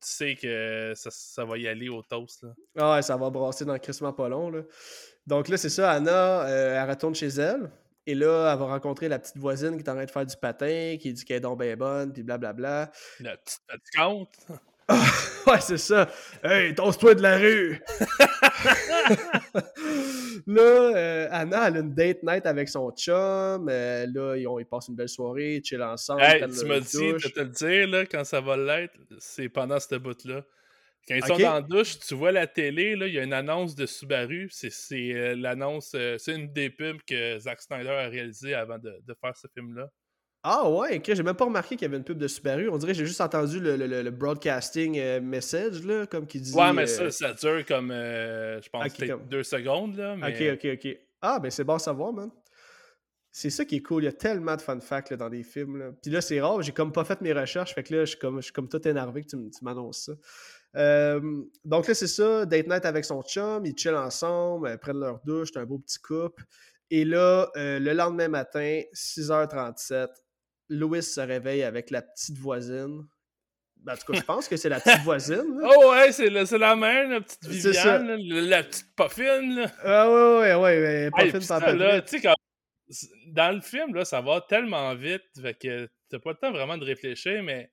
sais 0.00 0.36
que 0.36 0.92
ça, 0.94 1.10
ça, 1.10 1.44
va 1.44 1.58
y 1.58 1.68
aller 1.68 1.88
au 1.88 2.02
toast, 2.02 2.42
là. 2.42 2.50
Ah 2.76 2.94
ouais, 2.94 3.02
ça 3.02 3.16
va 3.16 3.30
brasser 3.30 3.64
dans 3.64 3.72
le 3.72 3.78
crissement 3.78 4.12
pas 4.12 4.28
long, 4.28 4.50
là. 4.50 4.62
Donc 5.26 5.48
là, 5.48 5.56
c'est 5.56 5.68
ça, 5.68 5.90
Anna, 5.90 6.46
euh, 6.46 6.82
elle 6.82 6.88
retourne 6.88 7.14
chez 7.14 7.28
elle. 7.28 7.70
Et 8.06 8.14
là, 8.14 8.50
elle 8.52 8.58
va 8.58 8.66
rencontrer 8.66 9.08
la 9.08 9.18
petite 9.18 9.36
voisine 9.36 9.76
qui 9.76 9.82
est 9.84 9.90
en 9.90 9.94
train 9.94 10.06
de 10.06 10.10
faire 10.10 10.24
du 10.24 10.36
patin, 10.36 10.96
qui 10.98 11.12
dit 11.12 11.24
qu'elle 11.26 11.36
est 11.36 11.40
donc 11.40 11.60
bien 11.60 11.76
bonne, 11.76 12.12
puis 12.12 12.22
blablabla. 12.22 12.90
La 13.20 13.36
petite 13.36 13.60
fatigante. 13.70 14.34
ouais, 15.46 15.60
c'est 15.60 15.76
ça. 15.76 16.08
Hey, 16.42 16.74
tosse-toi 16.74 17.14
de 17.14 17.20
la 17.22 17.36
rue! 17.36 17.82
là, 20.46 20.96
euh, 20.96 21.28
Anna, 21.30 21.68
elle 21.68 21.76
a 21.76 21.80
une 21.80 21.94
date 21.94 22.22
night 22.22 22.46
avec 22.46 22.68
son 22.68 22.90
chum. 22.92 23.68
Euh, 23.68 24.06
là, 24.12 24.36
ils, 24.36 24.46
ont, 24.46 24.58
ils, 24.58 24.66
passent 24.66 24.88
une 24.88 24.96
belle 24.96 25.08
soirée, 25.08 25.56
ils 25.56 25.64
chillent 25.64 25.82
ensemble. 25.82 26.22
Hey, 26.22 26.40
tu 26.40 26.64
m'as 26.66 26.80
dit 26.80 27.12
de 27.12 27.28
te 27.28 27.40
le 27.40 27.48
dire, 27.48 27.88
là, 27.88 28.06
quand 28.06 28.24
ça 28.24 28.40
va 28.40 28.56
l'être, 28.56 28.94
c'est 29.18 29.48
pendant 29.48 29.78
cette 29.78 30.00
bout-là. 30.02 30.44
Quand 31.06 31.14
ils 31.14 31.24
sont 31.24 31.38
dans 31.38 31.54
la 31.54 31.62
douche, 31.62 31.98
tu 32.00 32.14
vois 32.14 32.32
la 32.32 32.46
télé, 32.46 32.94
il 33.00 33.14
y 33.14 33.18
a 33.18 33.22
une 33.22 33.32
annonce 33.32 33.74
de 33.74 33.86
Subaru. 33.86 34.48
C'est 34.50 34.70
euh, 34.92 35.34
l'annonce, 35.36 35.96
c'est 36.18 36.34
une 36.34 36.52
des 36.52 36.68
pubs 36.68 37.00
que 37.06 37.38
Zack 37.38 37.62
Snyder 37.62 37.90
a 37.90 38.08
réalisé 38.08 38.54
avant 38.54 38.78
de, 38.78 38.92
faire 39.20 39.36
ce 39.36 39.46
film-là. 39.54 39.90
Ah 40.42 40.68
ouais, 40.70 40.98
ok, 40.98 41.14
j'ai 41.14 41.22
même 41.22 41.34
pas 41.34 41.44
remarqué 41.44 41.76
qu'il 41.76 41.82
y 41.82 41.88
avait 41.88 41.96
une 41.96 42.04
pub 42.04 42.18
de 42.18 42.28
Subaru. 42.28 42.68
On 42.68 42.78
dirait 42.78 42.92
que 42.92 42.98
j'ai 42.98 43.06
juste 43.06 43.20
entendu 43.20 43.58
le, 43.60 44.10
broadcasting 44.10 44.98
euh, 44.98 45.20
message, 45.20 45.84
là, 45.84 46.06
comme 46.06 46.26
qui 46.26 46.40
dit. 46.40 46.54
Ouais, 46.54 46.72
mais 46.72 46.86
ça, 46.86 47.10
ça 47.10 47.32
dure 47.32 47.64
comme, 47.66 47.90
je 47.90 48.68
pense, 48.68 48.96
deux 49.28 49.42
secondes. 49.42 49.96
Là, 49.96 50.16
mais... 50.16 50.56
Ok, 50.56 50.64
ok, 50.64 50.70
ok. 50.74 50.98
Ah, 51.20 51.40
ben 51.40 51.50
c'est 51.50 51.64
bon 51.64 51.74
à 51.74 51.78
savoir, 51.80 52.12
man. 52.12 52.30
C'est 53.30 53.50
ça 53.50 53.64
qui 53.64 53.76
est 53.76 53.82
cool. 53.82 54.02
Il 54.02 54.06
y 54.06 54.08
a 54.08 54.12
tellement 54.12 54.56
de 54.56 54.62
fun 54.62 54.80
facts 54.80 55.12
dans 55.12 55.28
des 55.28 55.42
films. 55.42 55.76
Là. 55.78 55.90
Puis 56.02 56.10
là, 56.10 56.20
c'est 56.20 56.40
rare, 56.40 56.62
j'ai 56.62 56.72
comme 56.72 56.92
pas 56.92 57.04
fait 57.04 57.20
mes 57.20 57.32
recherches. 57.32 57.74
Fait 57.74 57.82
que 57.82 57.94
là, 57.94 58.04
je 58.04 58.10
suis 58.10 58.18
comme, 58.18 58.36
je 58.36 58.44
suis 58.44 58.52
comme 58.52 58.68
tout 58.68 58.86
énervé 58.86 59.22
que 59.22 59.28
tu 59.28 59.36
m'annonces 59.62 60.06
ça. 60.06 60.12
Euh, 60.76 61.42
donc 61.64 61.88
là, 61.88 61.94
c'est 61.94 62.06
ça, 62.06 62.46
date 62.46 62.66
night 62.66 62.84
avec 62.84 63.04
son 63.04 63.22
chum, 63.22 63.64
ils 63.64 63.76
chillent 63.76 63.90
ensemble, 63.90 64.70
ils 64.72 64.78
prennent 64.78 65.00
leur 65.00 65.20
douche, 65.24 65.50
c'est 65.52 65.60
un 65.60 65.64
beau 65.64 65.78
petit 65.78 65.98
couple. 65.98 66.44
Et 66.90 67.04
là, 67.04 67.50
euh, 67.56 67.78
le 67.78 67.92
lendemain 67.92 68.28
matin, 68.28 68.82
6h37, 68.92 70.08
Louis 70.68 71.02
se 71.02 71.20
réveille 71.20 71.62
avec 71.62 71.90
la 71.90 72.02
petite 72.02 72.38
voisine. 72.38 73.06
Ben, 73.76 73.94
en 73.94 73.96
tout 73.96 74.12
cas, 74.12 74.18
je 74.18 74.24
pense 74.24 74.48
que 74.48 74.56
c'est 74.56 74.68
la 74.68 74.80
petite 74.80 75.00
voisine. 75.04 75.60
Oh 75.62 75.90
ouais, 75.90 76.12
c'est 76.12 76.30
la, 76.30 76.76
mère, 76.76 77.08
la 77.08 77.20
petite 77.20 77.46
Viviane, 77.46 78.16
la, 78.16 78.62
petite 78.64 78.94
Puffin. 78.96 79.66
Ah 79.84 80.10
ouais, 80.10 80.54
ouais, 80.54 81.10
ouais, 81.10 81.10
Puffin, 81.10 81.74
là, 81.74 82.02
tu 82.02 82.18
sais, 82.18 82.28
dans 83.28 83.54
le 83.54 83.60
film, 83.60 83.94
là, 83.94 84.04
ça 84.04 84.20
va 84.20 84.40
tellement 84.48 84.94
vite, 84.94 85.22
fait 85.40 85.54
que 85.54 85.88
t'as 86.10 86.18
pas 86.18 86.30
le 86.30 86.36
temps 86.36 86.52
vraiment 86.52 86.78
de 86.78 86.84
réfléchir, 86.84 87.42
mais 87.42 87.70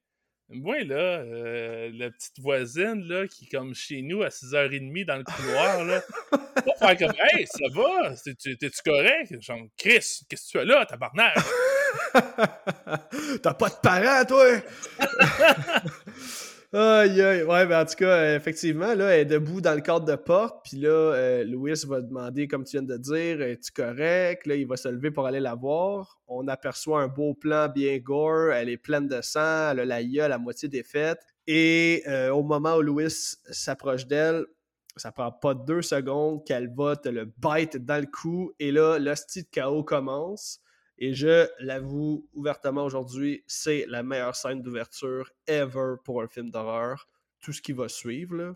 moi, 0.49 0.83
là, 0.83 0.95
euh, 0.95 1.89
la 1.93 2.11
petite 2.11 2.39
voisine, 2.39 3.07
là, 3.07 3.27
qui 3.27 3.45
est 3.45 3.47
comme 3.47 3.73
chez 3.73 4.01
nous 4.01 4.21
à 4.21 4.29
6h30 4.29 5.05
dans 5.05 5.17
le 5.17 5.23
couloir, 5.23 5.83
là, 5.85 6.03
faire 6.79 6.97
comme 6.97 7.13
Hey, 7.31 7.47
ça 7.47 7.67
va? 7.71 8.13
T'es-tu 8.23 8.81
correct? 8.83 9.41
Genre, 9.41 9.67
Chris, 9.77 10.23
qu'est-ce 10.29 10.45
que 10.45 10.51
tu 10.51 10.59
fais 10.59 10.65
là, 10.65 10.85
tabarnak? 10.85 11.35
T'as 13.43 13.53
pas 13.53 13.69
de 13.69 13.75
parents, 13.81 14.25
toi? 14.25 14.45
Aïe, 16.77 17.21
aïe. 17.21 17.43
Ouais, 17.43 17.65
ben 17.65 17.83
en 17.83 17.85
tout 17.85 17.95
cas, 17.95 18.35
effectivement, 18.35 18.95
là, 18.95 19.11
elle 19.11 19.21
est 19.21 19.25
debout 19.25 19.61
dans 19.61 19.75
le 19.75 19.79
cadre 19.79 20.03
de 20.03 20.15
porte, 20.17 20.57
puis 20.65 20.75
là, 20.75 20.89
euh, 20.89 21.45
Louis 21.45 21.71
va 21.87 22.01
demander, 22.01 22.49
comme 22.49 22.65
tu 22.65 22.71
viens 22.71 22.81
de 22.81 22.97
dire, 22.97 23.41
es-tu 23.41 23.71
correct? 23.71 24.45
Là, 24.45 24.55
il 24.55 24.67
va 24.67 24.75
se 24.75 24.89
lever 24.89 25.09
pour 25.09 25.25
aller 25.25 25.39
la 25.39 25.55
voir. 25.55 26.19
On 26.27 26.49
aperçoit 26.49 27.01
un 27.01 27.07
beau 27.07 27.33
plan 27.33 27.69
bien 27.69 27.97
gore, 27.99 28.51
elle 28.51 28.67
est 28.67 28.75
pleine 28.75 29.07
de 29.07 29.21
sang, 29.21 29.71
elle 29.71 29.79
a 29.79 29.85
la 29.85 30.03
gueule 30.03 30.33
à 30.33 30.37
moitié 30.37 30.67
défaite. 30.67 31.19
Et 31.47 32.03
euh, 32.07 32.31
au 32.31 32.43
moment 32.43 32.75
où 32.75 32.81
Louis 32.81 33.07
s'approche 33.09 34.05
d'elle, 34.05 34.45
ça 34.97 35.13
prend 35.13 35.31
pas 35.31 35.53
deux 35.53 35.81
secondes 35.81 36.43
qu'elle 36.45 36.73
va 36.75 36.97
te 36.97 37.07
le 37.07 37.23
bite 37.23 37.77
dans 37.77 38.01
le 38.01 38.07
cou, 38.07 38.51
et 38.59 38.73
là, 38.73 38.99
l'hostie 38.99 39.43
de 39.43 39.49
chaos 39.49 39.85
commence. 39.85 40.59
Et 40.97 41.13
je 41.13 41.47
l'avoue 41.59 42.27
ouvertement 42.33 42.85
aujourd'hui, 42.85 43.43
c'est 43.47 43.85
la 43.87 44.03
meilleure 44.03 44.35
scène 44.35 44.61
d'ouverture 44.61 45.31
ever 45.47 45.95
pour 46.03 46.21
un 46.21 46.27
film 46.27 46.51
d'horreur. 46.51 47.07
Tout 47.41 47.51
ce 47.51 47.61
qui 47.61 47.73
va 47.73 47.89
suivre, 47.89 48.35
là. 48.35 48.55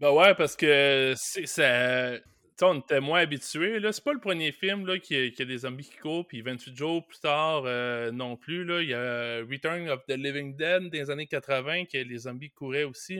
Ben 0.00 0.12
ouais, 0.12 0.34
parce 0.34 0.54
que 0.54 1.14
c'est 1.16 1.46
ça. 1.46 2.18
on 2.62 2.78
était 2.78 3.00
moins 3.00 3.20
habitués. 3.20 3.80
C'est 3.90 4.04
pas 4.04 4.12
le 4.12 4.20
premier 4.20 4.52
film 4.52 4.86
là, 4.86 4.98
qui, 4.98 5.16
a, 5.16 5.44
des 5.44 5.58
zombies 5.58 5.88
qui 5.88 5.96
courent, 5.96 6.26
puis 6.26 6.40
28 6.40 6.76
jours 6.76 7.06
plus 7.06 7.18
tard 7.18 7.64
euh, 7.66 8.12
non 8.12 8.36
plus. 8.36 8.64
Là, 8.64 8.80
il 8.80 8.88
y 8.88 8.94
a 8.94 9.38
Return 9.40 9.88
of 9.88 10.04
the 10.06 10.12
Living 10.12 10.56
Dead 10.56 10.88
des 10.88 11.10
années 11.10 11.26
80, 11.26 11.86
que 11.86 11.98
les 11.98 12.18
zombies 12.18 12.50
couraient 12.50 12.84
aussi. 12.84 13.18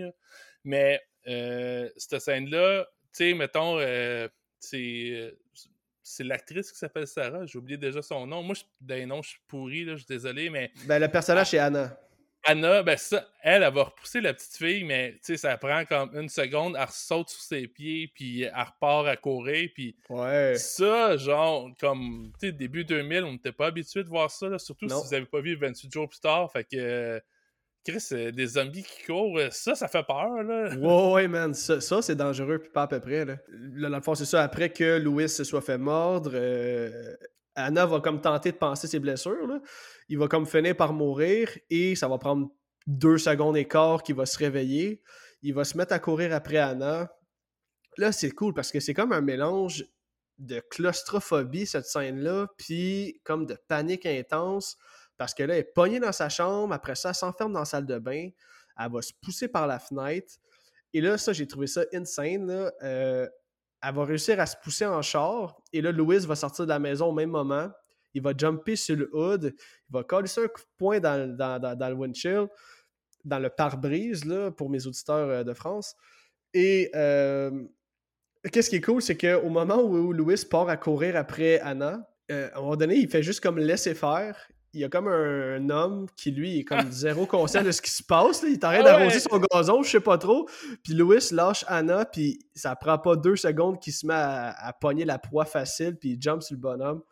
Mais 0.62 1.01
euh, 1.26 1.88
cette 1.96 2.20
scène-là, 2.20 2.86
tu 3.12 3.30
sais, 3.30 3.34
mettons, 3.34 3.78
euh, 3.80 4.28
c'est 4.61 5.34
c'est 6.09 6.24
l'actrice 6.24 6.72
qui 6.72 6.78
s'appelle 6.78 7.06
Sarah. 7.06 7.44
J'ai 7.46 7.59
oublié 7.59 7.76
déjà 7.76 8.02
son 8.02 8.26
nom. 8.26 8.42
Moi, 8.42 8.56
d'un 8.80 9.06
nom, 9.06 9.22
je 9.22 9.30
suis 9.30 9.40
pourri, 9.46 9.84
là, 9.84 9.92
je 9.92 9.98
suis 9.98 10.06
désolé, 10.06 10.50
mais. 10.50 10.70
Ben, 10.86 10.98
le 10.98 11.09
personnage, 11.09 11.50
c'est 11.50 11.59
Anna. 11.59 11.96
Anna, 12.44 12.82
ben 12.82 12.96
ça, 12.96 13.28
elle, 13.42 13.62
elle 13.62 13.74
va 13.74 13.82
repousser 13.82 14.20
la 14.20 14.32
petite 14.32 14.56
fille, 14.56 14.84
mais 14.84 15.12
tu 15.14 15.18
sais, 15.22 15.36
ça 15.36 15.59
prend 15.59 15.84
comme 15.84 16.16
une 16.16 16.28
seconde, 16.28 16.76
elle 16.80 16.88
saute 16.88 17.28
sur 17.28 17.42
ses 17.42 17.66
pieds, 17.66 18.11
puis 18.14 18.42
elle 18.42 18.54
repart 18.54 19.06
à 19.06 19.16
courir, 19.16 19.68
puis 19.74 19.96
ouais. 20.09 20.54
ça, 20.56 21.16
genre, 21.16 21.68
comme, 21.78 22.32
tu 22.40 22.46
sais, 22.46 22.52
début 22.52 22.84
2000, 22.84 23.24
on 23.24 23.32
n'était 23.32 23.52
pas 23.52 23.66
habitué 23.66 24.02
de 24.02 24.09
voir 24.09 24.30
ça, 24.30 24.48
là, 24.48 24.59
surtout 24.59 24.88
si 24.88 24.94
vous 24.94 25.11
n'avez 25.11 25.26
pas 25.26 25.40
vu 25.40 25.56
28 25.56 25.92
jours 25.92 26.09
plus 26.09 26.20
tard, 26.20 26.50
fait 26.50 26.64
que 26.64 27.20
Chris, 27.84 28.32
des 28.32 28.46
zombies 28.46 28.82
qui 28.82 29.04
courent, 29.04 29.38
euh, 29.38 29.48
ça, 29.50 29.74
ça 29.74 29.88
fait 29.88 30.04
peur, 30.04 30.42
là. 30.42 30.74
Ouais, 30.76 31.12
ouais, 31.12 31.28
man. 31.28 31.54
Ça, 31.54 32.02
c'est 32.02 32.14
dangereux, 32.14 32.58
puis 32.58 32.70
pas 32.70 32.82
à 32.82 32.86
peu 32.86 33.00
près, 33.00 33.24
là. 33.24 33.36
Là, 33.48 33.88
dans 33.88 33.96
le 33.96 34.02
fond, 34.02 34.14
c'est 34.14 34.24
ça. 34.24 34.42
Après 34.42 34.70
que 34.70 34.98
Louis 34.98 35.28
se 35.28 35.44
soit 35.44 35.62
fait 35.62 35.78
mordre, 35.78 36.32
euh, 36.34 37.14
Anna 37.54 37.86
va 37.86 38.00
comme 38.00 38.20
tenter 38.20 38.52
de 38.52 38.56
penser 38.56 38.86
ses 38.86 38.98
blessures, 38.98 39.46
là. 39.46 39.60
Il 40.08 40.18
va 40.18 40.28
comme 40.28 40.46
finir 40.46 40.76
par 40.76 40.92
mourir, 40.92 41.50
et 41.70 41.94
ça 41.96 42.08
va 42.08 42.18
prendre 42.18 42.50
deux 42.86 43.18
secondes 43.18 43.56
et 43.56 43.66
quart 43.66 44.02
qu'il 44.02 44.16
va 44.16 44.26
se 44.26 44.38
réveiller. 44.38 45.02
Il 45.42 45.54
va 45.54 45.64
se 45.64 45.76
mettre 45.76 45.92
à 45.92 45.98
courir 45.98 46.34
après 46.34 46.58
Anna. 46.58 47.10
Là, 47.96 48.12
c'est 48.12 48.30
cool, 48.30 48.54
parce 48.54 48.70
que 48.70 48.80
c'est 48.80 48.94
comme 48.94 49.12
un 49.12 49.20
mélange 49.20 49.84
de 50.38 50.60
claustrophobie, 50.70 51.66
cette 51.66 51.86
scène-là, 51.86 52.48
puis 52.56 53.20
comme 53.24 53.46
de 53.46 53.56
panique 53.68 54.06
intense 54.06 54.76
parce 55.18 55.34
que 55.34 55.42
là, 55.42 55.54
elle 55.54 55.60
est 55.60 55.74
pognée 55.74 56.00
dans 56.00 56.12
sa 56.12 56.28
chambre. 56.28 56.72
Après 56.72 56.94
ça, 56.94 57.10
elle 57.10 57.14
s'enferme 57.16 57.52
dans 57.52 57.58
la 57.58 57.64
salle 57.64 57.84
de 57.84 57.98
bain. 57.98 58.30
Elle 58.78 58.92
va 58.92 59.02
se 59.02 59.12
pousser 59.20 59.48
par 59.48 59.66
la 59.66 59.80
fenêtre. 59.80 60.34
Et 60.94 61.00
là, 61.00 61.18
ça, 61.18 61.32
j'ai 61.32 61.46
trouvé 61.46 61.66
ça 61.66 61.84
insane. 61.92 62.70
Euh, 62.82 63.28
elle 63.82 63.94
va 63.94 64.04
réussir 64.04 64.40
à 64.40 64.46
se 64.46 64.56
pousser 64.62 64.86
en 64.86 65.02
char. 65.02 65.60
Et 65.72 65.82
là, 65.82 65.90
Louis 65.90 66.18
va 66.20 66.36
sortir 66.36 66.64
de 66.64 66.70
la 66.70 66.78
maison 66.78 67.06
au 67.06 67.12
même 67.12 67.30
moment. 67.30 67.68
Il 68.14 68.22
va 68.22 68.32
jumper 68.36 68.76
sur 68.76 68.96
le 68.96 69.10
hood. 69.12 69.54
Il 69.56 69.92
va 69.92 70.04
coller 70.04 70.30
un 70.38 70.48
coup 70.48 70.62
de 70.62 70.76
poing 70.78 71.00
dans, 71.00 71.36
dans, 71.36 71.88
le 71.88 71.94
windshield, 71.94 72.48
dans 73.24 73.38
le 73.40 73.50
pare-brise, 73.50 74.24
pour 74.56 74.70
mes 74.70 74.86
auditeurs 74.86 75.28
euh, 75.28 75.44
de 75.44 75.52
France. 75.52 75.96
Et 76.54 76.90
euh, 76.94 77.50
qu'est-ce 78.52 78.70
qui 78.70 78.76
est 78.76 78.80
cool, 78.80 79.02
c'est 79.02 79.18
qu'au 79.18 79.50
moment 79.50 79.82
où 79.82 80.12
Louis 80.12 80.42
part 80.48 80.68
à 80.68 80.76
courir 80.76 81.16
après 81.16 81.58
Anna, 81.60 82.08
à 82.30 82.56
un 82.56 82.60
moment 82.60 82.76
donné, 82.76 82.96
il 82.96 83.08
fait 83.08 83.22
juste 83.22 83.40
comme 83.40 83.58
laisser 83.58 83.94
faire 83.94 84.48
il 84.74 84.80
y 84.80 84.84
a 84.84 84.88
comme 84.88 85.08
un, 85.08 85.70
homme 85.70 86.06
qui, 86.16 86.30
lui, 86.30 86.58
est 86.58 86.64
comme 86.64 86.90
zéro 86.90 87.26
conscient 87.26 87.62
de 87.62 87.72
ce 87.72 87.80
qui 87.80 87.90
se 87.90 88.02
passe. 88.02 88.44
Il 88.46 88.58
t'arrête 88.58 88.82
ah 88.84 88.92
d'arroser 88.92 89.20
son 89.20 89.40
gazon, 89.50 89.82
je 89.82 89.90
sais 89.90 90.00
pas 90.00 90.18
trop. 90.18 90.48
Puis 90.84 90.94
Louis 90.94 91.18
lâche 91.32 91.64
Anna, 91.68 92.04
puis 92.04 92.38
ça 92.54 92.76
prend 92.76 92.98
pas 92.98 93.16
deux 93.16 93.36
secondes 93.36 93.80
qu'il 93.80 93.92
se 93.92 94.06
met 94.06 94.14
à, 94.14 94.76
pogner 94.80 95.04
la 95.04 95.18
proie 95.18 95.44
facile, 95.44 95.96
puis 95.96 96.10
il 96.10 96.22
jump 96.22 96.42
sur 96.42 96.54
le 96.54 96.60
bonhomme. 96.60 97.02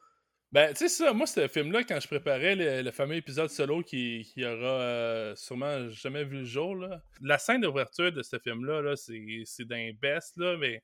Ben, 0.52 0.70
tu 0.70 0.76
sais 0.76 0.88
ça, 0.88 1.12
moi, 1.12 1.26
ce 1.26 1.48
film-là, 1.48 1.82
quand 1.84 1.98
je 2.00 2.06
préparais 2.06 2.54
le, 2.56 2.90
fameux 2.90 3.16
épisode 3.16 3.50
solo 3.50 3.82
qui, 3.82 4.30
qui 4.32 4.44
aura 4.44 4.80
euh, 4.80 5.34
sûrement 5.34 5.88
jamais 5.90 6.24
vu 6.24 6.38
le 6.38 6.44
jour, 6.44 6.74
là, 6.76 7.02
la 7.20 7.38
scène 7.38 7.62
d'ouverture 7.62 8.12
de 8.12 8.22
ce 8.22 8.38
film-là, 8.38 8.82
-là, 8.82 9.44
c'est 9.44 9.64
d'un 9.64 9.92
best, 10.00 10.36
là, 10.36 10.56
mais... 10.56 10.82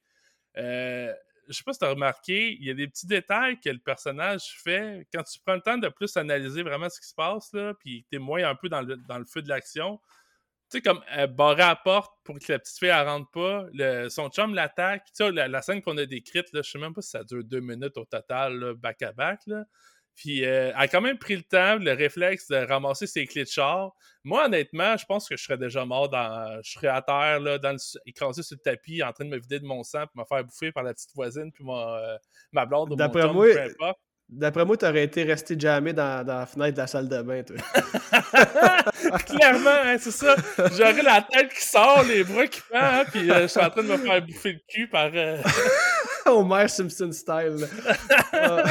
Euh, 0.58 1.12
je 1.48 1.52
sais 1.52 1.64
pas 1.64 1.72
si 1.72 1.80
tu 1.80 1.84
as 1.84 1.90
remarqué, 1.90 2.56
il 2.58 2.64
y 2.64 2.70
a 2.70 2.74
des 2.74 2.88
petits 2.88 3.06
détails 3.06 3.58
que 3.60 3.70
le 3.70 3.78
personnage 3.78 4.60
fait. 4.62 5.06
Quand 5.12 5.22
tu 5.22 5.38
prends 5.44 5.54
le 5.54 5.60
temps 5.60 5.78
de 5.78 5.88
plus 5.88 6.16
analyser 6.16 6.62
vraiment 6.62 6.88
ce 6.88 7.00
qui 7.00 7.08
se 7.08 7.14
passe, 7.14 7.52
là, 7.52 7.74
puis 7.74 8.06
tu 8.10 8.16
es 8.16 8.18
moins 8.18 8.48
un 8.48 8.54
peu 8.54 8.68
dans 8.68 8.80
le, 8.82 8.96
feu 9.26 9.42
de 9.42 9.48
l'action, 9.48 9.98
tu 10.70 10.78
sais, 10.78 10.82
comme 10.82 11.02
elle 11.08 11.34
barrer 11.34 11.58
la 11.58 11.76
porte 11.76 12.12
pour 12.24 12.38
que 12.38 12.52
la 12.52 12.58
petite 12.58 12.78
fille 12.78 12.88
ne 12.88 13.04
rentre 13.04 13.30
pas, 13.30 13.66
son 14.08 14.30
chum 14.30 14.54
l'attaque. 14.54 15.04
Tu 15.06 15.24
sais, 15.24 15.30
la, 15.30 15.62
scène 15.62 15.82
qu'on 15.82 15.98
a 15.98 16.06
décrite, 16.06 16.52
là, 16.52 16.62
je 16.62 16.70
sais 16.70 16.78
même 16.78 16.94
pas 16.94 17.02
si 17.02 17.10
ça 17.10 17.24
dure 17.24 17.44
deux 17.44 17.60
minutes 17.60 17.96
au 17.96 18.04
total, 18.04 18.74
back-à-back, 18.74 19.40
Puis 20.14 20.42
elle 20.42 20.74
a 20.76 20.88
quand 20.88 21.00
même 21.00 21.18
pris 21.18 21.36
le 21.36 21.42
temps, 21.42 21.76
le 21.76 21.92
réflexe 21.92 22.48
de 22.48 22.56
ramasser 22.56 23.06
ses 23.06 23.26
clés 23.26 23.44
de 23.44 23.48
char. 23.48 23.92
Moi, 24.24 24.44
honnêtement, 24.44 24.96
je 24.96 25.04
pense 25.04 25.28
que 25.28 25.36
je 25.36 25.42
serais 25.42 25.58
déjà 25.58 25.84
mort 25.84 26.08
dans. 26.08 26.60
Je 26.62 26.70
serais 26.72 26.88
à 26.88 27.02
terre, 27.02 27.40
là, 27.40 27.58
dans 27.58 27.72
le, 27.72 27.78
écrasé 28.06 28.42
sur 28.42 28.56
le 28.56 28.62
tapis, 28.62 29.02
en 29.02 29.12
train 29.12 29.24
de 29.24 29.30
me 29.30 29.38
vider 29.38 29.58
de 29.58 29.66
mon 29.66 29.82
sang, 29.82 30.06
puis 30.06 30.20
me 30.20 30.24
faire 30.24 30.44
bouffer 30.44 30.70
par 30.70 30.84
la 30.84 30.94
petite 30.94 31.10
voisine, 31.14 31.50
puis 31.52 31.64
ma, 31.64 32.18
ma 32.52 32.66
blonde 32.66 32.92
ou 32.92 32.96
mon 32.96 33.12
chum, 33.12 33.32
moi. 33.32 33.94
D'après 34.32 34.64
moi, 34.64 34.78
t'aurais 34.78 35.04
été 35.04 35.24
resté 35.24 35.56
jamais 35.58 35.92
dans, 35.92 36.24
dans, 36.24 36.38
la 36.38 36.46
fenêtre 36.46 36.72
de 36.72 36.80
la 36.80 36.86
salle 36.86 37.06
de 37.06 37.20
bain, 37.20 37.42
toi. 37.42 37.56
Clairement, 39.26 39.68
hein, 39.84 39.96
c'est 39.98 40.10
ça. 40.10 40.34
J'aurais 40.56 41.02
la 41.02 41.20
tête 41.20 41.52
qui 41.52 41.62
sort, 41.62 42.02
les 42.04 42.24
bras 42.24 42.46
qui 42.46 42.62
pendent, 42.70 43.06
puis 43.12 43.30
euh, 43.30 43.42
je 43.42 43.46
suis 43.48 43.60
en 43.60 43.68
train 43.68 43.82
de 43.82 43.88
me 43.88 43.98
faire 43.98 44.22
bouffer 44.22 44.52
le 44.52 44.60
cul 44.70 44.88
par. 44.88 45.10
Euh... 45.14 45.36
Homer 46.26 46.68
Simpson 46.68 47.12
style. 47.12 47.68
Ah, 48.32 48.64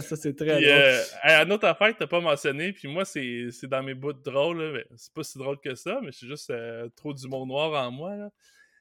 ça, 0.00 0.16
c'est 0.16 0.34
très 0.34 0.56
puis, 0.56 0.66
drôle. 0.66 0.78
Euh, 0.78 1.44
une 1.44 1.52
autre 1.52 1.66
affaire 1.66 1.92
que 1.92 1.98
t'as 1.98 2.06
pas 2.06 2.20
mentionné, 2.20 2.72
puis 2.72 2.88
moi, 2.88 3.04
c'est 3.04 3.50
dans 3.64 3.82
mes 3.82 3.94
bouts 3.94 4.12
de 4.12 4.22
drôle. 4.22 4.84
C'est 4.96 5.12
pas 5.12 5.22
si 5.22 5.38
drôle 5.38 5.58
que 5.60 5.74
ça, 5.74 6.00
mais 6.02 6.10
c'est 6.12 6.26
juste 6.26 6.50
euh, 6.50 6.88
trop 6.96 7.12
d'humour 7.12 7.46
noir 7.46 7.86
en 7.86 7.90
moi. 7.90 8.16
Là. 8.16 8.30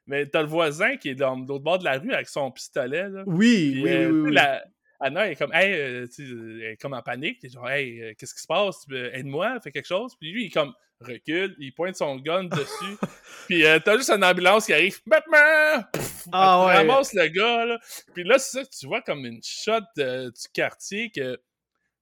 Mais 0.07 0.25
t'as 0.25 0.41
le 0.41 0.47
voisin 0.47 0.97
qui 0.97 1.09
est 1.09 1.15
de 1.15 1.23
l'autre 1.23 1.63
bord 1.63 1.79
de 1.79 1.85
la 1.85 1.97
rue 1.97 2.11
avec 2.11 2.27
son 2.27 2.51
pistolet. 2.51 3.09
Là. 3.09 3.23
Oui, 3.25 3.81
oui, 3.83 3.89
euh, 3.89 4.09
oui, 4.11 4.21
oui. 4.21 4.33
La, 4.33 4.63
Anna 5.01 5.29
est 5.31 5.35
comme, 5.35 5.53
hey, 5.53 5.73
euh, 5.73 6.07
elle 6.19 6.63
est 6.63 6.77
comme 6.77 6.93
en 6.93 7.01
panique. 7.01 7.39
Elle 7.41 7.49
est 7.49 7.53
genre, 7.53 7.69
hey, 7.69 8.01
euh, 8.01 8.13
qu'est-ce 8.17 8.33
qui 8.33 8.41
se 8.41 8.47
passe? 8.47 8.85
Aide-moi, 8.89 9.59
fais 9.61 9.71
quelque 9.71 9.87
chose. 9.87 10.15
Puis 10.19 10.31
lui, 10.31 10.43
il 10.43 10.47
est 10.47 10.51
comme, 10.51 10.73
recule, 10.99 11.55
il 11.59 11.73
pointe 11.73 11.95
son 11.95 12.17
gun 12.17 12.45
dessus. 12.45 12.97
puis 13.47 13.65
euh, 13.65 13.79
t'as 13.83 13.97
juste 13.97 14.11
une 14.11 14.23
ambulance 14.23 14.65
qui 14.65 14.73
arrive, 14.73 14.99
Batman! 15.05 15.85
ah 16.31 16.65
ouais. 16.65 16.75
ramasse 16.75 17.13
le 17.13 17.27
gars, 17.27 17.65
là. 17.65 17.79
Puis 18.13 18.23
là, 18.23 18.37
c'est 18.37 18.59
ça 18.59 18.63
que 18.63 18.69
tu 18.69 18.85
vois 18.85 19.01
comme 19.01 19.25
une 19.25 19.41
shot 19.43 19.81
du 19.95 20.31
quartier 20.53 21.11
que. 21.11 21.39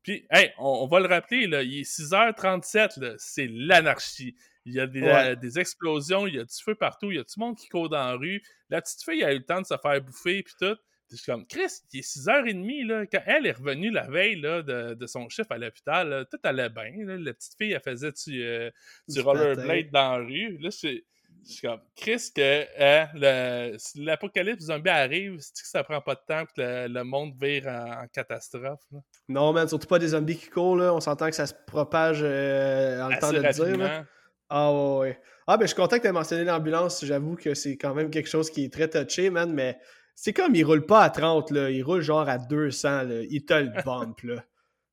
Puis, 0.03 0.25
hey, 0.31 0.51
on, 0.57 0.83
on, 0.83 0.87
va 0.87 1.01
le 1.01 1.07
rappeler, 1.07 1.45
là, 1.45 1.61
il 1.61 1.79
est 1.79 1.83
6h37, 1.83 2.99
là, 3.01 3.13
c'est 3.17 3.47
l'anarchie. 3.49 4.35
Il 4.65 4.73
y 4.73 4.79
a 4.79 4.87
des, 4.87 5.01
Ouais. 5.01 5.31
euh, 5.31 5.35
des 5.35 5.59
explosions, 5.59 6.25
il 6.27 6.35
y 6.35 6.39
a 6.39 6.43
du 6.43 6.55
feu 6.63 6.75
partout, 6.75 7.11
il 7.11 7.17
y 7.17 7.19
a 7.19 7.23
tout 7.23 7.33
le 7.37 7.45
monde 7.45 7.57
qui 7.57 7.67
court 7.67 7.89
dans 7.89 7.97
la 7.97 8.13
rue. 8.13 8.41
La 8.69 8.81
petite 8.81 9.03
fille 9.03 9.23
a 9.23 9.33
eu 9.33 9.39
le 9.39 9.45
temps 9.45 9.61
de 9.61 9.65
se 9.65 9.75
faire 9.81 10.01
bouffer, 10.01 10.43
puis 10.43 10.53
tout. 10.59 10.75
Je 11.11 11.15
suis 11.17 11.25
comme, 11.31 11.45
Chris, 11.47 11.71
il 11.93 11.99
est 11.99 12.01
6h30, 12.17 12.85
là. 12.87 13.05
Quand 13.07 13.21
elle 13.25 13.45
est 13.47 13.51
revenue 13.51 13.89
la 13.91 14.07
veille 14.07 14.39
là, 14.39 14.61
de, 14.61 14.93
de 14.93 15.07
son 15.07 15.27
chiffre 15.29 15.51
à 15.51 15.57
l'hôpital, 15.57 16.09
là, 16.09 16.25
tout 16.25 16.37
allait 16.43 16.69
bien. 16.69 16.91
là. 17.05 17.17
La 17.17 17.33
petite 17.33 17.55
fille, 17.57 17.71
elle 17.71 17.81
faisait 17.81 18.11
du, 18.11 18.43
euh, 18.43 18.69
du 19.07 19.19
rollerblade 19.21 19.89
dans 19.91 20.17
la 20.17 20.25
rue. 20.25 20.57
Là, 20.59 20.69
je 20.69 20.99
je 21.47 21.53
suis 21.53 21.67
comme, 21.67 21.79
Chris, 21.95 22.31
que 22.35 22.65
hein, 22.77 23.07
le- 23.15 23.77
si 23.77 24.03
l'apocalypse 24.03 24.65
zombie 24.65 24.89
arrive, 24.89 25.37
c'est 25.39 25.53
que 25.63 25.67
ça 25.69 25.83
prend 25.85 26.01
pas 26.01 26.15
de 26.15 26.19
temps 26.27 26.45
que 26.45 26.51
le, 26.61 26.87
le 26.93 27.03
monde 27.03 27.33
vire 27.41 27.65
en, 27.67 28.03
en 28.03 28.07
catastrophe. 28.07 28.81
là? 28.91 28.99
Non, 29.29 29.53
man, 29.53 29.67
surtout 29.67 29.87
pas 29.87 29.99
des 29.99 30.09
zombies 30.09 30.37
qui 30.37 30.49
courent, 30.49 30.75
là. 30.75 30.93
On 30.93 30.99
s'entend 30.99 31.29
que 31.29 31.35
ça 31.35 31.47
se 31.47 31.53
propage 31.65 32.19
euh, 32.21 33.01
en 33.01 33.07
le 33.07 33.17
temps 33.19 33.31
de 33.31 33.39
le 33.39 33.51
dire, 33.53 33.77
là. 33.77 34.05
Ah 34.49 34.71
ouais, 34.73 34.99
ouais. 34.99 35.19
Ah 35.47 35.57
ben 35.57 35.63
je 35.63 35.67
suis 35.67 35.75
content 35.75 35.95
que 35.97 36.01
tu 36.01 36.07
aies 36.07 36.11
mentionné 36.11 36.43
l'ambulance. 36.43 37.03
J'avoue 37.05 37.35
que 37.35 37.53
c'est 37.55 37.77
quand 37.77 37.93
même 37.95 38.11
quelque 38.11 38.29
chose 38.29 38.49
qui 38.51 38.65
est 38.65 38.73
très 38.73 38.87
touché, 38.89 39.29
man, 39.29 39.51
mais 39.53 39.79
c'est 40.21 40.33
comme 40.33 40.53
il 40.53 40.65
roule 40.65 40.85
pas 40.85 41.03
à 41.03 41.09
30, 41.09 41.51
là. 41.51 41.69
Il 41.69 41.81
roule 41.81 42.01
genre 42.01 42.27
à 42.27 42.37
200, 42.37 43.03
là. 43.03 43.21
Il 43.29 43.45
te 43.45 43.53
le 43.53 43.71
bump, 43.85 44.19
là. 44.23 44.43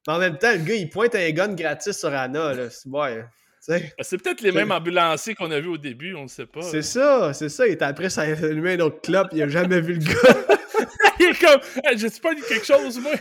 Mais 0.06 0.12
en 0.12 0.18
même 0.20 0.38
temps, 0.38 0.52
le 0.52 0.58
gars, 0.58 0.74
il 0.74 0.88
pointe 0.88 1.16
un 1.16 1.30
gun 1.30 1.52
gratis 1.54 1.98
sur 1.98 2.14
Anna, 2.14 2.54
là. 2.54 2.70
C'est 2.70 2.88
ouais. 2.88 3.24
Ben, 3.66 3.82
C'est 4.02 4.22
peut-être 4.22 4.40
les 4.42 4.52
mêmes 4.52 4.70
ambulanciers 4.70 5.34
qu'on 5.34 5.50
a 5.50 5.58
vus 5.58 5.66
au 5.66 5.78
début, 5.78 6.14
on 6.14 6.22
ne 6.22 6.28
sait 6.28 6.46
pas. 6.46 6.62
C'est 6.62 6.82
ça, 6.82 7.32
c'est 7.34 7.48
ça. 7.48 7.66
Il 7.66 7.72
est 7.72 7.82
après, 7.82 8.08
ça 8.08 8.22
a 8.22 8.26
allumé 8.26 8.74
un 8.74 8.80
autre 8.80 9.00
clope. 9.00 9.30
Il 9.32 9.42
a 9.42 9.48
jamais 9.48 9.80
vu 9.80 9.94
le 9.94 10.04
gars. 10.04 10.14
Il 11.18 11.26
est 11.26 11.40
comme, 11.40 11.60
Hey, 11.82 11.98
j'ai 11.98 12.10
pas 12.22 12.34
dit 12.34 12.42
quelque 12.48 12.66
chose, 12.66 13.00
moi. 13.00 13.12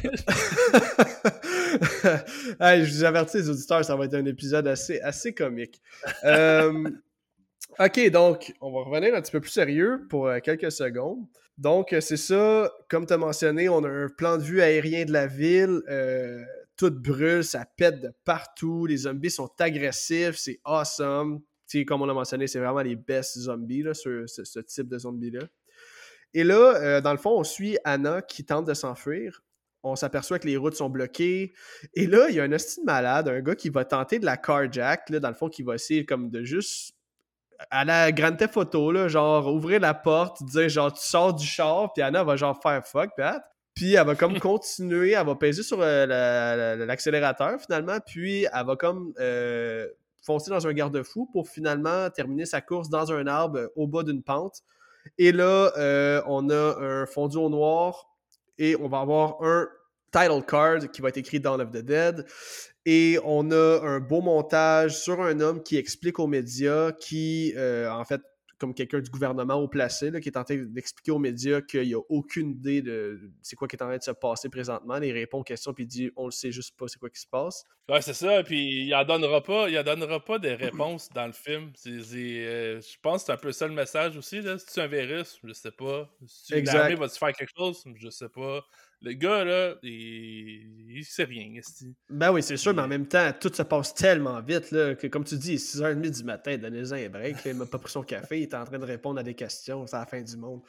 Hey, 2.60 2.86
je 2.86 2.94
vous 2.94 3.04
avertis, 3.04 3.38
les 3.38 3.50
auditeurs, 3.50 3.84
ça 3.84 3.96
va 3.96 4.06
être 4.06 4.14
un 4.14 4.26
épisode 4.26 4.68
assez, 4.68 5.02
assez 5.02 5.34
comique. 5.34 5.82
Euh, 6.24 6.72
ok, 7.80 8.10
donc, 8.10 8.54
on 8.62 8.72
va 8.72 8.82
revenir 8.82 9.16
un 9.16 9.22
petit 9.22 9.32
peu 9.32 9.42
plus 9.42 9.52
sérieux 9.52 10.06
pour 10.10 10.28
euh, 10.28 10.40
quelques 10.40 10.72
secondes. 10.72 11.26
Donc, 11.58 11.94
euh, 11.94 12.02
c'est 12.02 12.18
ça, 12.18 12.72
comme 12.90 13.06
tu 13.06 13.14
as 13.14 13.18
mentionné, 13.18 13.70
on 13.70 13.84
a 13.84 13.90
un 13.90 14.10
plan 14.10 14.38
de 14.38 14.44
vue 14.44 14.62
aérien 14.62 15.06
de 15.06 15.12
la 15.12 15.28
ville. 15.28 15.82
euh, 15.90 16.44
tout 16.78 16.92
brûle, 16.92 17.46
ça 17.46 17.66
pète 17.78 18.02
de 18.02 18.12
partout. 18.26 18.86
Les 18.86 18.98
zombies 18.98 19.32
sont 19.32 19.50
agressifs, 19.60 20.36
c'est 20.36 20.60
awesome. 20.66 21.40
Tu 21.70 21.80
sais, 21.80 21.86
comme 21.86 22.02
on 22.02 22.10
a 22.10 22.14
mentionné, 22.14 22.48
c'est 22.48 22.60
vraiment 22.60 22.82
les 22.82 22.98
best 22.98 23.38
zombies, 23.38 23.82
là, 23.82 23.94
ce, 23.94 24.60
type 24.60 24.90
de 24.90 24.98
zombies-là. 24.98 25.48
Et 26.34 26.44
là, 26.44 27.00
dans 27.00 27.14
le 27.14 27.18
fond, 27.18 27.40
on 27.40 27.46
suit 27.46 27.78
Anna 27.86 28.22
qui 28.22 28.44
tente 28.44 28.68
de 28.68 28.74
s'enfuir. 28.74 29.42
On 29.84 29.96
s'aperçoit 29.96 30.38
que 30.38 30.48
les 30.48 30.58
routes 30.58 30.76
sont 30.76 30.90
bloquées. 30.90 31.54
Et 31.94 32.08
là, 32.08 32.28
il 32.28 32.36
y 32.36 32.42
a 32.42 32.44
un 32.44 32.52
hostie 32.52 32.82
de 32.82 32.86
malade, 32.86 33.30
un 33.30 33.40
gars 33.40 33.56
qui 33.56 33.70
va 33.70 33.86
tenter 33.86 34.20
de 34.20 34.26
la 34.26 34.36
carjack, 34.36 35.10
là, 35.12 35.22
dans 35.22 35.30
le 35.30 35.36
fond, 35.36 35.48
qui 35.48 35.64
va 35.64 35.76
essayer 35.76 36.06
comme 36.06 36.30
de 36.30 36.44
juste 36.44 36.95
à 37.70 37.86
la 37.86 38.12
grande 38.12 38.40
photo, 38.52 38.92
là, 38.92 39.08
genre 39.08 39.48
ouvrir 39.54 39.80
la 39.80 39.94
porte, 39.94 40.44
dire 40.44 40.70
genre 40.70 40.92
tu 40.94 41.06
sors 41.06 41.34
du 41.34 41.46
char, 41.46 41.94
puis 41.94 42.02
Anna 42.04 42.24
va 42.24 42.36
genre 42.36 42.60
faire 42.62 42.86
fuck, 42.86 43.10
Pat. 43.16 43.44
Puis 43.74 43.94
elle 43.96 44.06
va 44.06 44.16
comme 44.16 44.40
continuer, 44.40 45.12
elle 45.12 45.26
va 45.26 45.36
peser 45.36 45.62
sur 45.64 45.82
euh, 45.82 46.06
la- 46.06 46.56
la- 46.56 46.86
l'accélérateur 46.86 47.60
finalement, 47.60 47.98
puis 48.06 48.44
elle 48.46 48.66
va 48.66 48.76
comme 48.76 49.14
euh, 49.20 49.88
foncer 50.22 50.50
dans 50.50 50.66
un 50.66 50.74
garde-fou 50.74 51.30
pour 51.32 51.50
finalement 51.50 52.10
terminer 52.10 52.46
sa 52.46 52.62
course 52.62 52.90
dans 52.90 53.12
un 53.12 53.28
arbre 53.28 53.60
euh, 53.60 53.68
au 53.76 53.86
bas 53.88 54.04
d'une 54.04 54.24
pente. 54.24 54.62
Et 55.18 55.32
là, 55.32 55.72
on 56.26 56.50
a 56.50 56.76
un 56.82 57.06
fondu 57.06 57.38
au 57.38 57.48
noir 57.50 58.08
et 58.58 58.76
on 58.78 58.88
va 58.88 59.02
avoir 59.02 59.36
un 59.44 59.68
title 60.12 60.42
card 60.44 60.90
qui 60.92 61.02
va 61.02 61.10
être 61.10 61.18
écrit 61.18 61.40
Dawn 61.40 61.62
of 61.62 61.70
the 61.70 61.84
Dead. 61.84 62.26
Et 62.86 63.18
on 63.24 63.50
a 63.52 63.82
un 63.82 64.00
beau 64.00 64.22
montage 64.22 64.98
sur 65.00 65.22
un 65.22 65.40
homme 65.40 65.64
qui 65.64 65.78
explique 65.78 66.20
aux 66.20 66.28
médias, 66.28 66.92
qui, 66.92 67.54
euh, 67.56 67.90
en 67.92 68.06
fait, 68.06 68.22
comme 68.58 68.74
quelqu'un 68.74 69.00
du 69.00 69.10
gouvernement 69.10 69.56
au 69.56 69.68
placé, 69.68 70.12
là, 70.12 70.22
qui 70.22 70.30
est 70.30 70.38
en 70.38 70.44
train 70.44 70.56
d'expliquer 70.56 71.12
aux 71.12 71.20
médias 71.20 71.62
qu'il 71.62 71.88
n'y 71.88 71.94
a 71.94 72.02
aucune 72.10 72.52
idée 72.52 72.82
de 72.82 73.20
c'est 73.42 73.56
quoi 73.56 73.68
qui 73.68 73.76
est 73.76 73.84
en 73.84 73.88
train 73.88 73.98
de 73.98 74.04
se 74.04 74.12
passer 74.12 74.50
présentement. 74.50 74.98
Il 74.98 75.12
répond 75.12 75.40
aux 75.40 75.44
questions 75.44 75.74
puis 75.74 75.84
il 75.84 75.88
dit 75.88 76.12
on 76.16 76.26
le 76.26 76.32
sait 76.32 76.52
juste 76.52 76.78
pas 76.78 76.88
c'est 76.88 77.00
quoi 77.00 77.10
qui 77.10 77.20
se 77.20 77.28
passe. 77.28 77.64
Ouais, 77.90 78.02
c'est 78.02 78.14
ça. 78.14 78.44
Puis 78.44 78.86
il 78.86 78.96
en 78.96 79.04
donnera 79.04 79.44
pas, 79.44 79.70
il 79.70 79.78
en 79.78 79.84
donnera 79.84 80.24
pas 80.24 80.40
des 80.40 80.56
réponses 80.56 81.10
dans 81.10 81.28
le 81.28 81.34
film. 81.34 81.72
C'est, 81.76 82.02
c'est, 82.02 82.46
euh, 82.46 82.82
je 82.82 82.98
pense 83.02 83.22
que 83.22 83.26
c'est 83.28 83.34
un 83.34 83.38
peu 83.38 83.52
ça 83.52 83.68
le 83.68 83.74
message 83.74 84.18
aussi. 84.18 84.42
Là. 84.42 84.58
Si 84.58 84.74
tu 84.74 84.80
un 84.80 84.88
virus, 84.88 85.40
je 85.44 85.54
sais 85.54 85.72
pas. 85.72 86.10
Si 86.26 86.62
l'armée 86.62 86.96
va-tu 86.96 87.20
faire 87.20 87.34
quelque 87.34 87.52
chose, 87.56 87.84
je 87.96 88.10
sais 88.10 88.30
pas. 88.30 88.62
Le 89.02 89.14
gars, 89.14 89.44
là, 89.44 89.76
il, 89.84 90.86
il 90.98 91.04
sait 91.04 91.26
rien. 91.26 91.52
Ben 92.10 92.32
oui, 92.32 92.42
c'est 92.42 92.58
sûr, 92.58 92.74
mais 92.74 92.82
en 92.82 92.88
même 92.88 93.08
temps, 93.08 93.32
tout 93.40 93.54
se 93.54 93.64
passe 93.64 93.94
tellement 93.94 94.42
vite 94.42 94.72
là, 94.72 94.96
que, 94.96 95.08
comme 95.08 95.24
tu 95.24 95.38
dis, 95.38 95.56
6h30 95.56 96.10
du 96.10 96.24
matin, 96.24 96.58
donnez-en 96.58 96.94
un 96.94 97.10
break. 97.10 97.44
là, 97.44 97.52
il 97.52 97.56
m'a 97.56 97.66
pas 97.66 97.78
pris 97.78 97.92
son 97.92 98.04
café, 98.04 98.40
il 98.40 98.44
est 98.44 98.54
en 98.54 98.64
train 98.64 98.80
de 98.80 98.86
répondre 98.86 99.20
à 99.20 99.24
des 99.24 99.34
questions, 99.34 99.86
c'est 99.86 99.98
la 99.98 100.06
fin 100.06 100.22
du 100.22 100.38
monde. 100.38 100.62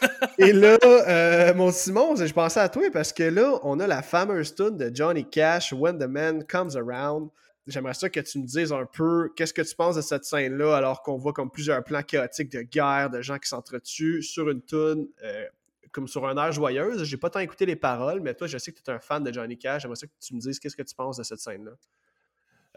Et 0.38 0.52
là, 0.52 0.78
euh, 0.84 1.54
mon 1.54 1.72
Simon, 1.72 2.14
je 2.16 2.32
pensais 2.32 2.60
à 2.60 2.68
toi 2.68 2.84
parce 2.92 3.12
que 3.12 3.24
là, 3.24 3.58
on 3.62 3.80
a 3.80 3.86
la 3.86 4.02
fameuse 4.02 4.54
tune 4.54 4.76
de 4.76 4.90
Johnny 4.94 5.28
Cash, 5.28 5.72
When 5.72 5.98
the 5.98 6.08
Man 6.08 6.44
Comes 6.46 6.76
Around. 6.76 7.30
J'aimerais 7.66 7.94
ça 7.94 8.10
que 8.10 8.20
tu 8.20 8.40
me 8.40 8.46
dises 8.46 8.72
un 8.72 8.86
peu 8.86 9.30
qu'est-ce 9.36 9.54
que 9.54 9.62
tu 9.62 9.74
penses 9.76 9.94
de 9.94 10.00
cette 10.00 10.24
scène-là, 10.24 10.76
alors 10.76 11.02
qu'on 11.02 11.16
voit 11.16 11.32
comme 11.32 11.50
plusieurs 11.50 11.82
plans 11.84 12.02
chaotiques 12.02 12.50
de 12.50 12.62
guerre, 12.62 13.08
de 13.08 13.22
gens 13.22 13.38
qui 13.38 13.48
s'entretuent 13.48 14.22
sur 14.22 14.50
une 14.50 14.62
tune 14.62 15.06
euh, 15.22 15.44
comme 15.92 16.08
sur 16.08 16.26
un 16.26 16.36
air 16.36 16.52
joyeuse. 16.52 17.04
J'ai 17.04 17.16
pas 17.16 17.30
tant 17.30 17.40
écouté 17.40 17.66
les 17.66 17.76
paroles, 17.76 18.20
mais 18.20 18.34
toi, 18.34 18.46
je 18.46 18.58
sais 18.58 18.72
que 18.72 18.80
tu 18.80 18.90
es 18.90 18.94
un 18.94 18.98
fan 18.98 19.22
de 19.22 19.32
Johnny 19.32 19.58
Cash. 19.58 19.82
J'aimerais 19.82 19.98
que 20.00 20.26
tu 20.26 20.34
me 20.34 20.40
dises 20.40 20.58
qu'est-ce 20.58 20.76
que 20.76 20.82
tu 20.82 20.94
penses 20.94 21.18
de 21.18 21.22
cette 21.22 21.38
scène-là. 21.38 21.72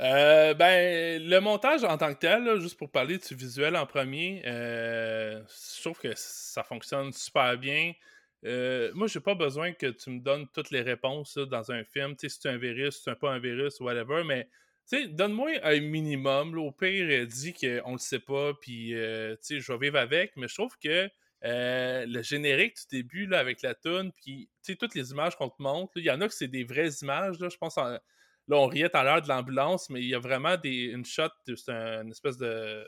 Euh, 0.01 0.53
ben, 0.53 1.23
le 1.23 1.39
montage 1.39 1.85
en 1.85 1.97
tant 1.97 2.13
que 2.13 2.19
tel, 2.19 2.59
juste 2.59 2.77
pour 2.77 2.91
parler 2.91 3.17
du 3.17 3.33
visuel 3.33 3.77
en 3.77 3.85
premier, 3.85 4.41
euh, 4.45 5.41
je 5.75 5.81
trouve 5.81 5.97
que 5.99 6.11
ça 6.15 6.63
fonctionne 6.63 7.13
super 7.13 7.57
bien. 7.57 7.93
Euh, 8.43 8.91
moi, 8.93 9.07
j'ai 9.07 9.21
pas 9.21 9.35
besoin 9.35 9.71
que 9.71 9.87
tu 9.87 10.09
me 10.09 10.19
donnes 10.19 10.47
toutes 10.53 10.69
les 10.69 10.81
réponses 10.81 11.37
dans 11.37 11.71
un 11.71 11.83
film. 11.85 12.15
Tu 12.17 12.27
sais, 12.27 12.35
si 12.35 12.41
c'est 12.41 12.49
un 12.49 12.57
virus, 12.57 12.97
si 12.97 13.03
c'est 13.03 13.17
pas 13.17 13.31
un 13.31 13.39
virus, 13.39 13.79
whatever, 13.79 14.23
mais 14.25 14.49
tu 14.87 15.07
donne-moi 15.07 15.51
un 15.63 15.79
minimum. 15.79 16.55
là. 16.55 16.61
au 16.61 16.71
pire, 16.71 17.25
dis 17.25 17.53
qu'on 17.53 17.93
le 17.93 17.97
sait 17.99 18.19
pas, 18.19 18.53
puis 18.53 18.91
je 18.91 19.71
vais 19.71 19.77
vivre 19.79 19.97
avec, 19.97 20.33
mais 20.35 20.47
je 20.47 20.55
trouve 20.55 20.77
que 20.77 21.09
euh, 21.45 22.05
le 22.07 22.21
générique 22.23 22.75
du 22.89 22.97
début 22.97 23.25
là, 23.27 23.39
avec 23.39 23.61
la 23.61 23.75
tune, 23.75 24.11
puis 24.23 24.49
tu 24.63 24.71
sais, 24.73 24.75
toutes 24.75 24.95
les 24.95 25.11
images 25.11 25.35
qu'on 25.35 25.49
te 25.49 25.61
montre, 25.61 25.93
il 25.97 26.03
y 26.05 26.11
en 26.11 26.19
a 26.21 26.27
que 26.27 26.33
c'est 26.33 26.47
des 26.47 26.63
vraies 26.63 26.89
images, 27.01 27.39
là, 27.39 27.49
je 27.49 27.57
pense. 27.57 27.77
en- 27.77 27.97
Là, 28.47 28.57
on 28.57 28.67
riait 28.67 28.89
tout 28.89 28.97
à 28.97 29.03
l'heure 29.03 29.21
de 29.23 29.27
l'ambulance, 29.27 29.89
mais 29.89 30.01
il 30.01 30.07
y 30.07 30.13
a 30.13 30.19
vraiment 30.19 30.55
des, 30.57 30.83
une 30.85 31.03
shot, 31.05 31.29
c'est 31.47 31.69
un- 31.71 32.03
une 32.03 32.11
espèce 32.11 32.37
de. 32.37 32.85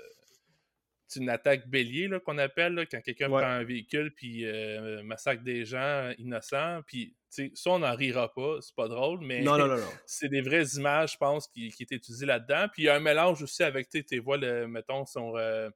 C'est 1.08 1.22
une 1.22 1.30
attaque 1.30 1.68
bélier 1.70 2.10
qu'on 2.26 2.38
appelle, 2.38 2.74
là, 2.74 2.86
quand 2.86 3.00
quelqu'un 3.02 3.30
Ouais. 3.32 3.42
prend 3.42 3.50
un 3.52 3.64
véhicule 3.64 4.14
puis 4.14 4.46
euh, 4.46 5.02
massacre 5.04 5.42
des 5.42 5.64
gens 5.64 6.12
innocents. 6.18 6.82
Puis, 6.86 7.16
ça, 7.30 7.44
on 7.68 7.80
n'en 7.80 7.96
rira 7.96 8.34
pas, 8.34 8.58
c'est 8.62 8.76
pas 8.76 8.88
drôle, 8.90 9.22
mais 9.22 9.42
Non, 9.42 9.58
non, 9.58 9.68
non, 9.68 9.78
non. 9.78 9.84
c'est 10.06 10.28
des 10.30 10.42
vraies 10.42 10.66
images, 10.76 11.14
je 11.14 11.18
pense, 11.18 11.48
qui, 11.48 11.70
qui 11.72 11.84
étaient 11.84 11.96
utilisées 11.96 12.26
là-dedans. 12.26 12.68
Puis 12.74 12.84
il 12.84 12.86
y 12.88 12.90
a 12.90 12.96
un 12.96 13.00
mélange 13.00 13.42
aussi 13.42 13.64
avec, 13.64 13.88
tu 13.90 14.20
voix, 14.20 14.36
le, 14.38 14.68
mettons, 14.68 15.06
sur, 15.06 15.38
euh, 15.38 15.70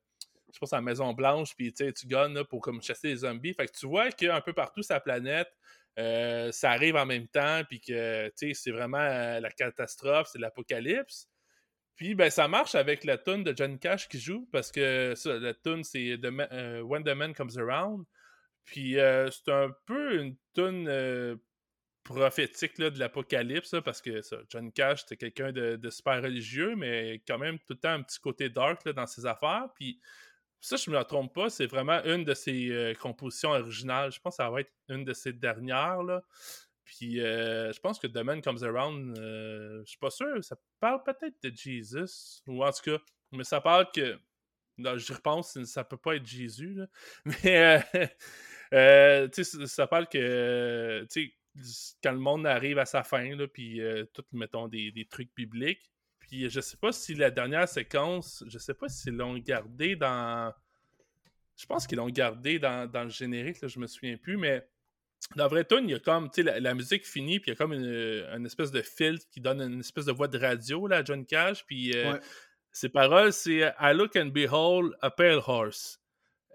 je 0.53 0.59
pense, 0.59 0.73
à 0.73 0.77
la 0.77 0.81
Maison 0.81 1.13
Blanche, 1.13 1.55
puis 1.55 1.73
tu 1.73 2.07
gonnes 2.07 2.33
là, 2.33 2.43
pour 2.43 2.61
comme 2.61 2.81
chasser 2.81 3.09
les 3.09 3.15
zombies. 3.17 3.53
Fait 3.53 3.67
que 3.67 3.71
tu 3.77 3.87
vois 3.87 4.11
qu'un 4.11 4.41
peu 4.41 4.53
partout 4.53 4.81
la 4.89 4.99
planète, 4.99 5.49
ça 5.97 6.71
arrive 6.71 6.95
en 6.95 7.05
même 7.05 7.27
temps, 7.27 7.61
puis 7.67 7.81
que 7.81 8.31
c'est 8.35 8.71
vraiment 8.71 8.97
la 8.97 9.51
catastrophe, 9.51 10.29
c'est 10.31 10.39
l'apocalypse. 10.39 11.27
Puis 11.95 12.15
ben, 12.15 12.29
ça 12.31 12.47
marche 12.47 12.73
avec 12.73 13.03
la 13.03 13.17
tune 13.17 13.43
de 13.43 13.53
John 13.55 13.77
Cash 13.77 14.07
qui 14.09 14.19
joue, 14.19 14.47
parce 14.51 14.71
que 14.71 15.13
la 15.25 15.53
tune 15.53 15.83
c'est 15.83 16.15
When 16.81 17.03
the 17.03 17.09
Man 17.09 17.33
Comes 17.33 17.57
Around. 17.57 18.05
Puis 18.65 18.93
c'est 18.95 19.51
un 19.51 19.71
peu 19.85 20.19
une 20.19 20.35
tune 20.55 21.39
prophétique 22.03 22.79
là, 22.79 22.89
de 22.89 22.97
l'apocalypse, 22.97 23.75
parce 23.85 24.01
que 24.01 24.21
John 24.49 24.71
Cash, 24.71 25.01
c'était 25.01 25.17
quelqu'un 25.17 25.51
de, 25.51 25.89
super 25.89 26.23
religieux, 26.23 26.75
mais 26.75 27.21
quand 27.27 27.37
même 27.37 27.59
tout 27.59 27.73
le 27.73 27.77
temps 27.77 27.91
un 27.91 28.01
petit 28.01 28.19
côté 28.19 28.49
dark 28.49 28.83
là, 28.85 28.93
dans 28.93 29.05
ses 29.05 29.25
affaires. 29.25 29.67
Puis 29.75 29.99
ça, 30.61 30.75
je 30.75 30.91
me 30.91 31.03
trompe 31.03 31.33
pas, 31.33 31.49
c'est 31.49 31.65
vraiment 31.65 32.03
une 32.03 32.23
de 32.23 32.35
ses 32.35 32.69
euh, 32.69 32.93
compositions 32.93 33.49
originales. 33.49 34.11
Je 34.11 34.19
pense 34.19 34.37
que 34.37 34.43
ça 34.43 34.49
va 34.49 34.61
être 34.61 34.71
une 34.89 35.03
de 35.03 35.13
ses 35.13 35.33
dernières. 35.33 36.03
Là. 36.03 36.23
Puis 36.85 37.19
euh, 37.19 37.73
je 37.73 37.79
pense 37.79 37.97
que 37.97 38.05
The 38.05 38.17
Man 38.17 38.41
Comes 38.43 38.63
Around, 38.63 39.17
euh, 39.17 39.81
je 39.83 39.89
suis 39.89 39.97
pas 39.97 40.11
sûr, 40.11 40.43
ça 40.43 40.55
parle 40.79 41.01
peut-être 41.03 41.41
de 41.41 41.55
Jesus, 41.55 42.43
ou 42.45 42.63
en 42.63 42.71
tout 42.71 42.91
cas, 42.91 43.03
mais 43.31 43.43
ça 43.43 43.59
parle 43.59 43.87
que. 43.93 44.19
Je 44.77 45.13
repense, 45.13 45.61
ça 45.65 45.83
peut 45.83 45.97
pas 45.97 46.15
être 46.15 46.25
Jésus, 46.25 46.73
là. 46.73 46.87
mais 47.43 49.31
sais, 49.31 49.67
ça 49.67 49.85
parle 49.85 50.07
que 50.07 51.05
quand 52.01 52.11
le 52.11 52.17
monde 52.17 52.47
arrive 52.47 52.79
à 52.79 52.85
sa 52.85 53.03
fin, 53.03 53.35
là, 53.35 53.47
puis 53.47 53.79
tout, 54.13 54.23
mettons, 54.31 54.67
des, 54.67 54.91
des 54.91 55.05
trucs 55.05 55.29
bibliques, 55.35 55.91
puis 56.31 56.49
je 56.49 56.61
sais 56.61 56.77
pas 56.77 56.93
si 56.93 57.13
la 57.13 57.29
dernière 57.29 57.67
séquence, 57.67 58.41
je 58.47 58.57
sais 58.57 58.73
pas 58.73 58.87
s'ils 58.87 59.17
l'ont 59.17 59.37
gardé 59.37 59.97
dans. 59.97 60.53
Je 61.57 61.65
pense 61.65 61.85
qu'ils 61.85 61.97
l'ont 61.97 62.09
gardé 62.09 62.57
dans, 62.57 62.89
le 62.93 63.09
générique, 63.09 63.59
là, 63.59 63.67
je 63.67 63.77
me 63.79 63.85
souviens 63.85 64.15
plus, 64.15 64.37
mais 64.37 64.65
dans 65.35 65.49
vrai 65.49 65.65
tune, 65.65 65.89
il 65.89 65.91
y 65.91 65.93
a 65.93 65.99
comme, 65.99 66.31
tu 66.31 66.41
sais, 66.41 66.59
la, 66.61 66.73
musique 66.73 67.05
finit, 67.05 67.41
puis 67.41 67.51
il 67.51 67.53
y 67.53 67.55
a 67.55 67.57
comme 67.57 67.73
une, 67.73 68.45
espèce 68.45 68.71
de 68.71 68.81
filtre 68.81 69.25
qui 69.29 69.41
donne 69.41 69.61
une 69.61 69.81
espèce 69.81 70.05
de 70.05 70.13
voix 70.13 70.29
de 70.29 70.39
radio 70.39 70.87
là, 70.87 70.99
à 70.99 71.03
John 71.03 71.25
Cash, 71.25 71.65
puis 71.65 71.93
euh, 71.97 72.17
ses 72.71 72.87
paroles, 72.87 73.33
c'est 73.33 73.73
I 73.81 73.93
look 73.93 74.15
and 74.15 74.27
behold 74.27 74.93
a 75.01 75.11
pale 75.11 75.41
horse, 75.45 75.99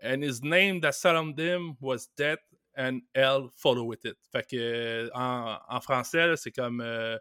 and 0.02 0.22
his 0.22 0.42
name 0.42 0.80
that 0.80 0.92
surrounded 0.92 1.38
him 1.38 1.74
was 1.82 2.08
death, 2.16 2.40
and 2.78 3.00
hell 3.14 3.50
follow 3.54 3.84
with 3.84 4.06
it. 4.06 4.16
Fait 4.32 4.48
que 4.48 5.10
en, 5.12 5.80
français, 5.82 6.34
c'est 6.36 6.52
comme. 6.52 6.80
Euh, 6.80 7.18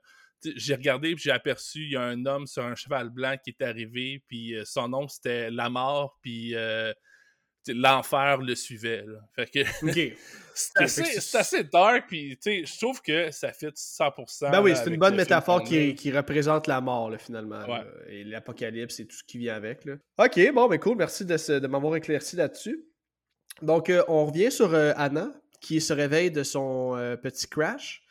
j'ai 0.55 0.75
regardé 0.75 1.15
puis 1.15 1.23
j'ai 1.23 1.31
aperçu 1.31 1.79
il 1.79 1.91
y 1.91 1.95
a 1.95 2.01
un 2.01 2.25
homme 2.25 2.47
sur 2.47 2.63
un 2.63 2.75
cheval 2.75 3.09
blanc 3.09 3.35
qui 3.43 3.51
est 3.51 3.63
arrivé 3.63 4.23
puis 4.27 4.55
euh, 4.55 4.63
son 4.65 4.89
nom 4.89 5.07
c'était 5.07 5.49
la 5.49 5.69
mort 5.69 6.17
puis 6.21 6.55
euh, 6.55 6.93
l'enfer 7.67 8.37
le 8.37 8.53
suivait 8.55 9.05
fait 9.35 9.49
que 9.49 9.59
c'est 10.55 11.35
assez, 11.35 11.63
dark 11.63 12.05
puis 12.07 12.37
je 12.43 12.77
trouve 12.77 13.01
que 13.01 13.31
ça 13.31 13.51
fit 13.51 13.67
100% 13.67 14.51
ben 14.51 14.61
oui 14.61 14.75
c'est 14.75 14.89
une 14.89 14.97
bonne 14.97 15.15
métaphore 15.15 15.63
qui, 15.63 15.95
qui, 15.95 16.11
représente 16.11 16.67
la 16.67 16.79
mort 16.79 17.11
finalement 17.19 17.65
et 18.07 18.23
l'apocalypse 18.23 18.99
et 18.99 19.07
tout 19.07 19.15
ce 19.15 19.23
qui 19.23 19.39
vient 19.39 19.55
avec 19.55 19.85
là. 19.85 19.95
ok 20.19 20.53
bon 20.53 20.67
ben 20.67 20.79
cool 20.79 20.97
merci 20.97 21.25
de, 21.25 21.59
de 21.59 21.67
m'avoir 21.67 21.95
éclairci 21.95 22.35
là-dessus. 22.35 22.85
Donc 23.61 23.89
euh, 23.89 24.03
on 24.09 24.25
revient 24.25 24.51
sur 24.51 24.75
Anna 24.75 25.31
qui 25.61 25.81
se 25.81 25.93
réveille 25.93 26.29
de 26.29 26.43
son 26.43 27.17
petit 27.23 27.47
crash 27.47 28.05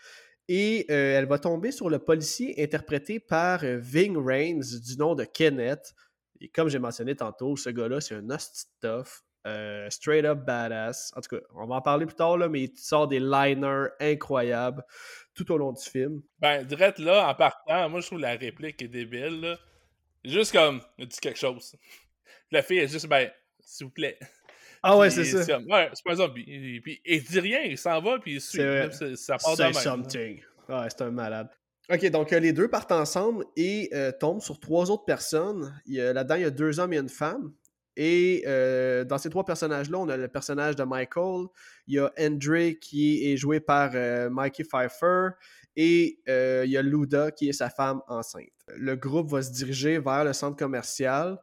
et 0.48 0.86
euh, 0.90 1.18
elle 1.18 1.26
va 1.26 1.38
tomber 1.38 1.72
sur 1.72 1.88
le 1.88 1.98
policier 1.98 2.62
interprété 2.62 3.20
par 3.20 3.64
euh, 3.64 3.78
Ving 3.78 4.16
Rains 4.16 4.60
du 4.60 4.96
nom 4.98 5.14
de 5.14 5.24
Kenneth. 5.24 5.94
Et 6.40 6.48
comme 6.48 6.68
j'ai 6.68 6.78
mentionné 6.78 7.14
tantôt, 7.14 7.56
ce 7.56 7.70
gars-là, 7.70 8.00
c'est 8.00 8.14
un 8.14 8.28
hostie. 8.30 8.66
Euh, 9.46 9.90
straight 9.90 10.24
up 10.24 10.38
badass. 10.38 11.12
En 11.16 11.20
tout 11.20 11.36
cas, 11.36 11.42
on 11.54 11.66
va 11.66 11.76
en 11.76 11.82
parler 11.82 12.06
plus 12.06 12.14
tard, 12.14 12.38
mais 12.48 12.62
il 12.62 12.78
sort 12.78 13.08
des 13.08 13.20
liners 13.20 13.88
incroyables 14.00 14.82
tout 15.34 15.50
au 15.52 15.58
long 15.58 15.72
du 15.72 15.82
film. 15.82 16.22
Ben, 16.38 16.64
direct 16.64 16.98
là, 16.98 17.28
en 17.28 17.34
partant, 17.34 17.90
moi 17.90 18.00
je 18.00 18.06
trouve 18.06 18.20
la 18.20 18.36
réplique 18.36 18.80
est 18.80 18.88
débile. 18.88 19.58
Juste 20.24 20.52
comme, 20.52 20.80
il 20.96 21.06
dit 21.06 21.18
quelque 21.20 21.38
chose. 21.38 21.76
La 22.50 22.62
fille 22.62 22.78
est 22.78 22.88
juste, 22.88 23.06
ben, 23.06 23.30
s'il 23.60 23.86
vous 23.86 23.92
plaît. 23.92 24.18
Ah 24.86 24.98
ouais, 24.98 25.08
c'est 25.10 25.24
ça. 25.24 25.58
ouais, 25.58 25.90
c'est 25.94 26.04
pas 26.04 26.12
un 26.12 26.16
zombie. 26.16 26.44
Et, 26.46 26.80
puis, 26.80 27.00
il 27.04 27.22
dit 27.22 27.40
rien, 27.40 27.60
il 27.62 27.78
s'en 27.78 28.00
va, 28.02 28.18
puis 28.18 28.34
il 28.34 28.40
suit. 28.40 28.60
Ça 29.16 29.36
part 29.38 29.56
de 29.56 29.72
something. 29.72 30.40
Ouais, 30.68 30.86
c'est 30.88 31.02
un 31.02 31.10
malade. 31.10 31.48
Ok, 31.90 32.10
donc 32.10 32.32
euh, 32.32 32.40
les 32.40 32.54
deux 32.54 32.68
partent 32.68 32.92
ensemble 32.92 33.44
et 33.56 33.90
euh, 33.92 34.10
tombent 34.10 34.40
sur 34.40 34.58
trois 34.58 34.90
autres 34.90 35.04
personnes. 35.04 35.78
Là-dedans, 35.86 36.34
il 36.36 36.42
y 36.42 36.46
a 36.46 36.50
deux 36.50 36.80
hommes 36.80 36.94
et 36.94 36.98
une 36.98 37.10
femme. 37.10 37.52
Et 37.96 38.42
euh, 38.46 39.04
dans 39.04 39.18
ces 39.18 39.28
trois 39.28 39.44
personnages-là, 39.44 39.98
on 39.98 40.08
a 40.08 40.16
le 40.16 40.28
personnage 40.28 40.76
de 40.76 40.82
Michael, 40.82 41.46
il 41.86 41.94
y 41.94 41.98
a 41.98 42.10
Andre 42.18 42.72
qui 42.80 43.30
est 43.30 43.36
joué 43.36 43.60
par 43.60 43.92
Mikey 44.30 44.64
Pfeiffer 44.64 45.28
et 45.76 46.18
il 46.26 46.70
y 46.70 46.76
a 46.76 46.82
Luda 46.82 47.30
qui 47.30 47.50
est 47.50 47.52
sa 47.52 47.68
femme 47.68 48.00
enceinte. 48.08 48.48
Le 48.76 48.96
groupe 48.96 49.30
va 49.30 49.42
se 49.42 49.52
diriger 49.52 49.98
vers 49.98 50.24
le 50.24 50.32
centre 50.32 50.56
commercial 50.56 51.38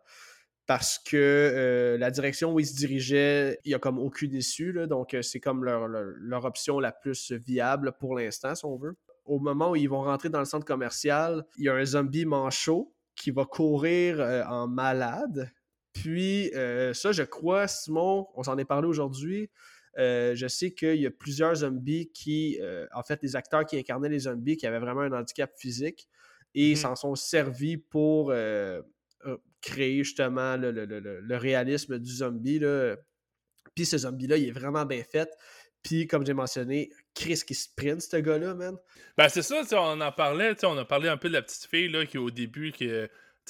parce 0.71 0.99
que 0.99 1.17
euh, 1.17 1.97
la 1.97 2.11
direction 2.11 2.53
où 2.53 2.59
ils 2.61 2.65
se 2.65 2.73
dirigeaient, 2.73 3.59
il 3.65 3.67
n'y 3.67 3.73
a 3.73 3.79
comme 3.79 3.99
aucune 3.99 4.33
issue. 4.33 4.87
donc, 4.87 5.13
euh, 5.13 5.21
c'est 5.21 5.41
comme 5.41 5.65
leur, 5.65 6.45
option 6.45 6.79
la 6.79 6.93
plus 6.93 7.33
viable 7.33 7.91
pour 7.99 8.15
l'instant, 8.15 8.55
si 8.55 8.63
on 8.63 8.77
veut. 8.77 8.95
Au 9.25 9.37
moment 9.37 9.71
où 9.71 9.75
ils 9.75 9.89
vont 9.89 10.01
rentrer 10.01 10.29
dans 10.29 10.39
le 10.39 10.45
centre 10.45 10.65
commercial, 10.65 11.43
il 11.57 11.65
y 11.65 11.67
a 11.67 11.73
un 11.73 11.83
zombie 11.83 12.23
manchot 12.23 12.95
qui 13.17 13.31
va 13.31 13.43
courir 13.43 14.21
euh, 14.21 14.45
en 14.45 14.69
malade. 14.69 15.51
Puis, 15.91 16.51
ça, 16.53 17.11
je 17.11 17.23
crois, 17.23 17.67
Simon, 17.67 18.29
on 18.35 18.43
s'en 18.43 18.57
est 18.57 18.63
parlé 18.63 18.87
aujourd'hui. 18.87 19.49
je 19.97 20.45
sais 20.47 20.71
qu'il 20.71 21.01
y 21.01 21.05
a 21.05 21.11
plusieurs 21.11 21.55
zombies 21.55 22.09
qui, 22.13 22.61
en 22.95 23.03
fait, 23.03 23.21
les 23.23 23.35
acteurs 23.35 23.65
qui 23.65 23.77
incarnaient 23.77 24.07
les 24.07 24.19
zombies 24.19 24.55
qui 24.55 24.65
avaient 24.65 24.79
vraiment 24.79 25.01
un 25.01 25.11
handicap 25.11 25.51
physique 25.57 26.07
et 26.55 26.73
mmh 26.73 26.75
s'en 26.77 26.95
sont 26.95 27.15
servis 27.15 27.75
pour 27.75 28.31
créer 29.61 30.03
justement 30.03 30.57
le, 30.57 31.35
réalisme 31.37 31.99
du 31.99 32.11
zombie. 32.11 32.59
Là. 32.59 32.95
Puis 33.75 33.85
ce 33.85 33.99
zombie-là, 33.99 34.37
il 34.37 34.49
est 34.49 34.51
vraiment 34.51 34.85
bien 34.85 35.03
fait. 35.03 35.29
Puis, 35.83 36.07
comme 36.07 36.25
j'ai 36.25 36.33
mentionné, 36.33 36.91
Chris 37.15 37.41
qui 37.45 37.55
sprint, 37.55 38.01
ce 38.01 38.17
gars-là, 38.17 38.53
man. 38.53 38.77
Ben, 39.17 39.29
c'est 39.29 39.41
ça, 39.41 39.63
on 39.71 39.99
en 39.99 40.11
parlait, 40.11 40.53
on 40.63 40.77
a 40.77 40.85
parlé 40.85 41.09
un 41.09 41.17
peu 41.17 41.27
de 41.27 41.33
la 41.33 41.41
petite 41.41 41.65
fille, 41.65 41.87
là, 41.87 42.05
qui 42.05 42.19
au 42.19 42.29
début, 42.29 42.71
qui, 42.71 42.87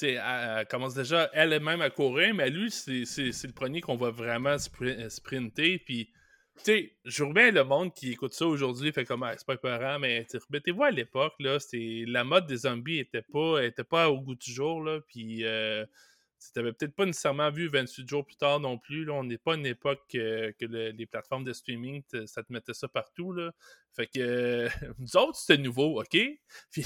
elle, 0.00 0.66
commence 0.70 0.94
déjà 0.94 1.30
elle-même 1.34 1.82
à 1.82 1.90
courir, 1.90 2.34
mais 2.34 2.48
lui, 2.48 2.70
c'est 2.70 3.04
le 3.04 3.52
premier 3.52 3.82
qu'on 3.82 3.96
va 3.96 4.10
vraiment 4.10 4.56
sprinter, 4.58 5.78
puis 5.84 6.10
tu 6.58 6.64
sais, 6.64 6.96
je 7.04 7.24
remets 7.24 7.50
le 7.50 7.64
monde 7.64 7.92
qui 7.94 8.12
écoute 8.12 8.34
ça 8.34 8.46
aujourd'hui, 8.46 8.92
fait 8.92 9.04
comme, 9.04 9.26
c'est 9.36 9.46
pas 9.46 9.54
épeurant, 9.54 9.98
mais 9.98 10.26
remettez-vous 10.48 10.84
à 10.84 10.90
l'époque, 10.90 11.34
là, 11.40 11.58
la 11.72 12.24
mode 12.24 12.46
des 12.46 12.58
zombies 12.58 12.98
était 12.98 13.22
pas, 13.22 13.64
était 13.64 13.84
pas 13.84 14.10
au 14.10 14.20
goût 14.20 14.34
du 14.34 14.52
jour, 14.52 14.82
là, 14.82 15.00
puis 15.08 15.44
euh, 15.44 15.84
t'avais 16.54 16.72
peut-être 16.72 16.94
pas 16.94 17.06
nécessairement 17.06 17.50
vu 17.50 17.68
28 17.68 18.08
jours 18.08 18.24
plus 18.24 18.36
tard 18.36 18.60
non 18.60 18.78
plus, 18.78 19.04
là, 19.04 19.14
on 19.14 19.24
n'est 19.24 19.38
pas 19.38 19.54
une 19.54 19.66
époque 19.66 20.02
que 20.10 20.54
les 20.60 21.06
plateformes 21.06 21.44
de 21.44 21.52
streaming, 21.52 22.02
ça 22.26 22.42
te 22.42 22.52
mettait 22.52 22.74
ça 22.74 22.86
partout, 22.86 23.32
là, 23.32 23.52
fait 23.94 24.06
que, 24.06 24.68
nous 24.98 25.16
autres, 25.16 25.38
c'était 25.38 25.60
nouveau, 25.60 26.00
ok? 26.00 26.16
Puis, 26.70 26.84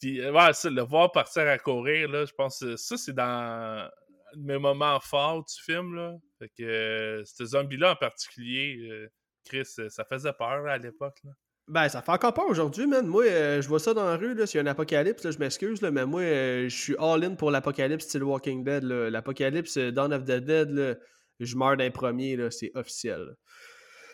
puis 0.00 0.26
ouais, 0.26 0.52
ça, 0.54 0.70
le 0.70 0.80
voir 0.80 1.12
partir 1.12 1.46
à 1.46 1.58
courir, 1.58 2.08
là, 2.08 2.24
je 2.24 2.32
pense, 2.32 2.64
ça, 2.76 2.96
c'est 2.96 3.12
dans 3.12 3.90
mes 4.36 4.58
moments 4.58 4.98
forts 5.00 5.44
du 5.44 5.62
film, 5.62 5.94
là. 5.94 6.14
Fait 6.38 6.48
que 6.48 6.62
euh, 6.62 7.24
ce 7.24 7.44
zombie-là 7.44 7.92
en 7.92 7.96
particulier, 7.96 8.78
euh, 8.90 9.08
Chris, 9.44 9.66
euh, 9.78 9.88
ça 9.88 10.04
faisait 10.04 10.32
peur 10.32 10.66
à 10.66 10.78
l'époque. 10.78 11.20
Ben, 11.68 11.88
ça 11.88 12.02
fait 12.02 12.12
encore 12.12 12.34
peur 12.34 12.46
aujourd'hui, 12.48 12.86
man. 12.86 13.06
Moi, 13.06 13.24
je 13.24 13.68
vois 13.68 13.78
ça 13.78 13.94
dans 13.94 14.04
la 14.04 14.16
rue, 14.16 14.34
là, 14.34 14.46
s'il 14.46 14.58
y 14.58 14.60
a 14.60 14.64
un 14.64 14.70
apocalypse, 14.70 15.30
je 15.30 15.38
m'excuse, 15.38 15.80
mais 15.80 16.04
moi, 16.04 16.22
je 16.22 16.68
suis 16.68 16.96
all-in 16.98 17.36
pour 17.36 17.50
l'apocalypse 17.50 18.04
style 18.04 18.24
Walking 18.24 18.64
Dead. 18.64 18.82
L'apocalypse 18.82 19.78
Dawn 19.78 20.12
of 20.12 20.24
the 20.24 20.40
Dead, 20.40 21.00
je 21.38 21.56
meurs 21.56 21.76
d'un 21.76 21.90
premier, 21.90 22.36
c'est 22.50 22.72
officiel. 22.74 23.36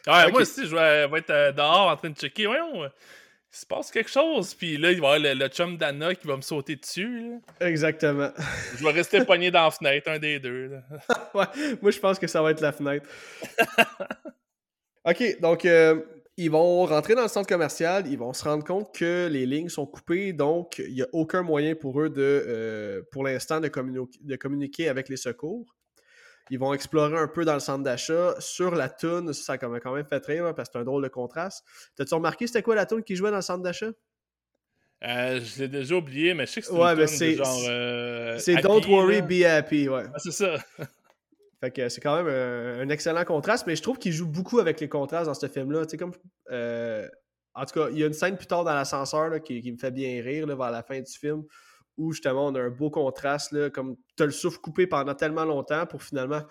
Ouais, 0.06 0.30
moi 0.30 0.42
aussi, 0.42 0.66
je 0.66 0.74
vais, 0.74 1.18
être 1.18 1.54
dehors 1.56 1.88
en 1.88 1.96
train 1.96 2.10
de 2.10 2.16
checker. 2.16 2.46
Voyons, 2.46 2.90
il 3.50 3.56
se 3.56 3.66
passe 3.66 3.90
quelque 3.90 4.10
chose, 4.10 4.54
puis 4.54 4.76
là, 4.76 4.92
il 4.92 5.00
va 5.00 5.18
y 5.18 5.26
avoir 5.26 5.34
le, 5.34 5.48
chum 5.48 5.76
d'Anna 5.78 6.14
qui 6.14 6.26
va 6.26 6.36
me 6.36 6.42
sauter 6.42 6.76
dessus. 6.76 7.40
Exactement. 7.60 8.30
Je 8.76 8.84
vais 8.84 8.90
rester 8.90 9.24
pogné 9.26 9.50
dans 9.50 9.64
la 9.64 9.70
fenêtre, 9.70 10.10
un 10.10 10.18
des 10.18 10.38
deux. 10.38 10.70
ouais, 11.34 11.46
moi, 11.80 11.90
je 11.90 11.98
pense 11.98 12.18
que 12.18 12.26
ça 12.26 12.42
va 12.42 12.50
être 12.50 12.60
la 12.60 12.72
fenêtre. 12.72 13.08
ok, 15.04 15.40
donc, 15.40 15.64
euh, 15.64 16.02
ils 16.36 16.50
vont 16.50 16.84
rentrer 16.84 17.14
dans 17.14 17.22
le 17.22 17.28
centre 17.28 17.48
commercial, 17.48 18.06
ils 18.06 18.18
vont 18.18 18.34
se 18.34 18.44
rendre 18.44 18.64
compte 18.64 18.94
que 18.94 19.28
les 19.30 19.46
lignes 19.46 19.70
sont 19.70 19.86
coupées, 19.86 20.34
donc 20.34 20.78
il 20.78 20.94
n'y 20.94 21.02
a 21.02 21.08
aucun 21.12 21.42
moyen 21.42 21.74
pour 21.74 22.00
eux 22.02 22.10
de, 22.10 22.20
euh, 22.22 23.02
pour 23.10 23.24
l'instant, 23.24 23.60
de, 23.60 23.68
de 23.68 24.36
communiquer 24.36 24.88
avec 24.88 25.08
les 25.08 25.16
secours. 25.16 25.74
Ils 26.50 26.58
vont 26.58 26.72
explorer 26.72 27.18
un 27.18 27.28
peu 27.28 27.44
dans 27.44 27.54
le 27.54 27.60
centre 27.60 27.84
d'achat. 27.84 28.34
Sur 28.38 28.74
la 28.74 28.88
toune, 28.88 29.32
ça 29.32 29.54
a 29.54 29.58
quand 29.58 29.70
même 29.70 30.06
fait 30.06 30.24
rire 30.24 30.54
parce 30.54 30.68
que 30.68 30.74
c'est 30.74 30.78
un 30.78 30.84
drôle 30.84 31.02
de 31.02 31.08
contraste. 31.08 31.64
T'as-tu 31.96 32.14
remarqué 32.14 32.46
c'était 32.46 32.62
quoi 32.62 32.74
la 32.74 32.86
toune 32.86 33.02
qui 33.02 33.16
jouait 33.16 33.30
dans 33.30 33.36
le 33.36 33.42
centre 33.42 33.62
d'achat? 33.62 33.90
Euh, 35.04 35.40
je 35.40 35.60
l'ai 35.60 35.68
déjà 35.68 35.94
oublié, 35.94 36.34
mais 36.34 36.46
je 36.46 36.52
sais 36.52 36.60
que 36.60 36.66
c'est 36.66 36.72
ouais, 36.72 37.06
c'est 37.06 37.34
genre. 37.34 37.64
Euh, 37.68 38.38
c'est 38.38 38.56
Don't 38.56 38.84
Worry, 38.86 39.22
Be 39.22 39.44
Happy, 39.44 39.88
ouais. 39.88 40.04
Ah, 40.12 40.18
c'est 40.18 40.32
ça. 40.32 40.56
Fait 41.60 41.70
que 41.70 41.88
c'est 41.88 42.00
quand 42.00 42.22
même 42.22 42.28
un, 42.28 42.88
excellent 42.88 43.24
contraste, 43.24 43.66
mais 43.66 43.74
je 43.74 43.82
trouve 43.82 43.98
qu'il 43.98 44.12
joue 44.12 44.26
beaucoup 44.26 44.60
avec 44.60 44.80
les 44.80 44.88
contrastes 44.88 45.26
dans 45.26 45.34
ce 45.34 45.46
film-là. 45.46 45.84
Tu 45.84 45.90
sais, 45.90 45.96
comme. 45.96 46.12
Euh, 46.50 47.08
en 47.54 47.64
tout 47.64 47.80
cas, 47.80 47.88
il 47.90 47.98
y 47.98 48.04
a 48.04 48.06
une 48.06 48.12
scène 48.12 48.36
plus 48.36 48.46
tard 48.46 48.62
dans 48.64 48.74
l'ascenseur 48.74 49.42
qui, 49.42 49.72
me 49.72 49.76
fait 49.76 49.90
bien 49.90 50.22
rire 50.22 50.46
vers 50.46 50.70
la 50.70 50.82
fin 50.82 51.00
du 51.00 51.12
film 51.12 51.44
où 51.98 52.12
justement 52.12 52.46
on 52.46 52.54
a 52.54 52.60
un 52.60 52.70
beau 52.70 52.90
contraste, 52.90 53.52
là, 53.52 53.68
comme 53.68 53.96
tu 54.16 54.22
as 54.22 54.26
le 54.26 54.32
souffle 54.32 54.58
coupé 54.58 54.86
pendant 54.86 55.14
tellement 55.14 55.44
longtemps 55.44 55.84
pour 55.86 56.02
finalement. 56.02 56.42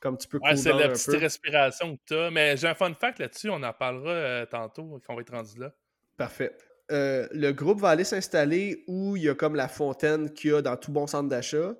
comme 0.00 0.18
tu 0.18 0.28
peux 0.28 0.38
Ouais, 0.42 0.56
c'est 0.56 0.72
la 0.72 0.88
petite 0.88 1.20
respiration 1.20 1.96
que 1.96 2.02
tu 2.06 2.14
as. 2.14 2.30
Mais 2.30 2.56
j'ai 2.56 2.68
un 2.68 2.74
fun 2.74 2.94
fact 2.94 3.18
là-dessus, 3.18 3.50
on 3.50 3.62
en 3.62 3.72
parlera 3.72 4.10
euh, 4.10 4.46
tantôt 4.46 5.00
quand 5.04 5.12
on 5.12 5.16
va 5.16 5.22
être 5.22 5.32
rendu 5.32 5.58
là. 5.58 5.72
Parfait. 6.16 6.56
Euh, 6.92 7.26
le 7.32 7.52
groupe 7.52 7.80
va 7.80 7.90
aller 7.90 8.04
s'installer 8.04 8.84
où 8.86 9.16
il 9.16 9.24
y 9.24 9.28
a 9.28 9.34
comme 9.34 9.56
la 9.56 9.68
fontaine 9.68 10.32
qu'il 10.32 10.50
y 10.50 10.54
a 10.54 10.62
dans 10.62 10.76
tout 10.76 10.92
bon 10.92 11.06
centre 11.06 11.28
d'achat. 11.28 11.74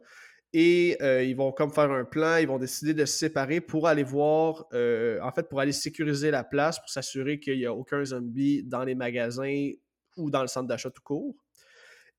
Et 0.53 0.97
euh, 1.03 1.23
ils 1.23 1.37
vont 1.37 1.53
comme 1.53 1.71
faire 1.71 1.91
un 1.91 2.05
plan, 2.05 2.37
ils 2.37 2.49
vont 2.49 2.59
décider 2.59 2.95
de 2.95 3.05
se 3.05 3.17
séparer 3.19 3.61
pour 3.61 3.89
aller 3.89 4.03
voir, 4.03 4.67
en 4.73 5.33
fait, 5.33 5.49
pour 5.49 5.61
aller 5.61 5.73
sécuriser 5.73 6.31
la 6.31 6.45
place, 6.45 6.79
pour 6.79 6.89
s'assurer 6.89 7.39
qu'il 7.39 7.59
n'y 7.59 7.67
a 7.67 7.73
aucun 7.73 8.05
zombie 8.05 8.63
dans 8.65 8.85
les 8.85 8.95
magasins 8.95 9.71
ou 10.17 10.31
dans 10.31 10.41
le 10.41 10.49
centre 10.49 10.67
d'achat 10.67 10.91
tout 10.91 11.03
court. 11.03 11.35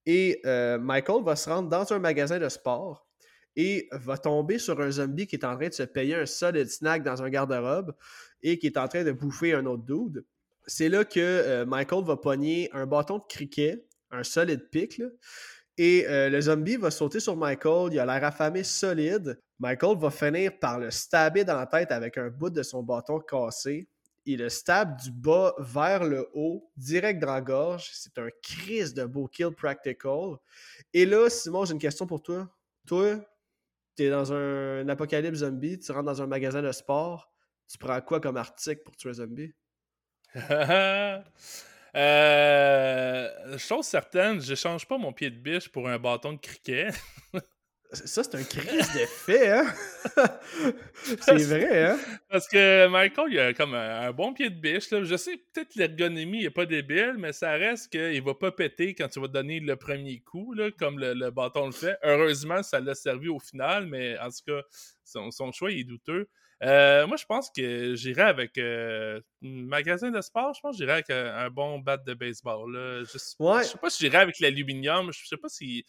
Et 0.10 0.42
Michael 0.80 1.22
va 1.24 1.36
se 1.36 1.50
rendre 1.50 1.68
dans 1.68 1.92
un 1.92 2.00
magasin 2.00 2.40
de 2.40 2.48
sport 2.48 3.06
et 3.58 3.90
va 3.92 4.18
tomber 4.18 4.58
sur 4.58 4.80
un 4.80 4.90
zombie 4.90 5.28
qui 5.28 5.36
est 5.36 5.44
en 5.44 5.58
train 5.58 5.68
de 5.68 5.74
se 5.74 5.84
payer 5.84 6.16
un 6.16 6.26
solid 6.26 6.68
snack 6.70 7.04
dans 7.04 7.22
un 7.22 7.30
garde-robe 7.30 7.94
et 8.42 8.58
qui 8.58 8.68
est 8.68 8.78
en 8.78 8.88
train 8.88 9.04
de 9.04 9.12
bouffer 9.12 9.54
un 9.54 9.66
autre 9.66 9.84
dude 9.84 10.24
c'est 10.68 10.90
là 10.90 11.06
que 11.06 11.20
euh, 11.20 11.66
Michael 11.66 12.04
va 12.04 12.18
pogner 12.18 12.70
un 12.74 12.86
bâton 12.86 13.18
de 13.18 13.24
cricket, 13.28 13.88
un 14.12 14.24
solide 14.24 14.70
pic, 14.70 15.02
et 15.78 16.06
euh, 16.08 16.30
le 16.30 16.42
zombie 16.42 16.76
va 16.76 16.92
sauter 16.92 17.20
sur 17.20 17.36
Michael. 17.36 17.94
Il 17.94 18.00
a 18.00 18.06
l'air 18.06 18.24
affamé 18.24 18.64
solide. 18.64 19.40
Michael 19.60 19.98
va 19.98 20.12
finir 20.12 20.60
par 20.60 20.80
le 20.80 20.92
stabber 20.92 21.44
dans 21.44 21.56
la 21.56 21.66
tête 21.66 21.92
avec 21.92 22.18
un 22.18 22.30
bout 22.30 22.50
de 22.50 22.64
son 22.64 22.84
bâton 22.84 23.20
cassé. 23.20 23.88
Il 24.30 24.40
le 24.40 24.50
stab 24.50 25.00
du 25.00 25.10
bas 25.10 25.56
vers 25.58 26.04
le 26.04 26.30
haut, 26.34 26.70
direct 26.76 27.22
dans 27.22 27.32
la 27.34 27.40
gorge. 27.40 27.90
C'est 27.94 28.18
un 28.18 28.28
crise 28.44 28.94
de 28.94 29.06
beau 29.06 29.30
kill 29.30 29.52
practical. 29.52 30.36
Et 30.94 31.06
là, 31.06 31.30
Simon, 31.30 31.64
j'ai 31.64 31.72
une 31.72 31.80
question 31.80 32.06
pour 32.06 32.22
toi. 32.22 32.54
Toi, 32.86 33.22
tu 33.96 34.04
es 34.04 34.10
dans 34.10 34.34
un, 34.34 34.90
apocalypse 34.90 35.38
zombie, 35.38 35.80
tu 35.80 35.94
rentres 35.94 36.04
dans 36.04 36.22
un 36.22 36.28
magasin 36.28 36.62
de 36.62 36.74
sport. 36.74 37.32
Tu 37.70 37.78
prends 37.78 38.02
quoi 38.02 38.20
comme 38.20 38.36
article 38.36 38.82
pour 38.84 38.98
tuer 38.98 39.12
un 39.12 39.14
zombie? 39.14 39.54
euh, 40.36 41.22
chose 43.58 43.86
certaine, 43.86 44.42
je 44.42 44.56
change 44.56 44.86
pas 44.86 44.98
mon 44.98 45.14
pied 45.14 45.30
de 45.30 45.40
biche 45.40 45.70
pour 45.70 45.88
un 45.88 45.98
bâton 45.98 46.34
de 46.34 46.40
cricket. 46.40 46.94
Ça, 47.94 48.24
c'est 48.24 48.36
un 48.36 48.44
crise 48.44 48.92
d'effet, 48.94 49.50
hein? 49.50 49.74
c'est 51.22 51.38
vrai, 51.38 51.86
hein? 51.86 52.00
Parce 52.30 52.46
que 52.48 52.88
Michael, 52.88 53.32
il 53.32 53.40
a 53.40 53.54
comme 53.54 53.74
un, 53.76 54.12
bon 54.12 54.34
pied 54.34 54.50
de 54.50 54.60
biche. 54.60 54.92
Là. 54.92 55.04
Je 55.06 55.16
sais, 55.16 55.38
peut-être 55.54 55.76
l'ergonomie 55.76 56.44
n'est 56.44 56.50
pas 56.50 56.66
débile, 56.66 57.16
mais 57.18 57.32
ça 57.32 57.52
reste 57.52 57.90
qu'il 57.90 58.22
va 58.22 58.34
pas 58.34 58.52
péter 58.52 58.94
quand 58.94 59.08
tu 59.08 59.22
vas 59.22 59.30
donner 59.30 59.62
le 59.62 59.78
premier 59.78 60.20
coup, 60.20 60.54
là, 60.54 60.70
comme 60.72 61.00
le, 61.00 61.30
bâton 61.32 61.68
le 61.68 61.72
fait. 61.72 61.98
Heureusement, 62.04 62.62
ça 62.62 62.82
l'a 62.82 62.94
servi 62.94 63.30
au 63.30 63.40
final, 63.40 63.88
mais 63.88 64.20
en 64.20 64.30
tout 64.30 64.44
cas, 64.46 64.62
son, 65.06 65.32
son 65.32 65.54
choix 65.54 65.72
est 65.72 65.86
douteux. 65.86 66.28
Euh, 66.64 67.06
moi, 67.06 67.18
je 67.18 67.26
pense 67.26 67.52
que 67.52 67.96
j'irais 67.96 68.24
avec 68.24 68.58
euh, 68.58 69.22
un 69.44 69.66
magasin 69.66 70.10
de 70.10 70.22
sport. 70.22 70.54
Je 70.56 70.62
pense 70.62 70.76
que 70.76 70.78
j'irais 70.80 70.94
avec 70.94 71.10
un, 71.10 71.50
bon 71.50 71.80
bat 71.80 71.98
de 71.98 72.14
baseball. 72.14 72.72
Là. 72.74 73.04
Je, 73.04 73.14
ne 73.14 73.64
sais 73.64 73.78
pas 73.78 73.90
si 73.90 74.00
j'irais 74.00 74.18
avec 74.18 74.40
l'aluminium. 74.40 75.12
Je 75.12 75.26
sais 75.26 75.38
pas 75.38 75.50
si. 75.50 75.86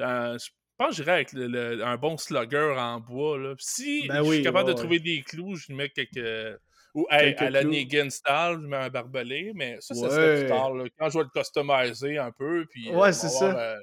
Euh, 0.00 0.36
je 0.38 0.50
pense 0.76 0.90
que 0.90 0.96
j'irais 0.96 1.12
avec 1.12 1.34
un 1.34 1.96
bon 1.96 2.16
slugger 2.16 2.74
en 2.76 3.00
bois. 3.00 3.38
Là. 3.38 3.54
Si 3.58 4.08
ben 4.08 4.22
je 4.24 4.32
suis 4.32 4.42
capable 4.42 4.68
de 4.68 4.74
trouver 4.74 4.98
des 5.00 5.22
clous, 5.22 5.56
je 5.56 5.72
mets 5.72 5.88
quelques. 5.90 6.58
Ou 6.94 7.06
à, 7.10 7.22
la 7.50 7.62
Negan 7.62 8.08
style, 8.08 8.58
je 8.62 8.66
mets 8.66 8.76
un 8.76 8.88
barbelé, 8.88 9.52
mais 9.54 9.76
ça, 9.80 9.94
ça 9.94 10.08
serait 10.08 10.40
plus 10.40 10.48
tard. 10.48 10.72
Quand 10.98 11.10
je 11.10 11.18
vais 11.18 11.24
le 11.24 11.40
customiser 11.40 12.16
un 12.16 12.32
peu, 12.32 12.64
puis 12.70 12.90
ouais, 12.90 13.12
c'est 13.12 13.28
ça. 13.28 13.76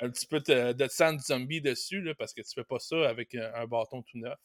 un 0.00 0.08
petit 0.08 0.26
peu 0.26 0.40
de, 0.40 0.72
de 0.72 0.88
sand 0.88 1.20
zombie 1.20 1.60
dessus, 1.60 2.00
là, 2.00 2.14
parce 2.18 2.32
que 2.32 2.40
tu 2.40 2.54
fais 2.54 2.64
pas 2.64 2.78
ça 2.78 3.08
avec 3.08 3.34
un 3.34 3.66
bâton 3.66 4.02
tout 4.02 4.18
neuf. 4.18 4.38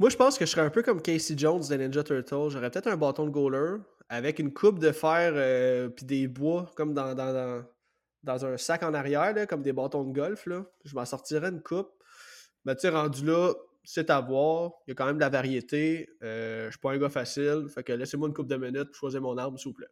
Moi, 0.00 0.08
je 0.08 0.16
pense 0.16 0.38
que 0.38 0.46
je 0.46 0.50
serais 0.50 0.62
un 0.62 0.70
peu 0.70 0.82
comme 0.82 1.02
Casey 1.02 1.34
Jones 1.36 1.62
de 1.68 1.74
Ninja 1.76 2.02
Turtle. 2.02 2.48
J'aurais 2.48 2.70
peut-être 2.70 2.86
un 2.86 2.96
bâton 2.96 3.26
de 3.26 3.30
goaler 3.30 3.76
avec 4.08 4.38
une 4.38 4.50
coupe 4.50 4.78
de 4.78 4.92
fer 4.92 5.32
euh, 5.34 5.90
puis 5.90 6.06
des 6.06 6.26
bois 6.26 6.72
comme 6.74 6.94
dans, 6.94 7.14
dans, 7.14 7.34
dans, 7.34 7.62
un 8.26 8.56
sac 8.56 8.82
en 8.82 8.94
arrière, 8.94 9.34
comme 9.48 9.62
des 9.62 9.72
bâtons 9.72 10.04
de 10.04 10.12
golf. 10.12 10.46
Là. 10.46 10.64
Je 10.84 10.94
m'en 10.94 11.04
sortirais 11.04 11.48
une 11.48 11.62
coupe. 11.62 11.90
Mais 12.64 12.74
tu 12.74 12.82
sais, 12.82 12.90
rendu 12.90 13.24
là, 13.24 13.52
c'est 13.84 14.10
à 14.10 14.20
voir. 14.20 14.72
Il 14.86 14.90
y 14.90 14.92
a 14.92 14.94
quand 14.94 15.06
même 15.06 15.16
de 15.16 15.20
la 15.20 15.28
variété. 15.28 16.10
Euh, 16.22 16.66
je 16.66 16.70
suis 16.70 16.80
pas 16.80 16.92
un 16.92 16.98
gars 16.98 17.08
facile. 17.08 17.66
Fait 17.74 17.82
que 17.82 17.92
laissez-moi 17.92 18.28
une 18.28 18.34
coupe 18.34 18.48
de 18.48 18.56
minutes 18.56 18.90
pour 18.90 18.96
choisir 18.96 19.20
mon 19.20 19.36
arme, 19.38 19.56
s'il 19.56 19.72
vous 19.72 19.74
plaît. 19.74 19.88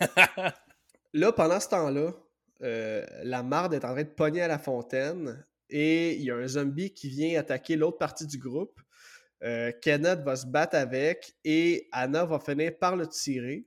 là, 1.14 1.32
pendant 1.32 1.60
ce 1.60 1.68
temps-là, 1.68 2.12
euh, 2.62 3.04
la 3.22 3.42
marde 3.42 3.74
est 3.74 3.84
en 3.84 3.92
train 3.92 4.02
de 4.02 4.08
pogner 4.08 4.42
à 4.42 4.48
la 4.48 4.58
fontaine 4.58 5.44
et 5.70 6.14
il 6.14 6.22
y 6.22 6.30
a 6.30 6.36
un 6.36 6.46
zombie 6.46 6.92
qui 6.92 7.08
vient 7.08 7.38
attaquer 7.38 7.76
l'autre 7.76 7.98
partie 7.98 8.26
du 8.26 8.38
groupe. 8.38 8.80
Euh, 9.42 9.72
Kenneth 9.82 10.20
va 10.20 10.36
se 10.36 10.46
battre 10.46 10.76
avec 10.76 11.34
et 11.44 11.88
Anna 11.92 12.24
va 12.24 12.38
finir 12.38 12.78
par 12.78 12.96
le 12.96 13.06
tirer. 13.06 13.66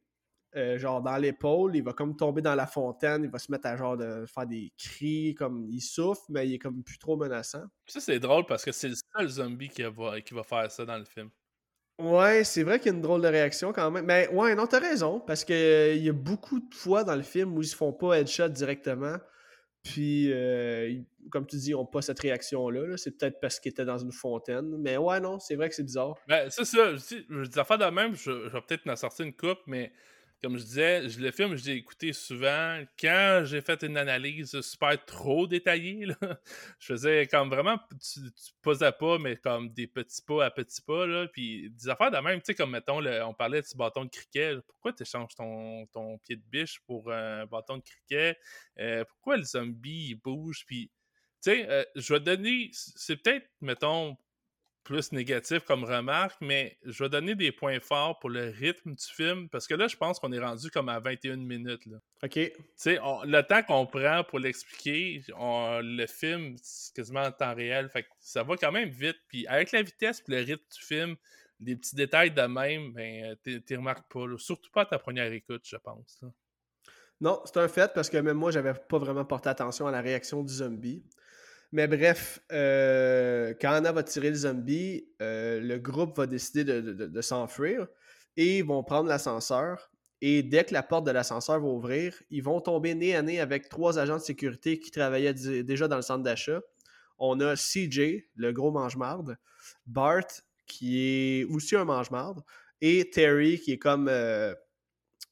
Euh, 0.55 0.77
genre 0.77 1.01
dans 1.01 1.17
l'épaule, 1.17 1.75
il 1.75 1.83
va 1.83 1.93
comme 1.93 2.15
tomber 2.15 2.41
dans 2.41 2.55
la 2.55 2.65
fontaine, 2.65 3.23
il 3.23 3.29
va 3.29 3.37
se 3.37 3.51
mettre 3.51 3.67
à 3.67 3.75
genre 3.75 3.97
de 3.97 4.25
faire 4.25 4.47
des 4.47 4.71
cris, 4.77 5.35
comme 5.35 5.67
il 5.69 5.81
souffre, 5.81 6.23
mais 6.29 6.47
il 6.47 6.53
est 6.53 6.59
comme 6.59 6.83
plus 6.83 6.97
trop 6.97 7.17
menaçant. 7.17 7.63
Ça 7.85 7.99
c'est 7.99 8.19
drôle 8.19 8.45
parce 8.45 8.63
que 8.63 8.71
c'est 8.71 8.87
le 8.87 8.95
seul 8.95 9.27
zombie 9.27 9.67
qui 9.67 9.83
va, 9.83 10.21
qui 10.21 10.33
va 10.33 10.43
faire 10.43 10.71
ça 10.71 10.85
dans 10.85 10.97
le 10.97 11.05
film. 11.05 11.29
Ouais, 11.99 12.43
c'est 12.43 12.63
vrai 12.63 12.79
qu'il 12.79 12.91
y 12.91 12.93
a 12.93 12.95
une 12.95 13.01
drôle 13.01 13.21
de 13.21 13.27
réaction 13.27 13.73
quand 13.73 13.89
même. 13.89 14.05
Mais 14.05 14.27
ouais, 14.29 14.53
non, 14.55 14.67
t'as 14.67 14.79
raison, 14.79 15.19
parce 15.19 15.43
qu'il 15.43 15.55
euh, 15.55 15.95
y 15.95 16.09
a 16.09 16.13
beaucoup 16.13 16.59
de 16.59 16.75
fois 16.75 17.03
dans 17.03 17.15
le 17.15 17.23
film 17.23 17.57
où 17.57 17.61
ils 17.61 17.67
se 17.67 17.75
font 17.75 17.91
pas 17.91 18.19
headshot 18.19 18.49
directement. 18.49 19.17
Puis, 19.83 20.31
euh, 20.31 20.93
comme 21.31 21.47
tu 21.47 21.55
dis, 21.55 21.69
ils 21.69 21.73
n'ont 21.73 21.85
pas 21.85 22.01
cette 22.01 22.19
réaction-là. 22.19 22.97
c'est 22.97 23.17
peut-être 23.17 23.39
parce 23.39 23.59
qu'ils 23.59 23.71
étaient 23.71 23.85
dans 23.85 23.97
une 23.97 24.11
fontaine. 24.11 24.77
Mais 24.77 24.97
ouais, 24.97 25.19
non, 25.19 25.39
c'est 25.39 25.55
vrai 25.55 25.69
que 25.69 25.75
c'est 25.75 25.83
bizarre. 25.83 26.15
Ben, 26.27 26.49
c'est 26.49 26.65
ça. 26.65 26.95
Je 26.95 26.97
dis, 26.97 27.25
je 27.29 27.59
affaires 27.59 27.77
de 27.79 27.85
même, 27.85 28.15
je, 28.15 28.47
je 28.47 28.53
vais 28.53 28.61
peut-être 28.61 28.87
en 28.87 28.95
sortir 28.95 29.25
une 29.25 29.33
coupe, 29.33 29.59
mais 29.65 29.91
comme 30.41 30.57
je 30.57 30.63
disais, 30.63 31.09
je, 31.09 31.19
le 31.19 31.31
film, 31.31 31.55
je 31.55 31.65
l'ai 31.65 31.77
écouté 31.77 32.13
souvent. 32.13 32.79
Quand 32.99 33.41
j'ai 33.45 33.61
fait 33.61 33.81
une 33.83 33.97
analyse 33.97 34.61
super 34.61 35.03
trop 35.05 35.47
détaillée, 35.47 36.05
je 36.79 36.85
faisais 36.85 37.27
comme 37.27 37.49
vraiment, 37.49 37.79
tu, 37.99 38.19
posais 38.61 38.91
pas, 38.91 39.17
mais 39.17 39.38
comme 39.38 39.69
des 39.69 39.88
petits 39.88 40.21
pas 40.21 40.45
à 40.45 40.51
petits 40.51 40.81
pas. 40.81 41.07
Là, 41.07 41.27
puis 41.27 41.71
des 41.71 41.89
affaires 41.89 42.11
de 42.11 42.17
même, 42.17 42.39
tu 42.39 42.45
sais, 42.47 42.55
comme 42.55 42.71
mettons, 42.71 43.03
on 43.25 43.33
parlait 43.33 43.63
ce 43.63 43.75
bâton 43.75 44.05
de 44.05 44.09
cricket. 44.09 44.59
Pourquoi 44.67 44.93
tu 44.93 45.03
échanges 45.03 45.33
ton, 45.35 45.88
ton, 45.88 46.17
pied 46.19 46.35
de 46.35 46.43
biche 46.43 46.81
pour 46.85 47.11
un 47.11 47.45
bâton 47.47 47.77
de 47.77 47.83
cricket? 47.83 48.38
Euh, 48.79 49.03
pourquoi 49.05 49.38
le 49.38 49.43
zombie 49.43 50.09
il 50.11 50.15
bouge? 50.15 50.65
Puis, 50.67 50.91
tu 51.43 51.51
sais, 51.51 51.69
euh, 51.69 51.83
je 51.95 52.13
vais 52.13 52.19
donner, 52.19 52.69
c'est 52.73 53.17
peut-être, 53.17 53.47
mettons, 53.61 54.17
plus 54.88 55.11
négatif 55.11 55.65
comme 55.65 55.83
remarque, 55.83 56.38
mais 56.39 56.77
je 56.85 57.03
vais 57.03 57.09
donner 57.09 57.35
des 57.35 57.51
points 57.51 57.81
forts 57.81 58.19
pour 58.19 58.29
le 58.29 58.47
rythme 58.47 58.95
du 58.95 59.05
film, 59.05 59.49
parce 59.49 59.67
que 59.67 59.73
là, 59.73 59.89
je 59.89 59.97
pense 59.97 60.17
qu'on 60.17 60.31
est 60.31 60.39
rendu 60.39 60.71
comme 60.71 60.88
à 60.88 60.97
21 61.01 61.35
minutes. 61.35 61.85
Là. 61.88 61.97
OK. 62.23 62.31
Tu 62.31 62.51
sais, 62.73 62.97
le 63.25 63.41
temps 63.41 63.61
qu'on 63.63 63.85
prend 63.85 64.23
pour 64.23 64.39
l'expliquer, 64.39 65.21
le 65.27 66.05
film, 66.07 66.55
c'est 66.63 66.95
quasiment 66.95 67.23
en 67.23 67.31
temps 67.33 67.53
réel, 67.53 67.89
fait 67.89 68.07
ça 68.21 68.43
va 68.43 68.55
quand 68.55 68.71
même 68.71 68.88
vite. 68.88 69.17
Puis 69.27 69.45
avec 69.47 69.73
la 69.73 69.81
vitesse 69.81 70.23
et 70.25 70.31
le 70.31 70.38
rythme 70.38 70.63
du 70.73 70.81
film, 70.81 71.15
des 71.59 71.75
petits 71.75 71.97
détails 71.97 72.31
de 72.31 72.43
même, 72.43 72.93
ben, 72.93 73.35
tu 73.43 73.75
remarques 73.75 74.09
pas. 74.09 74.25
Surtout 74.38 74.71
pas 74.71 74.83
à 74.83 74.85
ta 74.85 74.99
première 74.99 75.33
écoute, 75.33 75.63
je 75.65 75.75
pense. 75.75 76.23
Non, 77.19 77.41
c'est 77.43 77.57
un 77.57 77.67
fait, 77.67 77.93
parce 77.93 78.09
que 78.09 78.17
même 78.17 78.38
moi, 78.38 78.51
j'avais 78.51 78.73
pas 78.73 78.99
vraiment 78.99 79.25
porté 79.25 79.49
attention 79.49 79.85
à 79.85 79.91
la 79.91 79.99
réaction 79.99 80.43
du 80.43 80.53
zombie. 80.53 81.03
Mais 81.72 81.88
bref, 81.88 82.39
euh, 82.51 83.53
quand 83.59 83.72
Anna 83.72 83.91
va 83.91 84.03
tirer 84.03 84.30
le 84.30 84.36
zombie, 84.36 85.05
euh, 85.22 85.59
le 85.59 85.78
groupe 85.80 86.18
va 86.18 86.26
décider 86.26 86.63
de, 86.63 87.22
s'enfuir 87.22 87.88
et 88.38 88.59
ils 88.59 88.65
vont 88.65 88.84
prendre 88.84 89.09
l'ascenseur. 89.09 89.91
Et 90.22 90.43
dès 90.43 90.63
que 90.63 90.74
la 90.74 90.82
porte 90.82 91.05
de 91.05 91.11
l'ascenseur 91.11 91.59
va 91.59 91.68
ouvrir, 91.68 92.15
ils 92.30 92.41
vont 92.41 92.61
tomber 92.61 92.95
nez 92.95 93.15
à 93.15 93.22
nez 93.22 93.39
avec 93.39 93.70
trois 93.70 93.99
agents 93.99 94.18
de 94.18 94.22
sécurité 94.22 94.80
qui 94.80 94.91
travaillaient 94.91 95.34
déjà 95.63 95.88
dans 95.88 95.97
le 95.97 96.01
centre 96.01 96.24
d'achat. 96.24 96.61
On 97.20 97.39
a 97.41 97.55
CJ, 97.55 98.24
le 98.36 98.51
gros 98.51 98.72
mange-marde, 98.72 99.38
Bart, 99.86 100.28
qui 100.65 101.01
est 101.01 101.43
aussi 101.45 101.76
un 101.76 101.86
mange-marde, 101.86 102.41
et 102.82 103.09
Terry, 103.09 103.59
qui 103.59 103.74
est 103.74 103.78
comme 103.78 104.07
euh, 104.07 104.53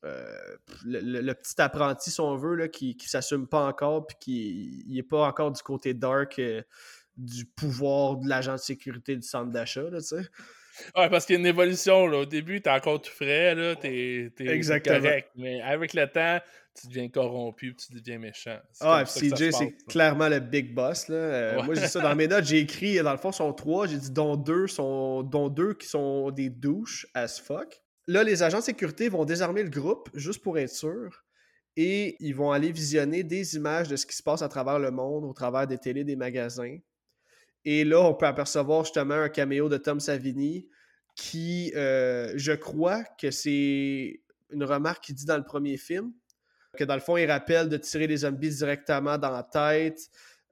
euh, 0.03 0.57
le, 0.83 1.33
petit 1.33 1.59
apprenti, 1.59 2.11
si 2.11 2.19
on 2.19 2.35
veut, 2.35 2.55
là, 2.55 2.67
qui 2.67 2.95
ne 2.99 3.07
s'assume 3.07 3.47
pas 3.47 3.65
encore, 3.65 4.05
puis 4.05 4.17
qui 4.19 4.85
n'est 4.87 5.03
pas 5.03 5.27
encore 5.27 5.51
du 5.51 5.61
côté 5.61 5.93
dark 5.93 6.37
euh, 6.39 6.61
du 7.17 7.45
pouvoir 7.45 8.17
de 8.17 8.27
l'agent 8.27 8.53
de 8.53 8.59
sécurité 8.59 9.15
du 9.15 9.27
centre 9.27 9.51
d'achat. 9.51 9.83
Ouais, 10.95 11.09
parce 11.09 11.25
qu'il 11.25 11.35
y 11.35 11.37
a 11.37 11.39
une 11.39 11.45
évolution, 11.45 12.07
là. 12.07 12.19
Au 12.19 12.25
début, 12.25 12.61
t'es 12.61 12.69
encore 12.69 13.01
tout 13.01 13.11
frais, 13.11 13.55
là, 13.55 13.75
t'es 13.75 14.31
correct. 14.83 15.29
Mais 15.35 15.61
avec 15.61 15.93
le 15.93 16.07
temps, 16.07 16.39
tu 16.79 16.87
deviens 16.87 17.07
corrompu, 17.09 17.75
tu 17.75 17.93
deviens 17.93 18.19
méchant. 18.19 18.59
Ah, 18.81 19.03
CJ, 19.05 19.51
c'est 19.51 19.75
clairement 19.87 20.27
le 20.27 20.39
big 20.39 20.73
boss, 20.73 21.07
là. 21.07 21.15
Euh, 21.15 21.63
moi, 21.63 21.75
j'ai 21.75 21.87
ça 21.87 22.01
dans 22.01 22.15
mes 22.15 22.27
notes. 22.27 22.45
J'ai 22.45 22.59
écrit, 22.59 22.97
dans 22.97 23.11
le 23.11 23.17
fond, 23.17 23.31
sont 23.31 23.53
trois. 23.53 23.87
J'ai 23.87 23.97
dit 23.97 24.11
dont 24.11 24.35
deux, 24.35 24.67
sont, 24.67 25.23
dont 25.23 25.47
deux 25.47 25.73
qui 25.73 25.87
sont 25.87 26.31
des 26.31 26.49
douches 26.49 27.07
as 27.13 27.39
fuck. 27.39 27.81
Là, 28.07 28.23
les 28.23 28.43
agents 28.43 28.59
de 28.59 28.63
sécurité 28.63 29.09
vont 29.09 29.25
désarmer 29.25 29.63
le 29.63 29.69
groupe, 29.69 30.09
juste 30.13 30.41
pour 30.43 30.57
être 30.59 30.69
sûr. 30.69 31.23
Et 31.75 32.15
ils 32.19 32.35
vont 32.35 32.51
aller 32.51 32.71
visionner 32.71 33.23
des 33.23 33.55
images 33.55 33.89
de 33.89 33.95
ce 33.95 34.05
qui 34.05 34.15
se 34.15 34.23
passe 34.23 34.41
à 34.41 34.47
travers 34.47 34.79
le 34.79 34.91
monde, 34.91 35.25
au 35.25 35.33
travers 35.33 35.67
des 35.67 35.77
télés, 35.77 36.03
des 36.03 36.15
magasins. 36.15 36.77
Et 37.65 37.83
là, 37.83 37.99
on 38.01 38.13
peut 38.13 38.27
apercevoir 38.27 38.83
justement 38.83 39.15
un 39.15 39.29
caméo 39.29 39.67
de 39.67 39.77
Tom 39.77 39.99
Savini 39.99 40.69
qui, 41.15 41.73
euh, 41.75 42.31
je 42.35 42.51
crois 42.51 43.03
que 43.19 43.31
c'est 43.31 44.21
une 44.51 44.63
remarque 44.63 45.05
qu'il 45.05 45.15
dit 45.15 45.25
dans 45.25 45.37
le 45.37 45.43
premier 45.43 45.77
film, 45.77 46.13
que 46.77 46.83
dans 46.83 46.93
le 46.93 47.01
fond, 47.01 47.17
il 47.17 47.29
rappelle 47.29 47.69
de 47.69 47.77
tirer 47.77 48.05
les 48.05 48.17
zombies 48.17 48.49
directement 48.49 49.17
dans 49.17 49.31
la 49.31 49.43
tête. 49.43 49.99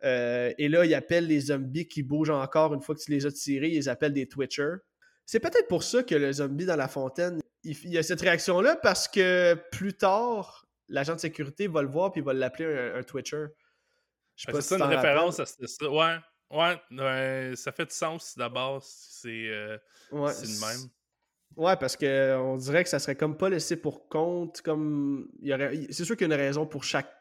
Euh, 0.04 0.52
et 0.58 0.68
là, 0.70 0.86
il 0.86 0.94
appelle 0.94 1.28
les 1.28 1.40
zombies 1.40 1.88
qui 1.88 2.02
bougent 2.02 2.32
encore 2.32 2.74
une 2.74 2.82
fois 2.82 2.96
que 2.96 3.02
tu 3.02 3.12
les 3.12 3.26
as 3.26 3.32
tirés, 3.32 3.70
il 3.70 3.76
les 3.76 3.90
appelle 3.90 4.14
des 4.14 4.28
Twitchers. 4.28 4.78
C'est 5.26 5.40
peut-être 5.40 5.68
pour 5.68 5.84
ça 5.84 6.04
que 6.04 6.16
le 6.16 6.32
zombie 6.32 6.66
dans 6.66 6.76
la 6.76 6.88
fontaine, 6.88 7.40
il, 7.64 7.90
y 7.90 7.98
a 7.98 8.04
cette 8.04 8.22
réaction-là 8.22 8.76
parce 8.76 9.08
que 9.08 9.56
plus 9.72 9.94
tard, 9.94 10.68
l'agent 10.90 11.16
de 11.16 11.20
sécurité 11.20 11.68
va 11.68 11.82
le 11.82 11.88
voir 11.88 12.12
puis 12.12 12.22
il 12.22 12.24
va 12.24 12.34
l'appeler 12.34 12.92
un, 12.96 13.04
Twitcher. 13.04 13.46
Je 14.36 14.46
sais 14.46 14.52
pas 14.52 14.62
c'est 14.62 14.78
ça 14.78 14.86
une 14.86 14.94
référence 14.94 15.40
à 15.40 15.46
ça. 15.46 15.58
Ouais. 15.90 16.18
Ouais, 16.52 17.54
ça 17.56 17.72
fait 17.72 17.86
du 17.86 17.96
sens 17.96 18.38
d'abord. 18.38 18.82
C'est 18.84 19.48
euh, 19.50 19.78
le 20.12 20.60
même. 20.62 20.90
Ouais, 21.56 21.76
parce 21.78 21.96
que 21.96 22.36
on 22.38 22.58
dirait 22.58 22.84
que 22.84 22.90
ça 22.90 23.00
serait 23.00 23.16
comme 23.16 23.38
pas 23.38 23.50
laissé 23.50 23.76
pour 23.76 24.08
compte. 24.08 24.62
Comme 24.62 25.30
c'est 25.90 26.04
sûr 26.04 26.16
qu'il 26.16 26.28
y 26.28 26.32
a 26.32 26.36
une 26.36 26.42
raison 26.42 26.66
pour 26.66 26.84
chaque 26.84 27.12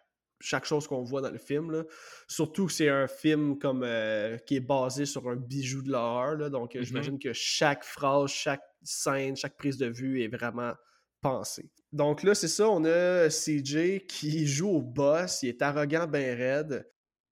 chaque 0.43 0.64
chose 0.64 0.86
qu'on 0.86 1.03
voit 1.03 1.20
dans 1.20 1.30
le 1.30 1.38
film. 1.38 1.70
Là. 1.70 1.84
Surtout 2.28 2.66
que 2.66 2.72
c'est 2.72 2.88
un 2.88 3.07
film 3.07 3.59
comme 3.59 3.82
euh, 3.84 4.36
qui 4.38 4.57
est 4.57 4.61
basé 4.61 5.07
sur 5.07 5.28
un 5.28 5.36
bijou 5.36 5.82
de 5.82 5.90
l'horreur. 5.90 6.51
Donc 6.51 6.74
mm-hmm. 6.74 6.82
j'imagine 6.82 7.18
que 7.18 7.32
chaque 7.32 7.84
phrase, 7.84 8.30
chaque 8.30 8.62
scène, 8.82 9.36
chaque 9.36 9.57
prise 9.57 9.78
de 9.78 9.86
vue 9.86 10.22
est 10.22 10.28
vraiment 10.28 10.72
pensée. 11.20 11.70
Donc 11.93 12.22
là, 12.22 12.34
c'est 12.34 12.49
ça, 12.49 12.68
on 12.68 12.84
a 12.84 13.28
CJ 13.28 14.07
qui 14.07 14.47
joue 14.47 14.70
au 14.70 14.82
boss, 14.82 15.43
il 15.43 15.51
est 15.51 15.62
arrogant, 15.62 16.07
ben 16.07 16.36
raide. 16.36 16.86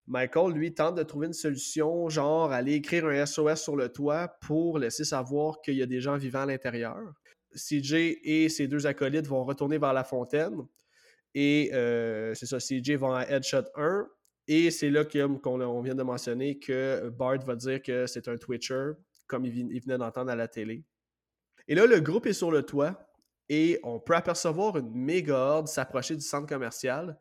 Michael, 0.07 0.53
lui, 0.53 0.73
tente 0.73 0.95
de 0.95 1.03
trouver 1.03 1.27
une 1.27 1.33
solution, 1.33 2.09
genre 2.09 2.51
aller 2.51 2.73
écrire 2.73 3.05
un 3.05 3.25
SOS 3.25 3.61
sur 3.61 3.75
le 3.75 3.89
toit 3.89 4.27
pour 4.41 4.79
laisser 4.79 5.03
savoir 5.03 5.61
qu'il 5.61 5.75
y 5.75 5.81
a 5.81 5.85
des 5.85 6.01
gens 6.01 6.17
vivants 6.17 6.41
à 6.41 6.45
l'intérieur. 6.47 6.97
CJ 7.55 8.17
et 8.23 8.49
ses 8.49 8.67
deux 8.67 8.87
acolytes 8.87 9.27
vont 9.27 9.43
retourner 9.43 9.77
vers 9.77 9.93
la 9.93 10.03
fontaine. 10.03 10.57
Et 11.33 11.71
euh, 11.73 12.33
c'est 12.33 12.45
ça, 12.45 12.57
CJ 12.57 12.91
va 12.91 13.19
à 13.19 13.29
Headshot 13.29 13.63
1. 13.75 14.07
Et 14.47 14.71
c'est 14.71 14.89
là 14.89 15.05
qu'on 15.05 15.81
vient 15.81 15.95
de 15.95 16.03
mentionner 16.03 16.59
que 16.59 17.09
Bart 17.09 17.39
va 17.45 17.55
dire 17.55 17.81
que 17.81 18.05
c'est 18.07 18.27
un 18.27 18.37
Twitcher, 18.37 18.91
comme 19.27 19.45
il, 19.45 19.81
venait 19.81 19.97
d'entendre 19.97 20.31
à 20.31 20.35
la 20.35 20.47
télé. 20.47 20.83
Et 21.67 21.75
là, 21.75 21.85
le 21.85 21.99
groupe 21.99 22.25
est 22.25 22.33
sur 22.33 22.51
le 22.51 22.63
toit 22.63 23.07
et 23.47 23.79
on 23.83 23.99
peut 23.99 24.15
apercevoir 24.15 24.77
une 24.77 24.91
méga 24.91 25.37
horde 25.37 25.67
s'approcher 25.67 26.15
du 26.15 26.21
centre 26.21 26.47
commercial. 26.47 27.17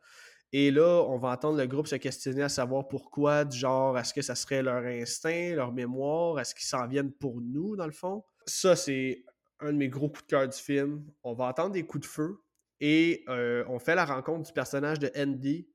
Et 0.53 0.73
là, 0.73 1.05
on 1.07 1.19
va 1.19 1.29
entendre 1.29 1.59
le 1.59 1.67
groupe 1.67 1.87
se 1.87 1.95
questionner 1.95 2.43
à 2.43 2.49
savoir 2.49 2.89
pourquoi, 2.89 3.45
du 3.45 3.57
genre, 3.57 3.97
est-ce 3.97 4.13
que 4.13 4.23
ça 4.23 4.35
serait 4.35 4.63
leur 4.63 4.85
instinct, 4.85 5.55
leur 5.55 5.73
mémoire, 5.73 6.41
est-ce 6.41 6.55
qu'ils 6.55 6.67
s'en 6.67 6.89
viennent 6.89 7.13
pour 7.13 7.41
nous, 7.41 7.77
dans 7.77 7.87
le 7.87 7.93
fond? 7.93 8.25
Ça, 8.47 8.75
c'est 8.75 9.23
un 9.61 9.73
de 9.73 9.79
mes 9.79 9.89
gros 9.89 10.09
coups 10.09 10.23
de 10.23 10.27
cœur 10.27 10.49
du 10.49 10.59
film. 10.59 11.05
On 11.23 11.35
va 11.35 11.45
entendre 11.45 11.73
des 11.73 11.85
coups 11.87 12.03
de 12.03 12.11
feu 12.11 12.41
et 12.81 13.25
euh, 13.29 13.65
on 13.69 13.79
fait 13.79 13.95
la 13.95 14.05
rencontre 14.05 14.47
du 14.47 14.53
personnage 14.53 14.99
de 14.99 15.11
Andy 15.17 15.69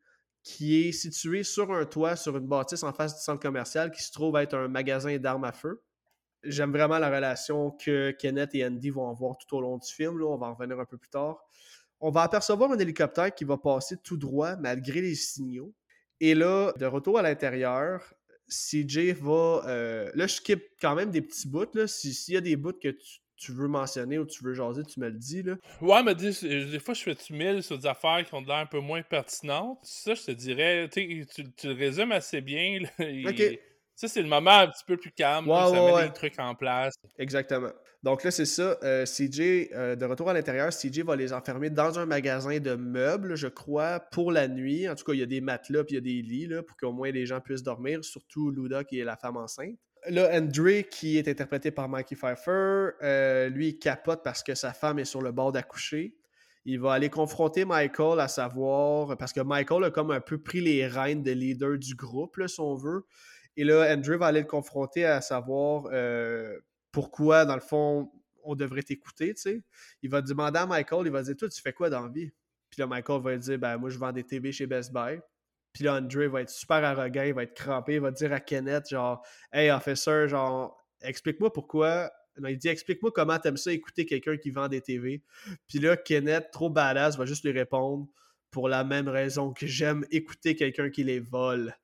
qui 0.43 0.87
est 0.87 0.91
situé 0.91 1.43
sur 1.43 1.71
un 1.71 1.85
toit, 1.85 2.15
sur 2.15 2.37
une 2.37 2.47
bâtisse 2.47 2.83
en 2.83 2.93
face 2.93 3.15
du 3.15 3.21
centre 3.21 3.41
commercial 3.41 3.91
qui 3.91 4.03
se 4.03 4.11
trouve 4.11 4.37
être 4.37 4.55
un 4.55 4.67
magasin 4.67 5.17
d'armes 5.17 5.43
à 5.43 5.51
feu. 5.51 5.83
J'aime 6.43 6.71
vraiment 6.71 6.99
la 6.99 7.09
relation 7.09 7.71
que 7.71 8.11
Kenneth 8.11 8.53
et 8.53 8.65
Andy 8.65 8.91
vont 8.91 9.09
avoir 9.09 9.37
tout 9.37 9.55
au 9.55 9.61
long 9.61 9.77
du 9.77 9.91
film. 9.91 10.19
Là. 10.19 10.27
On 10.27 10.37
va 10.37 10.47
en 10.47 10.53
revenir 10.53 10.79
un 10.79 10.85
peu 10.85 10.97
plus 10.97 11.09
tard 11.09 11.39
on 11.99 12.11
va 12.11 12.23
apercevoir 12.23 12.71
un 12.71 12.77
hélicoptère 12.77 13.33
qui 13.33 13.45
va 13.45 13.57
passer 13.57 13.97
tout 13.97 14.17
droit 14.17 14.55
malgré 14.57 15.01
les 15.01 15.15
signaux. 15.15 15.73
Et 16.19 16.35
là, 16.35 16.71
de 16.77 16.85
retour 16.85 17.17
à 17.17 17.21
l'intérieur, 17.21 18.13
CJ 18.47 19.13
va. 19.13 19.63
Euh, 19.65 20.11
là, 20.13 20.27
je 20.27 20.35
skip 20.35 20.63
quand 20.79 20.95
même 20.95 21.11
des 21.11 21.21
petits 21.21 21.47
bouts. 21.47 21.87
S'il 21.87 22.33
y 22.33 22.37
a 22.37 22.41
des 22.41 22.55
bouts 22.55 22.73
que 22.73 22.89
tu, 22.89 23.19
veux 23.51 23.67
mentionner 23.67 24.17
ou 24.17 24.25
tu 24.25 24.43
veux 24.43 24.53
jaser, 24.53 24.83
tu 24.83 24.99
me 24.99 25.09
le 25.09 25.17
dis. 25.17 25.43
Là. 25.43 25.55
Ouais, 25.81 26.03
mais 26.03 26.15
des, 26.15 26.31
fois, 26.79 26.93
je 26.93 27.03
fais 27.03 27.15
tu 27.15 27.61
sur 27.61 27.77
des 27.77 27.85
affaires 27.87 28.23
qui 28.25 28.33
ont 28.33 28.41
l'air 28.41 28.57
un 28.57 28.65
peu 28.65 28.79
moins 28.79 29.01
pertinentes. 29.01 29.79
Ça, 29.83 30.13
je 30.13 30.23
te 30.23 30.31
dirais, 30.31 30.89
tu, 30.91 31.25
tu 31.57 31.67
le 31.67 31.73
résumes 31.73 32.11
assez 32.11 32.41
bien. 32.41 32.79
Ça, 33.95 34.09
c'est 34.09 34.21
le 34.21 34.27
moment 34.27 34.51
un 34.51 34.67
petit 34.67 34.83
peu 34.85 34.97
plus 34.97 35.11
calme. 35.11 35.47
ça 35.47 35.71
met 35.71 36.07
des 36.07 36.13
trucs 36.13 36.37
en 36.37 36.53
place. 36.53 36.95
Exactement. 37.17 37.71
Donc 38.03 38.23
là, 38.23 38.29
c'est 38.29 38.45
ça. 38.45 38.77
Euh, 38.83 39.05
CJ, 39.05 39.71
euh, 39.73 39.95
de 39.95 40.05
retour 40.05 40.29
à 40.29 40.33
l'intérieur, 40.33 40.69
CJ 40.69 40.99
va 40.99 41.15
les 41.15 41.33
enfermer 41.33 41.69
dans 41.69 41.97
un 41.97 42.05
magasin 42.05 42.59
de 42.59 42.75
meubles, 42.75 43.35
je 43.35 43.47
crois, 43.47 43.99
pour 43.99 44.31
la 44.31 44.47
nuit. 44.47 44.87
En 44.87 44.95
tout 44.95 45.05
cas, 45.05 45.13
il 45.13 45.19
y 45.19 45.23
a 45.23 45.25
des 45.25 45.41
matelas 45.41 45.85
puis 45.85 45.93
il 45.93 45.95
y 45.95 45.97
a 45.97 46.01
des 46.01 46.21
lits 46.21 46.47
là, 46.47 46.61
pour 46.61 46.75
qu'au 46.77 46.91
moins 46.91 47.09
les 47.09 47.25
gens 47.25 47.39
puissent 47.39 47.63
dormir, 47.63 48.03
surtout 48.03 48.51
Luda 48.51 48.83
qui 48.83 48.99
est 48.99 49.05
la 49.05 49.15
femme 49.15 49.37
enceinte. 49.37 49.79
Là, 50.09 50.29
Andre, 50.33 50.83
qui 50.89 51.17
est 51.17 51.27
interprété 51.27 51.71
par 51.71 51.89
Mikey 51.89 52.15
Pfeiffer, 52.15 52.91
euh, 53.01 53.49
lui, 53.49 53.69
il 53.69 53.79
capote 53.79 54.23
parce 54.23 54.43
que 54.43 54.55
sa 54.55 54.73
femme 54.73 54.99
est 54.99 55.05
sur 55.05 55.21
le 55.21 55.31
bord 55.31 55.51
d'accoucher. 55.51 56.15
Il 56.65 56.79
va 56.79 56.93
aller 56.93 57.09
confronter 57.09 57.65
Michael 57.65 58.19
à 58.19 58.27
savoir, 58.27 59.17
parce 59.17 59.33
que 59.33 59.41
Michael 59.41 59.83
a 59.85 59.91
comme 59.91 60.11
un 60.11 60.19
peu 60.19 60.37
pris 60.37 60.61
les 60.61 60.87
rênes 60.87 61.21
de 61.21 61.31
leader 61.31 61.77
du 61.77 61.95
groupe, 61.95 62.37
là, 62.37 62.47
si 62.47 62.59
on 62.59 62.75
veut. 62.75 63.05
Et 63.57 63.63
là, 63.63 63.93
Andrew 63.93 64.17
va 64.17 64.27
aller 64.27 64.41
le 64.41 64.47
confronter 64.47 65.05
à 65.05 65.21
savoir 65.21 65.83
pourquoi, 66.91 67.45
dans 67.45 67.55
le 67.55 67.61
fond, 67.61 68.11
on 68.45 68.55
devrait 68.55 68.83
t'écouter, 68.83 69.33
tu 69.33 69.41
sais. 69.41 69.61
Il 70.01 70.09
va 70.09 70.21
demander 70.21 70.59
à 70.59 70.65
Michael, 70.65 71.05
il 71.05 71.11
va 71.11 71.21
dire, 71.23 71.35
toi, 71.35 71.49
tu 71.49 71.61
fais 71.61 71.73
quoi 71.73 71.89
dans 71.89 72.07
vie? 72.07 72.31
Puis 72.69 72.79
là, 72.79 72.87
Michael 72.87 73.21
va 73.21 73.37
dire, 73.37 73.59
ben, 73.59 73.77
moi, 73.77 73.89
je 73.89 73.97
vends 73.97 74.11
des 74.11 74.23
TV 74.23 74.51
chez 74.51 74.67
Best 74.67 74.93
Buy. 74.93 75.19
Puis 75.75 75.83
là, 75.83 75.95
Andre 75.95 76.27
va 76.27 76.41
être 76.41 76.49
super 76.49 76.81
arrogant, 76.85 77.23
il 77.23 77.33
va 77.33 77.43
être 77.43 77.53
crampé, 77.53 77.95
il 77.95 77.99
va 77.99 78.09
dire 78.09 78.31
à 78.31 78.39
Kenneth, 78.39 78.89
genre, 78.91 79.21
hey, 79.51 79.69
officer, 79.69 80.29
genre, 80.29 80.81
explique-moi 81.01 81.51
pourquoi. 81.51 82.09
Non, 82.39 82.47
il 82.47 82.57
dit, 82.57 82.69
explique-moi 82.69 83.11
comment 83.13 83.37
t'aimes 83.39 83.57
ça 83.57 83.73
écouter 83.73 84.05
quelqu'un 84.05 84.37
qui 84.37 84.51
vend 84.51 84.69
des 84.69 84.79
TV. 84.79 85.21
Puis 85.67 85.79
là, 85.79 85.97
Kenneth, 85.97 86.51
trop 86.53 86.69
badass, 86.69 87.17
va 87.17 87.25
juste 87.25 87.43
lui 87.43 87.51
répondre, 87.51 88.07
pour 88.51 88.69
la 88.69 88.85
même 88.85 89.09
raison 89.09 89.51
que 89.51 89.67
j'aime 89.67 90.05
écouter 90.11 90.55
quelqu'un 90.55 90.89
qui 90.89 91.03
les 91.03 91.19
vole 91.19 91.75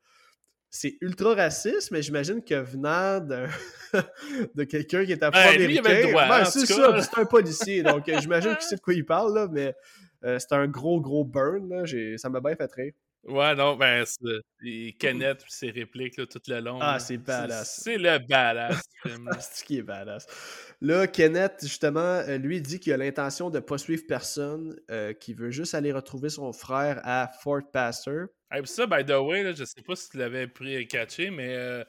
c'est 0.73 0.97
ultra 1.01 1.35
raciste, 1.35 1.91
mais 1.91 2.01
j'imagine 2.01 2.41
que 2.41 2.55
venant 2.55 3.19
de, 3.19 3.45
de 4.55 4.63
quelqu'un 4.63 5.03
qui 5.03 5.11
est 5.11 5.21
afro-américain, 5.21 5.83
ben, 5.83 6.45
c'est 6.45 6.65
ça, 6.65 7.01
c'est 7.01 7.19
un 7.19 7.25
policier, 7.25 7.83
donc 7.83 8.05
j'imagine 8.07 8.55
qu'il 8.55 8.65
sait 8.65 8.77
de 8.77 8.79
quoi 8.81 8.93
il 8.93 9.05
parle, 9.05 9.35
là, 9.35 9.49
mais 9.51 9.75
euh, 10.23 10.39
c'est 10.39 10.53
un 10.53 10.67
gros, 10.67 11.01
gros 11.01 11.25
burn, 11.25 11.67
là, 11.67 11.83
ça 12.17 12.29
m'a 12.29 12.39
bien 12.39 12.55
fait 12.55 12.71
rire. 12.73 12.93
Ouais, 13.23 13.53
non, 13.53 13.75
ben, 13.75 14.03
c'est 14.05 14.95
Kenneth 14.97 15.43
ses 15.47 15.69
répliques 15.69 16.17
là, 16.17 16.25
tout 16.25 16.41
le 16.47 16.59
long. 16.59 16.79
Ah, 16.81 16.97
c'est 16.97 17.17
badass. 17.17 17.81
C'est 17.83 17.97
le 17.97 18.17
badass. 18.17 18.81
c'est 19.03 19.59
ce 19.59 19.63
qui 19.63 19.77
est 19.77 19.83
badass? 19.83 20.25
Là, 20.81 21.05
Kenneth, 21.05 21.59
justement, 21.61 21.99
euh, 21.99 22.37
lui 22.37 22.61
dit 22.61 22.79
qu'il 22.79 22.93
a 22.93 22.97
l'intention 22.97 23.51
de 23.51 23.57
ne 23.57 23.59
pas 23.61 23.77
suivre 23.77 24.03
personne, 24.07 24.75
euh, 24.89 25.13
qu'il 25.13 25.35
veut 25.35 25.51
juste 25.51 25.75
aller 25.75 25.91
retrouver 25.91 26.29
son 26.29 26.51
frère 26.51 26.99
à 27.03 27.29
Fort 27.43 27.61
Pastor. 27.71 28.25
Et 28.55 28.65
ça, 28.65 28.87
by 28.87 29.05
the 29.05 29.11
way, 29.11 29.43
là, 29.43 29.53
je 29.53 29.65
sais 29.65 29.83
pas 29.83 29.95
si 29.95 30.09
tu 30.09 30.17
l'avais 30.17 30.47
pris 30.47 30.87
catché, 30.87 31.29
mais 31.29 31.55
euh, 31.55 31.83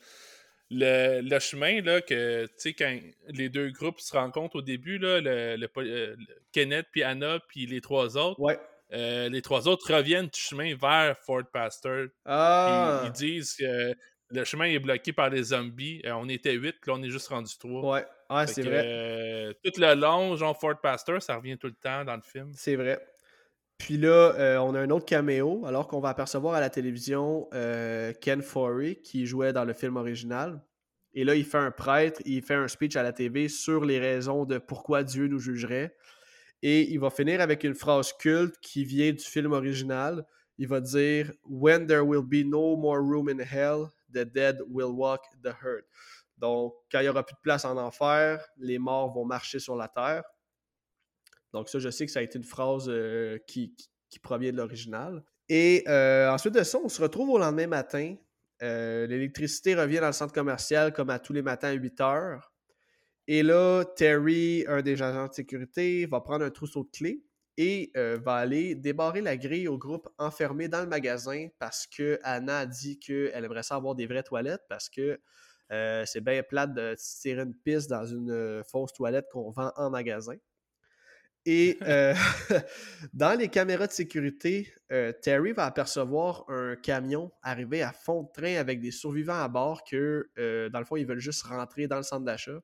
le, 0.70 1.22
le, 1.22 1.38
chemin, 1.38 1.80
là, 1.80 2.02
que, 2.02 2.44
tu 2.44 2.52
sais, 2.58 2.74
quand 2.74 2.94
les 3.28 3.48
deux 3.48 3.70
groupes 3.70 4.00
se 4.00 4.12
rencontrent 4.12 4.56
au 4.56 4.62
début, 4.62 4.98
là, 4.98 5.22
le, 5.22 5.56
le 5.56 6.16
Kenneth, 6.52 6.88
puis 6.92 7.02
Anna, 7.02 7.40
puis 7.48 7.64
les 7.64 7.80
trois 7.80 8.18
autres. 8.18 8.38
Ouais 8.38 8.58
euh, 8.92 9.28
les 9.28 9.42
trois 9.42 9.68
autres 9.68 9.92
reviennent 9.92 10.26
du 10.26 10.40
chemin 10.40 10.74
vers 10.74 11.16
Fort 11.18 11.44
Pastor. 11.52 12.06
Ah. 12.24 13.02
Ils, 13.06 13.12
disent 13.12 13.56
que 13.56 13.94
le 14.30 14.44
chemin 14.44 14.66
est 14.66 14.78
bloqué 14.78 15.12
par 15.12 15.30
les 15.30 15.44
zombies. 15.44 16.02
Euh, 16.04 16.12
on 16.12 16.28
était 16.28 16.52
huit, 16.52 16.76
là, 16.86 16.94
on 16.94 17.02
est 17.02 17.10
juste 17.10 17.28
rendu 17.28 17.52
trois. 17.58 17.94
Ouais, 17.94 18.06
ah, 18.28 18.46
c'est 18.46 18.62
vrai. 18.62 18.82
Euh, 18.84 19.52
tout 19.64 19.72
le 19.78 19.94
long, 19.94 20.36
genre 20.36 20.58
Fort 20.58 20.80
Pastor, 20.80 21.22
ça 21.22 21.36
revient 21.36 21.56
tout 21.56 21.68
le 21.68 21.74
temps 21.74 22.04
dans 22.04 22.16
le 22.16 22.22
film. 22.22 22.50
C'est 22.54 22.76
vrai. 22.76 23.00
Puis 23.78 23.96
là, 23.96 24.60
on 24.62 24.76
a 24.76 24.80
un 24.80 24.90
autre 24.90 25.06
caméo, 25.06 25.64
alors 25.66 25.88
qu'on 25.88 25.98
va 25.98 26.10
apercevoir 26.10 26.54
à 26.54 26.60
la 26.60 26.70
télévision 26.70 27.48
Ken 28.20 28.40
Forey 28.40 29.00
qui 29.02 29.26
jouait 29.26 29.52
dans 29.52 29.64
le 29.64 29.72
film 29.72 29.96
original. 29.96 30.60
Et 31.14 31.24
là, 31.24 31.34
il 31.34 31.44
fait 31.44 31.58
un 31.58 31.70
prêtre, 31.70 32.22
il 32.24 32.42
fait 32.42 32.54
un 32.54 32.68
speech 32.68 32.96
à 32.96 33.02
la 33.02 33.12
TV 33.12 33.48
sur 33.48 33.84
les 33.84 33.98
raisons 33.98 34.44
de 34.44 34.58
pourquoi 34.58 35.02
Dieu 35.02 35.26
nous 35.26 35.40
jugerait. 35.40 35.94
Et 36.62 36.90
il 36.92 37.00
va 37.00 37.10
finir 37.10 37.40
avec 37.40 37.64
une 37.64 37.74
phrase 37.74 38.12
culte 38.12 38.56
qui 38.60 38.84
vient 38.84 39.12
du 39.12 39.24
film 39.24 39.52
original. 39.52 40.24
Il 40.58 40.68
va 40.68 40.80
dire 40.80 41.32
When 41.44 41.86
there 41.86 42.04
will 42.04 42.22
be 42.22 42.46
no 42.46 42.76
more 42.76 43.00
room 43.00 43.28
in 43.28 43.40
hell, 43.40 43.90
the 44.12 44.24
dead 44.24 44.60
will 44.68 44.92
walk 44.92 45.22
the 45.42 45.52
hurt. 45.62 45.84
Donc, 46.38 46.74
quand 46.90 46.98
il 47.00 47.04
n'y 47.04 47.08
aura 47.08 47.24
plus 47.24 47.34
de 47.34 47.40
place 47.40 47.64
en 47.64 47.76
enfer, 47.76 48.44
les 48.58 48.78
morts 48.78 49.12
vont 49.12 49.24
marcher 49.24 49.58
sur 49.58 49.76
la 49.76 49.88
terre. 49.88 50.24
Donc, 51.52 51.68
ça, 51.68 51.78
je 51.78 51.88
sais 51.88 52.06
que 52.06 52.12
ça 52.12 52.18
a 52.18 52.22
été 52.22 52.38
une 52.38 52.44
phrase 52.44 52.86
euh, 52.88 53.38
qui, 53.46 53.74
provient 54.22 54.52
de 54.52 54.56
l'original. 54.56 55.22
Et 55.48 55.84
euh, 55.88 56.30
ensuite 56.30 56.54
de 56.54 56.62
ça, 56.62 56.78
on 56.82 56.88
se 56.88 57.00
retrouve 57.00 57.30
au 57.30 57.38
lendemain 57.38 57.66
matin. 57.66 58.16
Euh, 58.62 59.06
l'électricité 59.06 59.74
revient 59.74 59.98
dans 60.00 60.06
le 60.06 60.12
centre 60.12 60.32
commercial 60.32 60.92
comme 60.92 61.10
à 61.10 61.18
tous 61.18 61.32
les 61.32 61.42
matins 61.42 61.68
à 61.68 61.72
8 61.72 62.00
heures. 62.00 62.51
Et 63.28 63.42
là, 63.42 63.84
Terry, 63.96 64.64
un 64.68 64.82
des 64.82 65.00
agents 65.02 65.28
de 65.28 65.32
sécurité, 65.32 66.06
va 66.06 66.20
prendre 66.20 66.44
un 66.44 66.50
trousseau 66.50 66.84
de 66.84 66.90
clés 66.90 67.24
et 67.56 67.92
va 67.94 68.36
aller 68.36 68.74
débarrer 68.74 69.20
la 69.20 69.36
grille 69.36 69.68
au 69.68 69.78
groupe 69.78 70.08
enfermé 70.18 70.68
dans 70.68 70.80
le 70.80 70.88
magasin 70.88 71.48
parce 71.58 71.86
que 71.86 72.18
Anna 72.22 72.60
a 72.60 72.66
dit 72.66 72.98
qu'elle 72.98 73.44
aimerait 73.44 73.62
ça 73.62 73.76
avoir 73.76 73.94
des 73.94 74.06
vraies 74.06 74.22
toilettes 74.22 74.64
parce 74.68 74.88
que 74.88 75.20
c'est 75.70 76.20
bien 76.22 76.42
plate 76.42 76.74
de 76.74 76.96
tirer 76.98 77.42
une 77.42 77.54
piste 77.54 77.90
dans 77.90 78.06
une 78.06 78.62
fausse 78.64 78.92
toilette 78.92 79.26
qu'on 79.30 79.50
vend 79.50 79.70
en 79.76 79.90
magasin. 79.90 80.36
Et 81.44 81.78
euh, 81.82 82.14
dans 83.12 83.38
les 83.38 83.48
caméras 83.48 83.86
de 83.86 83.92
sécurité, 83.92 84.72
euh, 84.92 85.12
Terry 85.12 85.52
va 85.52 85.66
apercevoir 85.66 86.44
un 86.48 86.76
camion 86.76 87.32
arriver 87.42 87.82
à 87.82 87.92
fond 87.92 88.22
de 88.22 88.28
train 88.32 88.56
avec 88.56 88.80
des 88.80 88.90
survivants 88.90 89.40
à 89.40 89.48
bord 89.48 89.82
que, 89.84 90.30
euh, 90.38 90.68
dans 90.68 90.78
le 90.78 90.84
fond, 90.84 90.96
ils 90.96 91.06
veulent 91.06 91.18
juste 91.18 91.42
rentrer 91.42 91.86
dans 91.86 91.96
le 91.96 92.02
centre 92.02 92.24
d'achat. 92.24 92.60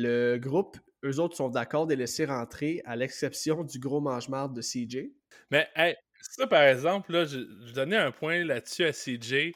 Le 0.00 0.38
groupe, 0.38 0.76
eux 1.04 1.18
autres, 1.18 1.36
sont 1.36 1.48
d'accord 1.48 1.86
de 1.86 1.90
les 1.90 1.96
laisser 1.96 2.24
rentrer, 2.24 2.82
à 2.84 2.94
l'exception 2.94 3.64
du 3.64 3.80
gros 3.80 4.00
mange-marde 4.00 4.54
de 4.54 4.62
CJ. 4.62 5.10
Mais, 5.50 5.68
ça, 6.20 6.46
par 6.46 6.62
exemple, 6.62 7.12
là, 7.12 7.24
je, 7.24 7.40
je 7.66 7.72
donnais 7.72 7.96
un 7.96 8.12
point 8.12 8.44
là-dessus 8.44 8.84
à 8.84 8.92
CJ. 8.92 9.52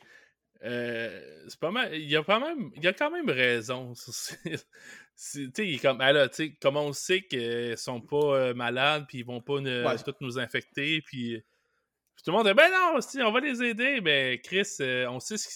c'est 0.61 1.61
pas 1.61 1.71
mal. 1.71 1.95
Il 1.95 2.11
y 2.11 2.17
a, 2.17 2.25
pas 2.25 2.41
même, 2.41 2.73
il 2.75 2.83
y 2.83 2.89
a 2.89 2.93
quand 2.93 3.13
même 3.13 3.31
raison. 3.31 3.95
sais, 5.15 5.79
comme, 5.81 6.03
comme 6.61 6.77
on 6.77 6.93
sait 6.93 7.23
qu'ils 7.23 7.79
sont 7.79 8.01
pas 8.01 8.17
euh, 8.17 8.55
malades, 8.55 9.05
puis 9.09 9.19
ils 9.19 9.25
vont 9.25 9.41
pas 9.41 9.59
tous 10.05 10.15
nous 10.21 10.39
infecter, 10.39 11.03
puis 11.03 11.43
tout 12.25 12.31
le 12.31 12.37
monde 12.37 12.47
dit 12.47 12.55
Ben 12.55 12.71
non, 12.71 13.27
on 13.27 13.33
va 13.33 13.41
les 13.41 13.63
aider. 13.63 14.01
Mais 14.01 14.41
Chris, 14.43 14.69
euh, 14.81 15.07
on 15.09 15.19
sait 15.21 15.37
ce 15.37 15.49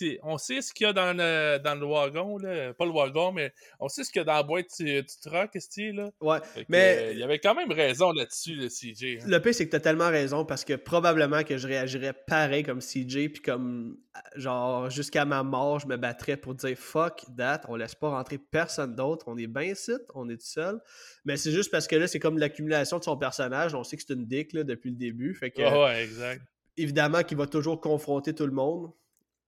qu'il 0.72 0.84
y 0.84 0.88
a 0.88 0.92
dans 0.92 1.16
le, 1.16 1.58
dans 1.58 1.74
le 1.74 1.86
wagon, 1.86 2.38
là. 2.38 2.74
pas 2.74 2.84
le 2.84 2.90
wagon, 2.90 3.32
mais 3.32 3.52
on 3.78 3.88
sait 3.88 4.02
ce 4.02 4.10
qu'il 4.10 4.20
y 4.20 4.22
a 4.22 4.24
dans 4.24 4.34
la 4.34 4.42
boîte 4.42 4.66
du, 4.78 5.02
du 5.02 5.14
truck, 5.22 5.50
là? 5.94 6.10
Ouais. 6.20 6.38
mais 6.68 6.98
euh, 6.98 7.12
il 7.12 7.18
y 7.18 7.22
avait 7.22 7.38
quand 7.38 7.54
même 7.54 7.70
raison 7.70 8.10
là-dessus, 8.12 8.54
le 8.54 8.68
CJ. 8.68 9.22
Hein. 9.22 9.26
Le 9.28 9.38
pire, 9.38 9.54
c'est 9.54 9.66
que 9.66 9.70
tu 9.70 9.76
as 9.76 9.80
tellement 9.80 10.10
raison 10.10 10.44
parce 10.44 10.64
que 10.64 10.74
probablement 10.74 11.44
que 11.44 11.56
je 11.56 11.68
réagirais 11.68 12.14
pareil 12.26 12.64
comme 12.64 12.80
CJ, 12.80 13.28
puis 13.28 13.42
comme 13.44 13.96
genre 14.36 14.90
jusqu'à 14.90 15.24
ma 15.24 15.42
mort, 15.42 15.80
je 15.80 15.86
me 15.86 15.96
battrais 15.96 16.36
pour 16.36 16.54
dire 16.54 16.76
fuck 16.76 17.24
that, 17.36 17.62
on 17.68 17.76
laisse 17.76 17.94
pas 17.94 18.10
rentrer 18.10 18.38
personne 18.38 18.94
d'autre, 18.94 19.26
on 19.28 19.36
est 19.36 19.46
bien 19.46 19.72
ici, 19.72 19.92
on 20.14 20.28
est 20.28 20.36
tout 20.36 20.46
seul. 20.46 20.80
Mais 21.24 21.36
c'est 21.36 21.52
juste 21.52 21.70
parce 21.70 21.86
que 21.86 21.96
là, 21.96 22.06
c'est 22.06 22.20
comme 22.20 22.38
l'accumulation 22.38 22.98
de 22.98 23.04
son 23.04 23.16
personnage, 23.16 23.74
on 23.74 23.84
sait 23.84 23.96
que 23.96 24.02
c'est 24.06 24.14
une 24.14 24.26
dick 24.26 24.52
là, 24.52 24.64
depuis 24.64 24.90
le 24.90 24.96
début. 24.96 25.34
Fait 25.34 25.50
que, 25.50 25.62
ouais, 25.62 26.04
exact 26.04 26.42
évidemment 26.76 27.22
qu'il 27.22 27.36
va 27.36 27.46
toujours 27.46 27.80
confronter 27.80 28.34
tout 28.34 28.46
le 28.46 28.52
monde. 28.52 28.92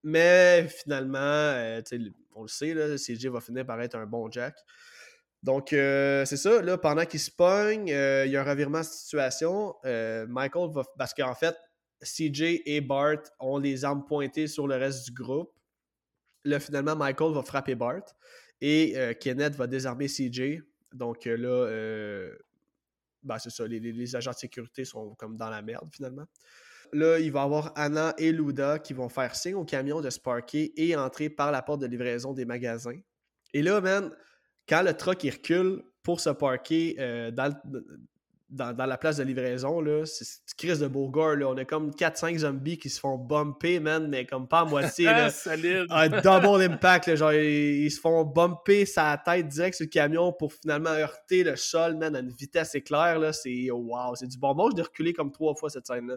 Mais 0.03 0.67
finalement, 0.67 1.17
euh, 1.19 1.81
on 2.35 2.43
le 2.43 2.47
sait, 2.47 2.73
là, 2.73 2.95
CJ 2.95 3.27
va 3.27 3.41
finir 3.41 3.65
par 3.65 3.81
être 3.81 3.95
un 3.95 4.05
bon 4.05 4.31
Jack. 4.31 4.55
Donc, 5.43 5.73
euh, 5.73 6.25
c'est 6.25 6.37
ça. 6.37 6.61
Là, 6.61 6.77
pendant 6.77 7.05
qu'il 7.05 7.19
se 7.19 7.31
pogne, 7.31 7.91
euh, 7.91 8.25
il 8.25 8.31
y 8.31 8.37
a 8.37 8.41
un 8.41 8.49
revirement 8.49 8.79
de 8.79 8.85
situation. 8.85 9.75
Michael 9.83 10.69
va. 10.71 10.83
Parce 10.97 11.13
qu'en 11.13 11.35
fait, 11.35 11.55
CJ 12.01 12.61
et 12.65 12.81
Bart 12.81 13.23
ont 13.39 13.57
les 13.57 13.83
armes 13.85 14.05
pointées 14.05 14.47
sur 14.47 14.67
le 14.67 14.75
reste 14.75 15.05
du 15.05 15.11
groupe. 15.11 15.51
Là, 16.45 16.59
finalement, 16.59 16.95
Michael 16.95 17.33
va 17.33 17.43
frapper 17.43 17.75
Bart. 17.75 18.03
Et 18.61 18.95
Kenneth 19.19 19.55
va 19.55 19.67
désarmer 19.67 20.07
CJ. 20.07 20.61
Donc 20.93 21.25
là, 21.25 21.67
ben, 23.23 23.37
c'est 23.39 23.49
ça. 23.49 23.67
les, 23.67 24.15
agents 24.15 24.31
de 24.31 24.35
sécurité 24.35 24.85
sont 24.85 25.15
comme 25.15 25.37
dans 25.37 25.49
la 25.49 25.61
merde, 25.61 25.89
finalement 25.91 26.25
là, 26.93 27.19
il 27.19 27.31
va 27.31 27.41
y 27.41 27.43
avoir 27.43 27.71
Anna 27.75 28.13
et 28.17 28.31
Luda 28.31 28.79
qui 28.79 28.93
vont 28.93 29.09
faire 29.09 29.35
signe 29.35 29.55
au 29.55 29.65
camion 29.65 30.01
de 30.01 30.09
Sparky 30.09 30.73
et 30.75 30.95
entrer 30.95 31.29
par 31.29 31.51
la 31.51 31.61
porte 31.61 31.81
de 31.81 31.87
livraison 31.87 32.33
des 32.33 32.45
magasins. 32.45 32.99
Et 33.53 33.61
là, 33.61 33.81
man, 33.81 34.15
quand 34.67 34.81
le 34.81 34.93
truck 34.93 35.23
il 35.23 35.31
recule 35.31 35.83
pour 36.03 36.19
se 36.19 36.29
parker 36.29 36.95
euh, 36.99 37.31
dans, 38.49 38.73
dans, 38.73 38.85
la 38.85 38.97
place 38.97 39.17
de 39.17 39.23
livraison, 39.23 39.79
là, 39.79 40.05
c'est 40.05 40.25
crise 40.57 40.79
de 40.79 40.87
Beauregard, 40.87 41.35
là. 41.35 41.47
On 41.47 41.57
a 41.57 41.65
comme 41.65 41.91
4-5 41.91 42.39
zombies 42.39 42.77
qui 42.77 42.89
se 42.89 42.99
font 42.99 43.17
bumper, 43.17 43.79
man, 43.79 44.07
mais 44.07 44.25
comme 44.25 44.47
pas 44.47 44.61
à 44.61 44.65
moitié, 44.65 45.05
là. 45.05 45.29
Un 45.89 46.09
double 46.09 46.63
impact, 46.63 47.15
Genre, 47.15 47.33
ils, 47.33 47.91
se 47.91 47.99
font 47.99 48.23
bumper 48.23 48.85
sa 48.85 49.17
tête 49.23 49.47
direct 49.47 49.75
sur 49.75 49.85
le 49.85 49.89
camion 49.89 50.33
pour 50.33 50.53
finalement 50.53 50.89
heurter 50.89 51.43
le 51.43 51.55
sol, 51.55 51.95
man, 51.97 52.15
à 52.15 52.19
une 52.19 52.31
vitesse 52.31 52.75
éclair, 52.75 53.19
là. 53.19 53.33
C'est, 53.33 53.69
wow, 53.71 54.15
c'est 54.15 54.27
du 54.27 54.37
bon 54.37 54.55
Moi, 54.55 54.69
Je 54.75 54.81
reculer 54.81 55.13
comme 55.13 55.31
trois 55.31 55.53
fois 55.55 55.69
cette 55.69 55.85
scène-là. 55.85 56.15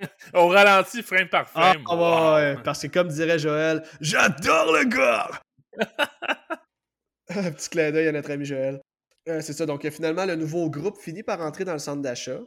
On 0.34 0.48
ralentit 0.48 1.02
frame 1.02 1.28
par 1.28 1.48
ah, 1.54 1.72
frame. 1.72 1.84
Ah, 1.88 2.34
ouais, 2.34 2.56
parce 2.64 2.82
que 2.82 2.88
comme 2.88 3.08
dirait 3.08 3.38
Joël, 3.38 3.82
j'adore 4.00 4.72
le 4.72 4.84
gars! 4.84 5.30
Un 7.28 7.52
petit 7.52 7.70
clin 7.70 7.92
d'œil 7.92 8.08
à 8.08 8.12
notre 8.12 8.30
ami 8.30 8.44
Joël. 8.44 8.80
Euh, 9.28 9.40
c'est 9.40 9.52
ça, 9.52 9.66
donc 9.66 9.88
finalement, 9.90 10.24
le 10.26 10.34
nouveau 10.34 10.68
groupe 10.70 10.98
finit 10.98 11.22
par 11.22 11.40
entrer 11.40 11.64
dans 11.64 11.72
le 11.72 11.78
centre 11.78 12.02
d'achat. 12.02 12.40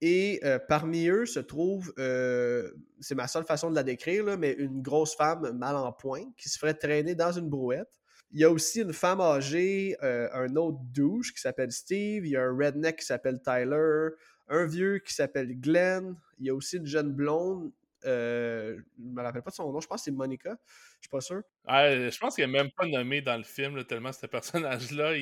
Et 0.00 0.40
euh, 0.44 0.60
parmi 0.60 1.08
eux 1.08 1.26
se 1.26 1.40
trouve, 1.40 1.92
euh, 1.98 2.70
c'est 3.00 3.16
ma 3.16 3.26
seule 3.26 3.44
façon 3.44 3.68
de 3.68 3.74
la 3.74 3.82
décrire, 3.82 4.24
mais 4.38 4.52
une 4.52 4.80
grosse 4.80 5.16
femme 5.16 5.50
mal 5.58 5.74
en 5.74 5.92
point 5.92 6.22
qui 6.36 6.48
se 6.48 6.58
ferait 6.58 6.74
traîner 6.74 7.16
dans 7.16 7.32
une 7.32 7.48
brouette. 7.48 7.90
Il 8.30 8.38
y 8.38 8.44
a 8.44 8.50
aussi 8.50 8.82
une 8.82 8.92
femme 8.92 9.20
âgée, 9.20 9.96
un 10.02 10.54
autre 10.56 10.78
douche 10.92 11.32
qui 11.32 11.40
s'appelle 11.40 11.72
Steve, 11.72 12.26
il 12.26 12.32
y 12.32 12.36
a 12.36 12.42
un 12.42 12.56
redneck 12.56 12.96
qui 12.98 13.06
s'appelle 13.06 13.40
Tyler, 13.42 14.10
un 14.48 14.66
vieux 14.66 14.98
qui 14.98 15.14
s'appelle 15.14 15.58
Glenn. 15.58 16.14
Il 16.38 16.46
y 16.46 16.50
a 16.50 16.54
aussi 16.54 16.76
une 16.76 16.86
jeune 16.86 17.12
blonde. 17.12 17.72
Euh, 18.04 18.78
je 18.98 19.02
me 19.02 19.22
rappelle 19.22 19.42
pas 19.42 19.50
de 19.50 19.54
son 19.54 19.72
nom. 19.72 19.80
Je 19.80 19.86
pense 19.86 20.00
que 20.00 20.04
c'est 20.04 20.10
Monica. 20.10 20.56
Je 21.00 21.06
suis 21.06 21.10
pas 21.10 21.20
sûr. 21.20 21.42
je 21.66 22.18
pense 22.18 22.36
qu'elle 22.36 22.50
n'est 22.50 22.58
même 22.62 22.70
pas 22.70 22.86
nommée 22.86 23.20
dans 23.20 23.36
le 23.36 23.44
film, 23.44 23.84
tellement 23.84 24.12
ce 24.12 24.26
personnage-là. 24.26 25.16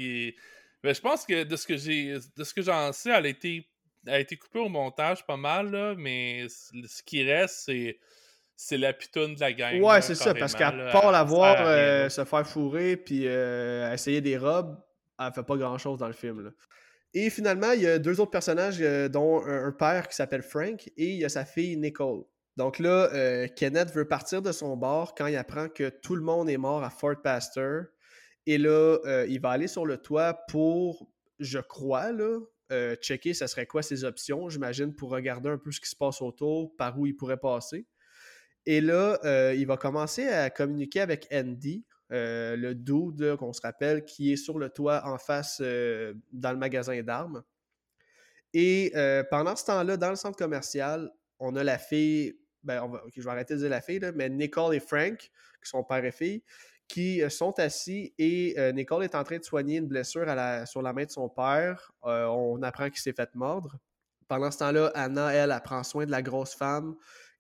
Mais 0.87 0.95
je 0.95 1.01
pense 1.01 1.27
que 1.27 1.43
de 1.43 1.57
ce 1.57 1.67
que 1.67 1.77
j'ai 1.77 2.17
de 2.37 2.45
ce 2.45 2.55
que 2.55 2.63
j'en 2.63 2.93
sais, 2.93 3.11
elle 3.11 3.27
a 3.27 3.29
été, 3.29 3.69
a 4.07 4.21
été 4.21 4.37
coupée 4.37 4.61
au 4.61 4.69
montage 4.69 5.27
pas 5.27 5.37
mal, 5.37 5.97
mais 5.99 6.47
ce 6.49 7.03
qui 7.03 7.25
reste, 7.25 7.65
c'est 7.67 7.99
c'est 8.55 8.79
la 8.79 8.93
pitoune 8.93 9.35
de 9.35 9.41
la 9.41 9.53
gang. 9.53 9.83
Ouais, 9.83 10.01
c'est 10.01 10.15
ça, 10.15 10.33
parce 10.33 10.55
qu'à 10.55 10.73
part 10.93 11.11
la 11.11 11.25
voir 11.25 11.57
euh, 11.59 12.09
se 12.09 12.25
faire 12.25 12.47
fourrer 12.47 12.97
puis 12.97 13.27
euh, 13.27 13.93
essayer 13.93 14.21
des 14.21 14.39
robes, 14.39 14.81
elle 15.19 15.33
fait 15.35 15.43
pas 15.43 15.57
grand 15.57 15.77
chose 15.77 15.99
dans 15.99 16.07
le 16.07 16.15
film. 16.15 16.45
Là. 16.45 16.51
Et 17.15 17.31
finalement, 17.31 17.73
il 17.73 17.83
y 17.83 17.87
a 17.87 17.99
deux 17.99 18.21
autres 18.21 18.31
personnages, 18.31 18.79
euh, 18.81 19.09
dont 19.09 19.45
un, 19.45 19.73
père 19.73 20.07
qui 20.09 20.15
s'appelle 20.15 20.43
Frank 20.43 20.87
et 20.97 21.11
il 21.11 21.19
y 21.19 21.25
a 21.25 21.29
sa 21.29 21.45
fille 21.45 21.77
Nicole. 21.77 22.23
Donc 22.57 22.79
là, 22.79 23.11
Kenneth 23.49 23.93
veut 23.93 24.09
partir 24.09 24.41
de 24.41 24.51
son 24.51 24.79
bord 24.79 25.15
quand 25.15 25.27
il 25.27 25.37
apprend 25.37 25.69
que 25.69 25.91
tout 25.91 26.15
le 26.17 26.23
monde 26.23 26.49
est 26.49 26.57
mort 26.57 26.83
à 26.83 26.89
Fort 26.89 27.21
Pastor. 27.23 27.83
Et 28.47 28.59
là, 28.59 28.99
euh, 29.05 29.27
il 29.29 29.41
va 29.41 29.51
aller 29.51 29.67
sur 29.67 29.87
le 29.87 29.99
toit 29.99 30.35
pour, 30.49 31.09
je 31.39 31.59
crois, 31.59 32.13
là, 32.13 32.39
checker 33.01 33.33
ce 33.33 33.47
serait 33.47 33.67
quoi 33.67 33.83
ses 33.83 34.05
options, 34.05 34.49
j'imagine, 34.49 34.95
pour 34.95 35.11
regarder 35.11 35.51
un 35.51 35.59
peu 35.59 35.71
ce 35.71 35.81
qui 35.81 35.89
se 35.89 35.97
passe 35.97 36.21
autour, 36.21 36.75
par 36.77 36.99
où 36.99 37.07
il 37.07 37.17
pourrait 37.17 37.37
passer. 37.37 37.87
Et 38.65 38.81
là, 38.81 39.21
il 39.55 39.67
va 39.67 39.77
commencer 39.77 40.27
à 40.27 40.51
communiquer 40.51 41.01
avec 41.01 41.29
Andy, 41.33 41.85
euh, 42.13 42.55
le 42.55 42.77
dude 42.77 43.35
qu'on 43.37 43.53
se 43.53 43.61
rappelle 43.61 44.05
qui 44.05 44.33
est 44.33 44.37
sur 44.37 44.61
le 44.61 44.71
toit 44.71 45.05
en 45.07 45.19
face 45.19 45.59
euh, 45.61 46.15
dans 46.33 46.53
le 46.53 46.59
magasin 46.59 47.03
d'armes. 47.03 47.43
Et 48.53 48.93
euh, 48.95 49.25
pendant 49.29 49.57
ce 49.57 49.65
temps-là, 49.65 49.97
dans 49.97 50.11
le 50.11 50.17
centre 50.17 50.39
commercial, 50.39 51.11
on 51.41 51.57
a 51.57 51.65
la 51.65 51.79
fille, 51.79 52.39
ben, 52.63 52.89
je 53.15 53.23
vais 53.23 53.31
arrêter 53.31 53.55
de 53.55 53.61
dire 53.61 53.71
la 53.71 53.81
fille, 53.81 54.01
mais 54.15 54.31
Nicole 54.31 54.77
et 54.77 54.81
Frank, 54.81 55.19
qui 55.19 55.31
sont 55.69 55.83
père 55.83 56.05
et 56.05 56.13
fille, 56.13 56.45
qui 56.89 57.23
sont 57.31 57.59
assis 57.59 58.15
et 58.19 58.55
Nicole 58.73 59.05
est 59.05 59.15
en 59.15 59.25
train 59.25 59.39
de 59.39 59.45
soigner 59.45 59.79
une 59.79 59.87
blessure 59.87 60.27
sur 60.67 60.83
la 60.83 60.93
main 60.93 61.05
de 61.05 61.11
son 61.11 61.29
père. 61.29 61.93
on 62.03 62.63
apprend 62.63 62.89
qu'il 62.91 63.01
s'est 63.01 63.13
fait 63.13 63.35
mordre. 63.35 63.77
Pendant 64.29 64.51
ce 64.51 64.59
temps-là, 64.59 64.93
Anna, 64.95 65.33
elle, 65.33 65.51
elle, 65.51 65.63
prend 65.63 65.83
soin 65.83 66.07
de 66.07 66.11
la 66.11 66.23
grosse 66.23 66.55
femme 66.55 66.95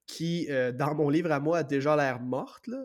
qui, 0.07 0.49
dans 0.75 0.95
mon 0.95 1.09
livre 1.09 1.33
à 1.33 1.41
moi, 1.41 1.59
a 1.59 1.63
déjà 1.63 1.97
l'air 1.97 2.21
morte. 2.21 2.67
Là. 2.67 2.85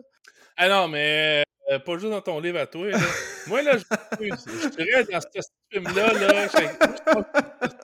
Ah 0.56 0.68
non, 0.68 0.88
mais 0.88 1.44
euh, 1.70 1.78
pas 1.78 1.96
juste 1.96 2.10
dans 2.10 2.20
ton 2.20 2.40
livre 2.40 2.58
à 2.58 2.66
toi. 2.66 2.90
Là. 2.90 2.98
Moi, 3.46 3.62
là, 3.62 3.78
je, 3.78 3.82
je 3.82 4.68
dirais 4.68 5.04
dans 5.04 5.20
ce 5.20 5.26
film-là, 5.72 6.12
là, 6.12 6.46
je, 6.46 6.58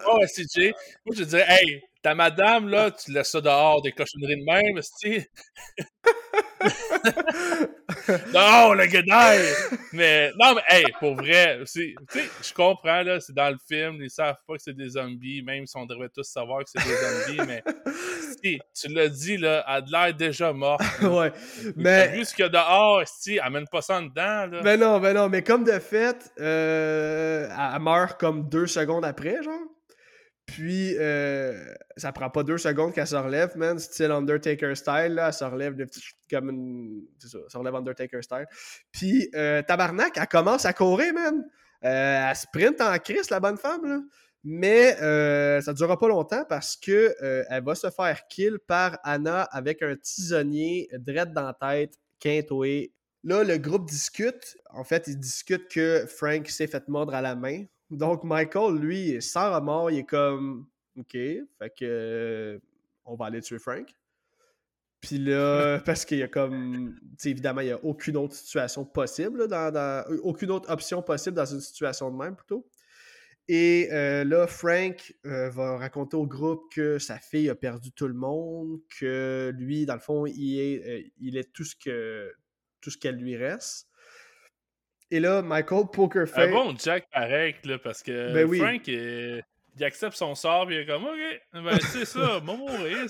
oh, 0.06 0.20
CJ, 0.26 0.74
moi, 1.04 1.16
je 1.16 1.24
dirais, 1.24 1.46
hey, 1.48 1.82
ta 2.00 2.14
madame, 2.14 2.68
là, 2.68 2.92
tu 2.92 3.10
laisses 3.12 3.30
ça 3.30 3.40
dehors 3.40 3.82
des 3.82 3.90
cochonneries 3.90 4.36
de 4.36 4.44
même, 4.44 4.80
tu 5.00 5.28
non, 8.32 8.74
le 8.74 8.86
guenaille! 8.86 9.48
Mais, 9.92 10.30
non, 10.38 10.54
mais, 10.54 10.62
hey, 10.68 10.84
pour 10.98 11.14
vrai, 11.14 11.58
tu 11.60 11.66
sais, 11.66 11.94
je 12.42 12.52
comprends, 12.52 13.02
là, 13.02 13.20
c'est 13.20 13.34
dans 13.34 13.50
le 13.50 13.58
film, 13.68 14.02
ils 14.02 14.10
savent 14.10 14.36
pas 14.46 14.54
que 14.54 14.62
c'est 14.62 14.76
des 14.76 14.90
zombies, 14.90 15.42
même 15.42 15.66
si 15.66 15.76
on 15.76 15.86
devrait 15.86 16.08
tous 16.08 16.24
savoir 16.24 16.64
que 16.64 16.70
c'est 16.70 16.84
des 16.84 16.94
zombies, 16.94 17.46
mais 17.46 17.62
tu 18.74 18.88
l'as 18.88 19.08
dit, 19.08 19.36
là, 19.36 19.64
elle 19.68 19.94
a 19.94 20.06
l'air 20.06 20.14
déjà 20.14 20.52
morte. 20.52 20.82
ouais. 21.02 21.32
Mais. 21.76 22.08
Vu 22.08 22.24
ce 22.24 22.34
qu'il 22.34 22.44
y 22.44 22.46
a 22.46 22.50
dehors, 22.50 23.02
si, 23.06 23.38
amène 23.38 23.66
pas 23.70 23.82
ça 23.82 23.98
en 23.98 24.02
dedans, 24.02 24.46
là. 24.46 24.62
Ben 24.62 24.78
non, 24.78 24.98
ben 25.00 25.14
non, 25.14 25.28
mais 25.28 25.42
comme 25.42 25.64
de 25.64 25.78
fait, 25.78 26.30
euh, 26.40 27.48
elle 27.48 27.80
meurt 27.80 28.18
comme 28.18 28.48
deux 28.48 28.66
secondes 28.66 29.04
après, 29.04 29.42
genre. 29.42 29.60
Puis, 30.48 30.96
euh, 30.96 31.74
ça 31.98 32.10
prend 32.10 32.30
pas 32.30 32.42
deux 32.42 32.56
secondes 32.56 32.94
qu'elle 32.94 33.06
se 33.06 33.14
relève, 33.14 33.54
man. 33.58 33.78
Style 33.78 34.10
Undertaker 34.10 34.74
style, 34.74 35.14
là. 35.14 35.26
Elle 35.26 35.32
se 35.34 35.44
relève 35.44 35.74
de 35.74 35.86
comme 36.30 36.48
une. 36.48 37.02
C'est 37.18 37.28
ça, 37.28 37.38
elle 37.44 37.50
se 37.50 37.58
relève 37.58 37.74
Undertaker 37.74 38.22
style. 38.22 38.46
Puis, 38.90 39.28
euh, 39.34 39.60
Tabarnak, 39.60 40.16
elle 40.16 40.26
commence 40.26 40.64
à 40.64 40.72
courir, 40.72 41.12
man. 41.12 41.44
Euh, 41.84 42.30
elle 42.30 42.34
sprint 42.34 42.80
en 42.80 42.96
crise, 42.96 43.28
la 43.28 43.40
bonne 43.40 43.58
femme, 43.58 43.84
là. 43.84 44.00
Mais 44.42 44.96
euh, 45.02 45.60
ça 45.60 45.72
ne 45.72 45.76
durera 45.76 45.98
pas 45.98 46.08
longtemps 46.08 46.44
parce 46.48 46.76
que 46.76 47.14
elle 47.50 47.64
va 47.64 47.74
se 47.74 47.90
faire 47.90 48.26
kill 48.28 48.58
par 48.66 48.98
Anna 49.04 49.42
avec 49.42 49.82
un 49.82 49.96
tisonnier 49.96 50.88
dread 50.92 51.34
dans 51.34 51.42
la 51.42 51.52
tête, 51.52 51.94
quintoué. 52.20 52.94
Là, 53.22 53.44
le 53.44 53.58
groupe 53.58 53.86
discute. 53.86 54.56
En 54.70 54.84
fait, 54.84 55.08
ils 55.08 55.18
discutent 55.18 55.68
que 55.68 56.06
Frank 56.06 56.48
s'est 56.48 56.68
fait 56.68 56.88
mordre 56.88 57.14
à 57.14 57.20
la 57.20 57.36
main. 57.36 57.64
Donc, 57.90 58.24
Michael, 58.24 58.76
lui, 58.76 59.22
sans 59.22 59.54
remords, 59.54 59.90
il 59.90 59.98
est 59.98 60.04
comme 60.04 60.66
OK, 60.96 61.12
fait 61.12 61.74
que 61.78 62.60
on 63.04 63.14
va 63.14 63.26
aller 63.26 63.40
tuer 63.40 63.58
Frank. 63.58 63.88
Puis 65.00 65.18
là, 65.18 65.78
parce 65.86 66.04
qu'il 66.04 66.18
y 66.18 66.22
a 66.22 66.28
comme. 66.28 66.98
évidemment, 67.24 67.60
il 67.60 67.66
n'y 67.66 67.72
a 67.72 67.84
aucune 67.84 68.16
autre 68.16 68.34
situation 68.34 68.84
possible, 68.84 69.48
dans, 69.48 70.04
aucune 70.22 70.50
autre 70.50 70.70
option 70.70 71.02
possible 71.02 71.36
dans 71.36 71.46
une 71.46 71.60
situation 71.60 72.10
de 72.10 72.16
même, 72.16 72.36
plutôt. 72.36 72.68
Et 73.50 73.88
euh, 73.92 74.24
là, 74.24 74.46
Frank 74.46 75.14
euh, 75.24 75.48
va 75.48 75.78
raconter 75.78 76.16
au 76.18 76.26
groupe 76.26 76.70
que 76.70 76.98
sa 76.98 77.18
fille 77.18 77.48
a 77.48 77.54
perdu 77.54 77.90
tout 77.92 78.06
le 78.06 78.14
monde, 78.14 78.80
que 79.00 79.54
lui, 79.56 79.86
dans 79.86 79.94
le 79.94 80.00
fond, 80.00 80.26
il 80.26 80.60
est, 80.60 80.86
euh, 80.86 81.02
il 81.18 81.38
est 81.38 81.50
tout 81.50 81.64
ce 81.64 81.74
que 81.74 82.30
tout 82.80 82.90
ce 82.90 82.98
qu'elle 82.98 83.16
lui 83.16 83.36
reste. 83.36 83.87
Et 85.10 85.20
là, 85.20 85.42
Michael 85.42 85.84
Pokerface. 85.92 86.48
Un 86.48 86.50
bon 86.50 86.76
Jack 86.78 87.08
pareil, 87.10 87.54
là, 87.64 87.78
parce 87.78 88.02
que 88.02 88.32
ben 88.32 88.52
Frank, 88.54 88.86
il, 88.86 89.44
accepte 89.80 90.16
son 90.16 90.34
sort, 90.34 90.66
puis 90.66 90.74
il 90.74 90.80
est 90.80 90.86
comme, 90.86 91.04
OK, 91.04 91.40
ben, 91.52 91.78
c'est 91.80 92.04
ça, 92.04 92.40
mon 92.44 92.56
mourir. 92.56 93.06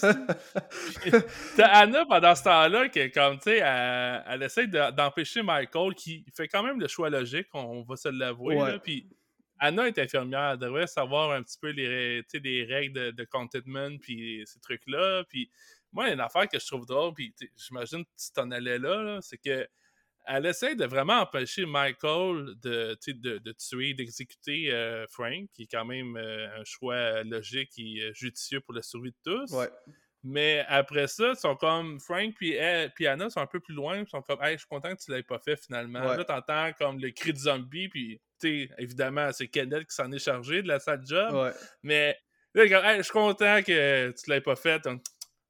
T'as 1.56 1.66
Anna 1.66 2.04
pendant 2.06 2.34
ce 2.34 2.44
temps-là, 2.44 2.88
qui 2.88 3.10
comme, 3.10 3.38
tu 3.38 3.44
sais, 3.44 3.58
elle, 3.58 4.22
elle, 4.28 4.42
essaie 4.42 4.66
d'empêcher 4.66 5.42
Michael, 5.42 5.94
qui 5.94 6.24
fait 6.36 6.46
quand 6.46 6.62
même 6.62 6.78
le 6.78 6.86
choix 6.86 7.10
logique, 7.10 7.48
on, 7.54 7.82
va 7.82 7.96
se 7.96 8.08
l'avouer, 8.08 8.78
puis 8.82 9.08
Anna 9.58 9.88
est 9.88 9.98
infirmière, 9.98 10.52
elle 10.52 10.58
devrait 10.58 10.86
savoir 10.86 11.32
un 11.32 11.42
petit 11.42 11.58
peu 11.60 11.70
les, 11.70 12.22
les 12.32 12.64
règles 12.64 13.12
de, 13.12 13.24
containment 13.24 13.98
puis 13.98 14.42
ces 14.46 14.60
trucs-là. 14.60 15.24
Puis 15.28 15.50
moi, 15.92 16.04
il 16.04 16.08
y 16.08 16.10
a 16.10 16.14
une 16.14 16.20
affaire 16.20 16.48
que 16.48 16.58
je 16.58 16.66
trouve 16.66 16.86
drôle, 16.86 17.12
puis 17.14 17.34
j'imagine 17.56 18.04
que 18.04 18.10
tu 18.16 18.32
t'en 18.32 18.50
allais 18.50 18.78
là, 18.78 19.18
c'est 19.20 19.38
que 19.38 19.66
elle 20.28 20.46
essaie 20.46 20.74
de 20.74 20.84
vraiment 20.84 21.20
empêcher 21.20 21.64
Michael 21.64 22.54
de, 22.62 22.96
de, 23.38 23.52
tuer, 23.52 23.94
d'exécuter 23.94 24.70
euh, 24.70 25.06
Frank, 25.08 25.48
qui 25.54 25.62
est 25.62 25.70
quand 25.70 25.84
même 25.84 26.16
euh, 26.16 26.46
un 26.60 26.64
choix 26.64 27.22
logique 27.24 27.72
et 27.78 28.02
euh, 28.02 28.12
judicieux 28.12 28.60
pour 28.60 28.74
la 28.74 28.82
survie 28.82 29.10
de 29.10 29.16
tous. 29.24 29.54
Mais 30.24 30.64
après 30.68 31.06
ça, 31.06 31.30
ils 31.30 31.36
sont 31.36 31.54
comme 31.54 32.00
Frank 32.00 32.34
puis, 32.34 32.56
puis 32.94 33.06
Anna 33.06 33.30
sont 33.30 33.40
un 33.40 33.46
peu 33.46 33.60
plus 33.60 33.74
loin, 33.74 34.00
ils 34.00 34.08
sont 34.08 34.20
comme 34.20 34.42
Hey, 34.42 34.54
je 34.54 34.58
suis 34.58 34.68
content 34.68 34.94
que 34.94 35.00
tu 35.00 35.12
l'aies 35.12 35.22
pas 35.22 35.38
fait 35.38 35.56
finalement. 35.56 36.00
Là, 36.00 36.24
t'entends 36.24 36.72
comme 36.72 36.98
le 36.98 37.10
cri 37.10 37.32
de 37.32 37.38
zombie, 37.38 37.88
puis 37.88 38.20
évidemment, 38.78 39.32
c'est 39.32 39.48
Kenneth 39.48 39.88
qui 39.88 39.94
s'en 39.94 40.10
est 40.12 40.18
chargé 40.18 40.62
de 40.62 40.68
la 40.68 40.80
salle 40.80 41.02
job. 41.06 41.52
Mais 41.82 42.18
là, 42.52 42.96
je 42.96 43.02
suis 43.02 43.12
content 43.12 43.62
que 43.62 44.10
tu 44.10 44.30
l'aies 44.30 44.40
pas 44.40 44.56
fait. 44.56 44.82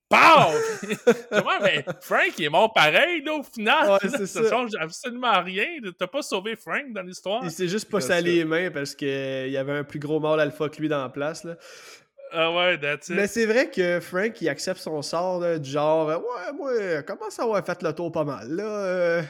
POW! 0.08 0.88
mais 1.62 1.84
Frank, 2.00 2.38
il 2.38 2.44
est 2.44 2.48
mort 2.48 2.72
pareil, 2.72 3.22
là, 3.22 3.34
au 3.34 3.42
final. 3.42 3.98
ça, 4.08 4.26
ça, 4.26 4.48
change 4.48 4.72
absolument 4.80 5.42
rien. 5.42 5.66
T'as 5.98 6.06
pas 6.06 6.22
sauvé 6.22 6.56
Frank 6.56 6.92
dans 6.92 7.02
l'histoire. 7.02 7.42
Il 7.44 7.50
s'est 7.50 7.68
juste 7.68 7.90
pas 7.90 8.00
salé 8.00 8.36
les 8.36 8.44
mains 8.44 8.70
parce 8.70 8.94
qu'il 8.94 9.50
y 9.50 9.56
avait 9.56 9.72
un 9.72 9.84
plus 9.84 9.98
gros 9.98 10.20
mâle 10.20 10.40
alpha 10.40 10.68
que 10.68 10.80
lui 10.80 10.88
dans 10.88 11.02
la 11.02 11.10
place. 11.10 11.44
Là. 11.44 11.56
Ah 12.32 12.54
ouais, 12.54 12.78
that's 12.78 13.08
it. 13.08 13.16
Mais 13.16 13.26
c'est 13.26 13.46
vrai 13.46 13.70
que 13.70 14.00
Frank, 14.00 14.40
il 14.40 14.48
accepte 14.48 14.80
son 14.80 15.00
sort 15.02 15.58
du 15.58 15.70
genre 15.70 16.08
Ouais, 16.08 16.52
moi, 16.54 17.02
comment 17.02 17.30
ça 17.30 17.46
va 17.46 17.62
fait 17.62 17.82
le 17.82 17.92
tour 17.92 18.12
pas 18.12 18.24
mal, 18.24 18.48
là? 18.50 18.64
Euh, 18.64 19.22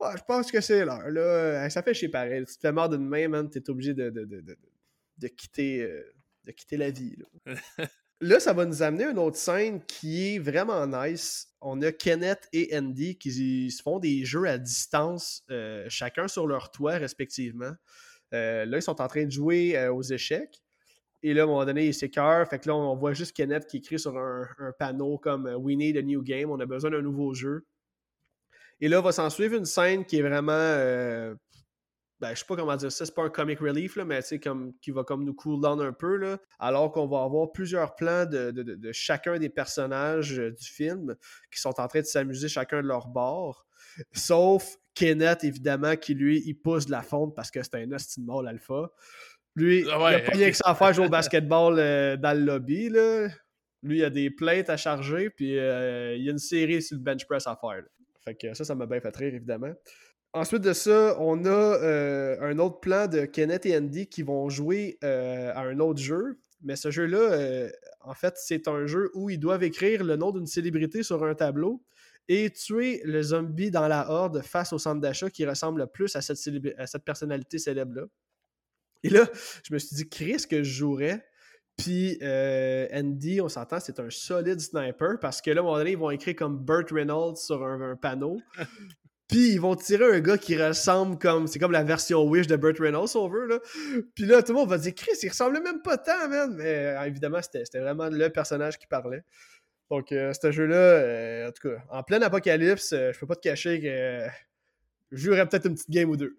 Ouais, 0.00 0.10
je 0.16 0.22
pense 0.22 0.52
que 0.52 0.60
c'est 0.60 0.84
l'heure. 0.84 1.10
Là. 1.10 1.68
Ça 1.70 1.82
fait 1.82 1.94
chez 1.94 2.08
pareil. 2.08 2.44
Si 2.46 2.54
tu 2.54 2.58
te 2.58 2.68
fais 2.68 2.72
mort 2.72 2.88
d'une 2.88 3.06
main, 3.06 3.28
man, 3.28 3.50
t'es 3.50 3.68
obligé 3.68 3.94
de, 3.94 4.10
de, 4.10 4.24
de, 4.24 4.56
de 5.18 5.28
quitter, 5.28 5.82
euh, 5.82 6.14
de 6.44 6.52
quitter 6.52 6.76
la 6.76 6.90
vie. 6.90 7.16
Là. 7.46 7.56
là. 8.20 8.40
ça 8.40 8.52
va 8.52 8.64
nous 8.64 8.82
amener 8.82 9.04
à 9.04 9.10
une 9.10 9.18
autre 9.18 9.36
scène 9.36 9.82
qui 9.84 10.34
est 10.34 10.38
vraiment 10.38 10.86
nice. 10.86 11.48
On 11.60 11.80
a 11.82 11.92
Kenneth 11.92 12.48
et 12.52 12.76
Andy 12.76 13.18
qui 13.18 13.70
se 13.70 13.82
font 13.82 13.98
des 13.98 14.24
jeux 14.24 14.44
à 14.46 14.58
distance, 14.58 15.42
euh, 15.50 15.84
chacun 15.88 16.28
sur 16.28 16.46
leur 16.46 16.70
toit, 16.70 16.98
respectivement. 16.98 17.72
Euh, 18.34 18.64
là, 18.64 18.78
ils 18.78 18.82
sont 18.82 19.00
en 19.00 19.08
train 19.08 19.24
de 19.24 19.30
jouer 19.30 19.88
aux 19.88 20.02
échecs. 20.02 20.60
Et 21.22 21.34
là, 21.34 21.42
à 21.42 21.44
un 21.44 21.48
moment 21.48 21.64
donné, 21.64 21.86
il 21.86 21.94
s'écœure. 21.94 22.46
Fait 22.48 22.60
que 22.60 22.68
là, 22.68 22.76
on 22.76 22.94
voit 22.94 23.12
juste 23.12 23.36
Kenneth 23.36 23.66
qui 23.66 23.78
écrit 23.78 23.98
sur 23.98 24.16
un, 24.16 24.46
un 24.58 24.72
panneau 24.78 25.18
comme 25.18 25.46
We 25.46 25.76
need 25.76 25.96
a 25.96 26.02
new 26.02 26.22
game, 26.22 26.50
on 26.50 26.60
a 26.60 26.66
besoin 26.66 26.90
d'un 26.90 27.02
nouveau 27.02 27.34
jeu. 27.34 27.66
Et 28.80 28.88
là, 28.88 29.00
va 29.00 29.10
s'en 29.10 29.28
suivre 29.28 29.56
une 29.56 29.64
scène 29.64 30.04
qui 30.04 30.18
est 30.18 30.22
vraiment. 30.22 31.34
Euh, 32.18 32.26
ben, 32.26 32.34
je 32.34 32.40
sais 32.40 32.46
pas 32.46 32.56
comment 32.56 32.76
dire 32.76 32.90
ça, 32.90 33.06
c'est 33.06 33.14
pas 33.14 33.24
un 33.24 33.30
comic 33.30 33.60
relief, 33.60 33.96
là, 33.96 34.04
mais 34.04 34.20
comme, 34.42 34.74
qui 34.80 34.90
va 34.90 35.04
comme 35.04 35.24
nous 35.24 35.34
cool 35.34 35.60
down 35.60 35.80
un 35.80 35.92
peu, 35.92 36.16
là, 36.16 36.38
alors 36.58 36.92
qu'on 36.92 37.06
va 37.06 37.22
avoir 37.22 37.52
plusieurs 37.52 37.94
plans 37.94 38.26
de, 38.26 38.90
chacun 38.92 39.38
des 39.38 39.48
personnages 39.48 40.38
euh, 40.38 40.50
du 40.50 40.66
film 40.66 41.16
qui 41.52 41.60
sont 41.60 41.80
en 41.80 41.88
train 41.88 42.00
de 42.00 42.06
s'amuser 42.06 42.48
chacun 42.48 42.82
de 42.82 42.88
leur 42.88 43.08
bord. 43.08 43.66
Sauf 44.12 44.76
Kenneth, 44.94 45.44
évidemment, 45.44 45.96
qui 45.96 46.14
lui, 46.14 46.42
il 46.44 46.54
pousse 46.54 46.86
de 46.86 46.90
la 46.90 47.02
fonte 47.02 47.34
parce 47.34 47.50
que 47.50 47.62
c'est 47.62 47.76
un 47.76 47.92
hostie 47.92 48.20
de 48.20 48.46
alpha. 48.46 48.90
Lui, 49.54 49.80
il 49.80 49.90
a 49.90 49.98
pas 50.20 50.32
rien 50.32 50.50
que 50.50 50.56
ça 50.56 50.68
à 50.68 50.74
faire 50.74 50.92
jouer 50.92 51.06
au 51.06 51.08
basketball 51.10 51.78
euh, 51.78 52.16
dans 52.16 52.36
le 52.36 52.44
lobby. 52.44 52.88
Là. 52.88 53.28
Lui, 53.82 53.98
il 53.98 54.04
a 54.04 54.10
des 54.10 54.30
plaintes 54.30 54.70
à 54.70 54.76
charger, 54.76 55.30
puis 55.30 55.50
il 55.50 55.54
y 55.54 56.28
a 56.28 56.32
une 56.32 56.38
série 56.38 56.82
sur 56.82 56.96
le 56.96 57.02
bench 57.02 57.24
press 57.26 57.46
à 57.46 57.56
faire. 57.56 57.84
Fait 58.24 58.34
que 58.34 58.54
ça, 58.54 58.64
ça 58.64 58.74
m'a 58.74 58.86
bien 58.86 59.00
fait 59.00 59.16
rire, 59.16 59.34
évidemment. 59.34 59.72
Ensuite 60.34 60.62
de 60.62 60.74
ça, 60.74 61.16
on 61.20 61.46
a 61.46 61.48
euh, 61.48 62.36
un 62.40 62.58
autre 62.58 62.80
plan 62.80 63.06
de 63.06 63.24
Kenneth 63.24 63.64
et 63.64 63.76
Andy 63.76 64.08
qui 64.08 64.22
vont 64.22 64.50
jouer 64.50 64.98
euh, 65.02 65.50
à 65.54 65.60
un 65.60 65.80
autre 65.80 66.00
jeu. 66.00 66.38
Mais 66.62 66.76
ce 66.76 66.90
jeu-là, 66.90 67.18
euh, 67.18 67.70
en 68.00 68.14
fait, 68.14 68.34
c'est 68.36 68.68
un 68.68 68.86
jeu 68.86 69.10
où 69.14 69.30
ils 69.30 69.38
doivent 69.38 69.62
écrire 69.62 70.04
le 70.04 70.16
nom 70.16 70.30
d'une 70.30 70.46
célébrité 70.46 71.02
sur 71.02 71.24
un 71.24 71.34
tableau 71.34 71.82
et 72.28 72.50
tuer 72.50 73.00
le 73.04 73.22
zombie 73.22 73.70
dans 73.70 73.88
la 73.88 74.10
horde 74.10 74.42
face 74.42 74.74
au 74.74 74.78
centre 74.78 75.00
d'achat 75.00 75.30
qui 75.30 75.46
ressemble 75.46 75.80
le 75.80 75.86
plus 75.86 76.14
à 76.14 76.20
cette, 76.20 77.04
personnalité 77.04 77.56
célèbre-là. 77.58 78.02
Et 79.02 79.08
là, 79.08 79.26
je 79.64 79.72
me 79.72 79.78
suis 79.78 79.96
dit, 79.96 80.08
Chris, 80.08 80.44
que 80.48 80.62
je 80.62 80.72
jouerais 80.72 81.24
puis 81.78 82.18
Andy, 82.92 83.40
on 83.40 83.48
s'entend, 83.48 83.78
c'est 83.78 84.00
un 84.00 84.10
solide 84.10 84.58
sniper 84.58 85.20
parce 85.20 85.40
que 85.40 85.52
là, 85.52 85.60
à 85.60 85.62
un 85.62 85.64
moment 85.64 85.78
donné, 85.78 85.92
ils 85.92 85.98
vont 85.98 86.10
écrire 86.10 86.34
comme 86.34 86.58
Burt 86.58 86.90
Reynolds 86.90 87.36
sur 87.36 87.64
un, 87.64 87.94
panneau. 87.94 88.40
Puis 89.28 89.52
ils 89.52 89.60
vont 89.60 89.76
tirer 89.76 90.16
un 90.16 90.20
gars 90.20 90.38
qui 90.38 90.56
ressemble 90.56 91.18
comme. 91.18 91.46
C'est 91.46 91.58
comme 91.58 91.72
la 91.72 91.84
version 91.84 92.24
Wish 92.24 92.46
de 92.46 92.56
Burt 92.56 92.78
Reynolds, 92.78 93.08
si 93.08 93.16
on 93.16 93.28
veut. 93.28 93.46
Là. 93.46 93.58
Puis 94.14 94.24
là, 94.24 94.42
tout 94.42 94.52
le 94.52 94.58
monde 94.58 94.70
va 94.70 94.78
dire 94.78 94.94
Chris, 94.94 95.12
il 95.22 95.28
ressemblait 95.28 95.60
même 95.60 95.82
pas 95.82 95.98
tant, 95.98 96.28
man. 96.28 96.54
Mais 96.56 96.96
euh, 96.96 97.04
évidemment, 97.04 97.40
c'était 97.42 97.78
vraiment 97.78 98.08
le 98.08 98.28
personnage 98.30 98.78
qui 98.78 98.86
parlait. 98.86 99.22
Donc, 99.90 100.12
euh, 100.12 100.32
ce 100.32 100.50
jeu-là, 100.50 101.48
en 101.48 101.52
tout 101.52 101.68
cas, 101.68 101.82
en 101.90 102.02
plein 102.02 102.20
apocalypse, 102.22 102.90
je 102.90 103.18
peux 103.18 103.26
pas 103.26 103.36
te 103.36 103.40
cacher 103.40 103.80
que 103.80 104.26
je 105.12 105.24
jouerais 105.24 105.48
peut-être 105.48 105.66
une 105.66 105.74
petite 105.74 105.90
game 105.90 106.10
ou 106.10 106.16
deux. 106.16 106.38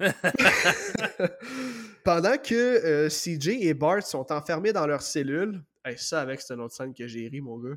Pendant 2.04 2.38
que 2.38 2.54
euh, 2.54 3.08
CJ 3.08 3.48
et 3.60 3.74
Bart 3.74 4.02
sont 4.02 4.32
enfermés 4.32 4.72
dans 4.72 4.86
leur 4.86 5.02
cellule, 5.02 5.62
ça 5.96 6.20
avec 6.20 6.40
c'est 6.40 6.54
une 6.54 6.60
autre 6.60 6.74
scène 6.74 6.94
que 6.94 7.06
j'ai 7.06 7.28
ri, 7.28 7.40
mon 7.40 7.58
gars. 7.58 7.76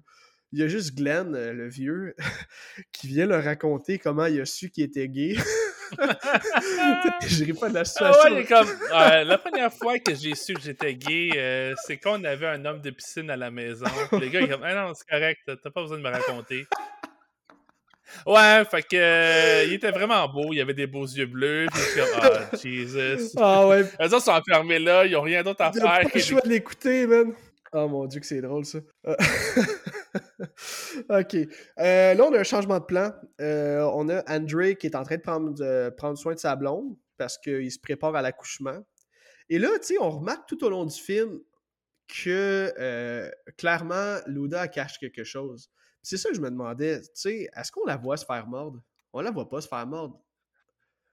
Il 0.53 0.59
y 0.59 0.63
a 0.63 0.67
juste 0.67 0.95
Glenn, 0.95 1.33
euh, 1.33 1.53
le 1.53 1.69
vieux, 1.69 2.15
qui 2.91 3.07
vient 3.07 3.25
leur 3.25 3.43
raconter 3.43 3.99
comment 3.99 4.25
il 4.25 4.41
a 4.41 4.45
su 4.45 4.69
qu'il 4.69 4.83
était 4.83 5.07
gay. 5.07 5.35
je 7.27 7.43
ris 7.43 7.53
pas 7.53 7.69
de 7.69 7.73
la 7.73 7.85
situation. 7.85 8.21
Ah 8.25 8.31
ouais, 8.31 8.45
comme, 8.45 8.67
la 8.91 9.37
première 9.37 9.73
fois 9.73 9.99
que 9.99 10.13
j'ai 10.13 10.35
su 10.35 10.53
que 10.53 10.61
j'étais 10.61 10.95
gay, 10.95 11.29
euh, 11.35 11.73
c'est 11.85 11.97
quand 11.97 12.19
on 12.19 12.23
avait 12.23 12.47
un 12.47 12.65
homme 12.65 12.81
de 12.81 12.89
piscine 12.91 13.29
à 13.29 13.37
la 13.37 13.51
maison. 13.51 13.85
Les 14.19 14.29
gars, 14.29 14.41
ils 14.41 14.49
comme, 14.49 14.63
ah 14.63 14.75
non, 14.75 14.93
c'est 14.93 15.07
correct, 15.07 15.39
t'as 15.45 15.69
pas 15.69 15.81
besoin 15.81 15.97
de 15.97 16.03
me 16.03 16.09
raconter. 16.09 16.67
Ouais, 18.25 18.63
fait 18.69 18.81
que 18.83 18.95
euh, 18.95 19.63
il 19.67 19.73
était 19.73 19.91
vraiment 19.91 20.27
beau, 20.27 20.51
il 20.51 20.61
avait 20.61 20.73
des 20.73 20.87
beaux 20.87 21.05
yeux 21.05 21.25
bleus, 21.25 21.67
puis 21.71 21.81
comme 21.95 22.09
ah 22.21 22.57
Jesus. 22.61 23.33
Ah 23.37 23.67
ouais. 23.67 23.85
Les 23.99 24.13
autres 24.13 24.25
sont 24.25 24.31
enfermés 24.31 24.79
là, 24.79 25.05
ils 25.05 25.15
ont 25.15 25.21
rien 25.21 25.43
d'autre 25.43 25.61
à 25.61 25.71
faire. 25.71 25.81
Pas 25.81 26.01
le 26.13 26.19
choix 26.19 26.41
de 26.41 26.49
l'écouter, 26.49 27.07
man. 27.07 27.33
Oh 27.73 27.87
mon 27.87 28.05
dieu 28.05 28.19
que 28.19 28.25
c'est 28.25 28.41
drôle 28.41 28.65
ça. 28.65 28.79
Euh, 30.15 31.21
ok. 31.21 31.35
Euh, 31.79 32.13
là 32.13 32.23
on 32.23 32.33
a 32.33 32.39
un 32.39 32.43
changement 32.43 32.79
de 32.79 32.85
plan. 32.85 33.13
on 33.39 34.09
a 34.09 34.23
Andre 34.27 34.73
qui 34.73 34.87
est 34.87 34.95
en 34.95 35.03
train 35.03 35.17
de 35.17 35.21
prendre, 35.21 35.89
prendre 35.91 36.17
soin 36.17 36.33
de 36.33 36.39
sa 36.39 36.55
blonde 36.55 36.95
parce 37.17 37.37
qu'il 37.37 37.71
se 37.71 37.79
prépare 37.79 38.15
à 38.15 38.21
l'accouchement. 38.21 38.83
Et 39.49 39.59
là, 39.59 39.67
tu 39.79 39.87
sais, 39.87 39.97
on 39.99 40.09
remarque 40.09 40.47
tout 40.47 40.63
au 40.63 40.69
long 40.69 40.85
du 40.85 40.97
film 40.97 41.39
que 42.07 42.73
euh, 42.79 43.29
clairement, 43.57 44.17
Luda 44.25 44.67
cache 44.67 44.97
quelque 44.97 45.23
chose. 45.23 45.69
C'est 46.01 46.17
ça 46.17 46.29
que 46.29 46.35
je 46.35 46.41
me 46.41 46.49
demandais, 46.49 47.01
tu 47.01 47.07
sais, 47.13 47.49
est-ce 47.55 47.71
qu'on 47.71 47.85
la 47.85 47.97
voit 47.97 48.17
se 48.17 48.25
faire 48.25 48.47
mordre? 48.47 48.81
On 49.13 49.21
la 49.21 49.31
voit 49.31 49.49
pas 49.49 49.61
se 49.61 49.67
faire 49.67 49.85
mordre. 49.85 50.19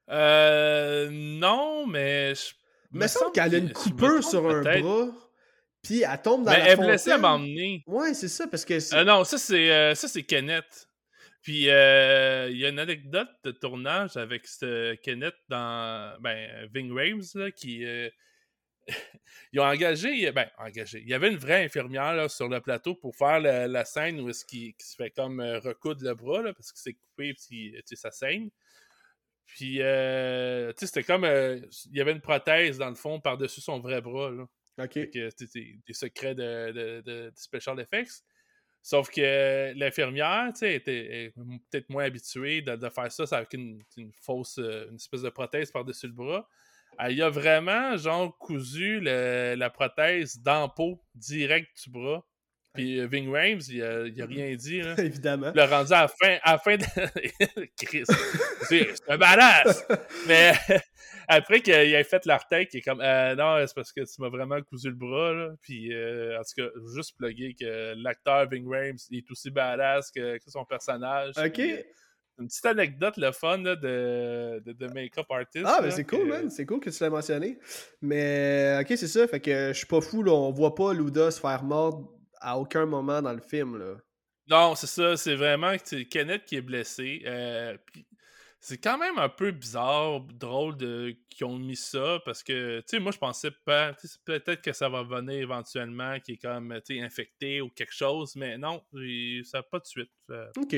Euh, 0.09 1.09
non, 1.11 1.85
mais... 1.85 2.33
Je... 2.33 2.53
Me 2.91 3.05
semble 3.05 3.33
qu'elle 3.33 3.53
a 3.53 3.57
une 3.59 3.71
coupure 3.71 4.23
sur 4.23 4.49
un 4.49 4.61
bras, 4.61 5.11
puis 5.81 6.01
elle 6.03 6.21
tombe 6.21 6.43
dans 6.43 6.51
mais 6.51 6.57
la 6.57 6.65
elle 6.65 6.71
est 6.71 6.75
fontaine. 6.75 6.89
blessée 6.91 7.11
à 7.11 7.17
m'emmener. 7.17 7.83
Ouais, 7.87 8.13
c'est 8.13 8.27
ça, 8.27 8.47
parce 8.47 8.65
que... 8.65 8.73
Euh, 8.95 9.03
non, 9.03 9.23
ça 9.23 9.37
c'est 9.37 9.71
euh, 9.71 9.95
ça 9.95 10.07
c'est 10.07 10.23
Kenneth. 10.23 10.87
Puis 11.41 11.69
euh, 11.69 12.49
il 12.51 12.57
y 12.57 12.65
a 12.65 12.69
une 12.69 12.79
anecdote 12.79 13.29
de 13.45 13.51
tournage 13.51 14.17
avec 14.17 14.45
ce 14.45 14.95
Kenneth 14.95 15.35
dans 15.47 16.19
ben 16.19 16.67
Ving 16.73 16.91
Rames 16.91 17.23
là, 17.35 17.49
qui 17.51 17.85
ils 19.53 19.59
ont 19.59 19.63
engagé 19.63 20.29
ben 20.33 20.49
engagé. 20.57 20.99
Il 20.99 21.07
y 21.07 21.13
avait 21.13 21.29
une 21.29 21.37
vraie 21.37 21.63
infirmière 21.63 22.13
là, 22.13 22.27
sur 22.27 22.49
le 22.49 22.59
plateau 22.59 22.93
pour 22.93 23.15
faire 23.15 23.39
la, 23.39 23.67
la 23.69 23.85
scène 23.85 24.19
où 24.19 24.29
est-ce 24.29 24.43
qu'il 24.43 24.73
qu'il 24.75 24.85
se 24.85 24.95
fait 24.97 25.11
comme 25.11 25.39
recoudre 25.39 26.03
le 26.03 26.13
bras 26.13 26.41
là, 26.41 26.53
parce 26.53 26.73
que 26.73 26.79
c'est 26.79 26.93
coupé 26.93 27.33
puis 27.33 27.71
tu 27.73 27.81
sais 27.85 27.95
ça 27.95 28.11
saigne. 28.11 28.49
Puis 29.45 29.77
euh, 29.81 30.73
tu 30.73 30.79
sais 30.79 30.87
c'était 30.87 31.03
comme 31.03 31.23
il 31.23 31.97
y 31.97 32.01
avait 32.01 32.11
une 32.11 32.21
prothèse 32.21 32.77
dans 32.77 32.89
le 32.89 32.95
fond 32.95 33.21
par-dessus 33.21 33.61
son 33.61 33.79
vrai 33.79 34.01
bras 34.01 34.29
là 34.29 34.45
OK. 34.79 35.09
que 35.11 35.29
c'était 35.37 35.75
des 35.85 35.93
secrets 35.93 36.35
de, 36.35 36.71
de, 36.71 37.01
de- 37.01 37.31
special 37.35 37.79
effects. 37.79 38.23
Sauf 38.81 39.09
que 39.09 39.73
l'infirmière, 39.77 40.47
tu 40.53 40.59
sais, 40.59 40.75
était 40.75 41.33
peut-être 41.69 41.89
moins 41.89 42.05
habituée 42.05 42.61
de, 42.61 42.75
de 42.77 42.89
faire 42.89 43.11
ça 43.11 43.23
avec 43.35 43.53
une, 43.53 43.83
une 43.97 44.11
fausse, 44.13 44.57
euh, 44.57 44.87
une 44.89 44.95
espèce 44.95 45.21
de 45.21 45.29
prothèse 45.29 45.69
par-dessus 45.71 46.07
le 46.07 46.13
bras. 46.13 46.47
Elle 46.97 47.13
y 47.15 47.21
a 47.21 47.29
vraiment, 47.29 47.97
genre, 47.97 48.37
cousu 48.37 48.99
le- 49.01 49.55
la 49.55 49.69
prothèse 49.69 50.39
dans 50.41 50.69
peau, 50.69 51.03
direct 51.13 51.69
du 51.83 51.89
bras. 51.91 52.25
Puis 52.73 52.99
euh, 52.99 53.07
Ving 53.07 53.29
Rhames, 53.29 53.59
il 53.67 53.83
a, 53.83 54.05
il 54.07 54.21
a 54.21 54.25
rien 54.25 54.55
dit, 54.55 54.81
là. 54.81 54.95
Évidemment. 54.97 55.51
Le 55.53 55.63
rendu 55.63 55.91
à 55.91 56.01
la 56.03 56.07
fin, 56.07 56.37
à 56.43 56.51
la 56.53 56.57
fin 56.59 56.77
de... 56.77 56.85
Chris, 57.85 58.03
c'est 58.69 58.95
c'est 58.95 59.09
un 59.09 59.17
badass! 59.17 59.85
Mais 60.27 60.53
après 61.29 61.61
qu'il 61.61 61.73
ait 61.73 62.03
fait 62.03 62.25
l'artec, 62.25 62.69
il 62.73 62.77
est 62.77 62.81
comme 62.81 62.99
euh, 63.01 63.35
non, 63.35 63.65
c'est 63.65 63.73
parce 63.75 63.93
que 63.93 64.01
tu 64.01 64.21
m'as 64.21 64.29
vraiment 64.29 64.61
cousu 64.63 64.89
le 64.89 64.95
bras. 64.95 65.31
Là. 65.33 65.51
Puis 65.61 65.93
euh, 65.93 66.37
en 66.37 66.41
tout 66.43 66.61
cas, 66.61 66.69
juste 66.95 67.15
plugger 67.17 67.55
que 67.59 67.93
l'acteur 68.03 68.49
Ving 68.49 68.67
Rhames 68.67 68.97
est 69.11 69.31
aussi 69.31 69.49
badass 69.51 70.11
que, 70.11 70.37
que 70.37 70.49
son 70.51 70.65
personnage. 70.65 71.35
OK. 71.37 71.51
Puis, 71.53 71.71
euh, 71.73 71.81
une 72.39 72.47
petite 72.47 72.65
anecdote, 72.67 73.17
le 73.17 73.31
fun 73.33 73.57
là, 73.57 73.75
de, 73.75 74.61
de, 74.65 74.71
de 74.71 74.87
make-up 74.93 75.25
artist. 75.29 75.65
Ah, 75.67 75.79
ben 75.81 75.91
c'est 75.91 76.05
que- 76.05 76.15
cool, 76.15 76.27
man. 76.27 76.49
C'est 76.49 76.65
cool 76.65 76.79
que 76.79 76.89
tu 76.89 77.03
l'aies 77.03 77.09
mentionné. 77.09 77.59
Mais, 78.01 78.77
ok, 78.81 78.87
c'est 78.97 79.07
ça. 79.09 79.27
Fait 79.27 79.41
que 79.41 79.69
je 79.73 79.77
suis 79.77 79.85
pas 79.87 79.99
fou, 80.01 80.23
là. 80.23 80.31
On 80.31 80.49
voit 80.51 80.73
pas 80.73 80.93
Luda 80.93 81.31
se 81.31 81.39
faire 81.41 81.63
mordre 81.63 82.09
à 82.39 82.57
aucun 82.57 82.85
moment 82.85 83.21
dans 83.21 83.33
le 83.33 83.41
film, 83.41 83.77
là. 83.77 83.95
Non, 84.49 84.73
c'est 84.75 84.87
ça. 84.87 85.17
C'est 85.17 85.35
vraiment 85.35 85.73
que 85.75 85.81
c'est 85.83 86.05
Kenneth 86.05 86.45
qui 86.45 86.55
est 86.55 86.61
blessé. 86.61 87.21
euh, 87.25 87.77
puis 87.91 88.07
c'est 88.61 88.77
quand 88.77 88.97
même 88.97 89.17
un 89.17 89.29
peu 89.29 89.51
bizarre, 89.51 90.19
drôle 90.21 90.75
de 90.77 91.15
qu'ils 91.29 91.45
ont 91.45 91.57
mis 91.57 91.75
ça 91.77 92.19
parce 92.25 92.43
que, 92.43 92.79
tu 92.81 92.85
sais, 92.87 92.99
moi 92.99 93.11
je 93.11 93.17
pensais 93.17 93.51
pas, 93.65 93.93
peut-être 94.25 94.61
que 94.61 94.73
ça 94.73 94.89
va 94.89 95.03
venir 95.03 95.41
éventuellement, 95.41 96.19
qui 96.19 96.33
est 96.33 96.37
comme, 96.37 96.73
tu 96.85 96.95
sais, 96.97 97.01
infecté 97.01 97.61
ou 97.61 97.69
quelque 97.69 97.93
chose, 97.93 98.35
mais 98.35 98.57
non, 98.57 98.81
ça 99.45 99.63
pas 99.63 99.79
de 99.79 99.85
suite. 99.85 100.11
Euh, 100.29 100.47
Ok. 100.57 100.75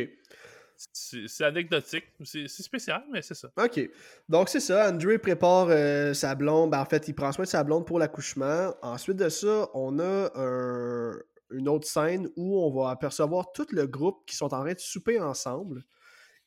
C'est 0.94 1.44
anecdotique, 1.44 2.06
c'est 2.24 2.48
c'est 2.48 2.64
spécial, 2.64 3.04
mais 3.12 3.22
c'est 3.22 3.36
ça. 3.36 3.50
OK. 3.64 3.80
Donc, 4.28 4.50
c'est 4.50 4.60
ça. 4.60 4.90
Andrew 4.90 5.20
prépare 5.20 5.68
euh, 5.70 6.16
sa 6.16 6.34
blonde. 6.34 6.72
Ben, 6.72 6.80
en 6.80 6.86
fait, 6.86 7.08
il 7.08 7.14
prend 7.14 7.32
soin 7.32 7.46
de 7.46 7.50
sa 7.50 7.64
blonde 7.64 7.86
pour 7.86 8.00
l'accouchement. 8.00 8.74
Ensuite 8.82 9.18
de 9.18 9.30
ça, 9.30 9.70
on 9.76 10.00
a 10.00 10.32
un- 10.34 11.20
une 11.52 11.70
autre 11.70 11.88
scène 11.88 12.30
où 12.36 12.58
on 12.64 12.72
va 12.72 12.90
apercevoir 12.90 13.52
tout 13.52 13.68
le 13.72 13.86
groupe 13.86 14.26
qui 14.26 14.36
sont 14.36 14.46
en 14.56 14.62
train 14.64 14.74
de 14.74 14.80
souper 14.80 15.20
ensemble. 15.20 15.84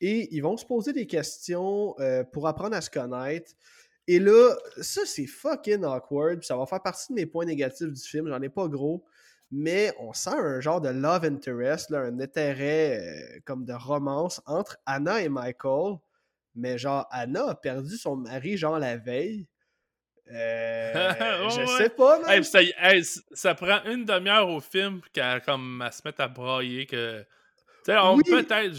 Et 0.06 0.28
ils 0.34 0.40
vont 0.42 0.56
se 0.58 0.66
poser 0.66 0.92
des 0.92 1.06
questions 1.06 1.94
euh, 1.98 2.24
pour 2.24 2.46
apprendre 2.46 2.76
à 2.76 2.80
se 2.82 2.90
connaître. 2.90 3.52
Et 4.06 4.18
là, 4.18 4.54
ça, 4.82 5.00
c'est 5.06 5.26
fucking 5.26 5.82
awkward. 5.84 6.40
puis 6.40 6.46
Ça 6.46 6.56
va 6.58 6.66
faire 6.66 6.82
partie 6.82 7.10
de 7.12 7.14
mes 7.14 7.24
points 7.24 7.46
négatifs 7.46 7.88
du 7.90 8.02
film. 8.02 8.28
J'en 8.28 8.42
ai 8.42 8.50
pas 8.50 8.68
gros. 8.68 9.02
Mais 9.50 9.92
on 10.00 10.12
sent 10.12 10.34
un 10.36 10.60
genre 10.60 10.80
de 10.82 10.88
love 10.90 11.24
interest, 11.24 11.88
là, 11.90 12.00
un 12.00 12.18
intérêt 12.20 13.00
euh, 13.00 13.38
comme 13.46 13.64
de 13.64 13.72
romance 13.72 14.42
entre 14.46 14.76
Anna 14.84 15.22
et 15.22 15.28
Michael. 15.28 15.96
Mais 16.54 16.76
genre, 16.76 17.06
Anna 17.10 17.50
a 17.50 17.54
perdu 17.54 17.96
son 17.96 18.16
mari, 18.16 18.56
genre, 18.58 18.78
la 18.78 18.96
veille. 18.98 19.46
Euh, 20.30 20.92
je 21.50 21.60
ouais. 21.60 21.66
sais 21.78 21.88
pas. 21.90 22.20
Hey, 22.30 22.44
ça, 22.44 22.60
hey, 22.62 23.04
c- 23.04 23.20
ça 23.32 23.54
prend 23.54 23.82
une 23.84 24.04
demi-heure 24.04 24.48
au 24.48 24.60
film 24.60 25.00
qu'elle 25.12 25.40
comme 25.42 25.86
se 25.92 26.02
mettre 26.04 26.20
à 26.20 26.28
brailler 26.28 26.86
que. 26.86 27.24
Sais, 27.84 27.96
on 27.98 28.16
Oui. 28.16 28.22
peut-être, 28.26 28.76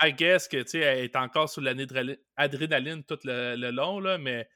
I 0.00 0.12
guess 0.12 0.46
que 0.48 0.58
tu 0.58 0.68
sais, 0.68 0.78
elle 0.78 1.04
est 1.04 1.16
encore 1.16 1.48
sous 1.48 1.60
l'adrénaline 1.60 3.02
tout 3.04 3.18
le, 3.24 3.56
le 3.56 3.70
long, 3.70 3.98
là, 4.00 4.18
mais 4.18 4.46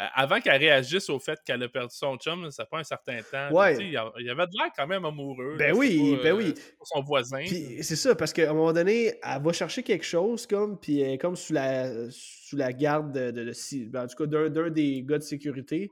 euh, 0.00 0.04
avant 0.14 0.40
qu'elle 0.40 0.60
réagisse 0.60 1.10
au 1.10 1.18
fait 1.18 1.38
qu'elle 1.44 1.62
a 1.62 1.68
perdu 1.68 1.94
son 1.94 2.16
chum, 2.16 2.50
ça 2.50 2.64
prend 2.64 2.78
un 2.78 2.84
certain 2.84 3.18
temps. 3.30 3.50
Ouais. 3.52 3.76
Il 3.80 3.90
y 3.92 3.96
avait 3.96 4.46
de 4.46 4.56
l'air 4.56 4.70
quand 4.76 4.86
même 4.86 5.04
amoureux. 5.04 5.56
Ben 5.58 5.72
là, 5.72 5.76
oui, 5.76 6.16
pas, 6.16 6.22
ben 6.22 6.32
euh, 6.34 6.36
oui. 6.38 6.52
pas 6.54 6.84
son 6.84 7.02
voisin. 7.02 7.44
C'est 7.46 7.96
ça, 7.96 8.14
parce 8.14 8.32
qu'à 8.32 8.50
un 8.50 8.54
moment 8.54 8.72
donné, 8.72 9.14
elle 9.22 9.42
va 9.42 9.52
chercher 9.52 9.82
quelque 9.82 10.06
chose, 10.06 10.46
comme, 10.46 10.78
puis 10.78 11.00
elle 11.00 11.14
est 11.14 11.18
comme 11.18 11.36
sous 11.36 11.52
la, 11.52 11.90
sous 12.10 12.56
la 12.56 12.72
garde 12.72 13.12
de, 13.12 13.30
de- 13.32 13.44
de- 13.46 13.52
si- 13.52 13.88
ben, 13.88 14.04
en 14.04 14.06
tout 14.06 14.16
cas, 14.16 14.26
d'un, 14.26 14.48
d'un 14.48 14.70
des 14.70 15.02
gars 15.04 15.18
de 15.18 15.22
sécurité. 15.24 15.90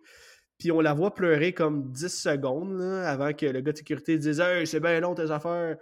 Puis 0.59 0.72
on 0.72 0.80
la 0.80 0.93
voit 0.93 1.14
pleurer 1.14 1.52
comme 1.52 1.93
10 1.93 2.09
secondes 2.09 2.80
là, 2.80 3.09
avant 3.09 3.32
que 3.32 3.47
le 3.47 3.60
gars 3.60 3.70
de 3.72 3.76
sécurité 3.76 4.18
dise 4.18 4.40
Hey, 4.40 4.66
c'est 4.66 4.80
bien 4.80 4.98
long 4.98 5.14
tes 5.14 5.30
affaires. 5.30 5.76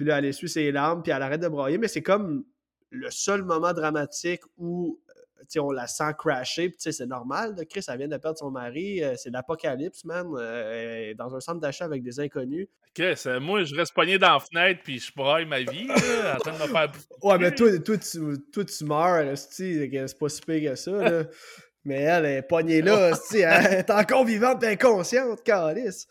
Puis 0.00 0.08
là, 0.08 0.16
elle 0.16 0.24
essuie 0.24 0.48
ses 0.48 0.72
larmes, 0.72 1.02
puis 1.02 1.12
elle 1.12 1.20
arrête 1.20 1.42
de 1.42 1.48
brailler. 1.48 1.76
Mais 1.76 1.86
c'est 1.86 2.00
comme 2.00 2.42
le 2.88 3.10
seul 3.10 3.42
moment 3.42 3.74
dramatique 3.74 4.40
où 4.56 4.98
euh, 5.10 5.60
on 5.60 5.72
la 5.72 5.86
sent 5.86 6.12
crasher. 6.16 6.70
Puis 6.70 6.90
c'est 6.90 7.04
normal, 7.04 7.54
là, 7.54 7.66
Chris, 7.66 7.84
elle 7.86 7.98
vient 7.98 8.08
de 8.08 8.16
perdre 8.16 8.38
son 8.38 8.50
mari. 8.50 9.04
euh, 9.04 9.12
c'est 9.18 9.28
l'apocalypse, 9.28 10.06
man. 10.06 10.26
euh, 10.38 10.72
elle 10.72 11.08
est 11.10 11.14
dans 11.14 11.36
un 11.36 11.40
centre 11.40 11.60
d'achat 11.60 11.84
avec 11.84 12.02
des 12.02 12.18
inconnus. 12.18 12.66
Chris, 12.94 13.20
euh, 13.26 13.40
moi, 13.40 13.62
je 13.64 13.74
reste 13.74 13.92
pogné 13.92 14.16
dans 14.16 14.32
la 14.32 14.40
fenêtre 14.40 14.80
puis 14.82 14.98
je 15.00 15.12
braille 15.14 15.44
ma 15.44 15.58
vie, 15.58 15.86
là, 15.88 16.36
en 16.36 16.38
train 16.38 16.52
de 16.52 16.62
me 16.62 16.66
faire 16.66 16.88
bouffer. 16.90 17.06
Ouais, 17.22 17.36
mais 17.38 17.54
toi, 17.54 17.78
toi, 17.80 17.98
tu, 17.98 18.18
toi, 18.50 18.64
tu 18.64 18.84
meurs, 18.86 19.36
c'est 19.36 20.18
pas 20.18 20.28
si 20.30 20.40
pire 20.40 20.70
que 20.70 20.76
ça, 20.76 20.92
là. 20.92 21.24
Mais 21.84 22.02
elle 22.02 22.26
est 22.26 22.42
pognée 22.42 22.80
là, 22.82 23.10
elle 23.32 23.74
est 23.74 23.90
encore 23.90 24.24
vivante 24.24 24.62
et 24.62 24.68
inconsciente, 24.68 25.42
calice. 25.42 26.06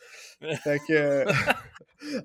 Fait 0.63 0.79
que... 0.87 1.25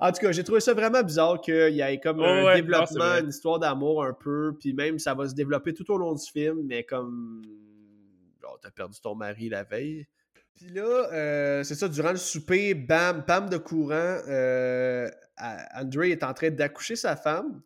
en 0.00 0.12
tout 0.12 0.20
cas, 0.20 0.32
j'ai 0.32 0.44
trouvé 0.44 0.60
ça 0.60 0.74
vraiment 0.74 1.02
bizarre 1.02 1.40
qu'il 1.40 1.74
y 1.74 1.80
ait 1.80 2.00
comme 2.00 2.20
un 2.20 2.44
ouais, 2.44 2.56
développement, 2.56 3.18
une 3.20 3.28
histoire 3.28 3.58
d'amour 3.58 4.04
un 4.04 4.12
peu, 4.12 4.56
puis 4.58 4.72
même 4.72 4.98
ça 4.98 5.14
va 5.14 5.28
se 5.28 5.34
développer 5.34 5.74
tout 5.74 5.90
au 5.90 5.98
long 5.98 6.14
du 6.14 6.24
film, 6.24 6.62
mais 6.64 6.84
comme... 6.84 7.42
Genre, 8.40 8.58
t'as 8.62 8.70
perdu 8.70 9.00
ton 9.00 9.14
mari 9.14 9.48
la 9.48 9.64
veille. 9.64 10.06
Puis 10.54 10.68
là, 10.68 11.08
euh, 11.12 11.64
c'est 11.64 11.74
ça, 11.74 11.88
durant 11.88 12.12
le 12.12 12.16
souper, 12.16 12.74
bam, 12.74 13.24
bam 13.26 13.48
de 13.48 13.56
courant, 13.56 14.18
euh, 14.28 15.08
André 15.74 16.10
est 16.10 16.22
en 16.22 16.32
train 16.32 16.50
d'accoucher 16.50 16.94
sa 16.94 17.16
femme. 17.16 17.60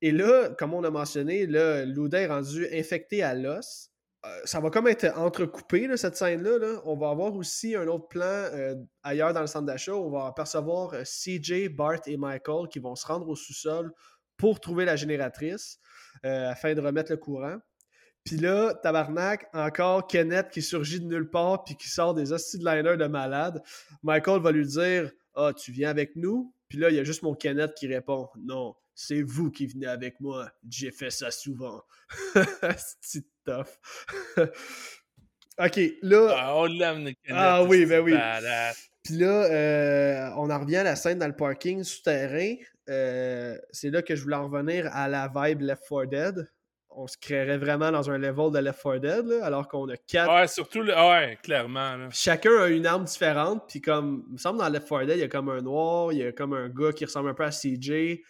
Et 0.00 0.10
là, 0.10 0.50
comme 0.58 0.74
on 0.74 0.82
a 0.82 0.90
mentionné, 0.90 1.46
là, 1.46 1.84
Luda 1.84 2.20
est 2.20 2.26
rendu 2.26 2.66
infecté 2.72 3.22
à 3.22 3.34
l'os. 3.34 3.91
Euh, 4.24 4.40
ça 4.44 4.60
va 4.60 4.70
comme 4.70 4.86
être 4.86 5.06
entrecoupé, 5.18 5.88
là, 5.88 5.96
cette 5.96 6.16
scène-là. 6.16 6.58
là. 6.58 6.80
On 6.84 6.96
va 6.96 7.10
avoir 7.10 7.34
aussi 7.34 7.74
un 7.74 7.88
autre 7.88 8.06
plan 8.06 8.24
euh, 8.24 8.76
ailleurs 9.02 9.32
dans 9.32 9.40
le 9.40 9.48
centre 9.48 9.66
d'achat. 9.66 9.94
On 9.94 10.10
va 10.10 10.26
apercevoir 10.26 10.94
euh, 10.94 11.02
CJ, 11.02 11.68
Bart 11.68 12.00
et 12.06 12.16
Michael 12.16 12.68
qui 12.68 12.78
vont 12.78 12.94
se 12.94 13.06
rendre 13.06 13.28
au 13.28 13.34
sous-sol 13.34 13.92
pour 14.36 14.60
trouver 14.60 14.84
la 14.84 14.96
génératrice 14.96 15.78
afin 16.24 16.74
de 16.74 16.80
remettre 16.80 17.12
le 17.12 17.16
courant. 17.16 17.58
Puis 18.24 18.36
là, 18.36 18.74
tabarnak, 18.74 19.48
encore 19.52 20.06
Kenneth 20.06 20.50
qui 20.50 20.62
surgit 20.62 21.00
de 21.00 21.06
nulle 21.06 21.30
part 21.30 21.64
puis 21.64 21.76
qui 21.76 21.88
sort 21.88 22.14
des 22.14 22.32
hosties 22.32 22.58
de 22.58 22.96
de 22.96 23.06
malade. 23.06 23.62
Michael 24.02 24.40
va 24.40 24.50
lui 24.50 24.66
dire 24.66 25.12
Ah, 25.34 25.52
tu 25.56 25.70
viens 25.70 25.90
avec 25.90 26.16
nous 26.16 26.52
Puis 26.68 26.78
là, 26.78 26.90
il 26.90 26.96
y 26.96 26.98
a 26.98 27.04
juste 27.04 27.22
mon 27.22 27.34
Kenneth 27.34 27.74
qui 27.74 27.86
répond 27.86 28.28
Non, 28.36 28.74
c'est 28.94 29.22
vous 29.22 29.50
qui 29.50 29.66
venez 29.66 29.86
avec 29.86 30.20
moi. 30.20 30.50
J'ai 30.68 30.90
fait 30.90 31.10
ça 31.10 31.30
souvent. 31.30 31.82
c'est 33.00 33.24
tough. 33.44 33.66
ok, 35.58 35.80
là. 36.02 36.34
Ah, 36.36 36.56
on 36.56 36.66
l'aime, 36.66 37.04
le 37.04 37.12
Kenneth, 37.12 37.36
Ah 37.36 37.62
oui, 37.64 37.86
ben 37.86 38.00
oui. 38.02 38.12
badass. 38.12 38.88
Puis 39.02 39.14
là, 39.14 39.44
euh, 39.50 40.30
on 40.36 40.48
en 40.50 40.60
revient 40.60 40.76
à 40.76 40.84
la 40.84 40.96
scène 40.96 41.18
dans 41.18 41.26
le 41.26 41.34
parking 41.34 41.82
souterrain. 41.82 42.54
Euh, 42.88 43.56
c'est 43.72 43.90
là 43.90 44.02
que 44.02 44.14
je 44.14 44.22
voulais 44.22 44.36
en 44.36 44.48
revenir 44.48 44.88
à 44.92 45.08
la 45.08 45.30
vibe 45.34 45.62
Left 45.62 45.82
4 45.88 46.04
Dead. 46.06 46.48
On 46.94 47.06
se 47.06 47.16
créerait 47.16 47.56
vraiment 47.56 47.90
dans 47.90 48.10
un 48.10 48.18
level 48.18 48.52
de 48.52 48.58
Left 48.58 48.82
4 48.82 48.98
Dead, 48.98 49.26
là, 49.26 49.44
alors 49.44 49.66
qu'on 49.66 49.88
a 49.88 49.96
quatre. 49.96 50.32
Ouais, 50.32 50.46
surtout, 50.46 50.82
le... 50.82 50.92
ouais, 50.94 51.38
clairement. 51.42 51.96
Là. 51.96 52.08
Chacun 52.12 52.54
a 52.62 52.68
une 52.68 52.86
arme 52.86 53.04
différente. 53.04 53.64
Puis 53.66 53.80
comme, 53.80 54.24
il 54.28 54.34
me 54.34 54.38
semble 54.38 54.58
dans 54.58 54.68
Left 54.68 54.88
4 54.88 55.06
Dead, 55.06 55.16
il 55.16 55.20
y 55.20 55.24
a 55.24 55.28
comme 55.28 55.48
un 55.48 55.62
noir, 55.62 56.12
il 56.12 56.18
y 56.18 56.24
a 56.24 56.32
comme 56.32 56.52
un 56.52 56.68
gars 56.68 56.92
qui 56.92 57.04
ressemble 57.04 57.30
un 57.30 57.34
peu 57.34 57.44
à 57.44 57.50
CJ. 57.50 58.20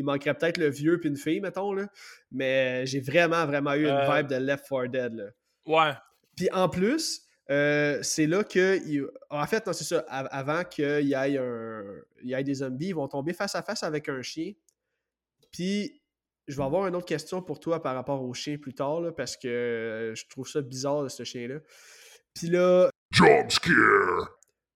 Il 0.00 0.04
manquerait 0.04 0.34
peut-être 0.34 0.58
le 0.58 0.68
vieux 0.68 0.98
puis 0.98 1.08
une 1.08 1.16
fille, 1.16 1.40
mettons. 1.40 1.72
Là. 1.72 1.86
Mais 2.32 2.84
j'ai 2.86 3.00
vraiment, 3.00 3.46
vraiment 3.46 3.74
eu 3.74 3.84
une 3.86 3.90
Euh. 3.90 4.16
vibe 4.16 4.26
de 4.26 4.36
Left 4.36 4.66
4 4.68 4.86
Dead. 4.88 5.14
Là. 5.14 5.24
Ouais. 5.66 5.92
Puis 6.36 6.48
en 6.52 6.68
plus, 6.68 7.26
c'est 7.48 8.26
là 8.26 8.42
que. 8.44 8.80
En 9.28 9.46
fait, 9.46 9.62
c'est 9.72 9.84
ça. 9.84 9.98
Avant 10.08 10.64
qu'il 10.64 11.06
y, 11.06 11.12
ait 11.12 11.38
un... 11.38 11.84
y 12.22 12.32
ait 12.32 12.44
des 12.44 12.54
zombies, 12.54 12.88
ils 12.88 12.94
vont 12.94 13.08
tomber 13.08 13.32
face 13.32 13.54
à 13.54 13.62
face 13.62 13.82
avec 13.82 14.08
un 14.08 14.22
chien. 14.22 14.52
Puis, 15.52 16.00
je 16.48 16.56
vais 16.56 16.62
avoir 16.64 16.86
une 16.86 16.96
autre 16.96 17.06
question 17.06 17.42
pour 17.42 17.60
toi 17.60 17.82
par 17.82 17.94
rapport 17.94 18.22
au 18.22 18.32
chien 18.34 18.56
plus 18.56 18.72
tard, 18.74 19.02
parce 19.16 19.36
que 19.36 20.12
je 20.16 20.24
trouve 20.28 20.48
ça 20.48 20.62
bizarre, 20.62 21.10
ce 21.10 21.24
chien-là. 21.24 21.60
Puis 22.34 22.48
là. 22.48 22.88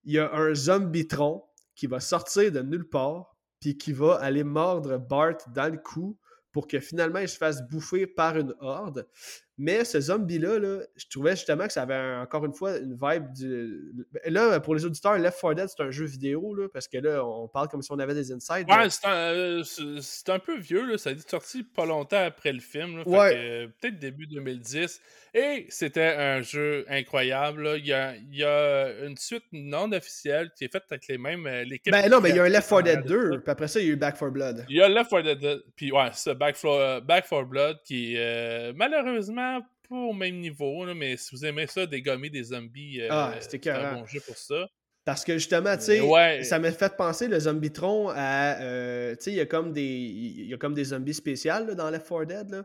Il 0.06 0.12
y 0.12 0.18
a 0.18 0.32
un 0.34 0.52
zombie-tron 0.54 1.42
qui 1.74 1.86
va 1.86 1.98
sortir 2.00 2.52
de 2.52 2.60
nulle 2.60 2.88
part, 2.88 3.33
qui 3.72 3.92
va 3.92 4.16
aller 4.16 4.44
mordre 4.44 4.98
Bart 4.98 5.38
dans 5.54 5.72
le 5.72 5.78
cou 5.78 6.18
pour 6.52 6.68
que 6.68 6.78
finalement 6.78 7.18
il 7.18 7.28
se 7.28 7.36
fasse 7.36 7.66
bouffer 7.68 8.06
par 8.06 8.36
une 8.36 8.54
horde. 8.60 9.08
Mais 9.56 9.84
ce 9.84 10.00
zombie-là, 10.00 10.58
je 10.96 11.04
trouvais 11.08 11.32
justement 11.32 11.66
que 11.66 11.72
ça 11.72 11.82
avait 11.82 12.16
encore 12.20 12.44
une 12.44 12.54
fois 12.54 12.76
une 12.78 12.98
vibe 13.00 13.32
du. 13.32 13.92
Là, 14.26 14.58
pour 14.60 14.74
les 14.74 14.84
auditeurs, 14.84 15.16
Left 15.16 15.40
4 15.40 15.54
Dead, 15.54 15.68
c'est 15.68 15.82
un 15.82 15.90
jeu 15.90 16.06
vidéo, 16.06 16.54
là, 16.54 16.68
parce 16.72 16.88
que 16.88 16.98
là, 16.98 17.24
on 17.24 17.46
parle 17.46 17.68
comme 17.68 17.82
si 17.82 17.92
on 17.92 17.98
avait 17.98 18.14
des 18.14 18.32
insights. 18.32 18.68
Ouais, 18.68 18.90
c'est 18.90 19.06
un, 19.06 20.34
un, 20.34 20.38
peu 20.40 20.58
vieux, 20.58 20.84
là. 20.84 20.98
ça 20.98 21.10
a 21.10 21.12
été 21.12 21.22
sorti 21.28 21.62
pas 21.62 21.86
longtemps 21.86 22.24
après 22.24 22.52
le 22.52 22.60
film. 22.60 23.02
ouais. 23.06 23.68
Peut-être 23.80 23.98
début 23.98 24.26
2010. 24.26 25.00
Et 25.36 25.66
c'était 25.68 26.14
un 26.16 26.42
jeu 26.42 26.84
incroyable. 26.88 27.74
Il, 27.78 27.86
y 27.86 27.92
a, 27.92 28.14
il, 28.14 28.36
y 28.36 28.44
a, 28.44 29.04
une 29.04 29.16
suite 29.16 29.42
non 29.52 29.90
officielle 29.90 30.52
qui 30.56 30.64
est 30.64 30.72
faite 30.72 30.84
avec 30.88 31.08
les 31.08 31.18
mêmes. 31.18 31.44
Euh, 31.48 31.64
l'équipe 31.64 31.92
ben 31.92 32.08
non, 32.08 32.20
mais 32.20 32.30
il 32.30 32.36
y 32.36 32.38
a 32.38 32.44
un 32.44 32.48
Left 32.48 32.68
4 32.68 32.82
Dead 32.82 33.04
2, 33.04 33.40
puis 33.40 33.50
après 33.50 33.66
ça, 33.66 33.80
il 33.80 33.86
y 33.86 33.90
a 33.90 33.92
eu 33.92 33.96
Back 33.96 34.16
4 34.16 34.30
Blood. 34.30 34.64
Il 34.68 34.76
y 34.76 34.80
a 34.80 34.88
Left 34.88 35.10
4 35.10 35.22
Dead 35.24 35.38
2, 35.40 35.64
puis 35.74 35.90
ouais, 35.90 36.10
c'est 36.12 36.36
Back 36.36 36.54
4, 36.54 36.66
euh, 36.66 37.00
Back 37.00 37.28
4 37.28 37.44
Blood 37.46 37.78
qui, 37.84 38.14
euh, 38.16 38.72
malheureusement, 38.76 39.43
pas 39.88 39.96
au 39.96 40.12
même 40.12 40.40
niveau, 40.40 40.84
là, 40.84 40.94
mais 40.94 41.16
si 41.16 41.34
vous 41.34 41.44
aimez 41.44 41.66
ça, 41.66 41.86
dégommer 41.86 42.30
des 42.30 42.44
zombies, 42.44 43.00
euh, 43.00 43.08
ah, 43.10 43.34
c'est 43.40 43.66
un 43.68 43.94
bon 43.94 44.06
jeu 44.06 44.20
pour 44.20 44.36
ça. 44.36 44.66
Parce 45.04 45.22
que 45.22 45.34
justement, 45.34 45.76
tu 45.76 45.84
sais, 45.84 46.44
ça 46.44 46.58
m'a 46.58 46.72
fait 46.72 46.96
penser 46.96 47.28
le 47.28 47.38
Zombietron 47.38 48.08
à. 48.08 48.58
Euh, 48.62 49.14
tu 49.16 49.24
sais, 49.24 49.30
il 49.32 49.36
y 49.36 49.40
a 49.40 49.44
comme 49.44 49.70
des. 49.70 49.82
Il 49.82 50.46
y 50.46 50.54
a 50.54 50.56
comme 50.56 50.72
des 50.72 50.84
zombies 50.84 51.12
spéciales 51.12 51.74
dans 51.74 51.90
Left 51.90 52.08
4 52.08 52.24
Dead. 52.24 52.50
Là. 52.50 52.64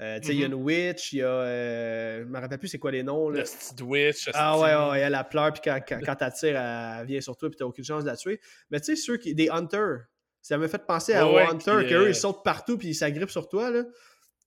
Euh, 0.00 0.20
tu 0.20 0.28
sais, 0.28 0.34
il 0.34 0.40
y 0.40 0.44
a 0.44 0.48
mm-hmm. 0.48 0.52
une 0.52 0.62
witch, 0.62 1.12
il 1.12 1.18
y 1.18 1.22
a. 1.22 1.26
Euh, 1.26 2.20
je 2.20 2.28
me 2.28 2.38
rappelle 2.38 2.60
plus 2.60 2.68
c'est 2.68 2.78
quoi 2.78 2.92
les 2.92 3.02
noms. 3.02 3.28
Là. 3.28 3.42
Le 3.76 3.84
witch. 3.84 4.30
Ah 4.34 4.56
ouais, 4.60 4.92
ouais, 4.92 5.00
elle 5.00 5.16
a 5.16 5.24
pleure, 5.24 5.52
puis 5.52 5.62
quand, 5.64 5.80
quand, 5.86 5.98
quand 6.00 6.16
elle 6.20 6.56
elle 6.56 7.06
vient 7.06 7.20
sur 7.20 7.36
toi, 7.36 7.50
puis 7.50 7.56
t'as 7.56 7.64
aucune 7.64 7.84
chance 7.84 8.04
de 8.04 8.08
la 8.08 8.16
tuer. 8.16 8.40
Mais 8.70 8.78
tu 8.78 8.94
sais, 8.94 8.96
ceux 8.96 9.16
qui. 9.16 9.34
Des 9.34 9.48
hunters. 9.48 10.06
Ça 10.42 10.56
m'a 10.56 10.68
fait 10.68 10.86
penser 10.86 11.12
à 11.12 11.30
ouais, 11.30 11.42
Hunter, 11.42 11.86
qu'eux, 11.86 12.08
ils 12.08 12.14
sautent 12.14 12.42
partout, 12.42 12.78
puis 12.78 12.88
ils 12.88 12.94
s'agrippent 12.94 13.30
sur 13.30 13.46
toi. 13.48 13.70
Là 13.70 13.82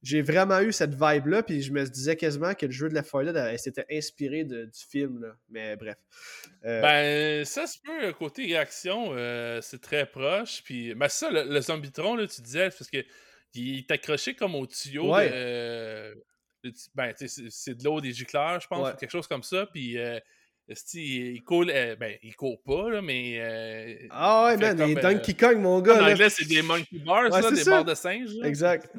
j'ai 0.04 0.22
vraiment 0.22 0.60
eu 0.60 0.74
cette 0.74 0.94
vibe-là, 0.94 1.44
puis 1.44 1.62
je 1.62 1.72
me 1.72 1.84
disais 1.86 2.18
quasiment 2.18 2.54
que 2.54 2.66
le 2.66 2.74
jeu 2.74 2.90
de 2.90 2.94
la 2.94 3.02
Dead 3.02 3.58
s'était 3.58 3.86
inspiré 3.90 4.44
du 4.44 4.70
film, 4.74 5.22
là. 5.22 5.30
mais 5.50 5.78
bref. 5.78 5.96
Euh, 6.66 6.82
ben, 6.82 7.46
ça 7.46 7.66
se 7.66 7.78
peut, 7.80 8.12
côté 8.12 8.44
réaction, 8.44 9.14
euh, 9.14 9.62
c'est 9.62 9.82
très 9.82 10.06
proche, 10.06 10.62
puis 10.66 10.94
ben, 10.94 11.08
ça, 11.08 11.30
le, 11.32 11.62
Zombitron, 11.62 12.18
là, 12.18 12.28
tu 12.28 12.42
disais, 12.42 12.70
parce 12.70 12.90
que 12.90 12.98
il 13.56 13.80
est 13.80 13.92
accroché 13.92 14.36
comme 14.36 14.56
au 14.56 14.68
tuyau 14.68 15.16
de, 15.16 16.14
ben, 16.94 17.14
c'est 17.16 17.78
de 17.78 17.84
l'eau 17.86 18.02
des 18.02 18.12
gicleurs, 18.12 18.60
je 18.60 18.68
pense, 18.68 18.94
quelque 19.00 19.12
chose 19.12 19.28
comme 19.28 19.44
ça, 19.44 19.66
puis... 19.72 19.98
Euh, 19.98 20.20
il, 20.94 21.44
court, 21.44 21.66
ben, 21.66 22.16
il 22.24 22.34
court 22.38 22.62
pas, 22.64 22.90
là, 22.90 23.02
mais. 23.02 24.08
ah 24.10 24.46
ouais, 24.46 24.56
man, 24.56 24.80
il 24.80 24.98
est 24.98 25.02
Donkey 25.02 25.34
Kong, 25.34 25.58
mon 25.58 25.82
gars. 25.82 26.02
En 26.02 26.10
anglais, 26.10 26.30
c'est 26.30 26.48
des 26.48 26.62
monkey 26.62 27.00
bars, 27.00 27.24
là, 27.24 27.52
des 27.52 27.66
barres 27.66 27.84
de 27.84 27.94
singe. 27.94 28.30
Exact. 28.42 28.90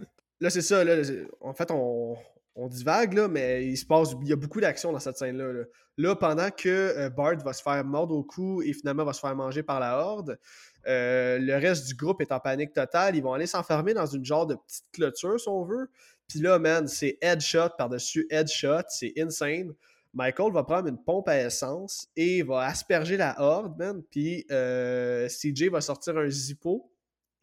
Là, 0.41 0.51
c'est 0.51 0.63
ça. 0.63 0.85
Là, 0.85 1.03
en 1.41 1.55
fait, 1.55 1.71
on, 1.71 2.17
on 2.57 2.69
divague, 2.69 3.15
là, 3.15 3.29
mais 3.29 3.67
il 3.67 3.77
se 3.77 3.85
passe. 3.85 4.15
Il 4.23 4.29
y 4.29 4.33
a 4.33 4.37
beaucoup 4.37 4.61
d'action 4.61 4.93
dans 4.93 5.01
cette 5.01 5.17
scène-là. 5.17 5.65
Là. 5.97 6.17
pendant 6.17 6.51
que 6.51 6.69
euh, 6.69 7.11
Bart 7.11 7.37
va 7.45 7.53
se 7.53 7.63
faire 7.63 7.85
mordre 7.85 8.15
au 8.15 8.23
cou 8.23 8.63
et 8.63 8.73
finalement 8.73 9.05
va 9.05 9.13
se 9.13 9.21
faire 9.21 9.35
manger 9.35 9.63
par 9.63 9.81
la 9.81 9.99
horde, 9.99 10.39
euh, 10.87 11.39
le 11.39 11.55
reste 11.55 11.87
du 11.87 11.95
groupe 11.95 12.21
est 12.21 12.33
en 12.33 12.41
panique 12.41 12.73
totale. 12.73 13.17
Ils 13.17 13.23
vont 13.23 13.33
aller 13.33 13.47
s'enfermer 13.47 13.95
dans 13.95 14.07
une 14.07 14.25
genre 14.25 14.47
de 14.47 14.55
petite 14.55 14.85
clôture, 14.93 15.41
si 15.41 15.49
on 15.49 15.65
veut. 15.65 15.89
Puis 16.29 16.41
là, 16.41 16.59
man, 16.59 16.87
c'est 16.87 17.19
headshot 17.21 17.71
par-dessus 17.77 18.27
headshot. 18.31 18.85
C'est 18.89 19.13
insane. 19.19 19.73
Michael 20.13 20.53
va 20.53 20.63
prendre 20.63 20.89
une 20.89 21.03
pompe 21.03 21.29
à 21.29 21.41
essence 21.41 22.09
et 22.17 22.43
va 22.43 22.61
asperger 22.61 23.17
la 23.17 23.41
horde, 23.41 23.77
man. 23.77 24.03
Puis 24.11 24.47
euh, 24.51 25.29
CJ 25.29 25.71
va 25.71 25.81
sortir 25.81 26.17
un 26.17 26.29
zippo 26.29 26.89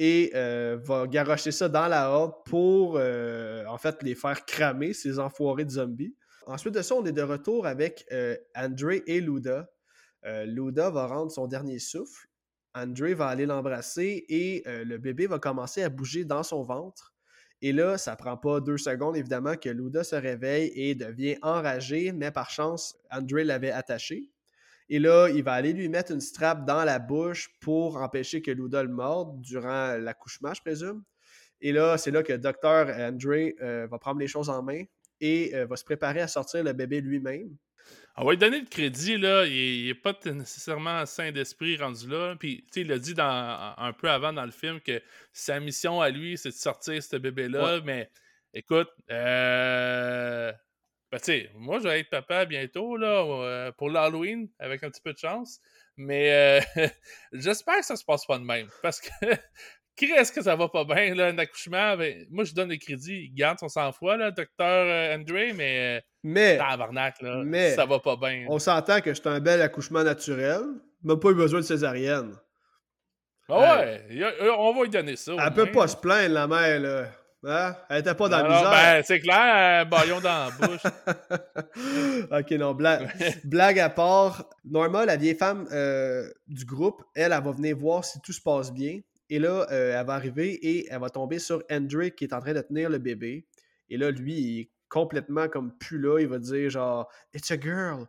et 0.03 0.31
euh, 0.33 0.79
va 0.81 1.05
garocher 1.05 1.51
ça 1.51 1.69
dans 1.69 1.87
la 1.87 2.09
horde 2.09 2.33
pour 2.45 2.97
euh, 2.97 3.63
en 3.67 3.77
fait 3.77 4.01
les 4.01 4.15
faire 4.15 4.45
cramer, 4.45 4.93
ces 4.93 5.19
enfoirés 5.19 5.63
de 5.63 5.69
zombies. 5.69 6.15
Ensuite 6.47 6.73
de 6.73 6.81
ça, 6.81 6.95
on 6.95 7.05
est 7.05 7.11
de 7.11 7.21
retour 7.21 7.67
avec 7.67 8.07
euh, 8.11 8.35
André 8.55 9.03
et 9.05 9.21
Luda. 9.21 9.69
Luda 10.45 10.89
va 10.89 11.05
rendre 11.05 11.31
son 11.31 11.45
dernier 11.45 11.77
souffle. 11.77 12.27
André 12.73 13.13
va 13.13 13.27
aller 13.27 13.45
l'embrasser 13.45 14.25
et 14.29 14.63
le 14.67 14.97
bébé 14.97 15.25
va 15.25 15.39
commencer 15.39 15.81
à 15.81 15.89
bouger 15.89 16.25
dans 16.25 16.43
son 16.43 16.63
ventre. 16.63 17.15
Et 17.63 17.71
là, 17.71 17.97
ça 17.97 18.15
prend 18.15 18.37
pas 18.37 18.59
deux 18.59 18.77
secondes, 18.77 19.17
évidemment, 19.17 19.55
que 19.55 19.69
Luda 19.69 20.03
se 20.03 20.15
réveille 20.15 20.71
et 20.75 20.93
devient 20.93 21.37
enragé, 21.41 22.11
mais 22.11 22.31
par 22.31 22.51
chance, 22.51 22.95
André 23.11 23.43
l'avait 23.43 23.71
attaché. 23.71 24.30
Et 24.93 24.99
là, 24.99 25.29
il 25.29 25.41
va 25.41 25.53
aller 25.53 25.71
lui 25.71 25.87
mettre 25.87 26.11
une 26.11 26.19
strap 26.19 26.65
dans 26.65 26.83
la 26.83 26.99
bouche 26.99 27.49
pour 27.61 27.95
empêcher 27.95 28.41
que 28.41 28.51
Luda 28.51 28.83
le 28.83 28.89
morde 28.89 29.39
durant 29.39 29.95
l'accouchement, 29.97 30.53
je 30.53 30.59
présume. 30.59 31.01
Et 31.61 31.71
là, 31.71 31.97
c'est 31.97 32.11
là 32.11 32.23
que 32.23 32.33
Dr. 32.33 32.93
Andre 32.99 33.53
euh, 33.61 33.87
va 33.89 33.99
prendre 33.99 34.19
les 34.19 34.27
choses 34.27 34.49
en 34.49 34.61
main 34.61 34.83
et 35.21 35.55
euh, 35.55 35.65
va 35.65 35.77
se 35.77 35.85
préparer 35.85 36.19
à 36.19 36.27
sortir 36.27 36.61
le 36.65 36.73
bébé 36.73 36.99
lui-même. 36.99 37.55
On 38.17 38.25
va 38.25 38.31
lui 38.31 38.37
donner 38.37 38.59
le 38.59 38.65
crédit, 38.65 39.17
là. 39.17 39.45
Il 39.45 39.87
n'est 39.87 39.93
pas 39.93 40.13
nécessairement 40.25 41.05
sain 41.05 41.31
d'esprit 41.31 41.77
rendu 41.77 42.09
là. 42.09 42.35
Puis, 42.37 42.57
tu 42.63 42.67
sais, 42.73 42.81
il 42.81 42.91
a 42.91 42.99
dit 42.99 43.13
dans, 43.13 43.73
un 43.77 43.93
peu 43.93 44.09
avant 44.09 44.33
dans 44.33 44.43
le 44.43 44.51
film 44.51 44.81
que 44.81 45.01
sa 45.31 45.61
mission 45.61 46.01
à 46.01 46.09
lui, 46.09 46.37
c'est 46.37 46.49
de 46.49 46.53
sortir 46.53 47.01
ce 47.01 47.15
bébé-là. 47.15 47.79
Mais 47.85 48.09
écoute, 48.53 48.89
euh, 49.09 50.51
ben, 51.11 51.17
tu 51.17 51.25
sais, 51.25 51.51
moi, 51.55 51.79
je 51.79 51.83
vais 51.83 51.99
être 51.99 52.09
papa 52.09 52.45
bientôt, 52.45 52.95
là, 52.95 53.25
euh, 53.25 53.71
pour 53.73 53.89
l'Halloween, 53.89 54.47
avec 54.59 54.81
un 54.83 54.89
petit 54.89 55.01
peu 55.01 55.11
de 55.11 55.17
chance. 55.17 55.59
Mais 55.97 56.61
euh, 56.77 56.87
j'espère 57.33 57.79
que 57.79 57.85
ça 57.85 57.97
se 57.97 58.05
passe 58.05 58.25
pas 58.25 58.39
de 58.39 58.45
même. 58.45 58.67
Parce 58.81 59.01
que, 59.01 59.09
qui 59.97 60.05
est-ce 60.05 60.31
que 60.31 60.41
ça 60.41 60.55
va 60.55 60.69
pas 60.69 60.85
bien, 60.85 61.13
là, 61.13 61.27
un 61.27 61.37
accouchement? 61.37 61.97
Ben, 61.97 62.25
moi, 62.29 62.45
je 62.45 62.53
donne 62.53 62.69
le 62.69 62.77
crédit. 62.77 63.25
Il 63.25 63.33
garde 63.33 63.59
son 63.59 63.67
sang-froid, 63.67 64.15
là, 64.15 64.31
docteur 64.31 64.87
euh, 64.87 65.17
André, 65.17 65.51
mais. 65.51 66.01
Mais. 66.23 66.57
Tabarnak, 66.57 67.21
là. 67.21 67.41
Mais. 67.43 67.75
Ça 67.75 67.85
va 67.85 67.99
pas 67.99 68.15
bien. 68.15 68.45
On 68.47 68.57
s'entend 68.57 69.01
que 69.01 69.13
c'est 69.13 69.27
un 69.27 69.41
bel 69.41 69.61
accouchement 69.61 70.03
naturel. 70.03 70.61
Même 71.03 71.19
pas 71.19 71.31
eu 71.31 71.35
besoin 71.35 71.59
de 71.59 71.65
césarienne. 71.65 72.37
Ah 73.49 73.81
ouais, 73.81 74.01
on 74.57 74.73
va 74.73 74.83
lui 74.83 74.89
donner 74.89 75.17
ça. 75.17 75.33
Elle 75.37 75.53
peut 75.53 75.71
pas 75.71 75.89
se 75.89 75.97
plaindre, 75.97 76.35
la 76.35 76.47
mère, 76.47 76.79
là. 76.79 77.07
Hein? 77.43 77.75
Elle 77.89 78.01
était 78.01 78.13
pas 78.13 78.29
dans 78.29 78.43
la 78.43 78.49
misère. 78.49 78.71
Ben, 78.71 79.03
c'est 79.03 79.19
clair, 79.19 79.81
un 79.81 79.85
baillon 79.85 80.19
dans 80.19 80.49
la 80.49 80.67
bouche. 80.67 80.83
ok, 82.31 82.51
non, 82.51 82.73
blague, 82.73 83.09
blague 83.43 83.79
à 83.79 83.89
part. 83.89 84.49
Norma, 84.63 85.05
la 85.05 85.15
vieille 85.15 85.35
femme 85.35 85.67
euh, 85.71 86.29
du 86.47 86.65
groupe, 86.65 87.03
elle, 87.15 87.31
elle 87.31 87.43
va 87.43 87.51
venir 87.51 87.75
voir 87.75 88.05
si 88.05 88.21
tout 88.21 88.33
se 88.33 88.41
passe 88.41 88.71
bien. 88.71 88.99
Et 89.29 89.39
là, 89.39 89.65
euh, 89.71 89.99
elle 89.99 90.05
va 90.05 90.13
arriver 90.13 90.53
et 90.53 90.87
elle 90.91 90.99
va 90.99 91.09
tomber 91.09 91.39
sur 91.39 91.63
Andrew 91.71 92.09
qui 92.09 92.25
est 92.25 92.33
en 92.33 92.41
train 92.41 92.53
de 92.53 92.61
tenir 92.61 92.89
le 92.89 92.99
bébé. 92.99 93.47
Et 93.89 93.97
là, 93.97 94.11
lui, 94.11 94.33
il 94.33 94.59
est 94.59 94.71
complètement 94.89 95.47
comme 95.47 95.75
plus 95.77 95.99
là. 95.99 96.19
Il 96.19 96.27
va 96.27 96.37
dire 96.37 96.69
genre, 96.69 97.09
It's 97.33 97.49
a 97.49 97.59
girl. 97.59 98.07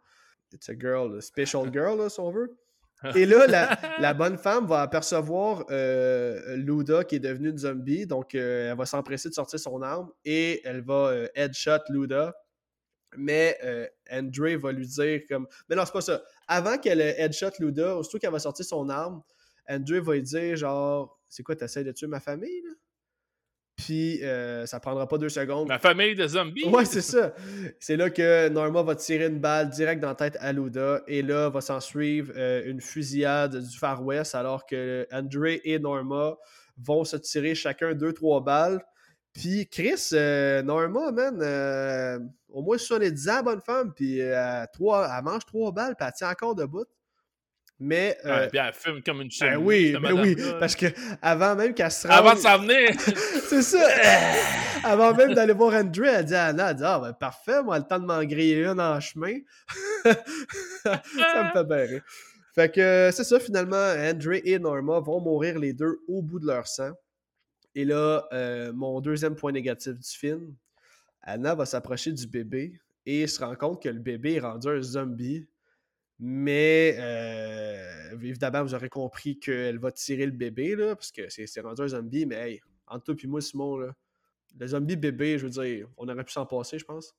It's 0.53 0.69
a 0.69 0.75
girl, 0.79 1.17
a 1.17 1.23
special 1.23 1.65
girl, 1.73 1.97
là, 1.97 2.09
si 2.11 2.21
on 2.21 2.31
veut. 2.31 2.55
Et 3.17 3.27
là, 3.27 3.79
la, 3.99 4.15
bonne 4.15 4.39
femme 4.39 4.67
va 4.67 4.83
apercevoir 4.83 5.65
euh, 5.71 6.57
Luda 6.57 7.05
qui 7.05 7.17
est 7.17 7.21
devenue 7.21 7.51
une 7.51 7.59
zombie. 7.59 8.07
Donc, 8.07 8.35
euh, 8.35 8.71
elle 8.71 8.77
va 8.77 8.87
s'empresser 8.87 9.29
de 9.29 9.35
sortir 9.35 9.59
son 9.59 9.83
arme 9.83 10.11
et 10.25 10.61
elle 10.65 10.83
va 10.83 11.09
euh, 11.09 11.29
headshot 11.35 11.83
Luda. 11.89 12.35
Mais 13.19 13.59
Andre 14.11 14.57
va 14.57 14.73
lui 14.73 14.87
dire 14.87 15.21
comme. 15.29 15.47
Mais 15.69 15.77
non, 15.77 15.85
c'est 15.85 15.93
pas 15.93 16.01
ça. 16.01 16.23
Avant 16.49 16.79
qu'elle 16.79 17.01
headshot 17.01 17.51
Luda, 17.59 17.97
aussitôt 17.97 18.19
qu'elle 18.19 18.33
va 18.33 18.39
sortir 18.39 18.65
son 18.65 18.89
arme, 18.89 19.23
Andre 19.69 19.99
va 20.01 20.15
lui 20.15 20.23
dire 20.23 20.57
genre 20.57 21.21
C'est 21.29 21.43
quoi, 21.43 21.55
t'essaies 21.55 21.85
de 21.85 21.93
tuer 21.93 22.07
ma 22.07 22.21
famille 22.21 22.63
là? 22.63 22.71
Puis 23.77 24.23
euh, 24.23 24.67
ça 24.67 24.81
prendra 24.81 25.09
pas 25.09 25.19
deux 25.19 25.29
secondes. 25.29 25.69
Ma 25.69 25.79
famille 25.79 26.15
de 26.15 26.27
zombies. 26.27 26.65
Ouais, 26.67 26.85
c'est 26.85 27.01
ça. 27.01 27.35
C'est 27.81 27.97
là 27.97 28.11
que 28.11 28.49
Norma 28.49 28.83
va 28.83 28.95
tirer 28.95 29.27
une 29.27 29.41
balle 29.41 29.71
direct 29.71 30.01
dans 30.01 30.09
la 30.09 30.15
tête 30.15 30.37
à 30.41 30.53
Luda. 30.53 31.03
Et 31.07 31.23
là, 31.23 31.49
va 31.49 31.61
s'en 31.61 31.81
suivre 31.81 32.33
euh, 32.37 32.63
une 32.67 32.81
fusillade 32.81 33.57
du 33.57 33.79
Far 33.79 34.05
West 34.05 34.35
alors 34.35 34.67
que 34.67 35.07
André 35.11 35.61
et 35.65 35.79
Norma 35.79 36.37
vont 36.77 37.05
se 37.05 37.17
tirer 37.17 37.55
chacun 37.55 37.95
deux, 37.95 38.13
trois 38.13 38.43
balles. 38.43 38.85
Puis 39.33 39.67
Chris, 39.69 40.11
euh, 40.13 40.63
Norma, 40.63 41.11
man, 41.11 42.31
au 42.51 42.63
moins 42.63 42.77
70 42.77 43.29
ans, 43.31 43.43
bonne 43.43 43.63
femme. 43.63 43.93
Puis 43.95 44.21
trois, 44.75 45.11
elle 45.17 45.25
mange 45.25 45.47
trois 45.47 45.73
balles, 45.73 45.97
puis 45.97 46.07
elle 46.07 46.13
tient 46.13 46.31
encore 46.31 46.55
debout. 46.55 46.85
Mais. 47.81 48.17
Euh, 48.25 48.49
puis 48.49 48.59
elle 48.59 48.73
filme 48.73 49.03
comme 49.03 49.23
une 49.23 49.31
chaîne. 49.31 49.55
Ben 49.55 49.57
oui, 49.57 49.97
ben 50.01 50.13
oui. 50.13 50.37
Parce 50.61 50.77
que 50.77 50.87
avant 51.21 51.57
même 51.57 51.75
qu'elle 51.75 51.91
se 51.91 52.07
rende. 52.07 52.17
Avant 52.17 52.35
de 52.35 52.39
s'en 52.39 52.59
venir! 52.59 52.91
c'est 53.49 53.63
ça! 53.63 53.89
avant 54.85 55.15
même 55.15 55.35
d'aller 55.35 55.53
voir 55.53 55.75
Andrew, 55.75 56.05
elle 56.05 56.25
dit 56.25 56.35
à 56.35 56.47
Anna, 56.47 56.71
elle 56.71 56.77
dit 56.77 56.85
Ah, 56.85 57.01
ben 57.01 57.13
parfait, 57.13 57.63
moi, 57.63 57.79
le 57.79 57.85
temps 57.85 57.99
de 57.99 58.07
m'en 58.07 58.23
griller 58.25 58.65
une 58.65 58.81
en 58.81 59.01
chemin. 59.01 59.39
ça 60.05 61.45
me 61.45 61.53
fait 61.53 61.65
bien 61.65 61.77
rire. 61.77 62.03
Fait 62.55 62.71
que 62.71 63.11
c'est 63.13 63.25
ça, 63.25 63.41
finalement, 63.41 63.77
Andrew 63.77 64.35
et 64.45 64.59
Norma 64.59 65.01
vont 65.01 65.21
mourir 65.21 65.59
les 65.59 65.73
deux 65.73 66.01
au 66.07 66.21
bout 66.21 66.39
de 66.39 66.47
leur 66.47 66.69
sang. 66.69 66.93
Et 67.75 67.85
là, 67.85 68.27
euh, 68.33 68.73
mon 68.73 69.01
deuxième 69.01 69.35
point 69.35 69.53
négatif 69.53 69.95
du 69.95 70.11
film, 70.11 70.55
Anna 71.23 71.55
va 71.55 71.65
s'approcher 71.65 72.13
du 72.13 72.27
bébé 72.27 72.79
et 73.07 73.27
se 73.27 73.43
rend 73.43 73.55
compte 73.55 73.83
que 73.83 73.89
le 73.89 73.99
bébé 73.99 74.35
est 74.35 74.41
rendu 74.41 74.69
un 74.69 74.83
zombie. 74.83 75.47
Mais 76.25 76.95
euh, 77.01 78.13
évidemment, 78.13 78.63
vous 78.63 78.77
aurez 78.77 78.89
compris 78.89 79.41
qu'elle 79.41 79.81
va 79.81 79.91
tirer 79.91 80.25
le 80.25 80.31
bébé, 80.31 80.77
là, 80.77 80.95
parce 80.95 81.11
que 81.11 81.29
c'est 81.29 81.61
rendu 81.61 81.83
un 81.83 81.89
zombie. 81.89 82.27
Mais 82.27 82.37
hey, 82.37 82.61
entre 82.87 83.07
toi 83.07 83.15
et 83.21 83.27
moi, 83.27 83.41
Simon, 83.41 83.77
là, 83.77 83.93
le 84.57 84.67
zombie 84.69 84.95
bébé, 84.95 85.37
je 85.37 85.47
veux 85.47 85.51
dire, 85.51 85.89
on 85.97 86.09
aurait 86.09 86.23
pu 86.23 86.33
s'en 86.33 86.47
passer, 86.47 86.79
je 86.79 86.85
pense. 86.85 87.13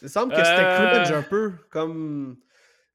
Il 0.00 0.04
me 0.04 0.08
semble 0.08 0.32
que 0.32 0.44
c'était 0.44 0.60
euh... 0.60 1.18
un 1.18 1.22
peu, 1.24 1.54
comme... 1.68 2.38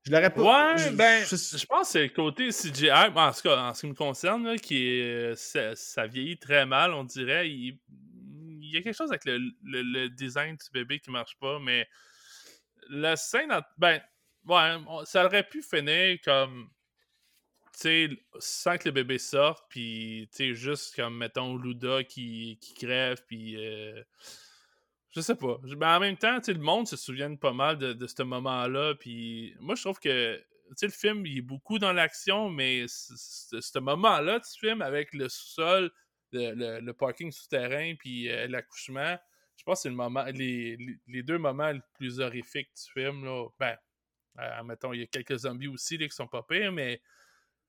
Je 0.03 0.11
l'aurais 0.13 0.33
pas. 0.33 0.73
Ouais, 0.73 0.91
ben, 0.91 1.25
je, 1.25 1.65
pense 1.65 1.87
que 1.87 1.91
c'est 1.91 2.03
le 2.03 2.09
côté 2.09 2.47
CGI, 2.47 2.91
en 2.91 3.31
tout 3.33 3.41
cas, 3.41 3.57
en 3.57 3.73
ce 3.73 3.81
qui 3.81 3.87
me 3.87 3.93
concerne, 3.93 4.55
qui 4.55 4.87
est, 4.87 5.35
ça, 5.35 6.07
vieillit 6.07 6.39
très 6.39 6.65
mal, 6.65 6.93
on 6.93 7.03
dirait. 7.03 7.49
Il, 7.49 7.77
y 8.61 8.77
a 8.77 8.81
quelque 8.81 8.95
chose 8.95 9.11
avec 9.11 9.25
le, 9.25 10.07
design 10.07 10.55
du 10.55 10.71
bébé 10.71 11.01
qui 11.01 11.11
marche 11.11 11.37
pas, 11.41 11.59
mais 11.59 11.89
la 12.89 13.17
scène, 13.17 13.51
ben, 13.77 14.01
ouais, 14.45 14.77
ça 15.05 15.25
aurait 15.25 15.47
pu 15.47 15.61
finir 15.61 16.19
comme, 16.23 16.69
tu 17.73 17.79
sais, 17.79 18.09
sans 18.39 18.77
que 18.77 18.89
le 18.89 18.91
bébé 18.91 19.17
sorte, 19.17 19.65
puis, 19.69 20.29
tu 20.31 20.37
sais, 20.37 20.53
juste 20.53 20.95
comme, 20.95 21.17
mettons, 21.17 21.57
Luda 21.57 22.03
qui, 22.03 22.57
qui 22.61 22.73
crève, 22.73 23.21
puis. 23.27 23.57
Euh, 23.57 24.01
je 25.11 25.21
sais 25.21 25.35
pas. 25.35 25.59
Mais 25.63 25.75
ben, 25.75 25.95
en 25.97 25.99
même 25.99 26.17
temps, 26.17 26.39
le 26.47 26.53
monde 26.55 26.87
se 26.87 26.95
souvient 26.95 27.35
pas 27.35 27.53
mal 27.53 27.77
de, 27.77 28.07
ce 28.07 28.23
moment-là. 28.23 28.95
Puis 28.95 29.53
moi, 29.59 29.75
je 29.75 29.81
trouve 29.81 29.99
que 29.99 30.41
le 30.81 30.89
film, 30.89 31.25
il 31.25 31.39
est 31.39 31.41
beaucoup 31.41 31.79
dans 31.79 31.91
l'action, 31.91 32.49
mais 32.49 32.85
ce 32.87 33.79
moment-là 33.79 34.39
du 34.39 34.59
film, 34.59 34.81
avec 34.81 35.13
le 35.13 35.27
sous-sol, 35.27 35.91
le, 36.31 36.91
parking 36.93 37.31
souterrain, 37.31 37.93
puis 37.99 38.29
euh, 38.29 38.47
l'accouchement, 38.47 39.17
je 39.57 39.63
pense 39.63 39.79
que 39.79 39.81
c'est 39.83 39.89
le 39.89 39.95
moment, 39.95 40.23
les, 40.33 40.77
deux 41.07 41.37
moments 41.37 41.71
les 41.71 41.81
plus 41.95 42.21
horrifiques 42.21 42.69
du 42.73 42.91
film. 42.93 43.25
Là. 43.25 43.47
Ben, 43.59 43.75
mettons, 44.63 44.93
il 44.93 45.01
y 45.01 45.03
a 45.03 45.07
quelques 45.07 45.39
zombies 45.39 45.67
aussi 45.67 45.97
là, 45.97 46.07
qui 46.07 46.15
sont 46.15 46.27
pas 46.27 46.43
pires, 46.43 46.71
mais 46.71 47.01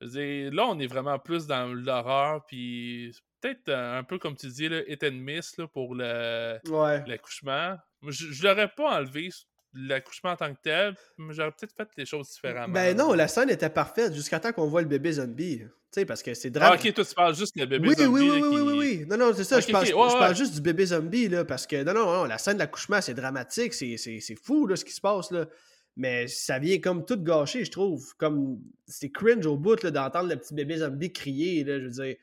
là, 0.01 0.67
on 0.67 0.79
est 0.79 0.87
vraiment 0.87 1.19
plus 1.19 1.47
dans 1.47 1.73
l'horreur, 1.73 2.45
puis 2.47 3.15
peut-être 3.41 3.69
euh, 3.69 3.99
un 3.99 4.05
peu 4.05 4.19
comme 4.19 4.37
tu 4.37 4.49
dis, 4.49 4.69
là, 4.69 4.81
hit 4.87 5.03
and 5.05 5.13
miss 5.13 5.57
là, 5.59 5.67
pour 5.67 5.95
l'accouchement. 5.95 7.77
Je, 8.07 8.33
je 8.33 8.43
l'aurais 8.47 8.69
pas 8.69 8.99
enlevé 8.99 9.31
l'accouchement 9.75 10.31
en 10.31 10.37
tant 10.37 10.53
que 10.53 10.61
tel, 10.63 10.95
mais 11.19 11.35
j'aurais 11.35 11.51
peut-être 11.51 11.75
fait 11.75 11.89
les 11.97 12.05
choses 12.05 12.31
différemment. 12.31 12.73
Ben 12.73 12.97
non, 12.97 13.13
la 13.15 13.29
scène 13.29 13.51
était 13.51 13.71
parfaite 13.71 14.15
jusqu'à 14.15 14.39
temps 14.39 14.53
qu'on 14.53 14.67
voit 14.67 14.83
le 14.83 14.89
bébé 14.89 15.13
zombie. 15.13 15.59
Tu 15.59 16.01
sais, 16.01 16.07
parce 16.07 16.23
que 16.23 16.33
c'est 16.35 16.51
drame. 16.51 16.73
Ah, 16.73 16.77
ok, 16.77 16.95
toi, 16.95 17.05
tu 17.05 17.15
parles 17.15 17.35
juste 17.35 17.57
du 17.57 17.67
bébé 17.67 17.89
oui, 17.89 17.95
zombie. 17.95 18.31
Oui, 18.31 18.31
oui, 18.31 18.49
oui, 18.49 18.61
oui, 18.61 18.79
oui, 18.79 19.07
Non, 19.09 19.17
non, 19.19 19.33
c'est 19.35 19.45
ça. 19.45 19.61
je, 19.61 19.71
parle, 19.71 19.87
je 19.87 19.93
parle, 19.93 20.35
juste 20.35 20.55
du 20.55 20.61
bébé 20.61 20.87
zombie, 20.87 21.29
là, 21.29 21.45
parce 21.45 21.67
que 21.67 21.83
non, 21.83 21.93
non, 21.95 22.07
non, 22.07 22.25
la 22.25 22.39
scène 22.39 22.55
de 22.55 22.61
l'accouchement, 22.61 23.01
c'est 23.01 23.15
dramatique, 23.15 23.75
c'est 23.75 24.37
fou, 24.43 24.67
là, 24.67 24.77
ce 24.77 24.85
qui 24.85 24.93
se 24.93 25.01
passe, 25.01 25.31
là. 25.31 25.47
Mais 25.97 26.27
ça 26.27 26.59
vient 26.59 26.79
comme 26.79 27.05
tout 27.05 27.23
gâcher, 27.23 27.65
je 27.65 27.71
trouve. 27.71 28.15
Comme, 28.17 28.61
c'est 28.87 29.11
cringe 29.11 29.45
au 29.47 29.57
bout, 29.57 29.77
d'entendre 29.87 30.29
le 30.29 30.37
petit 30.37 30.55
bébé 30.55 30.79
zombie 30.79 31.13
crier, 31.13 31.65
là, 31.65 31.79
je 31.79 31.85
veux 31.85 32.05
dire. 32.05 32.17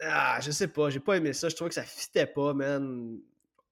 Ah, 0.00 0.38
je 0.40 0.50
sais 0.50 0.68
pas, 0.68 0.90
j'ai 0.90 1.00
pas 1.00 1.16
aimé 1.16 1.32
ça. 1.32 1.48
Je 1.48 1.56
trouvais 1.56 1.68
que 1.68 1.74
ça 1.74 1.82
fitait 1.82 2.26
pas, 2.26 2.54
man. 2.54 3.18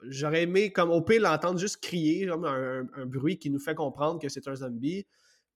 J'aurais 0.02 0.43
aimé, 0.43 0.70
comme 0.70 0.90
au 0.90 1.01
pire, 1.01 1.22
l'entendre 1.22 1.59
juste 1.59 1.82
crier, 1.82 2.26
genre 2.26 2.44
un, 2.44 2.84
bruit 3.06 3.38
qui 3.38 3.48
nous 3.48 3.59
fait 3.59 3.74
comprendre 3.74 4.20
que 4.20 4.28
c'est 4.28 4.47
un 4.48 4.55
zombie. 4.55 5.06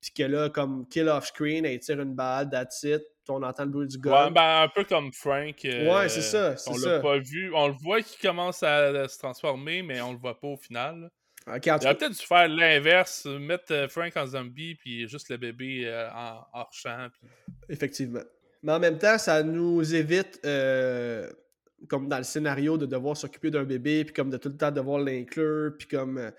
Puis 0.00 0.12
que 0.12 0.22
là, 0.22 0.48
comme 0.48 0.88
kill 0.88 1.08
off 1.08 1.26
screen, 1.26 1.66
elle 1.66 1.78
tire 1.80 2.00
une 2.00 2.14
balle, 2.14 2.48
that's 2.48 2.82
it. 2.84 3.02
On 3.28 3.42
entend 3.42 3.64
le 3.64 3.70
bruit 3.70 3.86
du 3.86 3.98
gars. 3.98 4.24
Ouais, 4.24 4.30
ben 4.30 4.62
un 4.62 4.68
peu 4.68 4.82
comme 4.84 5.12
Frank. 5.12 5.60
ouais, 5.62 6.08
c'est 6.08 6.22
ça. 6.22 6.54
On 6.66 6.78
l'a 6.78 7.00
pas 7.00 7.18
vu. 7.18 7.52
On 7.54 7.68
le 7.68 7.74
voit 7.74 8.00
qu'il 8.00 8.18
commence 8.20 8.62
à 8.62 9.06
se 9.06 9.18
transformer, 9.18 9.82
mais 9.82 10.00
on 10.00 10.12
le 10.12 10.18
voit 10.18 10.40
pas 10.40 10.48
au 10.48 10.56
final. 10.56 11.10
Okay, 11.46 11.70
Il 11.70 11.86
aurait 11.86 11.96
peut-être 11.96 12.18
dû 12.18 12.26
faire 12.26 12.48
l'inverse, 12.48 13.24
mettre 13.26 13.72
euh, 13.72 13.88
Frank 13.88 14.16
en 14.16 14.26
zombie, 14.26 14.74
puis 14.74 15.08
juste 15.08 15.30
le 15.30 15.36
bébé 15.38 15.82
euh, 15.86 16.08
en 16.10 16.44
hors 16.52 16.72
champ. 16.72 17.08
Effectivement. 17.68 18.22
Mais 18.62 18.72
en 18.72 18.78
même 18.78 18.98
temps, 18.98 19.16
ça 19.16 19.42
nous 19.42 19.94
évite, 19.94 20.38
euh, 20.44 21.30
comme 21.88 22.08
dans 22.08 22.18
le 22.18 22.24
scénario, 22.24 22.76
de 22.76 22.84
devoir 22.84 23.16
s'occuper 23.16 23.50
d'un 23.50 23.64
bébé, 23.64 24.04
puis 24.04 24.12
comme 24.12 24.30
de 24.30 24.36
tout 24.36 24.50
le 24.50 24.56
temps 24.56 24.70
devoir 24.70 25.00
l'inclure, 25.00 25.72
puis 25.78 25.88
comme. 25.88 26.18
Euh, 26.18 26.30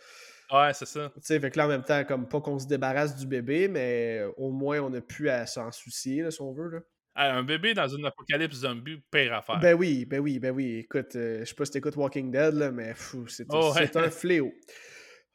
ouais, 0.52 0.74
c'est 0.74 0.86
ça. 0.86 1.12
Tu 1.16 1.22
sais, 1.24 1.40
fait 1.40 1.50
que 1.50 1.58
là, 1.58 1.66
en 1.66 1.70
même 1.70 1.84
temps, 1.84 2.04
comme 2.06 2.30
pas 2.30 2.40
qu'on 2.40 2.60
se 2.60 2.68
débarrasse 2.68 3.16
du 3.16 3.26
bébé, 3.26 3.68
mais 3.68 4.24
au 4.38 4.52
moins, 4.52 4.80
on 4.82 4.92
n'a 4.92 5.02
plus 5.02 5.30
à 5.30 5.48
s'en 5.48 5.72
soucier, 5.72 6.30
si 6.30 6.42
on 6.42 6.54
veut. 6.54 6.70
Là. 6.70 6.80
Un 7.16 7.44
bébé 7.44 7.74
dans 7.74 7.88
une 7.88 8.06
apocalypse 8.06 8.58
zombie, 8.58 9.02
pire 9.12 9.34
affaire. 9.34 9.60
Ben 9.60 9.74
oui, 9.74 10.06
ben 10.06 10.20
oui, 10.20 10.40
ben 10.40 10.52
oui. 10.52 10.78
Écoute, 10.80 11.16
euh, 11.16 11.40
je 11.42 11.46
sais 11.46 11.56
pas 11.56 11.66
si 11.66 11.72
t'écoutes 11.72 11.96
Walking 11.96 12.32
Dead, 12.32 12.54
là, 12.54 12.72
mais 12.72 12.94
c'est 13.28 13.46
oh, 13.50 13.74
un 13.96 14.10
fléau. 14.10 14.54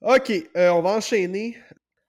OK, 0.00 0.32
on 0.54 0.82
va 0.82 0.90
enchaîner. 0.90 1.56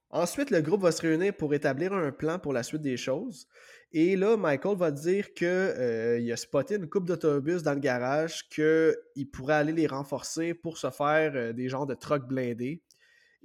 Ensuite, 0.10 0.52
le 0.52 0.62
groupe 0.62 0.82
va 0.82 0.92
se 0.92 1.02
réunir 1.02 1.34
pour 1.34 1.54
établir 1.54 1.94
un 1.94 2.12
plan 2.12 2.40
pour 2.40 2.54
la 2.54 2.64
suite 2.64 2.82
des 2.82 2.98
choses. 2.98 3.48
Et 3.92 4.16
là, 4.16 4.36
Michael 4.36 4.78
va 4.78 4.92
dire 4.92 5.34
qu'il 5.34 5.48
euh, 5.48 6.34
a 6.34 6.36
spoté 6.36 6.76
une 6.76 6.90
coupe 6.90 7.06
d'autobus 7.06 7.64
dans 7.64 7.74
le 7.74 7.80
garage, 7.80 8.48
qu'il 8.50 9.30
pourrait 9.32 9.56
aller 9.56 9.74
les 9.74 9.88
renforcer 9.88 10.54
pour 10.54 10.78
se 10.78 10.90
faire 10.90 11.32
euh, 11.36 11.54
des 11.54 11.70
genres 11.70 11.86
de 11.86 11.94
trucks 11.94 12.28
blindés. 12.28 12.82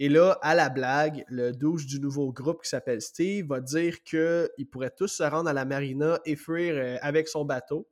Et 0.02 0.08
là, 0.08 0.36
à 0.42 0.56
la 0.56 0.68
blague, 0.68 1.24
le 1.28 1.52
douche 1.52 1.86
du 1.86 2.00
nouveau 2.00 2.32
groupe 2.32 2.64
qui 2.64 2.68
s'appelle 2.68 3.00
Steve 3.00 3.46
va 3.46 3.60
dire 3.60 4.02
qu'ils 4.02 4.68
pourraient 4.68 4.90
tous 4.90 5.06
se 5.06 5.22
rendre 5.22 5.48
à 5.48 5.52
la 5.52 5.64
marina 5.64 6.18
et 6.24 6.34
fuir 6.34 6.74
euh, 6.74 6.96
avec 7.02 7.28
son 7.28 7.44
bateau. 7.44 7.88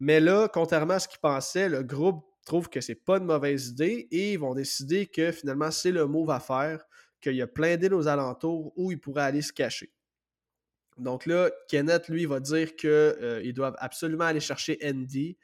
Mais 0.00 0.18
là, 0.18 0.48
contrairement 0.48 0.94
à 0.94 0.98
ce 0.98 1.08
qu'il 1.08 1.18
pensait, 1.18 1.68
le 1.68 1.82
groupe 1.82 2.24
trouve 2.46 2.70
que 2.70 2.80
c'est 2.80 2.94
pas 2.94 3.18
une 3.18 3.26
mauvaise 3.26 3.68
idée 3.68 4.08
et 4.10 4.32
ils 4.32 4.38
vont 4.38 4.54
décider 4.54 5.08
que 5.08 5.30
finalement 5.30 5.70
c'est 5.70 5.92
le 5.92 6.06
move 6.06 6.30
à 6.30 6.40
faire, 6.40 6.82
qu'il 7.20 7.36
y 7.36 7.42
a 7.42 7.46
plein 7.46 7.76
d'îles 7.76 7.92
aux 7.92 8.08
alentours 8.08 8.72
où 8.74 8.90
ils 8.90 8.98
pourraient 8.98 9.24
aller 9.24 9.42
se 9.42 9.52
cacher. 9.52 9.92
Donc 10.96 11.26
là, 11.26 11.50
Kenneth, 11.68 12.08
lui, 12.08 12.24
va 12.24 12.40
dire 12.40 12.74
qu'ils 12.76 12.88
euh, 12.88 13.52
doivent 13.52 13.76
absolument 13.76 14.24
aller 14.24 14.40
chercher 14.40 14.78
Andy, 14.82 15.36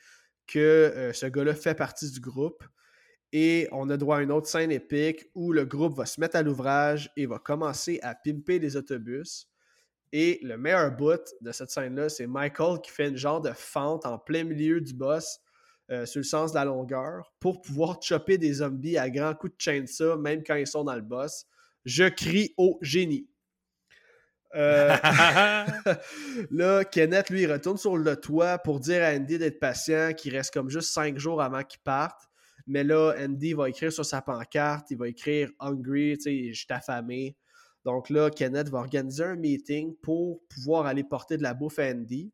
que 0.47 0.59
euh, 0.59 1.13
ce 1.13 1.27
gars-là 1.27 1.55
fait 1.55 1.75
partie 1.75 2.11
du 2.11 2.21
groupe. 2.21 2.65
Et 3.33 3.69
on 3.73 3.89
a 3.89 3.97
droit 3.97 4.19
à 4.19 4.23
une 4.23 4.31
autre 4.31 4.47
scène 4.47 4.71
épique 4.71 5.27
où 5.35 5.53
le 5.53 5.65
groupe 5.65 5.97
va 5.97 6.05
se 6.05 6.21
mettre 6.21 6.37
à 6.37 6.43
l'ouvrage 6.43 7.11
et 7.17 7.27
va 7.27 7.39
commencer 7.39 7.99
à 8.03 8.15
pimper 8.15 8.59
les 8.59 8.77
autobus. 8.77 9.49
Et 10.13 10.39
le 10.43 10.59
meilleur 10.59 10.95
bout 10.95 11.23
de 11.41 11.53
cette 11.53 11.71
scène-là, 11.71 12.11
c'est 12.11 12.27
Michael 12.27 12.81
qui 12.83 12.91
fait 12.91 13.09
une 13.09 13.17
genre 13.17 13.41
de 13.41 13.53
fente 13.53 14.05
en 14.05 14.19
plein 14.19 14.45
milieu 14.45 14.81
du 14.83 14.93
boss 14.93 15.41
euh, 15.91 16.05
sur 16.05 16.21
le 16.21 16.25
sens 16.25 16.53
de 16.53 16.57
la 16.57 16.67
longueur 16.67 17.33
pour 17.41 17.63
pouvoir 17.63 18.01
chopper 18.03 18.37
des 18.37 18.55
zombies 18.55 18.99
à 18.99 19.09
grands 19.09 19.35
coups 19.35 19.57
de 19.57 19.61
chainsaw, 19.61 20.19
même 20.19 20.43
quand 20.45 20.55
ils 20.55 20.67
sont 20.67 20.85
dans 20.85 20.95
le 20.95 21.01
boss. 21.01 21.47
Je 21.87 22.05
crie 22.05 22.53
au 22.59 22.79
génie. 22.83 23.27
Euh, 24.55 24.95
là, 26.51 26.85
Kenneth, 26.85 27.31
lui, 27.31 27.47
retourne 27.47 27.79
sur 27.79 27.97
le 27.97 28.17
toit 28.17 28.59
pour 28.59 28.81
dire 28.81 29.03
à 29.03 29.09
Andy 29.15 29.39
d'être 29.39 29.59
patient, 29.59 30.13
qu'il 30.15 30.37
reste 30.37 30.53
comme 30.53 30.69
juste 30.69 30.93
cinq 30.93 31.19
jours 31.19 31.41
avant 31.43 31.63
qu'il 31.63 31.81
parte. 31.81 32.29
Mais 32.67 32.85
là, 32.85 33.15
Andy 33.19 33.55
va 33.55 33.69
écrire 33.69 33.93
sur 33.93 34.05
sa 34.05 34.23
pancarte, 34.23 34.91
il 34.91 34.99
va 34.99 35.09
écrire 35.09 35.51
Hungry, 35.59 36.17
tu 36.17 36.23
sais, 36.23 36.53
je 36.53 36.59
suis 36.59 36.67
affamé. 36.71 37.37
Donc 37.85 38.11
là, 38.11 38.31
Kenneth 38.31 38.69
va 38.69 38.79
organiser 38.79 39.25
un 39.25 39.37
meeting 39.37 39.97
pour 40.03 40.43
pouvoir 40.49 40.87
aller 40.87 41.05
porter 41.05 41.37
de 41.37 41.43
la 41.43 41.55
bouffe 41.55 41.79
à 41.79 41.91
Andy. 41.91 42.33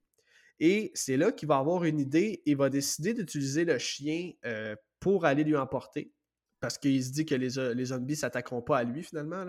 Et 0.61 0.91
c'est 0.95 1.17
là 1.17 1.33
qu'il 1.33 1.49
va 1.49 1.59
avoir 1.59 1.85
une 1.85 2.01
idée 2.01 2.43
et 2.45 2.55
va 2.55 2.69
décider 2.69 3.15
d'utiliser 3.15 3.65
le 3.65 3.79
chien 3.79 4.33
euh, 4.45 4.75
pour 5.01 5.25
aller 5.25 5.45
lui 5.45 5.57
emporter. 5.57 6.13
Parce 6.61 6.77
qu'il 6.77 7.03
se 7.03 7.13
dit 7.13 7.25
que 7.25 7.35
les, 7.35 7.75
les 7.75 7.85
zombies 7.87 8.15
ne 8.15 8.19
s'attaqueront 8.19 8.63
pas 8.63 8.79
à 8.79 8.85
lui 8.85 9.03
finalement. 9.03 9.45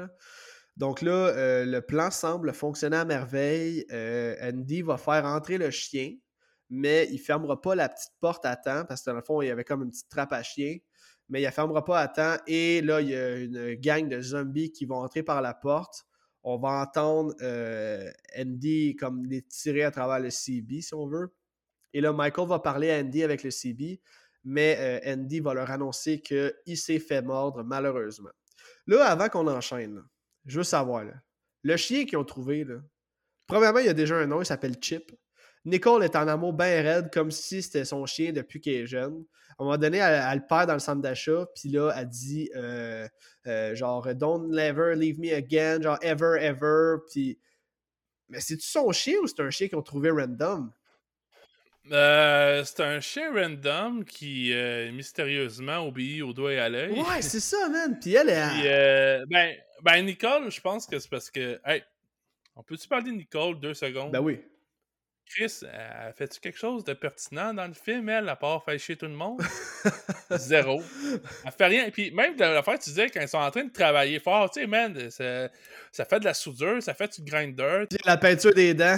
Donc 0.78 1.02
là, 1.02 1.12
euh, 1.12 1.66
le 1.66 1.82
plan 1.82 2.12
semble 2.12 2.54
fonctionner 2.54 2.98
à 2.98 3.06
merveille. 3.06 3.86
Euh, 3.92 4.36
Andy 4.42 4.82
va 4.82 4.98
faire 4.98 5.26
entrer 5.26 5.58
le 5.58 5.72
chien, 5.72 6.16
mais 6.70 7.08
il 7.10 7.16
ne 7.16 7.20
fermera 7.20 7.60
pas 7.60 7.76
la 7.76 7.90
petite 7.90 8.14
porte 8.20 8.46
à 8.46 8.56
temps 8.56 8.86
parce 8.86 9.02
que 9.02 9.10
dans 9.10 9.16
le 9.16 9.22
fond, 9.22 9.42
il 9.42 9.48
y 9.48 9.52
avait 9.52 9.64
comme 9.64 9.84
une 9.84 9.92
petite 9.92 10.10
trappe 10.10 10.34
à 10.34 10.44
chien. 10.44 10.78
Mais 11.30 11.42
il 11.42 11.46
ne 11.46 11.52
fermera 11.52 11.86
pas 11.86 12.00
à 12.00 12.08
temps. 12.08 12.38
Et 12.48 12.82
là, 12.82 13.02
il 13.02 13.10
y 13.10 13.16
a 13.16 13.38
une 13.38 13.74
gang 13.76 14.08
de 14.08 14.20
zombies 14.20 14.72
qui 14.72 14.86
vont 14.86 14.98
entrer 14.98 15.22
par 15.22 15.42
la 15.42 15.54
porte. 15.54 16.06
On 16.44 16.58
va 16.58 16.82
entendre 16.82 17.36
euh, 17.42 18.10
Andy 18.38 18.96
comme 18.96 19.26
les 19.26 19.44
tirer 19.44 19.84
à 19.84 19.92
travers 19.92 20.20
le 20.20 20.30
CB, 20.30 20.82
si 20.82 20.94
on 20.94 21.08
veut. 21.08 21.34
Et 21.94 22.02
là, 22.02 22.14
Michael 22.14 22.48
va 22.48 22.60
parler 22.60 22.92
à 22.92 23.00
Andy 23.00 23.24
avec 23.24 23.44
le 23.44 23.52
CB, 23.52 24.00
mais 24.44 25.02
Andy 25.06 25.40
va 25.40 25.54
leur 25.54 25.70
annoncer 25.70 26.22
qu'il 26.22 26.78
s'est 26.78 27.00
fait 27.00 27.22
mordre, 27.22 27.64
malheureusement. 27.64 28.30
Là, 28.88 29.06
avant 29.06 29.28
qu'on 29.30 29.48
enchaîne, 29.48 30.04
je 30.46 30.58
veux 30.60 30.64
savoir, 30.64 31.06
Le 31.64 31.78
chien 31.78 32.06
qu'ils 32.06 32.18
ont 32.18 32.24
trouvé, 32.24 32.64
là. 32.64 32.78
Premièrement, 33.48 33.80
il 33.80 33.88
y 33.88 33.90
a 33.90 33.94
déjà 33.94 34.16
un 34.16 34.28
nom, 34.28 34.42
il 34.42 34.46
s'appelle 34.46 34.78
Chip. 34.80 35.12
Nicole 35.66 36.04
est 36.04 36.16
en 36.16 36.28
amour 36.28 36.54
bien 36.54 36.82
raide, 36.82 37.10
comme 37.12 37.32
si 37.32 37.62
c'était 37.62 37.86
son 37.86 38.06
chien 38.06 38.32
depuis 38.32 38.62
qu'elle 38.62 38.76
est 38.76 38.88
jeune. 38.88 39.26
À 39.58 39.64
un 39.64 39.66
moment 39.66 39.78
donné, 39.78 39.98
elle, 39.98 40.38
le 40.38 40.48
perd 40.48 40.68
dans 40.68 40.74
le 40.74 40.80
centre 40.80 41.02
d'achat, 41.02 41.46
puis 41.54 41.70
là, 41.70 41.92
elle 41.98 42.08
dit 42.08 42.50
euh, 42.56 43.08
euh, 43.46 43.76
genre 43.76 44.08
Don't 44.16 44.50
never 44.50 44.96
leave 44.96 45.20
me 45.20 45.34
again, 45.34 45.82
genre 45.82 46.00
ever, 46.02 46.38
ever. 46.40 46.98
Puis. 47.12 47.38
Mais 48.30 48.40
c'est-tu 48.40 48.68
son 48.68 48.92
chien 48.92 49.16
ou 49.22 49.28
c'est 49.28 49.42
un 49.42 49.50
chien 49.50 49.68
qu'ils 49.68 49.78
ont 49.78 49.82
trouvé 49.82 50.12
random? 50.12 50.72
Euh, 51.92 52.64
c'est 52.64 52.82
un 52.82 53.00
chien 53.00 53.34
random 53.34 54.06
qui 54.06 54.54
mystérieusement 54.94 55.80
obéit 55.88 56.22
au 56.22 56.32
doigt 56.32 56.54
et 56.54 56.60
à 56.60 56.70
l'œil. 56.70 56.94
Ouais, 56.94 57.22
c'est 57.22 57.40
ça, 57.40 57.68
man. 57.70 58.00
Puis 58.00 58.14
elle 58.14 58.30
est. 58.30 59.26
ben, 59.26 59.56
ben, 59.82 60.06
Nicole, 60.06 60.52
je 60.52 60.62
pense 60.62 60.86
que 60.86 61.00
c'est 61.00 61.10
parce 61.10 61.30
que. 61.32 61.60
Hey, 61.66 61.84
on 62.56 62.64
peut-tu 62.64 62.88
parler 62.88 63.12
de 63.12 63.18
Nicole 63.18 63.60
deux 63.60 63.74
secondes? 63.74 64.12
Ben 64.12 64.22
oui. 64.22 64.40
Chris, 65.30 65.60
elle 65.62 66.14
fait-tu 66.14 66.40
quelque 66.40 66.58
chose 66.58 66.84
de 66.84 66.94
pertinent 66.94 67.54
dans 67.54 67.68
le 67.68 67.74
film, 67.74 68.10
elle, 68.10 68.28
à 68.30 68.36
part 68.36 68.64
faire 68.64 68.80
chier 68.80 68.98
tout 68.98 69.06
le 69.06 69.14
monde? 69.14 69.40
Zéro. 70.32 70.82
Elle 71.46 71.52
fait 71.52 71.66
rien. 71.68 71.86
Et 71.86 71.92
puis, 71.92 72.10
même 72.12 72.36
de 72.36 72.44
l'affaire, 72.44 72.80
tu 72.80 72.90
disais, 72.90 73.10
quand 73.10 73.22
ils 73.22 73.28
sont 73.28 73.38
en 73.38 73.52
train 73.52 73.64
de 73.64 73.72
travailler 73.72 74.20
fort, 74.20 74.50
tu 74.50 74.62
sais, 74.62 74.68
man, 74.68 75.10
ça, 75.12 75.50
ça, 75.92 76.06
fait 76.06 76.20
de 76.20 76.26
la 76.26 76.34
soudure, 76.34 76.82
ça 76.82 76.96
fait 76.96 77.14
du 77.14 77.24
grinder. 77.24 77.86
La 78.06 78.18
peinture 78.18 78.54
des 78.54 78.74
dents. 78.74 78.98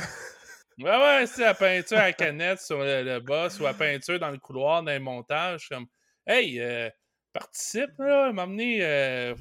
Ouais, 0.80 0.90
ouais, 0.90 1.26
c'est 1.28 1.44
la 1.44 1.53
peinture 1.53 1.98
à 1.98 2.14
canette 2.14 2.62
sur 2.62 2.80
le, 2.80 3.20
boss 3.20 3.60
ou 3.60 3.64
la 3.64 3.74
peinture 3.74 4.18
dans 4.18 4.32
le 4.32 4.38
couloir, 4.38 4.82
dans 4.82 4.91
les 4.91 4.99
montages. 4.99 5.68
Comme, 5.68 5.86
hey, 6.26 6.60
euh, 6.62 6.90
participe, 7.34 7.91
là, 7.99 8.32
m'amener. 8.32 8.80
Euh, 8.82 9.36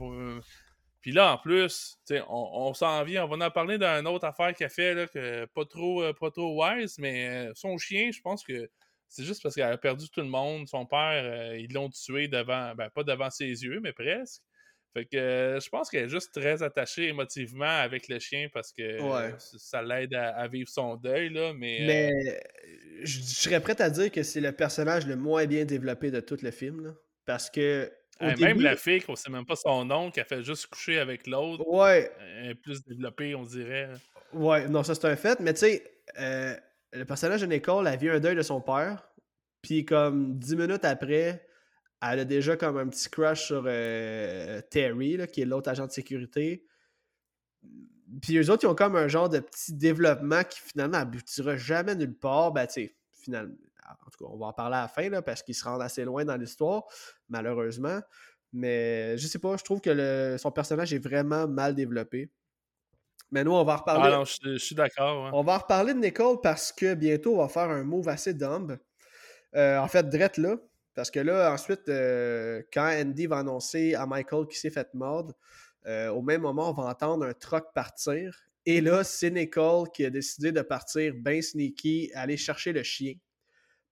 puis 1.01 1.13
là, 1.13 1.33
en 1.33 1.39
plus, 1.39 1.99
on, 2.11 2.25
on 2.29 2.75
s'en 2.75 3.03
vient, 3.05 3.25
on 3.25 3.29
va 3.29 3.47
en 3.47 3.51
parler 3.51 3.79
d'une 3.79 4.07
autre 4.07 4.27
affaire 4.27 4.55
qu'elle 4.55 4.71
fait, 4.71 4.95
là, 4.95 5.07
que 5.07 5.47
pas 5.47 5.65
trop, 5.65 6.03
euh, 6.03 6.13
pas 6.13 6.31
trop 6.31 6.63
wise, 6.63 6.99
mais 6.99 7.49
euh, 7.49 7.53
son 7.55 7.79
chien, 7.79 8.11
je 8.13 8.21
pense 8.21 8.45
que 8.45 8.69
c'est 9.09 9.25
juste 9.25 9.43
parce 9.43 9.55
qu'elle 9.55 9.73
a 9.73 9.79
perdu 9.79 10.09
tout 10.11 10.21
le 10.21 10.29
monde. 10.29 10.69
Son 10.69 10.85
père, 10.85 11.25
euh, 11.25 11.59
ils 11.59 11.73
l'ont 11.73 11.89
tué 11.89 12.29
devant, 12.29 12.75
ben 12.75 12.91
pas 12.91 13.03
devant 13.03 13.31
ses 13.31 13.47
yeux, 13.47 13.81
mais 13.83 13.93
presque. 13.93 14.43
Fait 14.93 15.07
que 15.07 15.59
je 15.63 15.69
pense 15.69 15.89
qu'elle 15.89 16.05
est 16.05 16.09
juste 16.09 16.35
très 16.35 16.63
attachée 16.65 17.09
émotivement 17.09 17.65
avec 17.65 18.09
le 18.09 18.19
chien 18.19 18.49
parce 18.53 18.73
que 18.73 18.99
ça 19.39 19.83
l'aide 19.83 20.15
à, 20.15 20.49
vivre 20.49 20.69
son 20.69 20.97
deuil, 20.97 21.31
là, 21.31 21.53
mais... 21.55 21.85
Mais 21.87 22.43
je, 23.05 23.21
serais 23.21 23.61
prêt 23.61 23.81
à 23.81 23.89
dire 23.89 24.11
que 24.11 24.25
c'est 24.25 24.41
le 24.41 24.51
personnage 24.51 25.07
le 25.07 25.15
moins 25.15 25.47
bien 25.47 25.65
développé 25.65 26.11
de 26.11 26.19
tout 26.19 26.39
le 26.43 26.51
film, 26.51 26.85
là, 26.85 26.91
parce 27.25 27.51
que 27.51 27.89
même 28.21 28.61
la 28.61 28.77
fille, 28.77 29.01
qu'on 29.01 29.17
sait 29.17 29.31
même 29.31 29.47
pas 29.47 29.57
son 29.57 29.85
nom, 29.85 30.11
qui 30.11 30.21
a 30.21 30.25
fait 30.25 30.43
juste 30.43 30.67
coucher 30.67 30.99
avec 30.99 31.27
l'autre. 31.27 31.67
Ouais. 31.67 32.11
est 32.43 32.55
plus 32.55 32.85
développée, 32.85 33.35
on 33.35 33.45
dirait. 33.45 33.91
Ouais, 34.33 34.69
non, 34.69 34.83
ça 34.83 34.95
c'est 34.95 35.07
un 35.07 35.17
fait. 35.17 35.41
Mais 35.41 35.55
tu 35.55 35.61
sais, 35.61 36.03
euh, 36.19 36.55
le 36.93 37.05
personnage 37.05 37.41
de 37.41 37.47
Nicole, 37.47 37.87
a 37.87 37.97
vu 37.97 38.11
un 38.11 38.21
deuil 38.21 38.37
de 38.37 38.43
son 38.43 38.61
père. 38.61 39.09
Puis 39.63 39.85
comme 39.85 40.39
dix 40.39 40.57
minutes 40.57 40.85
après, 40.85 41.47
elle 42.03 42.21
a 42.21 42.25
déjà 42.25 42.57
comme 42.57 42.79
un 42.79 42.89
petit 42.89 43.11
crush 43.11 43.47
sur 43.47 43.65
euh, 43.67 44.61
Terry, 44.71 45.17
là, 45.17 45.27
qui 45.27 45.43
est 45.43 45.45
l'autre 45.45 45.69
agent 45.69 45.87
de 45.87 45.93
sécurité. 45.93 46.65
Puis 48.23 48.39
eux 48.39 48.51
autres, 48.51 48.65
ils 48.65 48.69
ont 48.69 48.75
comme 48.75 48.97
un 48.97 49.09
genre 49.09 49.29
de 49.29 49.39
petit 49.39 49.75
développement 49.75 50.43
qui 50.45 50.61
finalement 50.61 50.99
aboutira 50.99 51.57
jamais 51.57 51.95
nulle 51.95 52.17
part. 52.17 52.53
Ben, 52.53 52.67
tu 52.67 52.73
sais, 52.73 52.97
finalement, 53.13 53.55
en 54.07 54.11
tout 54.11 54.25
cas, 54.25 54.31
on 54.31 54.39
va 54.39 54.47
en 54.47 54.53
parler 54.53 54.77
à 54.77 54.83
la 54.83 54.89
fin, 54.89 55.09
là, 55.09 55.23
parce 55.23 55.43
qu'ils 55.43 55.55
se 55.55 55.65
rendent 55.65 55.83
assez 55.83 56.05
loin 56.05 56.25
dans 56.25 56.37
l'histoire, 56.37 56.85
malheureusement. 57.29 58.01
Mais 58.53 59.17
je 59.17 59.27
sais 59.27 59.39
pas, 59.39 59.57
je 59.57 59.65
trouve 59.65 59.81
que 59.81 60.37
son 60.39 60.51
personnage 60.51 60.93
est 60.93 60.99
vraiment 60.99 61.47
mal 61.47 61.75
développé. 61.75 62.31
Mais 63.31 63.45
nous, 63.45 63.53
on 63.53 63.65
va 63.65 63.77
reparler. 63.77 64.11
Ah 64.13 64.19
non, 64.19 64.25
je, 64.25 64.59
suis 64.59 64.75
d'accord. 64.75 65.31
On 65.33 65.43
va 65.43 65.59
reparler 65.59 65.95
de 65.95 66.01
Nicole 66.01 66.41
parce 66.43 66.73
que 66.73 66.95
bientôt, 66.95 67.35
on 67.35 67.39
va 67.39 67.49
faire 67.49 67.71
un 67.71 67.85
move 67.85 68.09
assez 68.09 68.35
dumb. 68.35 68.77
Euh, 69.55 69.79
en 69.79 69.89
fait, 69.89 70.09
Drette 70.09 70.37
là. 70.37 70.57
Parce 70.95 71.11
que 71.11 71.21
là, 71.21 71.53
ensuite, 71.53 71.89
euh, 71.89 72.63
quand 72.73 72.91
Andy 72.93 73.27
va 73.27 73.39
annoncer 73.39 73.95
à 73.95 74.07
Michael 74.07 74.47
qu'il 74.49 74.59
s'est 74.59 74.71
fait 74.71 74.93
mordre, 74.95 75.35
euh, 75.87 76.09
au 76.09 76.23
même 76.23 76.43
moment, 76.43 76.71
on 76.71 76.73
va 76.73 76.91
entendre 76.91 77.25
un 77.25 77.33
truck 77.33 77.73
partir. 77.73 78.37
Et 78.67 78.81
là, 78.81 79.05
c'est 79.05 79.31
Nicole 79.31 79.89
qui 79.91 80.05
a 80.05 80.11
décidé 80.11 80.51
de 80.51 80.61
partir 80.61 81.15
bien 81.15 81.41
sneaky, 81.41 82.11
aller 82.15 82.37
chercher 82.37 82.73
le 82.73 82.83
chien 82.83 83.15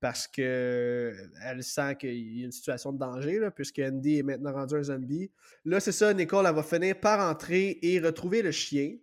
parce 0.01 0.29
qu'elle 0.29 1.62
sent 1.62 1.97
qu'il 1.97 2.39
y 2.39 2.43
a 2.43 2.45
une 2.47 2.53
situation 2.53 2.93
de 2.93 2.99
danger, 2.99 3.49
puisque 3.55 3.81
Andy 3.81 4.19
est 4.19 4.23
maintenant 4.23 4.53
rendu 4.53 4.77
un 4.77 4.83
zombie. 4.83 5.31
Là, 5.65 5.81
c'est 5.81 5.93
ça, 5.93 6.12
Nicole, 6.15 6.47
elle 6.47 6.55
va 6.55 6.62
finir 6.62 6.99
par 7.01 7.29
entrer 7.29 7.79
et 7.83 7.99
retrouver 7.99 8.43
le 8.43 8.53
chien. 8.53 8.97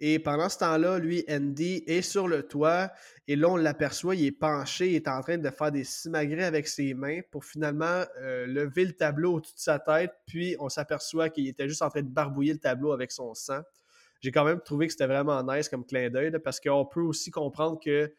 Et 0.00 0.20
pendant 0.20 0.48
ce 0.48 0.58
temps-là, 0.58 0.98
lui, 0.98 1.24
Andy, 1.28 1.82
est 1.86 2.02
sur 2.02 2.28
le 2.28 2.44
toit. 2.44 2.90
Et 3.26 3.34
là, 3.34 3.48
on 3.48 3.56
l'aperçoit, 3.56 4.14
il 4.14 4.26
est 4.26 4.32
penché, 4.32 4.90
il 4.90 4.94
est 4.94 5.08
en 5.08 5.20
train 5.20 5.38
de 5.38 5.50
faire 5.50 5.72
des 5.72 5.84
simagrées 5.84 6.44
avec 6.44 6.68
ses 6.68 6.94
mains 6.94 7.20
pour 7.32 7.44
finalement 7.44 8.04
euh, 8.20 8.46
lever 8.46 8.84
le 8.84 8.92
tableau 8.92 9.34
au-dessus 9.34 9.54
de 9.54 9.60
sa 9.60 9.78
tête. 9.80 10.12
Puis, 10.26 10.56
on 10.60 10.68
s'aperçoit 10.68 11.30
qu'il 11.30 11.48
était 11.48 11.68
juste 11.68 11.82
en 11.82 11.90
train 11.90 12.02
de 12.02 12.08
barbouiller 12.08 12.52
le 12.52 12.60
tableau 12.60 12.92
avec 12.92 13.10
son 13.10 13.34
sang. 13.34 13.60
J'ai 14.20 14.32
quand 14.32 14.44
même 14.44 14.60
trouvé 14.60 14.86
que 14.86 14.92
c'était 14.92 15.06
vraiment 15.06 15.42
nice 15.42 15.68
comme 15.68 15.84
clin 15.84 16.10
d'œil, 16.10 16.32
parce 16.42 16.60
qu'on 16.60 16.86
peut 16.86 17.02
aussi 17.02 17.30
comprendre 17.30 17.80
que 17.84 18.12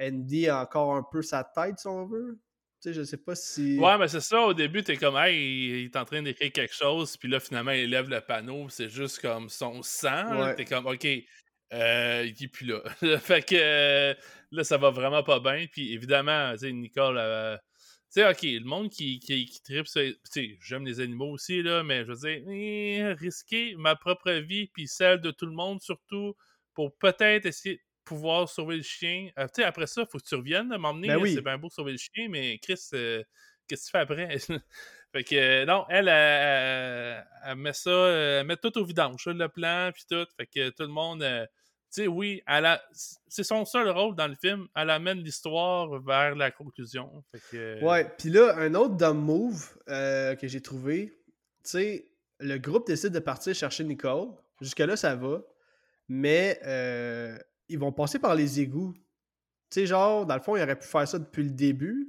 Andy 0.00 0.48
a 0.48 0.62
encore 0.62 0.94
un 0.94 1.04
peu 1.10 1.22
sa 1.22 1.44
tête, 1.44 1.78
si 1.78 1.86
on 1.86 2.06
veut. 2.06 2.38
Tu 2.82 2.88
sais, 2.88 2.94
je 2.94 3.02
sais 3.02 3.18
pas 3.18 3.34
si. 3.34 3.78
Ouais, 3.78 3.98
mais 3.98 4.08
c'est 4.08 4.22
ça, 4.22 4.40
au 4.40 4.54
début, 4.54 4.82
t'es 4.82 4.96
comme, 4.96 5.16
hey, 5.16 5.36
il 5.36 5.84
est 5.84 5.96
en 5.96 6.06
train 6.06 6.22
d'écrire 6.22 6.50
quelque 6.50 6.74
chose, 6.74 7.16
puis 7.18 7.28
là, 7.28 7.38
finalement, 7.38 7.72
il 7.72 7.90
lève 7.90 8.08
le 8.08 8.22
panneau, 8.22 8.68
c'est 8.70 8.88
juste 8.88 9.20
comme 9.20 9.50
son 9.50 9.82
sang. 9.82 10.54
T'es 10.56 10.64
comme, 10.64 10.86
ok, 10.86 11.06
euh, 11.72 12.26
il 12.26 12.44
est 12.44 12.48
plus 12.48 12.66
là. 13.02 13.18
fait 13.18 13.42
que 13.46 13.54
euh, 13.54 14.14
là, 14.50 14.64
ça 14.64 14.78
va 14.78 14.90
vraiment 14.90 15.22
pas 15.22 15.40
bien. 15.40 15.66
Puis 15.70 15.92
évidemment, 15.92 16.52
tu 16.52 16.60
sais, 16.60 16.72
Nicole, 16.72 17.18
euh, 17.18 17.56
tu 18.12 18.22
sais, 18.22 18.28
ok, 18.28 18.42
le 18.42 18.64
monde 18.64 18.90
qui, 18.90 19.20
qui, 19.20 19.44
qui 19.44 19.62
tripe, 19.62 19.86
tu 19.86 20.16
sais, 20.24 20.58
j'aime 20.60 20.86
les 20.86 21.00
animaux 21.00 21.32
aussi, 21.32 21.62
là, 21.62 21.82
mais 21.84 22.04
je 22.04 22.12
veux 22.12 22.16
dire, 22.16 22.42
eh, 22.48 23.12
risquer 23.12 23.74
ma 23.76 23.94
propre 23.94 24.32
vie, 24.32 24.68
puis 24.68 24.88
celle 24.88 25.20
de 25.20 25.30
tout 25.30 25.46
le 25.46 25.52
monde, 25.52 25.80
surtout, 25.80 26.34
pour 26.74 26.96
peut-être 26.96 27.46
essayer 27.46 27.80
pouvoir 28.10 28.48
sauver 28.48 28.76
le 28.76 28.82
chien. 28.82 29.30
Euh, 29.38 29.44
tu 29.44 29.62
sais, 29.62 29.64
après 29.64 29.86
ça, 29.86 30.00
il 30.00 30.06
faut 30.10 30.18
que 30.18 30.24
tu 30.24 30.34
reviennes, 30.34 30.76
m'emmener. 30.76 31.06
Ben 31.06 31.24
c'est 31.26 31.42
bien 31.42 31.58
beau 31.58 31.70
sauver 31.70 31.92
le 31.92 31.98
chien, 31.98 32.28
mais 32.28 32.58
Chris, 32.58 32.88
euh, 32.92 33.22
qu'est-ce 33.68 33.82
que 33.82 33.86
tu 33.86 33.90
fais 33.92 33.98
après? 33.98 34.38
fait 35.12 35.22
que, 35.22 35.36
euh, 35.36 35.64
non, 35.64 35.86
elle, 35.88 36.08
elle, 36.08 37.54
met 37.54 37.72
ça, 37.72 38.08
elle 38.08 38.46
met 38.48 38.56
tout 38.56 38.76
au 38.76 38.84
vidange, 38.84 39.26
le 39.26 39.46
plan, 39.46 39.92
puis 39.94 40.02
tout. 40.10 40.26
Fait 40.36 40.46
que 40.46 40.70
tout 40.70 40.82
le 40.82 40.88
monde, 40.88 41.20
tu 41.20 42.02
sais, 42.02 42.06
oui, 42.08 42.42
elle 42.48 42.80
c'est 43.28 43.44
son 43.44 43.64
seul 43.64 43.88
rôle 43.90 44.16
dans 44.16 44.26
le 44.26 44.34
film. 44.34 44.66
Elle 44.74 44.90
amène 44.90 45.18
l'histoire 45.18 46.02
vers 46.02 46.34
la 46.34 46.50
conclusion. 46.50 47.22
Fait 47.30 47.42
que, 47.52 47.84
ouais, 47.84 48.10
puis 48.18 48.30
là, 48.30 48.56
un 48.56 48.74
autre 48.74 48.96
dumb 48.96 49.24
move 49.24 49.72
que 49.86 50.48
j'ai 50.48 50.60
trouvé, 50.60 51.16
tu 51.62 51.70
sais, 51.70 52.10
le 52.40 52.58
groupe 52.58 52.88
décide 52.88 53.12
de 53.12 53.20
partir 53.20 53.54
chercher 53.54 53.84
Nicole. 53.84 54.30
Jusque-là, 54.60 54.96
ça 54.96 55.14
va. 55.14 55.42
Mais 56.08 56.58
ils 57.70 57.78
vont 57.78 57.92
passer 57.92 58.18
par 58.18 58.34
les 58.34 58.60
égouts. 58.60 58.92
Tu 59.70 59.80
sais, 59.80 59.86
genre, 59.86 60.26
dans 60.26 60.34
le 60.34 60.40
fond, 60.40 60.56
ils 60.56 60.62
auraient 60.62 60.78
pu 60.78 60.86
faire 60.86 61.06
ça 61.06 61.18
depuis 61.18 61.44
le 61.44 61.50
début. 61.50 62.08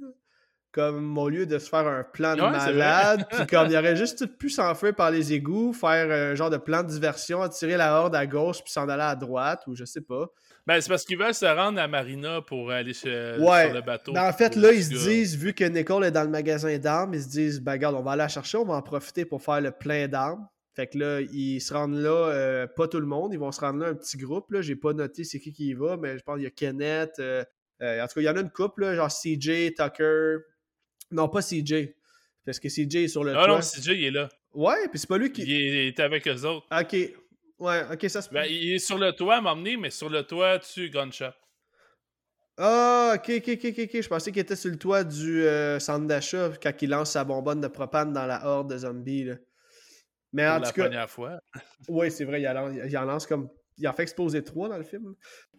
Comme 0.72 1.18
au 1.18 1.28
lieu 1.28 1.44
de 1.44 1.58
se 1.58 1.68
faire 1.68 1.86
un 1.86 2.02
plan 2.02 2.34
de 2.34 2.40
malade, 2.40 3.26
puis 3.30 3.46
comme 3.46 3.68
il 3.68 3.76
aurait 3.76 3.94
juste 3.94 4.24
pu 4.38 4.48
s'enfuir 4.48 4.94
par 4.94 5.10
les 5.10 5.34
égouts, 5.34 5.74
faire 5.74 6.10
un 6.10 6.34
genre 6.34 6.48
de 6.48 6.56
plan 6.56 6.82
de 6.82 6.88
diversion, 6.88 7.42
attirer 7.42 7.76
la 7.76 8.00
horde 8.00 8.14
à 8.14 8.26
gauche, 8.26 8.62
puis 8.64 8.72
s'en 8.72 8.88
aller 8.88 9.02
à 9.02 9.14
droite, 9.14 9.64
ou 9.66 9.74
je 9.74 9.84
sais 9.84 10.00
pas. 10.00 10.28
Ben, 10.66 10.80
c'est 10.80 10.88
parce 10.88 11.04
qu'ils 11.04 11.18
veulent 11.18 11.34
se 11.34 11.44
rendre 11.44 11.78
à 11.78 11.88
Marina 11.88 12.40
pour 12.40 12.70
aller 12.70 12.94
sur, 12.94 13.10
le 13.10 13.80
bateau. 13.82 14.12
Ben, 14.14 14.26
en 14.26 14.32
fait, 14.32 14.56
là, 14.56 14.72
ils 14.72 14.84
se 14.84 14.90
disent, 14.90 15.36
vu 15.36 15.52
que 15.52 15.64
Nicole 15.64 16.04
est 16.04 16.10
dans 16.10 16.22
le 16.22 16.30
magasin 16.30 16.78
d'armes, 16.78 17.12
ils 17.12 17.22
se 17.22 17.28
disent, 17.28 17.60
ben, 17.60 17.72
regarde, 17.72 17.94
on 17.94 18.02
va 18.02 18.12
aller 18.12 18.20
la 18.20 18.28
chercher, 18.28 18.56
on 18.56 18.64
va 18.64 18.74
en 18.74 18.82
profiter 18.82 19.26
pour 19.26 19.42
faire 19.42 19.60
le 19.60 19.72
plein 19.72 20.08
d'armes. 20.08 20.46
Fait 20.74 20.86
que 20.86 20.98
là, 20.98 21.20
ils 21.20 21.60
se 21.60 21.74
rendent 21.74 21.98
là, 21.98 22.30
euh, 22.30 22.66
pas 22.66 22.88
tout 22.88 23.00
le 23.00 23.06
monde, 23.06 23.34
ils 23.34 23.38
vont 23.38 23.52
se 23.52 23.60
rendre 23.60 23.80
là 23.80 23.88
un 23.88 23.94
petit 23.94 24.16
groupe. 24.16 24.50
Là. 24.52 24.62
J'ai 24.62 24.76
pas 24.76 24.94
noté 24.94 25.22
c'est 25.22 25.38
qui 25.38 25.52
qui 25.52 25.68
y 25.68 25.74
va, 25.74 25.98
mais 25.98 26.16
je 26.16 26.22
pense 26.22 26.36
qu'il 26.36 26.44
y 26.44 26.46
a 26.46 26.50
Kenneth. 26.50 27.18
Euh, 27.18 27.44
euh, 27.82 28.02
en 28.02 28.06
tout 28.06 28.14
cas, 28.14 28.20
il 28.22 28.24
y 28.24 28.28
en 28.28 28.36
a 28.36 28.40
une 28.40 28.50
couple, 28.50 28.94
genre 28.94 29.08
CJ, 29.08 29.74
Tucker. 29.74 30.36
Non, 31.10 31.28
pas 31.28 31.42
CJ. 31.42 31.90
Parce 32.46 32.58
que 32.58 32.68
CJ 32.68 32.96
est 32.96 33.08
sur 33.08 33.22
le 33.22 33.36
ah 33.36 33.44
toit. 33.44 33.56
non, 33.56 33.60
CJ, 33.60 33.88
il 33.88 34.04
est 34.04 34.10
là. 34.10 34.30
Ouais, 34.54 34.88
puis 34.88 34.98
c'est 34.98 35.08
pas 35.08 35.18
lui 35.18 35.30
qui. 35.30 35.42
Il 35.42 35.76
est, 35.76 36.00
avec 36.00 36.26
eux 36.26 36.44
autres. 36.44 36.66
Ok. 36.72 36.96
Ouais, 37.58 37.82
ok, 37.92 38.10
ça 38.10 38.22
se 38.22 38.30
ben, 38.30 38.44
il 38.48 38.72
est 38.74 38.78
sur 38.78 38.98
le 38.98 39.12
toit 39.12 39.36
à 39.36 39.40
m'emmener, 39.40 39.76
mais 39.76 39.90
sur 39.90 40.08
le 40.08 40.22
toit, 40.22 40.58
tu 40.58 40.88
gunshot. 40.88 41.26
Ah, 42.56 43.14
ok, 43.16 43.30
ok, 43.36 43.58
ok, 43.62 43.78
ok. 43.78 44.02
Je 44.02 44.08
pensais 44.08 44.32
qu'il 44.32 44.40
était 44.40 44.56
sur 44.56 44.70
le 44.70 44.78
toit 44.78 45.04
du 45.04 45.44
centre 45.80 46.06
d'achat 46.06 46.50
quand 46.62 46.72
il 46.80 46.90
lance 46.90 47.12
sa 47.12 47.24
bonbonne 47.24 47.60
de 47.60 47.68
propane 47.68 48.12
dans 48.12 48.26
la 48.26 48.46
horde 48.46 48.72
de 48.72 48.78
zombies. 48.78 49.24
Là. 49.24 49.34
Mais 50.32 50.48
en 50.48 50.60
tout 50.60 50.72
cas. 50.72 50.84
première 50.84 51.10
fois. 51.10 51.40
oui, 51.88 52.10
c'est 52.10 52.24
vrai, 52.24 52.40
il 52.40 52.98
en, 52.98 53.04
lance 53.04 53.26
comme. 53.26 53.48
Il 53.78 53.88
en 53.88 53.92
fait 53.92 54.02
exploser 54.02 54.42
trois 54.42 54.68
dans 54.68 54.76
le 54.76 54.84
film. 54.84 55.14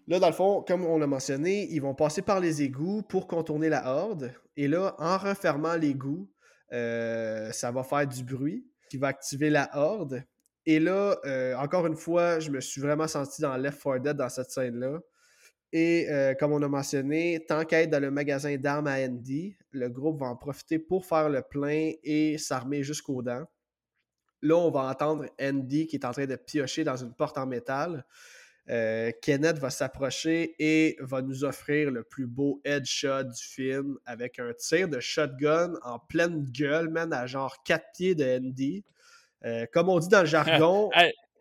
Là, 0.08 0.20
dans 0.20 0.28
le 0.28 0.34
fond, 0.34 0.64
comme 0.68 0.86
on 0.86 0.98
l'a 0.98 1.08
mentionné, 1.08 1.68
ils 1.72 1.82
vont 1.82 1.96
passer 1.96 2.22
par 2.22 2.40
les 2.40 2.62
égouts 2.62 3.02
pour 3.04 3.28
contourner 3.28 3.70
la 3.70 3.88
horde. 3.88 4.34
Et 4.58 4.68
là, 4.68 4.96
en 5.00 5.18
refermant 5.18 5.76
l'égout, 5.76 6.30
euh, 6.74 7.52
ça 7.52 7.72
va 7.72 7.84
faire 7.84 8.08
du 8.08 8.24
bruit 8.24 8.66
qui 8.90 8.98
va 8.98 9.08
activer 9.08 9.50
la 9.50 9.70
horde. 9.74 10.24
Et 10.66 10.80
là, 10.80 11.18
euh, 11.26 11.56
encore 11.56 11.88
une 11.88 11.96
fois, 11.96 12.40
je 12.40 12.50
me 12.52 12.62
suis 12.62 12.82
vraiment 12.82 13.08
senti 13.08 13.42
dans 13.42 13.56
Left 13.58 13.82
4 13.82 14.00
Dead 14.00 14.18
dans 14.18 14.30
cette 14.30 14.52
scène-là. 14.52 15.00
Et 15.72 16.08
euh, 16.12 16.36
comme 16.36 16.52
on 16.52 16.62
a 16.62 16.68
mentionné, 16.68 17.44
tant 17.48 17.66
qu'à 17.66 17.82
être 17.82 17.90
dans 17.90 18.02
le 18.02 18.12
magasin 18.12 18.56
d'armes 18.58 18.88
à 18.88 18.98
Andy, 18.98 19.58
le 19.72 19.90
groupe 19.90 20.20
va 20.20 20.28
en 20.28 20.36
profiter 20.36 20.78
pour 20.78 21.06
faire 21.06 21.30
le 21.30 21.42
plein 21.42 21.92
et 22.04 22.38
s'armer 22.38 22.84
jusqu'aux 22.84 23.24
dents. 23.24 23.46
Là, 24.44 24.58
on 24.58 24.70
va 24.70 24.82
entendre 24.82 25.26
Andy 25.42 25.88
qui 25.88 25.96
est 25.96 26.06
en 26.06 26.12
train 26.12 26.26
de 26.26 26.36
piocher 26.36 26.84
dans 26.84 26.98
une 26.98 27.14
porte 27.14 27.38
en 27.38 27.48
métal. 27.48 28.06
Euh, 28.70 29.12
Kenneth 29.22 29.58
va 29.58 29.70
s'approcher 29.70 30.56
et 30.60 30.98
va 31.00 31.22
nous 31.22 31.44
offrir 31.44 31.92
le 31.92 32.04
plus 32.04 32.28
beau 32.28 32.62
headshot 32.64 33.24
du 33.24 33.42
film 33.42 33.98
avec 34.06 34.40
un 34.40 34.54
tir 34.54 34.88
de 34.88 35.00
shotgun 35.00 35.74
en 35.82 35.98
pleine 35.98 36.46
gueule, 36.52 36.90
man, 36.90 37.12
à 37.14 37.26
genre 37.26 37.64
4 37.64 37.86
pieds 37.96 38.16
de 38.16 38.38
Andy. 38.38 38.84
Euh, 39.46 39.66
comme 39.72 39.90
on 39.90 40.00
dit 40.00 40.10
dans 40.10 40.22
le 40.22 40.26
jargon, 40.28 40.92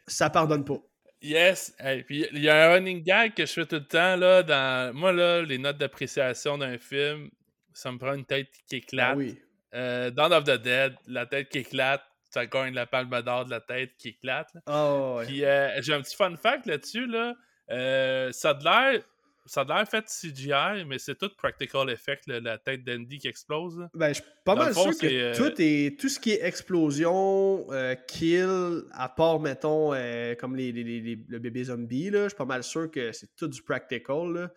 ça 0.07 0.31
pardonne 0.31 0.65
pas. 0.65 0.79
Yes. 1.21 1.77
puis 2.07 2.27
il 2.33 2.43
y 2.43 2.49
a 2.49 2.71
un 2.71 2.75
running 2.75 3.03
gag 3.05 3.35
que 3.35 3.47
je 3.47 3.53
fais 3.53 3.67
tout 3.67 3.77
le 3.77 3.87
temps 3.87 4.17
là, 4.17 4.43
dans. 4.43 4.95
Moi, 4.95 5.13
là, 5.13 5.43
les 5.43 5.59
notes 5.59 5.79
d'appréciation 5.79 6.59
d'un 6.59 6.79
film, 6.79 7.31
ça 7.73 7.91
me 7.93 7.99
prend 7.99 8.15
une 8.15 8.25
tête 8.25 8.49
qui 8.67 8.77
éclate. 8.77 9.13
Ah 9.13 9.17
oui. 9.17 9.39
Euh, 9.75 10.11
Dawn 10.11 10.33
of 10.33 10.45
the 10.45 10.61
Dead, 10.61 10.95
la 11.07 11.27
tête 11.27 11.49
qui 11.49 11.59
éclate, 11.59 12.03
ça 12.33 12.47
gagne 12.47 12.75
la 12.75 12.87
palme 12.87 13.11
d'or 13.23 13.45
de 13.45 13.51
la 13.51 13.61
tête 13.61 13.93
qui 13.99 14.09
éclate. 14.09 14.51
Oh, 14.67 15.21
Puis 15.27 15.45
euh, 15.45 15.69
j'ai 15.83 15.93
un 15.93 16.01
petit 16.01 16.17
fun 16.17 16.35
fact 16.37 16.67
là-dessus. 16.67 17.07
Là. 17.07 17.35
Euh, 17.71 18.33
ça 18.33 18.51
a 18.51 18.59
l'air 18.91 19.03
ça 19.45 19.63
a 19.63 19.65
l'air 19.65 19.89
fait 19.89 20.05
CGI, 20.05 20.85
mais 20.87 20.99
c'est 20.99 21.17
tout 21.17 21.29
practical 21.37 21.91
effect, 21.91 22.29
la 22.29 22.59
tête 22.59 22.85
d'Andy 22.85 23.19
qui 23.19 23.27
explose. 23.27 23.89
Ben, 23.93 24.11
je 24.11 24.23
suis 24.23 24.31
pas 24.45 24.55
mal 24.55 24.73
sûr 24.73 24.97
que 24.97 25.07
euh, 25.07 25.35
tout, 25.35 25.53
est, 25.59 25.99
tout 25.99 26.09
ce 26.09 26.21
qui 26.21 26.31
est 26.31 26.45
explosion, 26.45 27.67
kill, 28.07 28.83
à 28.93 29.09
part, 29.09 29.41
mettons, 29.41 29.91
comme 30.39 30.55
les, 30.55 30.71
les, 30.71 30.85
les, 30.85 31.19
le 31.29 31.39
bébé 31.41 31.65
zombie, 31.65 32.11
je 32.13 32.29
suis 32.29 32.37
pas 32.37 32.45
mal 32.45 32.63
sûr 32.63 32.89
que 32.89 33.11
c'est 33.11 33.35
tout 33.35 33.49
du 33.49 33.63
practical. 33.65 34.33
Là. 34.33 34.51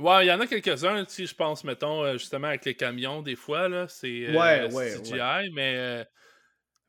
Ouais, 0.00 0.26
il 0.26 0.28
y 0.28 0.32
en 0.32 0.40
a 0.40 0.46
quelques-uns, 0.48 1.04
si 1.06 1.24
je 1.24 1.36
pense, 1.36 1.62
mettons, 1.62 2.12
justement, 2.14 2.48
avec 2.48 2.64
les 2.64 2.74
camions, 2.74 3.22
des 3.22 3.36
fois, 3.36 3.68
là, 3.68 3.86
c'est 3.86 4.26
CGI, 4.26 5.52
mais 5.54 6.04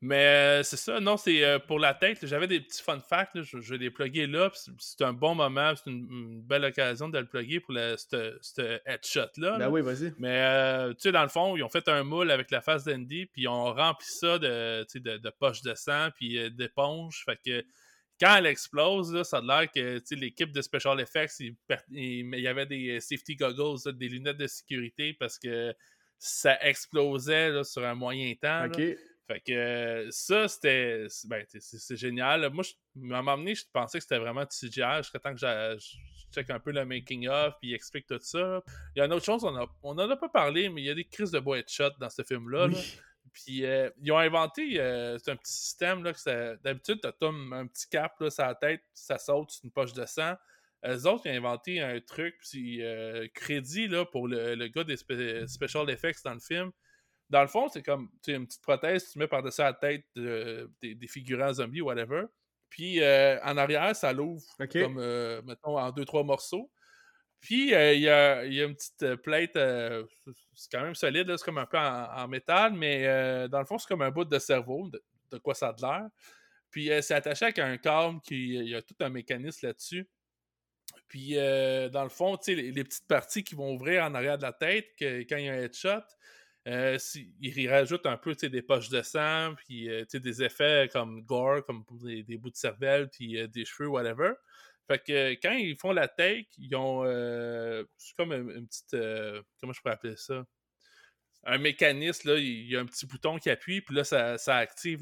mais 0.04 0.26
euh, 0.26 0.62
c'est 0.62 0.76
ça, 0.76 1.00
non, 1.00 1.16
c'est 1.16 1.42
euh, 1.42 1.58
pour 1.58 1.78
la 1.78 1.94
tête. 1.94 2.26
J'avais 2.26 2.46
des 2.46 2.60
petits 2.60 2.82
fun 2.82 3.00
facts, 3.00 3.40
je, 3.40 3.56
vais 3.56 3.78
les 3.78 3.90
plugger 3.90 4.26
là. 4.26 4.50
C'est 4.78 5.02
un 5.02 5.14
bon 5.14 5.34
moment, 5.34 5.72
c'est 5.74 5.90
une, 5.90 6.42
belle 6.42 6.66
occasion 6.66 7.08
de 7.08 7.18
le 7.18 7.24
plugger 7.24 7.60
pour 7.60 7.74
ce 7.74 8.80
headshot-là. 8.84 9.56
Ben 9.56 9.70
oui, 9.70 9.80
vas-y. 9.80 10.12
Mais 10.18 10.42
euh, 10.42 10.90
tu 10.90 11.00
sais, 11.00 11.12
dans 11.12 11.22
le 11.22 11.30
fond, 11.30 11.56
ils 11.56 11.62
ont 11.62 11.70
fait 11.70 11.88
un 11.88 12.02
moule 12.02 12.30
avec 12.30 12.50
la 12.50 12.60
face 12.60 12.84
d'Andy, 12.84 13.24
puis 13.24 13.42
ils 13.42 13.48
ont 13.48 13.72
rempli 13.72 14.06
ça 14.06 14.38
de, 14.38 14.86
de, 14.94 15.16
de 15.16 15.30
poches 15.30 15.62
de 15.62 15.74
sang, 15.74 16.10
puis 16.14 16.50
d'éponges. 16.50 17.24
Fait 17.24 17.38
que 17.42 17.64
quand 18.20 18.36
elle 18.36 18.46
explose, 18.46 19.22
ça 19.22 19.38
a 19.38 19.40
l'air 19.40 19.72
que 19.72 20.02
l'équipe 20.14 20.52
de 20.52 20.60
Special 20.60 21.00
Effects, 21.00 21.40
il, 21.40 22.34
y 22.38 22.46
avait 22.46 22.66
des 22.66 23.00
safety 23.00 23.36
goggles, 23.36 23.90
des 23.94 24.10
lunettes 24.10 24.36
de 24.36 24.48
sécurité 24.48 25.14
parce 25.14 25.38
que 25.38 25.74
ça 26.18 26.62
explosait 26.62 27.64
sur 27.64 27.84
un 27.86 27.94
moyen 27.94 28.34
temps. 28.34 28.68
Fait 29.26 29.40
que 29.40 29.52
euh, 29.52 30.10
ça, 30.10 30.48
c'était. 30.48 31.06
Ben, 31.26 31.44
c'est 31.48 31.96
génial. 31.96 32.50
Moi, 32.50 32.64
à 32.64 32.98
un 32.98 33.22
moment 33.22 33.38
donné, 33.38 33.54
je 33.54 33.64
pensais 33.72 33.98
que 33.98 34.02
c'était 34.02 34.18
vraiment 34.18 34.44
CGI. 34.44 34.98
Jusqu'à 34.98 35.18
temps 35.18 35.34
que 35.34 35.40
je 35.40 35.78
check 36.32 36.50
un 36.50 36.60
peu 36.60 36.72
le 36.72 36.84
making-of 36.84 37.54
puis 37.60 37.72
explique 37.72 38.06
tout 38.06 38.18
ça. 38.20 38.62
Il 38.94 38.98
y 38.98 39.02
a 39.02 39.06
une 39.06 39.12
autre 39.12 39.24
chose, 39.24 39.44
on, 39.44 39.56
a, 39.56 39.66
on 39.82 39.92
en 39.92 40.10
a 40.10 40.16
pas 40.16 40.28
parlé, 40.28 40.68
mais 40.68 40.82
il 40.82 40.84
y 40.84 40.90
a 40.90 40.94
des 40.94 41.04
crises 41.04 41.30
de 41.30 41.38
bois 41.38 41.60
shot 41.66 41.90
dans 42.00 42.10
ce 42.10 42.22
film-là. 42.22 42.68
Puis 43.32 43.64
euh, 43.64 43.88
ils 44.02 44.12
ont 44.12 44.18
inventé 44.18 44.78
euh, 44.78 45.16
c'est 45.18 45.30
un 45.30 45.36
petit 45.36 45.52
système 45.52 46.04
là, 46.04 46.12
que 46.12 46.62
d'habitude, 46.62 47.00
tu 47.00 47.08
as 47.08 47.28
un 47.28 47.66
petit 47.66 47.88
cap 47.88 48.20
là, 48.20 48.30
sur 48.30 48.44
la 48.44 48.54
tête, 48.54 48.82
ça 48.92 49.16
saute, 49.18 49.50
c'est 49.50 49.64
une 49.64 49.72
poche 49.72 49.92
de 49.92 50.04
sang. 50.04 50.34
Eux 50.86 51.06
autres, 51.06 51.26
ils 51.26 51.32
ont 51.32 51.46
inventé 51.46 51.80
un 51.80 51.98
truc, 52.00 52.36
puis 52.48 52.82
crédit 53.32 53.88
là, 53.88 54.04
pour 54.04 54.28
le, 54.28 54.54
le 54.54 54.68
gars 54.68 54.84
des 54.84 54.96
special 55.46 55.88
effects 55.88 56.22
dans 56.24 56.34
le 56.34 56.40
film 56.40 56.70
dans 57.30 57.42
le 57.42 57.48
fond, 57.48 57.68
c'est 57.68 57.82
comme 57.82 58.10
une 58.26 58.46
petite 58.46 58.62
prothèse 58.62 59.10
tu 59.10 59.18
mets 59.18 59.28
par-dessus 59.28 59.62
la 59.62 59.72
tête 59.72 60.04
des, 60.14 61.08
figurants 61.08 61.54
zombies 61.54 61.80
ou 61.80 61.86
whatever. 61.86 62.24
Puis 62.68 63.00
euh, 63.00 63.38
en 63.42 63.56
arrière, 63.56 63.94
ça 63.94 64.12
l'ouvre 64.12 64.44
comme, 64.70 64.98
euh, 64.98 65.40
mettons, 65.42 65.78
en 65.78 65.90
deux, 65.90 66.04
trois 66.04 66.24
morceaux. 66.24 66.70
Puis 67.40 67.74
euh, 67.74 67.92
il 67.94 68.00
y, 68.00 68.08
a, 68.08 68.44
une 68.44 68.74
petite 68.74 69.16
plate, 69.16 69.52
c'est 70.54 70.70
quand 70.72 70.82
même 70.82 70.94
solide, 70.94 71.36
c'est 71.36 71.44
comme 71.44 71.58
un 71.58 71.66
peu 71.66 71.78
en, 71.78 72.26
métal, 72.26 72.72
mais 72.72 73.48
dans 73.48 73.60
le 73.60 73.66
fond, 73.66 73.78
c'est 73.78 73.86
comme 73.86 74.02
un 74.02 74.10
bout 74.10 74.24
de 74.24 74.38
cerveau, 74.38 74.90
de, 75.30 75.38
quoi 75.38 75.54
ça 75.54 75.68
a 75.68 75.72
de 75.72 75.82
l'air. 75.82 76.08
Puis 76.70 76.90
c'est 77.02 77.14
attaché 77.14 77.44
avec 77.44 77.58
un 77.58 77.76
câble, 77.76 78.20
qui, 78.22 78.54
il 78.54 78.68
y 78.68 78.74
a 78.74 78.82
tout 78.82 78.96
un 79.00 79.10
mécanisme 79.10 79.66
là-dessus. 79.66 80.08
Puis 81.06 81.34
dans 81.34 82.02
le 82.02 82.08
fond, 82.08 82.38
les, 82.46 82.72
les 82.72 82.84
petites 82.84 83.06
parties 83.06 83.44
qui 83.44 83.54
vont 83.54 83.74
ouvrir 83.74 84.04
en 84.04 84.14
arrière 84.14 84.38
de 84.38 84.42
la 84.42 84.52
tête 84.52 84.88
quand 84.98 85.36
il 85.36 85.44
y 85.44 85.48
a 85.48 85.52
un 85.52 85.60
headshot, 85.60 86.02
euh, 86.66 86.98
il 87.40 87.70
rajoute 87.70 88.06
un 88.06 88.16
peu 88.16 88.34
des 88.34 88.62
poches 88.62 88.88
de 88.88 89.02
sang, 89.02 89.54
puis 89.54 89.90
euh, 89.90 90.04
des 90.12 90.42
effets 90.42 90.88
comme 90.90 91.22
gore, 91.22 91.64
comme 91.66 91.84
des, 92.02 92.38
bouts 92.38 92.50
de 92.50 92.56
cervelle, 92.56 93.10
puis 93.10 93.38
euh, 93.38 93.46
des 93.46 93.66
cheveux, 93.66 93.88
whatever. 93.88 94.32
Fait 94.86 94.98
que 94.98 95.32
quand 95.42 95.52
ils 95.52 95.76
font 95.76 95.92
la 95.92 96.08
take, 96.08 96.48
ils 96.58 96.74
ont 96.76 97.02
comme 98.16 98.32
une, 98.32 98.66
petite 98.66 98.96
comment 99.60 99.72
je 99.72 99.80
pourrais 99.80 99.94
appeler 99.94 100.16
ça? 100.16 100.44
Un 101.44 101.58
mécanisme, 101.58 102.30
là, 102.30 102.36
il 102.38 102.70
y 102.70 102.76
a 102.76 102.80
un 102.80 102.86
petit 102.86 103.06
bouton 103.06 103.38
qui 103.38 103.50
appuie, 103.50 103.82
puis 103.82 103.94
là, 103.94 104.04
ça, 104.04 104.56
active 104.56 105.00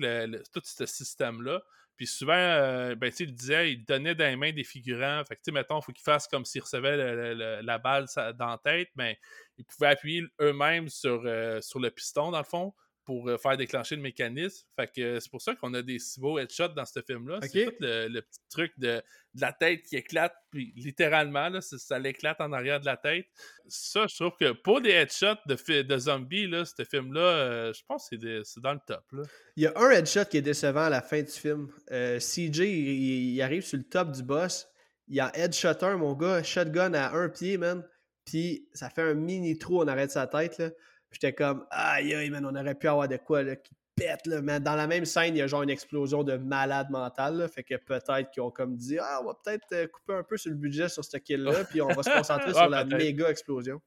tout 0.52 0.62
ce 0.64 0.86
système-là. 0.86 1.62
Puis 1.96 2.06
souvent, 2.06 2.32
euh, 2.34 2.94
ben, 2.94 3.12
il 3.18 3.34
disait, 3.34 3.72
il 3.72 3.84
donnait 3.84 4.14
dans 4.14 4.24
les 4.24 4.36
mains 4.36 4.52
des 4.52 4.64
figurants. 4.64 5.22
Fait 5.24 5.36
que, 5.36 5.50
mettons, 5.50 5.78
il 5.78 5.82
faut 5.82 5.92
qu'ils 5.92 6.02
fassent 6.02 6.26
comme 6.26 6.44
s'ils 6.44 6.62
recevaient 6.62 7.34
la 7.62 7.78
balle 7.78 8.06
dans 8.38 8.46
la 8.46 8.58
tête. 8.58 8.88
Ben, 8.96 9.14
ils 9.58 9.64
pouvaient 9.64 9.88
appuyer 9.88 10.22
eux-mêmes 10.40 10.88
sur, 10.88 11.22
euh, 11.24 11.60
sur 11.60 11.78
le 11.78 11.90
piston, 11.90 12.30
dans 12.30 12.38
le 12.38 12.44
fond, 12.44 12.74
pour 13.04 13.28
euh, 13.28 13.36
faire 13.36 13.56
déclencher 13.56 13.96
le 13.96 14.02
mécanisme. 14.02 14.66
Fait 14.76 14.90
que 14.94 15.20
c'est 15.20 15.30
pour 15.30 15.42
ça 15.42 15.54
qu'on 15.54 15.74
a 15.74 15.82
des 15.82 15.98
si 15.98 16.20
beaux 16.20 16.38
headshots 16.38 16.68
dans 16.68 16.84
ce 16.84 17.00
film-là. 17.00 17.40
C'est 17.42 17.64
tout 17.64 17.72
le, 17.80 18.20
petit 18.20 18.40
truc 18.50 18.72
de, 18.78 19.02
la 19.34 19.52
tête 19.52 19.82
qui 19.82 19.96
éclate, 19.96 20.34
puis 20.50 20.72
littéralement, 20.76 21.48
là, 21.48 21.60
ça, 21.60 21.98
l'éclate 21.98 22.40
en 22.40 22.52
arrière 22.52 22.80
de 22.80 22.86
la 22.86 22.96
tête. 22.96 23.26
Ça, 23.66 24.06
je 24.06 24.14
trouve 24.14 24.36
que 24.38 24.52
pour 24.52 24.80
des 24.80 24.90
headshots 24.90 25.40
de, 25.46 25.82
de 25.82 25.98
zombies, 25.98 26.46
là, 26.46 26.64
ce 26.64 26.84
film-là, 26.84 27.20
euh, 27.20 27.72
je 27.72 27.82
pense 27.86 28.08
que 28.08 28.42
c'est 28.44 28.60
dans 28.60 28.74
le 28.74 28.80
top. 28.86 29.04
Là. 29.12 29.22
Il 29.56 29.64
y 29.64 29.66
a 29.66 29.72
un 29.76 29.90
headshot 29.90 30.24
qui 30.26 30.38
est 30.38 30.42
décevant 30.42 30.82
à 30.82 30.90
la 30.90 31.02
fin 31.02 31.22
du 31.22 31.30
film. 31.30 31.68
Euh, 31.90 32.18
CJ, 32.18 32.60
il, 32.60 33.42
arrive 33.42 33.62
sur 33.62 33.78
le 33.78 33.84
top 33.84 34.12
du 34.12 34.22
boss. 34.22 34.68
Il 35.08 35.16
y 35.16 35.20
a 35.20 35.30
headshotter, 35.34 35.96
mon 35.96 36.14
gars, 36.14 36.42
shotgun 36.42 36.94
à 36.94 37.12
un 37.12 37.28
pied, 37.28 37.58
man. 37.58 37.84
Puis 38.24 38.68
ça 38.72 38.88
fait 38.88 39.02
un 39.02 39.14
mini 39.14 39.58
trou 39.58 39.80
en 39.80 39.88
arrière 39.88 40.06
de 40.06 40.12
sa 40.12 40.26
tête, 40.26 40.58
là. 40.58 40.70
J'étais 41.12 41.32
comme, 41.32 41.66
aïe, 41.70 42.14
aïe, 42.14 42.30
man, 42.30 42.44
on 42.46 42.54
aurait 42.54 42.74
pu 42.74 42.88
avoir 42.88 43.08
de 43.08 43.16
quoi 43.16 43.42
là, 43.42 43.56
qui 43.56 43.74
pète. 43.94 44.26
Là. 44.26 44.40
Mais 44.42 44.60
dans 44.60 44.74
la 44.74 44.86
même 44.86 45.04
scène, 45.04 45.34
il 45.34 45.38
y 45.38 45.42
a 45.42 45.46
genre 45.46 45.62
une 45.62 45.70
explosion 45.70 46.24
de 46.24 46.36
malade 46.36 46.88
mental. 46.90 47.48
fait 47.54 47.62
que 47.62 47.74
peut-être 47.76 48.30
qu'ils 48.30 48.42
ont 48.42 48.50
comme 48.50 48.76
dit, 48.76 48.98
ah, 48.98 49.20
on 49.22 49.26
va 49.26 49.34
peut-être 49.44 49.66
euh, 49.72 49.86
couper 49.86 50.14
un 50.14 50.22
peu 50.22 50.36
sur 50.36 50.50
le 50.50 50.56
budget 50.56 50.88
sur 50.88 51.04
ce 51.04 51.16
kill-là, 51.16 51.64
puis 51.64 51.80
on 51.82 51.88
va 51.88 52.02
se 52.02 52.10
concentrer 52.10 52.52
sur 52.54 52.68
la 52.68 52.84
méga 52.84 53.28
explosion. 53.28 53.80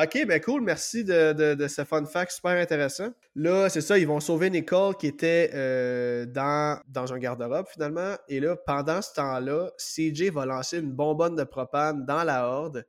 Ok, 0.00 0.24
ben 0.26 0.40
cool, 0.40 0.62
merci 0.62 1.04
de, 1.04 1.54
de, 1.54 1.68
ce 1.68 1.84
fun 1.84 2.06
fact 2.06 2.32
super 2.32 2.52
intéressant. 2.52 3.10
Là, 3.34 3.68
c'est 3.68 3.82
ça, 3.82 3.98
ils 3.98 4.06
vont 4.06 4.20
sauver 4.20 4.48
Nicole 4.48 4.96
qui 4.96 5.06
était 5.06 5.50
euh, 5.52 6.24
dans, 6.24 6.80
dans 6.88 7.12
un 7.12 7.18
garde-robe 7.18 7.66
finalement. 7.70 8.14
Et 8.26 8.40
là, 8.40 8.56
pendant 8.56 9.02
ce 9.02 9.12
temps-là, 9.12 9.70
CJ 9.76 10.30
va 10.30 10.46
lancer 10.46 10.78
une 10.78 10.90
bonbonne 10.90 11.36
de 11.36 11.44
propane 11.44 12.06
dans 12.06 12.24
la 12.24 12.46
horde. 12.46 12.86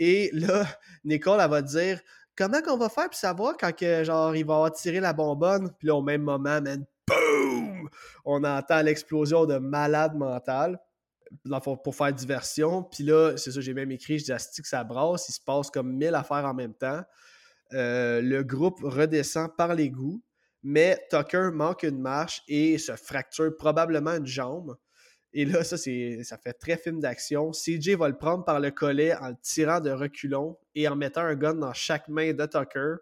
Et 0.00 0.30
là, 0.32 0.66
Nicole, 1.04 1.38
elle 1.40 1.50
va 1.50 1.62
dire 1.62 2.00
comment 2.36 2.60
qu'on 2.62 2.76
va 2.76 2.88
faire 2.88 3.06
pour 3.06 3.14
savoir 3.14 3.56
quand 3.58 3.74
que, 3.74 4.04
genre, 4.04 4.34
il 4.34 4.44
va 4.44 4.54
avoir 4.54 4.72
la 4.84 5.12
bonbonne, 5.12 5.70
puis 5.78 5.88
là, 5.88 5.94
au 5.94 6.02
même 6.02 6.22
moment, 6.22 6.60
man, 6.60 6.84
boum! 7.06 7.88
On 8.24 8.44
entend 8.44 8.82
l'explosion 8.82 9.46
de 9.46 9.58
malade 9.58 10.14
mental 10.14 10.78
pour 11.62 11.94
faire 11.94 12.12
diversion. 12.12 12.82
Puis 12.82 13.04
là, 13.04 13.36
c'est 13.36 13.52
ça, 13.52 13.60
j'ai 13.60 13.74
même 13.74 13.90
écrit, 13.90 14.18
je 14.18 14.24
dis, 14.24 14.62
que 14.62 14.68
ça 14.68 14.84
brasse, 14.84 15.28
il 15.28 15.32
se 15.32 15.40
passe 15.40 15.70
comme 15.70 15.92
mille 15.92 16.14
affaires 16.14 16.44
en 16.44 16.54
même 16.54 16.74
temps. 16.74 17.02
Euh, 17.72 18.20
le 18.20 18.42
groupe 18.42 18.80
redescend 18.82 19.54
par 19.56 19.74
l'égout, 19.74 20.22
mais 20.62 20.98
Tucker 21.10 21.50
manque 21.52 21.84
une 21.84 22.00
marche 22.00 22.42
et 22.48 22.78
se 22.78 22.96
fracture 22.96 23.54
probablement 23.56 24.16
une 24.16 24.26
jambe. 24.26 24.76
Et 25.32 25.44
là, 25.44 25.62
ça, 25.62 25.76
ça 25.76 26.38
fait 26.38 26.52
très 26.54 26.76
film 26.76 27.00
d'action. 27.00 27.52
CJ 27.52 27.90
va 27.90 28.08
le 28.08 28.16
prendre 28.16 28.44
par 28.44 28.58
le 28.58 28.70
collet 28.70 29.14
en 29.14 29.28
le 29.28 29.36
tirant 29.40 29.80
de 29.80 29.90
reculons 29.90 30.58
et 30.74 30.88
en 30.88 30.96
mettant 30.96 31.22
un 31.22 31.36
gun 31.36 31.54
dans 31.54 31.72
chaque 31.72 32.08
main 32.08 32.32
de 32.32 32.46
Tucker. 32.46 32.96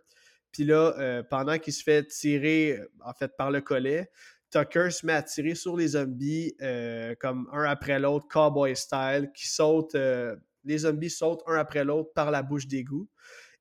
Puis 0.52 0.64
là, 0.64 0.94
euh, 0.98 1.22
pendant 1.22 1.58
qu'il 1.58 1.72
se 1.72 1.82
fait 1.82 2.06
tirer, 2.06 2.80
en 3.04 3.12
fait, 3.14 3.36
par 3.36 3.50
le 3.50 3.60
collet, 3.60 4.10
Tucker 4.50 4.90
se 4.90 5.06
met 5.06 5.14
à 5.14 5.22
tirer 5.22 5.54
sur 5.54 5.76
les 5.76 5.88
zombies 5.88 6.54
euh, 6.62 7.14
comme 7.20 7.48
un 7.52 7.64
après 7.64 7.98
l'autre, 7.98 8.26
cowboy 8.28 8.76
style, 8.76 9.30
qui 9.34 9.48
saute. 9.48 9.94
Euh, 9.94 10.36
les 10.64 10.78
zombies 10.78 11.10
sautent 11.10 11.42
un 11.46 11.56
après 11.56 11.84
l'autre 11.84 12.10
par 12.14 12.30
la 12.30 12.42
bouche 12.42 12.66
d'égout 12.66 13.08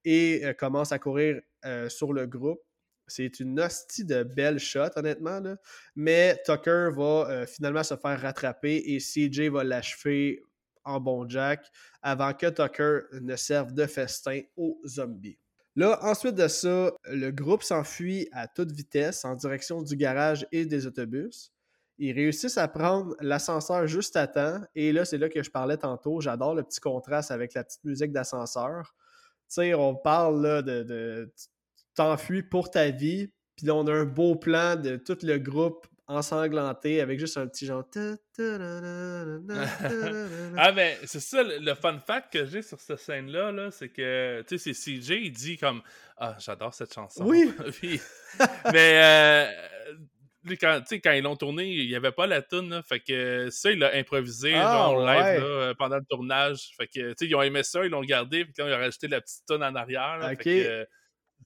et 0.03 0.41
commencent 0.57 0.91
à 0.91 0.99
courir 0.99 1.41
sur 1.89 2.11
le 2.13 2.25
groupe. 2.25 2.61
C'est 3.07 3.39
une 3.39 3.59
hostie 3.59 4.05
de 4.05 4.23
belle 4.23 4.59
shot, 4.59 4.89
honnêtement. 4.95 5.41
Mais 5.95 6.41
Tucker 6.45 6.89
va 6.91 7.27
euh, 7.29 7.45
finalement 7.45 7.83
se 7.83 7.95
faire 7.95 8.21
rattraper 8.21 8.83
et 8.85 8.97
CJ 8.99 9.49
va 9.49 9.63
l'achever 9.63 10.43
en 10.83 10.99
bon 10.99 11.27
jack 11.27 11.65
avant 12.01 12.33
que 12.33 12.47
Tucker 12.47 13.01
ne 13.21 13.35
serve 13.35 13.73
de 13.73 13.85
festin 13.85 14.41
aux 14.55 14.79
zombies. 14.85 15.37
Là, 15.75 15.99
ensuite 16.01 16.35
de 16.35 16.47
ça, 16.47 16.91
le 17.05 17.29
groupe 17.29 17.61
s'enfuit 17.61 18.27
à 18.31 18.47
toute 18.47 18.71
vitesse 18.71 19.23
en 19.25 19.35
direction 19.35 19.83
du 19.83 19.95
garage 19.95 20.47
et 20.51 20.65
des 20.65 20.87
autobus. 20.87 21.51
Ils 21.99 22.13
réussissent 22.13 22.57
à 22.57 22.67
prendre 22.67 23.15
l'ascenseur 23.19 23.85
juste 23.87 24.15
à 24.15 24.27
temps. 24.27 24.61
Et 24.75 24.91
là, 24.91 25.05
c'est 25.05 25.17
là 25.17 25.29
que 25.29 25.41
je 25.41 25.51
parlais 25.51 25.77
tantôt. 25.77 26.19
J'adore 26.19 26.55
le 26.55 26.63
petit 26.63 26.79
contraste 26.79 27.31
avec 27.31 27.53
la 27.53 27.63
petite 27.63 27.83
musique 27.83 28.11
d'ascenseur. 28.11 28.95
Tu 29.49 29.55
sais, 29.55 29.73
on 29.73 29.95
parle 29.95 30.41
là, 30.41 30.61
de 30.61 31.31
t'enfuis 31.97 32.43
pour 32.43 32.71
ta 32.71 32.89
vie. 32.91 33.33
Puis 33.57 33.67
là, 33.67 33.75
on 33.75 33.85
a 33.87 33.91
un 33.91 34.05
beau 34.05 34.35
plan 34.35 34.75
de 34.75 34.95
tout 34.97 35.17
le 35.23 35.37
groupe 35.37 35.87
ensanglanté 36.05 37.01
avec 37.01 37.19
juste 37.19 37.37
un 37.37 37.47
petit 37.47 37.65
genre. 37.65 37.83
ah, 40.57 40.71
mais 40.71 40.97
c'est 41.03 41.19
ça, 41.19 41.43
le, 41.43 41.73
fun 41.73 41.99
fact 41.99 42.31
que 42.31 42.45
j'ai 42.45 42.61
sur 42.61 42.79
cette 42.79 42.99
scène-là, 42.99 43.51
-là, 43.51 43.71
c'est 43.71 43.89
que, 43.89 44.41
tu 44.47 44.57
sais, 44.57 44.73
c'est 44.73 44.99
CJ, 44.99 45.09
il 45.23 45.31
dit 45.31 45.57
comme 45.57 45.81
Ah, 46.17 46.37
j'adore 46.39 46.73
cette 46.73 46.93
chanson. 46.93 47.25
Oui. 47.25 47.51
mais, 48.71 49.01
euh, 49.03 49.51
quand, 50.61 50.81
quand 51.03 51.11
ils 51.11 51.23
l'ont 51.23 51.35
tourné, 51.35 51.67
il 51.67 51.89
n'y 51.89 51.95
avait 51.95 52.13
pas 52.13 52.25
la 52.27 52.41
tune, 52.41 52.81
fait 52.87 53.01
que 53.01 53.49
ça, 53.49 53.71
il 53.71 53.79
l'a 53.79 53.93
improvisé 53.95 54.53
ah, 54.53 54.71
genre, 54.71 55.05
live 55.05 55.41
là, 55.41 55.73
pendant 55.75 55.97
le 55.97 56.05
tournage. 56.09 56.69
Fait 56.77 56.87
que, 56.87 57.15
ils 57.19 57.35
ont 57.35 57.41
aimé 57.41 57.63
ça, 57.63 57.83
ils 57.83 57.89
l'ont 57.89 58.01
gardé, 58.01 58.45
puis 58.45 58.53
là, 58.59 58.69
ils 58.69 58.73
ont 58.73 58.77
rajouté 58.77 59.09
la 59.09 59.19
petite 59.19 59.43
tune 59.45 59.63
en 59.63 59.75
arrière. 59.75 60.19
Là, 60.19 60.35
fait 60.37 60.87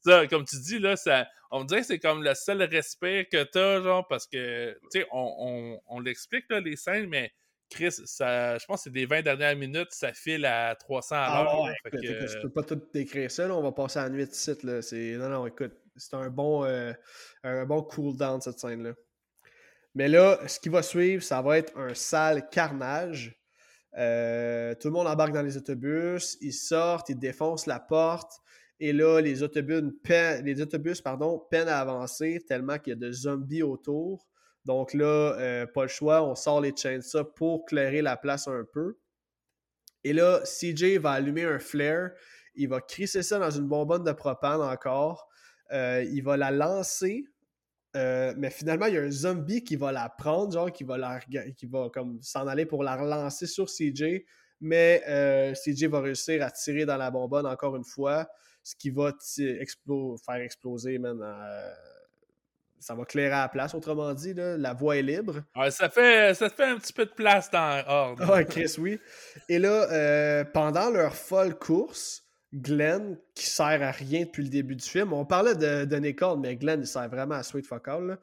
ça, 0.03 0.27
comme 0.27 0.45
tu 0.45 0.57
dis, 0.59 0.79
là, 0.79 0.95
ça, 0.95 1.27
on 1.51 1.63
dirait 1.63 1.81
que 1.81 1.87
c'est 1.87 1.99
comme 1.99 2.23
le 2.23 2.33
seul 2.33 2.63
respect 2.63 3.27
que 3.31 3.43
t'as, 3.43 3.81
genre, 3.81 4.07
parce 4.07 4.27
que, 4.27 4.73
tu 4.91 5.01
sais, 5.01 5.07
on, 5.11 5.35
on, 5.39 5.81
on 5.87 5.99
l'explique, 5.99 6.45
là, 6.49 6.59
les 6.59 6.75
scènes, 6.75 7.07
mais 7.07 7.31
Chris, 7.69 7.91
ça, 7.91 8.57
je 8.57 8.65
pense 8.65 8.81
que 8.81 8.83
c'est 8.85 8.89
des 8.89 9.05
20 9.05 9.21
dernières 9.21 9.55
minutes, 9.55 9.87
ça 9.91 10.11
file 10.13 10.45
à 10.45 10.75
300 10.75 11.15
à 11.15 11.19
ah 11.19 11.43
l'heure. 11.43 11.61
ouais, 11.61 11.73
Je 11.93 12.41
peux 12.41 12.49
pas 12.49 12.63
tout 12.63 12.81
décrire 12.93 13.31
ça, 13.31 13.47
là, 13.47 13.55
on 13.55 13.63
va 13.63 13.71
passer 13.71 13.99
à 13.99 14.03
la 14.03 14.09
nuit 14.09 14.27
de 14.27 14.33
site, 14.33 14.63
là. 14.63 14.81
Non, 15.17 15.29
non, 15.29 15.47
écoute, 15.47 15.73
c'est 15.95 16.15
un 16.15 16.29
bon, 16.29 16.65
euh, 16.65 16.93
un 17.43 17.65
bon 17.65 17.81
cool-down, 17.81 18.41
cette 18.41 18.59
scène-là. 18.59 18.93
Mais 19.95 20.07
là, 20.07 20.39
ce 20.47 20.59
qui 20.59 20.69
va 20.69 20.83
suivre, 20.83 21.23
ça 21.23 21.41
va 21.41 21.57
être 21.57 21.77
un 21.77 21.93
sale 21.93 22.47
carnage. 22.49 23.37
Euh, 23.97 24.73
tout 24.75 24.87
le 24.87 24.93
monde 24.93 25.07
embarque 25.07 25.33
dans 25.33 25.41
les 25.41 25.57
autobus, 25.57 26.37
ils 26.41 26.53
sortent, 26.53 27.09
ils 27.09 27.19
défoncent 27.19 27.65
la 27.65 27.79
porte. 27.79 28.31
Et 28.83 28.93
là, 28.93 29.21
les 29.21 29.43
autobus, 29.43 29.83
peinent, 30.03 30.43
pardon, 31.03 31.39
peinent 31.51 31.67
à 31.67 31.77
avancer 31.77 32.43
tellement 32.47 32.79
qu'il 32.79 32.89
y 32.89 32.93
a 32.93 32.95
de 32.95 33.11
zombies 33.11 33.61
autour. 33.61 34.27
Donc 34.65 34.95
là, 34.95 35.35
euh, 35.37 35.67
pas 35.67 35.83
le 35.83 35.87
choix, 35.87 36.23
on 36.23 36.33
sort 36.33 36.61
les 36.61 36.73
chainsaws 36.75 37.25
pour 37.35 37.65
clairer 37.65 38.01
la 38.01 38.17
place 38.17 38.47
un 38.47 38.65
peu. 38.73 38.97
Et 40.03 40.13
là, 40.13 40.41
CJ 40.43 40.97
va 40.97 41.11
allumer 41.11 41.43
un 41.43 41.59
flare. 41.59 42.09
Il 42.55 42.69
va 42.69 42.81
crisser 42.81 43.21
ça 43.21 43.37
dans 43.37 43.51
une 43.51 43.67
bonbonne 43.67 44.03
de 44.03 44.13
propane 44.13 44.61
encore. 44.61 45.29
Euh, 45.71 46.03
il 46.11 46.23
va 46.23 46.35
la 46.35 46.49
lancer. 46.49 47.25
Euh, 47.95 48.33
mais 48.35 48.49
finalement, 48.49 48.87
il 48.87 48.95
y 48.95 48.97
a 48.97 49.03
un 49.03 49.11
zombie 49.11 49.63
qui 49.63 49.75
va 49.75 49.91
la 49.91 50.09
prendre, 50.09 50.53
genre 50.53 50.71
qui 50.71 50.85
va, 50.85 50.97
la, 50.97 51.19
qui 51.19 51.67
va 51.67 51.87
s'en 52.21 52.47
aller 52.47 52.65
pour 52.65 52.83
la 52.83 52.95
relancer 52.95 53.45
sur 53.45 53.67
CJ. 53.67 54.23
Mais 54.59 55.03
CJ 55.53 55.85
va 55.85 56.01
réussir 56.01 56.43
à 56.43 56.49
tirer 56.49 56.87
dans 56.87 56.97
la 56.97 57.11
bonbonne 57.11 57.45
encore 57.45 57.75
une 57.75 57.85
fois 57.85 58.27
ce 58.63 58.75
qui 58.75 58.89
va 58.89 59.13
faire 60.25 60.41
exploser, 60.41 60.97
man. 60.99 61.19
Euh, 61.21 61.73
ça 62.79 62.95
va 62.95 63.05
clairer 63.05 63.33
à 63.33 63.41
la 63.43 63.49
place, 63.49 63.75
autrement 63.75 64.11
dit, 64.13 64.33
la 64.35 64.73
voie 64.73 64.97
est 64.97 65.03
libre. 65.03 65.43
ça, 65.69 65.89
fait, 65.89 66.33
ça 66.33 66.49
fait 66.49 66.65
un 66.65 66.77
petit 66.77 66.93
peu 66.93 67.05
de 67.05 67.11
place 67.11 67.51
dans 67.51 67.83
l'ordre. 67.85 68.33
Ah, 68.33 68.43
Chris, 68.43 68.75
oui. 68.79 68.99
Et 69.47 69.59
là, 69.59 69.87
euh, 69.91 70.43
pendant 70.43 70.89
leur 70.89 71.15
folle 71.15 71.57
course, 71.57 72.23
Glenn, 72.53 73.17
qui 73.35 73.45
sert 73.45 73.81
à 73.83 73.91
rien 73.91 74.21
depuis 74.21 74.43
le 74.43 74.49
début 74.49 74.75
du 74.75 74.87
film, 74.87 75.13
on 75.13 75.25
parlait 75.25 75.55
de, 75.55 75.85
de 75.85 75.95
Nicole, 75.97 76.39
mais 76.39 76.55
Glenn, 76.55 76.81
il 76.81 76.87
sert 76.87 77.07
vraiment 77.07 77.35
à 77.35 77.43
Sweet 77.43 77.67
Fuck 77.67 77.87
All. 77.87 78.17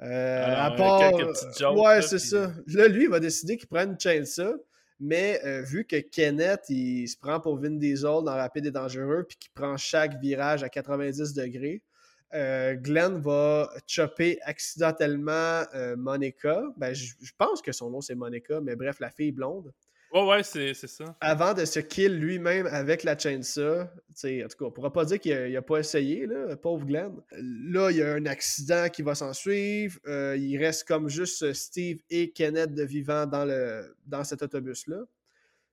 Euh, 0.00 0.54
à 0.56 0.70
part. 0.72 1.12
ouais, 1.12 2.02
c'est 2.02 2.18
ça. 2.18 2.52
Là, 2.68 2.88
lui, 2.88 3.04
il 3.04 3.10
va 3.10 3.20
décider 3.20 3.56
qu'il 3.56 3.68
prend 3.68 3.82
une 3.82 3.98
chainsaw. 3.98 4.54
Mais 5.06 5.38
euh, 5.44 5.60
vu 5.60 5.84
que 5.84 5.96
Kenneth, 5.96 6.70
il 6.70 7.06
se 7.06 7.18
prend 7.18 7.38
pour 7.38 7.58
Vin 7.58 7.72
Diesel 7.72 8.24
dans 8.24 8.34
Rapide 8.34 8.64
et 8.64 8.70
Dangereux, 8.70 9.26
puis 9.28 9.36
qu'il 9.36 9.52
prend 9.52 9.76
chaque 9.76 10.18
virage 10.18 10.62
à 10.62 10.70
90 10.70 11.34
degrés, 11.34 11.82
euh, 12.32 12.74
Glenn 12.74 13.20
va 13.20 13.70
chopper 13.86 14.38
accidentellement 14.44 15.64
euh, 15.74 15.94
Monica. 15.94 16.62
Ben, 16.78 16.94
je 16.94 17.32
pense 17.36 17.60
que 17.60 17.70
son 17.70 17.90
nom 17.90 18.00
c'est 18.00 18.14
Monica, 18.14 18.62
mais 18.62 18.76
bref, 18.76 18.98
la 18.98 19.10
fille 19.10 19.30
blonde. 19.30 19.74
Ouais, 20.14 20.22
ouais, 20.22 20.42
c'est 20.44 20.74
ça. 20.74 21.16
Avant 21.20 21.54
de 21.54 21.64
se 21.64 21.80
kill 21.80 22.20
lui-même 22.20 22.68
avec 22.68 23.02
la 23.02 23.18
chainsaw, 23.18 23.80
en 23.80 23.88
tout 24.14 24.56
cas, 24.56 24.64
on 24.64 24.70
pourra 24.70 24.92
pas 24.92 25.04
dire 25.04 25.18
qu'il 25.18 25.52
n'a 25.52 25.60
pas 25.60 25.78
essayé, 25.78 26.26
là, 26.26 26.56
pauvre 26.56 26.86
Glenn. 26.86 27.20
Là, 27.32 27.90
il 27.90 27.96
y 27.96 28.02
a 28.02 28.12
un 28.12 28.24
accident 28.26 28.88
qui 28.90 29.02
va 29.02 29.16
s'en 29.16 29.32
suivre. 29.32 29.98
Euh, 30.06 30.36
il 30.36 30.56
reste 30.56 30.86
comme 30.86 31.08
juste 31.08 31.52
Steve 31.52 31.98
et 32.10 32.30
Kenneth 32.30 32.74
de 32.74 32.84
vivant 32.84 33.26
dans, 33.26 33.44
le, 33.44 33.96
dans 34.06 34.22
cet 34.22 34.42
autobus-là. 34.42 35.02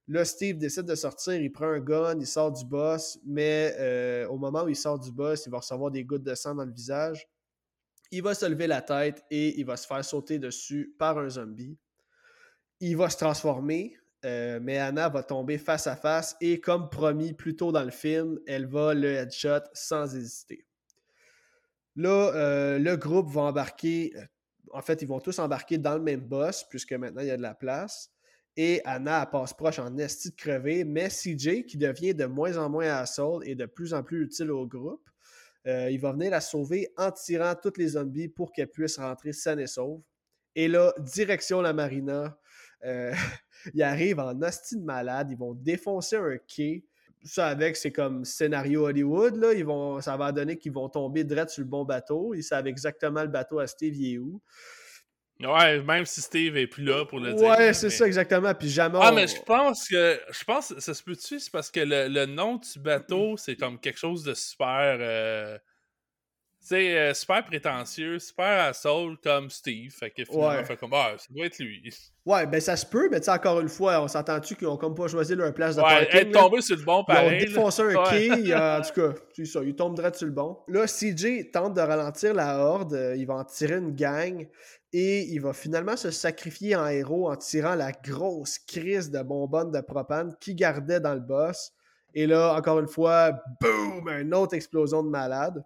Là, 0.08 0.26
Steve 0.26 0.58
décide 0.58 0.86
de 0.86 0.96
sortir, 0.96 1.36
il 1.36 1.52
prend 1.52 1.68
un 1.68 1.80
gun, 1.80 2.20
il 2.20 2.26
sort 2.26 2.52
du 2.52 2.66
boss, 2.66 3.20
mais 3.24 3.76
euh, 3.78 4.28
au 4.28 4.38
moment 4.38 4.64
où 4.64 4.70
il 4.70 4.76
sort 4.76 4.98
du 4.98 5.12
boss, 5.12 5.46
il 5.46 5.52
va 5.52 5.60
recevoir 5.60 5.92
des 5.92 6.04
gouttes 6.04 6.24
de 6.24 6.34
sang 6.34 6.56
dans 6.56 6.66
le 6.66 6.74
visage. 6.74 7.30
Il 8.10 8.24
va 8.24 8.34
se 8.34 8.48
lever 8.48 8.66
la 8.66 8.82
tête 8.82 9.24
et 9.30 9.60
il 9.60 9.66
va 9.68 9.78
se 9.78 9.86
faire 9.86 10.04
sauter 10.04 10.40
dessus 10.40 10.96
par 10.98 11.20
un 11.20 11.30
zombie. 11.30 11.78
Il 12.80 12.98
va 12.98 13.08
se 13.12 13.18
transformer, 13.18 13.96
euh, 14.24 14.60
mais 14.62 14.78
Anna 14.78 15.10
va 15.10 15.24
tomber 15.24 15.58
face 15.58 15.88
à 15.88 15.96
face 15.96 16.36
et 16.42 16.60
comme 16.60 16.90
promis 16.90 17.34
plus 17.34 17.56
tôt 17.56 17.72
dans 17.72 17.84
le 17.84 17.92
film, 17.92 18.40
elle 18.46 18.68
va 18.68 18.94
le 18.94 19.12
headshot 19.14 19.64
sans 19.74 20.16
hésiter. 20.16 20.66
Là, 21.96 22.32
euh, 22.36 22.80
le 22.80 22.96
groupe 22.98 23.30
va 23.30 23.42
embarquer, 23.42 24.14
euh, 24.16 24.22
en 24.72 24.82
fait, 24.82 25.02
ils 25.02 25.08
vont 25.08 25.20
tous 25.20 25.40
embarquer 25.40 25.78
dans 25.78 25.96
le 25.96 26.02
même 26.02 26.22
boss 26.22 26.64
puisque 26.70 26.94
maintenant 26.94 27.22
il 27.22 27.28
y 27.28 27.32
a 27.32 27.38
de 27.38 27.42
la 27.42 27.56
place. 27.56 28.12
Et 28.58 28.82
Anna 28.86 29.26
passe 29.26 29.54
proche 29.54 29.80
en 29.80 29.98
esti 29.98 30.30
de 30.30 30.36
crever, 30.36 30.84
mais 30.84 31.08
CJ, 31.08 31.66
qui 31.66 31.78
devient 31.78 32.14
de 32.14 32.26
moins 32.26 32.58
en 32.58 32.70
moins 32.70 32.90
assaut 32.90 33.42
et 33.44 33.56
de 33.56 33.66
plus 33.66 33.94
en 33.94 34.04
plus 34.04 34.26
utile 34.26 34.52
au 34.52 34.68
groupe, 34.68 35.10
il 35.66 35.98
va 36.00 36.12
venir 36.12 36.32
la 36.32 36.42
sauver 36.42 36.92
en 36.98 37.12
tirant 37.12 37.56
toutes 37.56 37.78
les 37.78 37.90
zombies 37.90 38.28
pour 38.28 38.52
qu'elle 38.52 38.70
puisse 38.70 38.98
rentrer 38.98 39.32
saine 39.32 39.60
et 39.60 39.68
sauve. 39.68 40.02
Et 40.56 40.68
là, 40.68 40.94
direction 41.00 41.62
la 41.62 41.72
marina, 41.72 42.38
euh, 42.86 43.14
ils 43.74 43.84
arrivent 43.84 44.20
en 44.20 44.40
hostie 44.42 44.78
de 44.78 44.84
malade, 44.84 45.30
ils 45.32 45.38
vont 45.38 45.54
défoncer 45.54 46.18
un 46.18 46.38
quai. 46.38 46.84
Ça 47.24 47.48
avec, 47.50 47.78
c'est 47.78 47.92
comme 47.92 48.26
scénario 48.26 48.88
Hollywood, 48.88 49.36
là. 49.36 49.54
Ils 49.54 49.66
vont, 49.66 50.02
ça 50.02 50.18
va 50.18 50.32
donner 50.32 50.58
qu'ils 50.58 50.72
vont 50.72 50.90
tomber 50.90 51.24
direct 51.24 51.52
sur 51.52 51.62
le 51.62 51.68
bon 51.68 51.86
bateau. 51.86 52.34
Ils 52.34 52.44
savent 52.44 52.66
exactement 52.66 53.22
le 53.22 53.28
bateau 53.28 53.60
à 53.60 53.68
Steve, 53.68 53.96
il 53.96 54.16
est 54.16 54.18
où. 54.18 54.42
Ouais, 55.48 55.82
même 55.82 56.06
si 56.06 56.22
Steve 56.22 56.58
est 56.58 56.68
plus 56.68 56.84
là 56.84 57.06
pour 57.06 57.20
le 57.20 57.34
dire. 57.34 57.48
Ouais, 57.48 57.74
c'est 57.74 57.90
ça 57.90 58.06
exactement. 58.06 58.54
Puis 58.54 58.70
jamais. 58.70 59.00
Ah, 59.02 59.12
mais 59.12 59.28
je 59.28 59.42
pense 59.42 59.88
que. 59.88 60.20
Je 60.32 60.44
pense 60.44 60.78
ça 60.78 60.94
se 60.94 61.04
peut-tu, 61.04 61.40
c'est 61.40 61.52
parce 61.52 61.72
que 61.72 61.80
le, 61.84 62.26
nom 62.26 62.58
du 62.58 62.80
bateau, 62.80 63.38
c'est 63.38 63.56
comme 63.56 63.80
quelque 63.80 64.00
chose 64.00 64.24
de 64.24 64.34
super. 64.34 64.98
Euh, 65.00 65.58
sais, 66.68 66.98
euh, 66.98 67.14
super 67.14 67.44
prétentieux, 67.46 68.20
super 68.20 68.70
assault 68.70 69.16
comme 69.24 69.50
Steve. 69.50 69.92
Fait 69.92 70.12
que 70.12 70.24
finalement, 70.26 70.50
ouais. 70.50 70.64
fait 70.64 70.78
comme, 70.78 70.94
ah, 70.94 71.14
ça 71.18 71.28
doit 71.30 71.46
être 71.46 71.60
lui. 71.60 71.94
Ouais, 72.24 72.46
ben 72.46 72.62
ça 72.62 72.76
se 72.76 72.86
peut, 72.86 73.10
mais 73.10 73.20
tu 73.20 73.26
sais, 73.26 73.32
encore 73.32 73.62
une 73.62 73.68
fois, 73.68 74.00
on 74.00 74.08
s'entend-tu 74.08 74.56
qu'ils 74.56 74.68
ont 74.68 74.78
comme 74.78 74.94
pas 74.94 75.08
choisi 75.08 75.34
leur 75.34 75.52
place 75.56 75.76
de 75.76 75.82
ouais, 75.82 76.06
parking? 76.06 76.20
être 76.20 76.32
tombé 76.32 76.62
sur 76.62 76.78
le 76.78 76.84
bon 76.84 77.04
pareil. 77.04 77.40
Ils 77.42 77.48
ont 77.48 77.48
défoncé 77.48 77.82
un 77.82 78.04
quai, 78.04 78.30
en 78.56 78.82
tout 78.82 78.94
cas, 78.94 79.20
c'est 79.34 79.46
ça, 79.46 79.62
ils 79.64 79.76
tombent 79.76 79.96
direct 79.96 80.18
sur 80.18 80.28
le 80.28 80.32
bon. 80.32 80.60
Là, 80.68 80.86
CJ 80.86 81.50
tente 81.52 81.74
de 81.74 81.82
ralentir 81.82 82.36
la 82.36 82.60
horde, 82.60 82.94
euh, 82.94 83.16
il 83.18 83.26
va 83.26 83.38
en 83.38 83.44
tirer 83.44 83.78
une 83.78 83.96
gang, 83.96 84.48
et 84.94 85.22
il 85.22 85.40
va 85.40 85.54
finalement 85.54 85.98
se 85.98 86.12
sacrifier 86.12 86.76
en 86.76 86.86
héros 86.88 87.32
en 87.32 87.36
tirant 87.38 87.74
la 87.74 87.92
grosse 87.92 88.60
crise 88.60 89.10
de 89.10 89.24
bonbonne 89.24 89.72
de 89.72 89.82
propane 89.82 90.36
qu'il 90.40 90.56
gardait 90.56 91.00
dans 91.00 91.16
le 91.16 91.22
boss. 91.22 91.72
Et 92.14 92.28
là, 92.28 92.54
encore 92.54 92.80
une 92.80 92.88
fois, 92.88 93.32
boum, 93.62 94.08
une 94.10 94.34
autre 94.36 94.54
explosion 94.54 95.02
de 95.02 95.10
malade. 95.10 95.64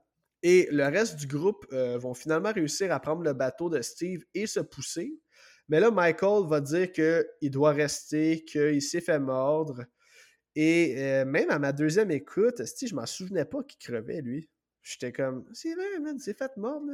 Et 0.48 0.68
le 0.70 0.84
reste 0.84 1.16
du 1.16 1.26
groupe 1.26 1.66
euh, 1.74 1.98
vont 1.98 2.14
finalement 2.14 2.52
réussir 2.54 2.92
à 2.92 3.00
prendre 3.00 3.24
le 3.24 3.34
bateau 3.34 3.68
de 3.68 3.82
Steve 3.82 4.24
et 4.36 4.46
se 4.46 4.60
pousser. 4.60 5.18
Mais 5.70 5.80
là, 5.80 5.90
Michael 5.90 6.48
va 6.48 6.62
dire 6.62 6.92
qu'il 6.92 7.50
doit 7.50 7.72
rester, 7.72 8.46
qu'il 8.46 8.80
s'est 8.84 9.02
fait 9.02 9.18
mordre. 9.18 9.86
Et 10.56 10.98
euh, 11.00 11.26
même 11.26 11.50
à 11.50 11.58
ma 11.58 11.72
deuxième 11.72 12.12
écoute, 12.12 12.64
Steve, 12.66 12.90
je 12.90 12.94
m'en 12.94 13.08
souvenais 13.08 13.46
pas 13.46 13.64
qu'il 13.64 13.80
crevait, 13.80 14.22
lui. 14.22 14.48
J'étais 14.84 15.12
comme, 15.12 15.46
c'est 15.52 15.74
vrai, 15.74 16.00
man, 16.00 16.20
c'est 16.20 16.38
fait 16.38 16.56
mordre, 16.58 16.92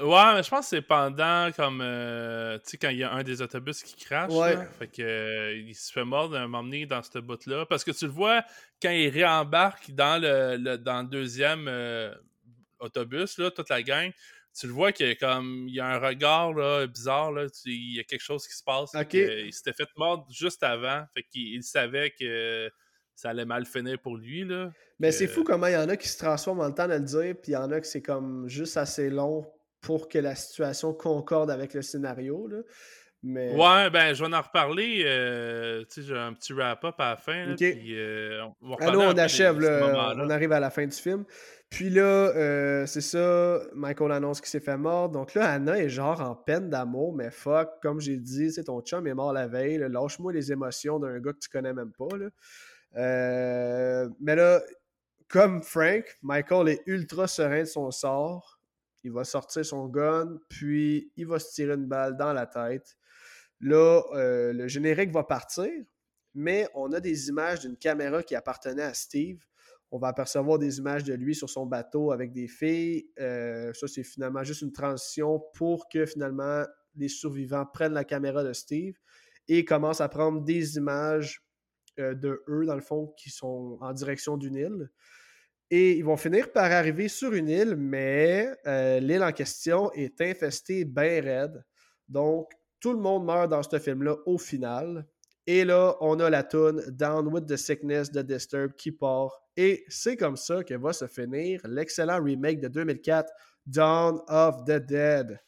Ouais, 0.00 0.34
mais 0.34 0.42
je 0.44 0.50
pense 0.50 0.66
que 0.66 0.76
c'est 0.76 0.82
pendant 0.82 1.50
comme 1.56 1.80
euh, 1.80 2.58
tu 2.58 2.70
sais 2.70 2.76
quand 2.76 2.90
il 2.90 2.98
y 2.98 3.04
a 3.04 3.12
un 3.12 3.22
des 3.22 3.40
autobus 3.40 3.82
qui 3.82 3.96
crache. 4.04 4.32
Ouais. 4.32 4.56
fait 4.78 4.88
que 4.88 5.54
il 5.56 5.74
se 5.74 5.90
fait 5.90 6.04
mordre 6.04 6.36
à 6.36 6.46
m'emmener 6.46 6.86
dans 6.86 7.02
ce 7.02 7.18
bout 7.18 7.44
là 7.46 7.64
parce 7.66 7.82
que 7.82 7.92
tu 7.92 8.04
le 8.04 8.10
vois 8.10 8.44
quand 8.82 8.90
il 8.90 9.08
réembarque 9.08 9.92
dans 9.92 10.20
le, 10.20 10.76
dans 10.76 11.02
le 11.02 11.08
deuxième 11.08 11.66
autobus, 12.80 13.38
là, 13.38 13.50
toute 13.50 13.68
la 13.68 13.82
gang, 13.82 14.10
tu 14.58 14.66
le 14.66 14.72
vois 14.72 14.92
qu'il 14.92 15.06
y 15.06 15.10
a 15.10 15.14
comme 15.14 15.66
il 15.68 15.74
y 15.74 15.80
a 15.80 15.86
un 15.86 15.98
regard 15.98 16.54
là, 16.54 16.86
bizarre, 16.86 17.32
là, 17.32 17.46
il 17.66 17.96
y 17.96 18.00
a 18.00 18.04
quelque 18.04 18.22
chose 18.22 18.46
qui 18.46 18.54
se 18.54 18.64
passe. 18.64 18.90
il 19.12 19.52
s'était 19.52 19.72
fait 19.72 19.88
mordre 19.96 20.26
juste 20.30 20.62
avant, 20.62 21.04
fait 21.14 21.24
qu'il 21.24 21.62
savait 21.62 22.12
que 22.18 22.70
ça 23.14 23.30
allait 23.30 23.44
mal 23.44 23.66
finir 23.66 23.98
pour 23.98 24.16
lui. 24.16 24.44
Là, 24.44 24.70
Mais 24.98 25.12
c'est 25.12 25.26
fou 25.26 25.44
comment 25.44 25.66
il 25.66 25.74
y 25.74 25.76
en 25.76 25.88
a 25.88 25.96
qui 25.96 26.08
se 26.08 26.18
transforment 26.18 26.60
en 26.60 26.68
le 26.68 26.74
temps 26.74 26.88
de 26.88 26.94
le 26.94 27.00
dire, 27.00 27.34
puis 27.42 27.52
il 27.52 27.54
y 27.54 27.56
en 27.56 27.70
a 27.70 27.80
que 27.80 27.86
c'est 27.86 28.02
comme 28.02 28.48
juste 28.48 28.76
assez 28.76 29.10
long 29.10 29.46
pour 29.80 30.08
que 30.08 30.18
la 30.18 30.34
situation 30.34 30.92
concorde 30.92 31.50
avec 31.50 31.74
le 31.74 31.82
scénario. 31.82 32.46
Là. 32.48 32.58
Mais... 33.22 33.54
Ouais, 33.54 33.90
ben, 33.90 34.14
je 34.14 34.24
vais 34.24 34.34
en 34.34 34.40
reparler. 34.40 35.02
Euh, 35.04 35.84
tu 35.84 36.00
sais, 36.00 36.08
j'ai 36.08 36.16
un 36.16 36.32
petit 36.32 36.52
wrap-up 36.52 36.94
à 36.98 37.10
la 37.10 37.16
fin. 37.16 37.54
puis, 37.56 37.98
euh, 37.98 38.44
on, 38.60 38.68
va 38.68 38.76
ah, 38.80 38.92
on 38.94 39.18
achève, 39.18 39.56
on 39.58 40.30
arrive 40.30 40.52
à 40.52 40.60
la 40.60 40.70
fin 40.70 40.86
du 40.86 40.96
film. 40.96 41.24
Puis 41.68 41.90
là, 41.90 42.02
euh, 42.02 42.86
c'est 42.86 43.00
ça, 43.00 43.60
Michael 43.74 44.12
annonce 44.12 44.40
qu'il 44.40 44.48
s'est 44.48 44.60
fait 44.60 44.76
mort. 44.76 45.08
Donc 45.10 45.34
là, 45.34 45.50
Anna 45.50 45.78
est 45.78 45.88
genre 45.88 46.20
en 46.20 46.34
peine 46.34 46.70
d'amour, 46.70 47.14
mais 47.14 47.30
fuck, 47.30 47.68
comme 47.82 48.00
j'ai 48.00 48.16
dit, 48.16 48.52
c'est 48.52 48.64
ton 48.64 48.80
chum 48.80 49.06
est 49.06 49.14
mort 49.14 49.32
la 49.32 49.48
veille. 49.48 49.78
Lâche-moi 49.78 50.32
les 50.32 50.52
émotions 50.52 50.98
d'un 50.98 51.18
gars 51.18 51.32
que 51.32 51.38
tu 51.38 51.48
connais 51.48 51.74
même 51.74 51.92
pas. 51.92 52.16
Là. 52.16 52.28
mais 54.20 54.36
là, 54.36 54.62
comme 55.28 55.62
Frank, 55.62 56.04
Michael 56.22 56.68
est 56.68 56.82
ultra 56.86 57.26
serein 57.26 57.60
de 57.60 57.64
son 57.68 57.90
sort. 57.90 58.60
Il 59.02 59.12
va 59.12 59.24
sortir 59.24 59.64
son 59.64 59.86
gun, 59.86 60.38
puis 60.48 61.12
il 61.16 61.26
va 61.26 61.38
se 61.38 61.52
tirer 61.52 61.74
une 61.74 61.86
balle 61.86 62.16
dans 62.16 62.32
la 62.32 62.46
tête. 62.46 62.96
Là, 63.60 64.02
euh, 64.14 64.52
le 64.52 64.68
générique 64.68 65.10
va 65.12 65.24
partir, 65.24 65.70
mais 66.34 66.68
on 66.74 66.92
a 66.92 67.00
des 67.00 67.28
images 67.28 67.60
d'une 67.60 67.76
caméra 67.76 68.22
qui 68.22 68.34
appartenait 68.34 68.82
à 68.82 68.94
Steve. 68.94 69.38
On 69.90 69.98
va 69.98 70.08
apercevoir 70.08 70.58
des 70.58 70.78
images 70.78 71.04
de 71.04 71.14
lui 71.14 71.34
sur 71.34 71.48
son 71.48 71.66
bateau 71.66 72.12
avec 72.12 72.32
des 72.32 72.48
filles. 72.48 73.08
Euh, 73.20 73.72
ça, 73.72 73.86
c'est 73.86 74.02
finalement 74.02 74.42
juste 74.42 74.62
une 74.62 74.72
transition 74.72 75.42
pour 75.54 75.88
que 75.88 76.06
finalement 76.06 76.64
les 76.96 77.08
survivants 77.08 77.66
prennent 77.66 77.92
la 77.92 78.04
caméra 78.04 78.42
de 78.42 78.52
Steve 78.52 78.96
et 79.48 79.64
commencent 79.64 80.00
à 80.00 80.08
prendre 80.08 80.42
des 80.42 80.76
images 80.76 81.42
euh, 81.98 82.14
de 82.14 82.42
eux, 82.48 82.66
dans 82.66 82.74
le 82.74 82.80
fond, 82.80 83.14
qui 83.16 83.30
sont 83.30 83.78
en 83.80 83.92
direction 83.92 84.36
d'une 84.36 84.56
île. 84.56 84.90
Et 85.70 85.96
ils 85.98 86.04
vont 86.04 86.16
finir 86.16 86.52
par 86.52 86.70
arriver 86.70 87.08
sur 87.08 87.32
une 87.32 87.48
île, 87.48 87.74
mais 87.76 88.48
l'île 89.00 89.24
en 89.24 89.32
question 89.32 89.90
est 89.92 90.20
infestée 90.20 90.84
bien 90.84 91.20
raide. 91.20 91.64
Donc, 92.08 92.52
tout 92.80 92.92
le 92.92 93.00
monde 93.00 93.24
meurt 93.24 93.48
dans 93.48 93.62
ce 93.62 93.78
film-là 93.78 94.16
au 94.26 94.38
final. 94.38 95.06
Et 95.46 95.64
là, 95.64 95.96
on 96.00 96.18
a 96.20 96.28
la 96.28 96.42
tune 96.42 96.82
Down 96.88 97.28
with 97.28 97.46
the 97.46 97.56
Sickness 97.56 98.10
de 98.10 98.22
Disturb 98.22 98.74
qui 98.74 98.92
part. 98.92 99.45
Et 99.56 99.84
c'est 99.88 100.16
comme 100.16 100.36
ça 100.36 100.62
que 100.62 100.74
va 100.74 100.92
se 100.92 101.06
finir 101.06 101.60
l'excellent 101.64 102.22
remake 102.22 102.60
de 102.60 102.68
2004, 102.68 103.32
Dawn 103.66 104.20
of 104.28 104.64
the 104.64 104.78
Dead. 104.78 105.40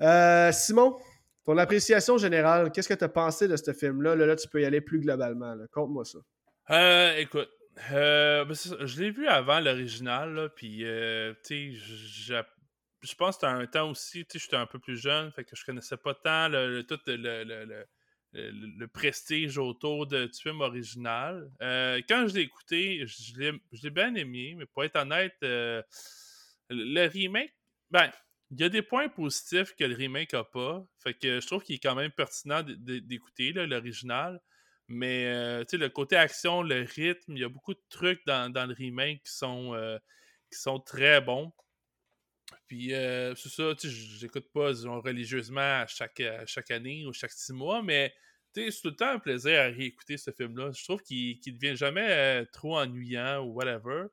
Euh, 0.00 0.50
Simon, 0.52 0.96
ton 1.44 1.58
appréciation 1.58 2.16
générale, 2.16 2.72
qu'est-ce 2.72 2.88
que 2.88 2.94
tu 2.94 3.04
as 3.04 3.08
pensé 3.08 3.46
de 3.46 3.56
ce 3.56 3.72
film-là? 3.72 4.16
Là, 4.16 4.36
tu 4.36 4.48
peux 4.48 4.62
y 4.62 4.64
aller 4.64 4.80
plus 4.80 5.00
globalement. 5.00 5.54
Conte-moi 5.72 6.04
ça. 6.04 6.18
Euh, 6.70 7.16
écoute, 7.16 7.50
euh, 7.92 8.44
ben, 8.44 8.54
je 8.54 9.00
l'ai 9.00 9.10
vu 9.10 9.26
avant 9.26 9.60
l'original, 9.60 10.50
puis 10.56 10.78
tu 11.44 11.76
sais, 11.76 12.42
je 13.02 13.14
pense 13.14 13.36
que 13.36 13.46
c'était 13.46 13.52
un 13.52 13.66
temps 13.66 13.90
aussi, 13.90 14.24
tu 14.26 14.38
sais, 14.38 14.44
j'étais 14.44 14.56
un 14.56 14.66
peu 14.66 14.78
plus 14.78 14.96
jeune, 14.96 15.30
fait 15.32 15.44
que 15.44 15.56
je 15.56 15.64
connaissais 15.64 15.96
pas 15.96 16.14
tant 16.14 16.48
le, 16.48 16.82
tout 16.82 16.98
le, 17.06 17.84
prestige 18.92 19.58
autour 19.58 20.06
de, 20.06 20.26
du 20.26 20.48
original. 20.60 21.50
Euh, 21.62 22.00
quand 22.08 22.26
je 22.28 22.34
l'ai 22.34 22.42
écouté, 22.42 23.04
je 23.06 23.82
l'ai 23.82 23.90
bien 23.90 24.14
aimé, 24.14 24.54
mais 24.56 24.66
pour 24.66 24.84
être 24.84 24.96
honnête, 24.96 25.36
euh, 25.42 25.82
le 26.68 27.06
remake, 27.06 27.54
ben, 27.90 28.10
il 28.50 28.60
y 28.60 28.64
a 28.64 28.68
des 28.68 28.82
points 28.82 29.08
positifs 29.08 29.74
que 29.74 29.84
le 29.84 29.94
remake 29.94 30.32
n'a 30.32 30.44
pas. 30.44 30.84
Fait 30.98 31.14
que 31.14 31.40
je 31.40 31.46
trouve 31.46 31.62
qu'il 31.62 31.76
est 31.76 31.80
quand 31.80 31.94
même 31.94 32.12
pertinent 32.12 32.62
d'écouter 32.62 33.52
l'original. 33.52 34.40
Mais 34.88 35.26
euh, 35.26 35.64
le 35.72 35.88
côté 35.88 36.16
action, 36.16 36.62
le 36.62 36.82
rythme, 36.82 37.36
il 37.36 37.40
y 37.40 37.44
a 37.44 37.48
beaucoup 37.48 37.74
de 37.74 37.82
trucs 37.88 38.24
dans, 38.26 38.52
dans 38.52 38.66
le 38.66 38.74
remake 38.74 39.22
qui 39.22 39.32
sont, 39.32 39.98
qui 40.52 40.58
sont 40.58 40.80
très 40.80 41.20
bons. 41.20 41.52
Puis 42.66 42.94
euh, 42.94 43.34
c'est 43.34 43.48
ça, 43.48 43.72
j'écoute 43.82 44.46
pas 44.52 44.72
religieusement 45.02 45.60
à 45.82 45.86
chaque, 45.86 46.22
chaque 46.46 46.70
année 46.70 47.04
ou 47.06 47.12
chaque 47.12 47.32
six 47.32 47.52
mois, 47.52 47.82
mais 47.82 48.12
c'est 48.54 48.70
tout 48.82 48.88
le 48.88 48.96
temps 48.96 49.10
un 49.10 49.18
plaisir 49.18 49.60
à 49.60 49.64
réécouter 49.64 50.16
ce 50.16 50.30
film-là. 50.30 50.72
Je 50.72 50.84
trouve 50.84 51.02
qu'il 51.02 51.38
ne 51.46 51.52
devient 51.52 51.76
jamais 51.76 52.06
euh, 52.10 52.44
trop 52.52 52.78
ennuyant 52.78 53.44
ou 53.44 53.52
whatever. 53.52 54.06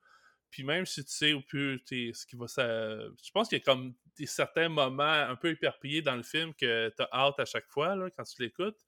Puis 0.50 0.64
même 0.64 0.86
si 0.86 1.04
tu 1.04 1.12
sais 1.12 1.34
au 1.34 1.42
plus 1.42 1.82
ce 1.88 2.26
qui 2.26 2.36
va 2.36 2.48
ça. 2.48 2.68
Je 2.68 3.32
pense 3.34 3.50
qu'il 3.50 3.58
y 3.58 3.62
a 3.62 3.64
comme 3.64 3.94
des 4.18 4.26
certains 4.26 4.70
moments 4.70 5.04
un 5.04 5.36
peu 5.36 5.50
éperpillés 5.50 6.02
dans 6.02 6.16
le 6.16 6.24
film 6.24 6.54
que 6.54 6.90
tu 6.96 7.04
as 7.04 7.10
hâte 7.12 7.40
à 7.40 7.46
chaque 7.46 7.68
fois 7.70 7.96
là, 7.96 8.10
quand 8.16 8.24
tu 8.24 8.42
l'écoutes. 8.42 8.80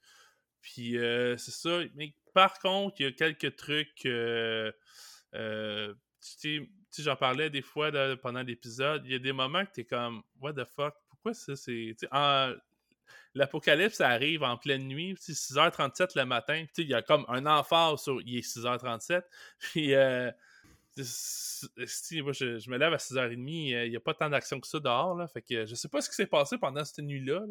Puis 0.61 0.97
euh, 0.97 1.35
c'est 1.37 1.51
ça. 1.51 1.81
Mais 1.95 2.13
par 2.33 2.59
contre, 2.59 2.95
il 2.99 3.03
y 3.03 3.07
a 3.07 3.11
quelques 3.11 3.55
trucs. 3.55 4.07
Tu 6.91 7.01
j'en 7.01 7.15
parlais 7.15 7.49
des 7.49 7.61
fois 7.61 7.91
pendant 8.17 8.41
l'épisode, 8.41 9.03
il 9.05 9.11
y 9.11 9.15
a 9.15 9.19
des 9.19 9.33
moments 9.33 9.65
que 9.65 9.71
tu 9.73 9.81
es 9.81 9.85
comme, 9.85 10.23
what 10.41 10.53
the 10.53 10.65
fuck, 10.65 10.95
pourquoi 11.09 11.33
ça, 11.33 11.55
c'est. 11.55 11.95
L'apocalypse 13.35 14.01
arrive 14.01 14.43
en 14.43 14.57
pleine 14.57 14.87
nuit, 14.87 15.13
6h37 15.13 16.17
le 16.17 16.25
matin, 16.25 16.65
il 16.77 16.87
y 16.87 16.93
a 16.93 17.01
comme 17.01 17.25
un 17.27 17.45
emphase 17.45 18.01
sur 18.01 18.19
il 18.21 18.37
est 18.37 18.57
6h37, 18.57 19.21
puis 19.59 19.93
euh, 19.93 20.31
moi, 20.97 22.33
je, 22.33 22.69
me 22.69 22.77
lève 22.77 22.93
à 22.93 22.97
6h30, 22.97 23.85
il 23.85 23.89
n'y 23.89 23.95
a 23.95 23.99
pas 23.99 24.15
tant 24.15 24.29
d'action 24.29 24.59
que 24.59 24.67
ça 24.67 24.79
dehors, 24.79 25.15
là, 25.15 25.27
fait 25.27 25.43
que 25.43 25.65
je 25.65 25.75
sais 25.75 25.87
pas 25.87 26.01
ce 26.01 26.09
qui 26.09 26.15
s'est 26.15 26.25
passé 26.25 26.57
pendant 26.57 26.83
cette 26.83 27.05
nuit-là, 27.05 27.41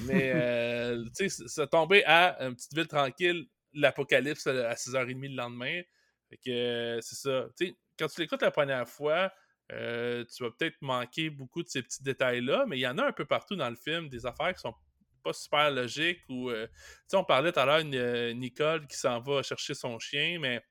mais 0.00 0.32
euh, 0.34 1.04
tu 1.16 1.30
sais, 1.30 1.48
ça 1.48 1.66
tombé 1.66 2.04
à 2.04 2.44
une 2.44 2.56
petite 2.56 2.74
ville 2.74 2.88
tranquille, 2.88 3.46
l'apocalypse 3.72 4.46
à 4.48 4.74
6h30 4.74 5.28
le 5.28 5.36
lendemain, 5.36 5.80
fait 6.28 6.38
que 6.38 6.98
c'est 7.02 7.16
ça, 7.16 7.46
tu 7.56 7.68
sais, 7.68 7.76
quand 8.00 8.08
tu 8.08 8.20
l'écoutes 8.20 8.42
la 8.42 8.50
première 8.50 8.88
fois, 8.88 9.30
euh, 9.72 10.24
tu 10.24 10.42
vas 10.42 10.50
peut-être 10.50 10.76
manquer 10.80 11.30
beaucoup 11.30 11.62
de 11.62 11.68
ces 11.68 11.82
petits 11.82 12.02
détails-là, 12.02 12.64
mais 12.66 12.78
il 12.78 12.80
y 12.80 12.86
en 12.86 12.98
a 12.98 13.06
un 13.06 13.12
peu 13.12 13.24
partout 13.24 13.56
dans 13.56 13.68
le 13.68 13.76
film, 13.76 14.08
des 14.08 14.26
affaires 14.26 14.54
qui 14.54 14.60
sont 14.60 14.74
pas 15.22 15.32
super 15.32 15.70
logiques. 15.70 16.22
Ou, 16.28 16.50
euh, 16.50 16.66
on 17.12 17.24
parlait 17.24 17.52
tout 17.52 17.60
à 17.60 17.66
l'heure 17.66 17.84
de 17.84 17.96
euh, 17.96 18.32
Nicole 18.32 18.86
qui 18.86 18.96
s'en 18.96 19.20
va 19.20 19.42
chercher 19.42 19.74
son 19.74 19.98
chien, 19.98 20.38
mais 20.40 20.62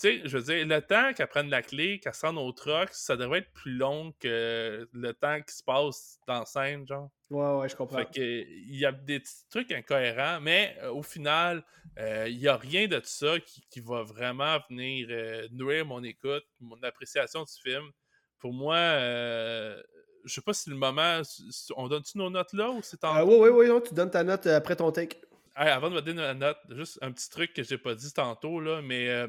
tu 0.00 0.20
sais, 0.20 0.22
je 0.24 0.38
veux 0.38 0.42
dire, 0.42 0.66
le 0.66 0.80
temps 0.80 1.12
qu'elle 1.12 1.28
prenne 1.28 1.48
la 1.48 1.62
clé, 1.62 2.00
qu'elle 2.00 2.14
s'en 2.14 2.36
au 2.36 2.50
truck, 2.52 2.88
ça 2.92 3.16
devrait 3.16 3.40
être 3.40 3.52
plus 3.52 3.74
long 3.74 4.12
que 4.18 4.88
le 4.92 5.12
temps 5.14 5.40
qui 5.42 5.54
se 5.54 5.62
passe 5.62 6.18
dans 6.26 6.40
la 6.40 6.44
scène, 6.44 6.86
genre. 6.86 7.10
Ouais, 7.30 7.60
ouais, 7.60 7.68
je 7.68 7.76
comprends. 7.76 7.98
Fait 7.98 8.06
que, 8.06 8.20
il 8.20 8.76
y 8.76 8.84
a 8.84 8.92
des 8.92 9.20
petits 9.20 9.48
trucs 9.48 9.72
incohérents, 9.72 10.40
mais 10.40 10.76
euh, 10.82 10.92
au 10.92 11.02
final, 11.02 11.64
euh, 11.98 12.26
il 12.28 12.38
n'y 12.38 12.48
a 12.48 12.56
rien 12.56 12.88
de 12.88 13.00
ça 13.04 13.36
qui, 13.40 13.80
va 13.80 14.02
vraiment 14.02 14.58
venir 14.68 15.06
euh, 15.10 15.48
nourrir 15.52 15.86
mon 15.86 16.02
écoute, 16.02 16.44
mon 16.60 16.76
appréciation 16.82 17.44
du 17.44 17.52
film. 17.62 17.90
Pour 18.38 18.52
moi, 18.52 18.76
je 20.24 20.34
sais 20.34 20.40
pas 20.40 20.52
si 20.52 20.68
le 20.68 20.76
moment. 20.76 21.22
On 21.76 21.88
donne-tu 21.88 22.18
nos 22.18 22.28
notes 22.28 22.52
là 22.52 22.70
ou 22.70 22.80
c'est 22.82 23.02
en. 23.04 23.22
oui, 23.22 23.48
oui, 23.50 23.68
oui, 23.68 23.82
tu 23.86 23.94
donnes 23.94 24.10
ta 24.10 24.24
note 24.24 24.46
après 24.48 24.74
ton 24.74 24.90
take. 24.90 25.22
avant 25.54 25.88
de 25.88 25.94
me 25.94 26.02
donner 26.02 26.22
ma 26.22 26.34
note, 26.34 26.58
juste 26.70 26.98
un 27.02 27.12
petit 27.12 27.30
truc 27.30 27.54
que 27.54 27.62
j'ai 27.62 27.78
pas 27.78 27.94
dit 27.94 28.12
tantôt, 28.12 28.58
là, 28.58 28.82
mais 28.82 29.28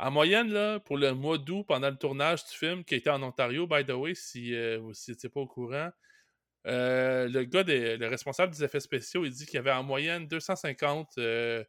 en 0.00 0.10
moyenne, 0.10 0.50
là, 0.50 0.80
pour 0.80 0.96
le 0.96 1.12
mois 1.12 1.36
d'août, 1.36 1.64
pendant 1.68 1.90
le 1.90 1.96
tournage 1.96 2.44
du 2.46 2.56
film, 2.56 2.84
qui 2.84 2.94
était 2.94 3.10
en 3.10 3.22
Ontario, 3.22 3.66
by 3.66 3.84
the 3.84 3.90
way, 3.90 4.14
si 4.14 4.54
euh, 4.54 4.78
vous 4.78 4.92
n'étiez 5.08 5.28
pas 5.28 5.40
au 5.40 5.46
courant, 5.46 5.90
euh, 6.66 7.28
le 7.28 7.44
gars, 7.44 7.62
le 7.66 8.06
responsable 8.06 8.52
des 8.52 8.64
effets 8.64 8.80
spéciaux, 8.80 9.24
il 9.24 9.30
dit 9.30 9.44
qu'il 9.44 9.54
y 9.54 9.58
avait 9.58 9.72
en 9.72 9.82
moyenne 9.82 10.26
250 10.26 11.18
euh, 11.18 11.62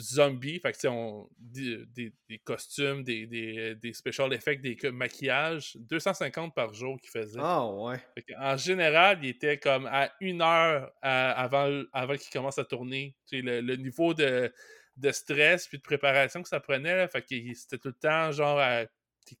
zombies, 0.00 0.60
fait 0.60 0.72
que, 0.72 0.86
on, 0.86 1.28
des, 1.38 1.84
des, 2.28 2.38
costumes, 2.38 3.02
des, 3.02 3.26
des, 3.26 3.74
des, 3.74 3.92
special 3.92 4.32
effects, 4.32 4.60
des 4.60 4.76
maquillages, 4.92 5.76
250 5.80 6.54
par 6.54 6.72
jour 6.72 7.00
qu'il 7.00 7.10
faisait. 7.10 7.40
Ah 7.42 7.66
ouais. 7.66 8.00
en 8.38 8.56
général, 8.56 9.18
il 9.22 9.28
était 9.28 9.58
comme 9.58 9.86
à 9.86 10.12
une 10.20 10.40
heure 10.40 10.92
avant, 11.02 11.82
avant 11.92 12.16
qu'il 12.16 12.30
commence 12.32 12.58
à 12.58 12.64
tourner. 12.64 13.16
le, 13.32 13.60
le 13.60 13.76
niveau 13.76 14.14
de 14.14 14.52
de 14.96 15.10
stress 15.12 15.66
puis 15.66 15.78
de 15.78 15.82
préparation 15.82 16.42
que 16.42 16.48
ça 16.48 16.60
prenait. 16.60 16.96
Là, 16.96 17.08
fait 17.08 17.22
que 17.22 17.54
c'était 17.54 17.78
tout 17.78 17.88
le 17.88 17.94
temps 17.94 18.32
genre 18.32 18.58
à 18.58 18.84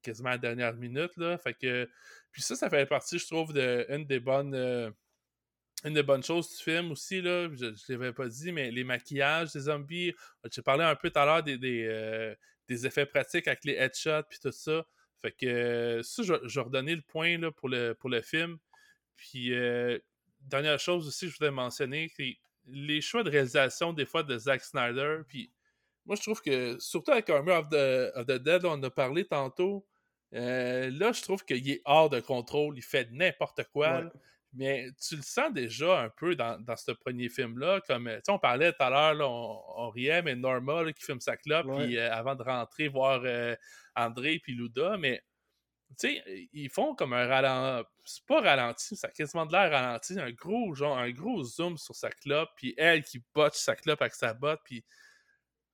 quasiment 0.02 0.30
à 0.30 0.32
la 0.32 0.38
dernière 0.38 0.74
minute. 0.74 1.16
Là, 1.16 1.38
fait 1.38 1.54
que. 1.54 1.88
Puis 2.32 2.42
ça, 2.42 2.54
ça 2.54 2.70
fait 2.70 2.86
partie, 2.86 3.18
je 3.18 3.26
trouve, 3.26 3.52
d'une 3.52 4.04
des 4.06 4.20
bonnes. 4.20 4.54
Euh, 4.54 4.90
une 5.84 5.94
des 5.94 6.02
bonnes 6.02 6.22
choses 6.22 6.50
du 6.50 6.62
film 6.62 6.92
aussi, 6.92 7.22
là, 7.22 7.48
je 7.54 7.66
ne 7.66 7.98
l'avais 7.98 8.12
pas 8.12 8.28
dit, 8.28 8.52
mais 8.52 8.70
les 8.70 8.84
maquillages 8.84 9.52
des 9.52 9.60
zombies. 9.60 10.12
J'ai 10.52 10.60
parlé 10.60 10.84
un 10.84 10.94
peu 10.94 11.10
tout 11.10 11.18
à 11.18 11.24
l'heure 11.24 11.42
des, 11.42 11.56
des, 11.56 11.86
euh, 11.86 12.34
effets 12.68 13.06
pratiques 13.06 13.48
avec 13.48 13.64
les 13.64 13.72
headshots 13.72 14.24
puis 14.28 14.38
tout 14.42 14.52
ça. 14.52 14.84
Fait 15.22 15.32
que 15.32 16.00
ça, 16.02 16.22
je, 16.22 16.60
redonner 16.60 16.94
le 16.94 17.00
point 17.00 17.38
là, 17.38 17.50
pour, 17.50 17.70
le, 17.70 17.94
pour 17.94 18.10
le 18.10 18.20
film. 18.20 18.58
Puis, 19.16 19.54
euh, 19.54 19.98
dernière 20.40 20.78
chose 20.78 21.06
aussi, 21.06 21.28
je 21.28 21.32
voudrais 21.32 21.50
mentionner, 21.50 22.10
les 22.72 23.00
choix 23.00 23.22
de 23.22 23.30
réalisation 23.30 23.92
des 23.92 24.06
fois 24.06 24.22
de 24.22 24.36
Zack 24.38 24.62
Snyder, 24.62 25.18
puis 25.26 25.50
moi 26.06 26.16
je 26.16 26.22
trouve 26.22 26.40
que, 26.40 26.78
surtout 26.78 27.12
avec 27.12 27.28
Army 27.30 27.52
of 27.52 27.68
the, 27.68 28.16
of 28.16 28.26
the 28.26 28.42
Dead, 28.42 28.64
on 28.64 28.82
a 28.82 28.90
parlé 28.90 29.24
tantôt, 29.24 29.86
là, 30.32 31.12
je 31.12 31.22
trouve 31.22 31.44
qu'il 31.44 31.68
est 31.70 31.82
hors 31.84 32.10
de 32.10 32.20
contrôle, 32.20 32.76
il 32.76 32.82
fait 32.82 33.08
n'importe 33.10 33.64
quoi. 33.72 34.10
Mais 34.52 34.88
tu 35.00 35.14
le 35.14 35.22
sens 35.22 35.52
déjà 35.52 36.00
un 36.00 36.08
peu 36.08 36.34
dans, 36.34 36.58
ce 36.76 36.90
premier 36.90 37.28
film-là. 37.28 37.80
Comme, 37.86 38.06
tu 38.08 38.20
sais, 38.24 38.32
on 38.32 38.38
parlait 38.38 38.72
tout 38.72 38.82
à 38.82 38.90
l'heure, 38.90 39.30
on, 39.30 39.90
riait, 39.90 40.22
mais 40.22 40.34
Norma 40.34 40.92
qui 40.92 41.04
filme 41.04 41.20
sa 41.20 41.36
clope, 41.36 41.66
puis 41.76 41.98
avant 41.98 42.34
de 42.34 42.42
rentrer 42.42 42.88
voir 42.88 43.22
André 43.94 44.40
puis 44.42 44.54
Luda, 44.54 44.96
mais 44.96 45.22
tu 45.98 46.08
sais, 46.08 46.48
ils 46.52 46.70
font 46.70 46.94
comme 46.94 47.12
un 47.12 47.26
ralenti. 47.26 47.88
C'est 48.14 48.26
pas 48.26 48.40
ralenti, 48.40 48.96
ça 48.96 49.08
a 49.08 49.10
quasiment 49.10 49.46
de 49.46 49.52
l'air 49.52 49.70
ralenti. 49.70 50.18
Un 50.18 50.32
gros, 50.32 50.74
genre, 50.74 50.98
un 50.98 51.10
gros 51.10 51.42
zoom 51.44 51.76
sur 51.76 51.94
sa 51.94 52.10
clope, 52.10 52.50
puis 52.56 52.74
elle 52.76 53.02
qui 53.02 53.22
botche 53.34 53.56
sa 53.56 53.76
clope 53.76 54.00
avec 54.02 54.14
sa 54.14 54.34
botte, 54.34 54.60
puis. 54.64 54.82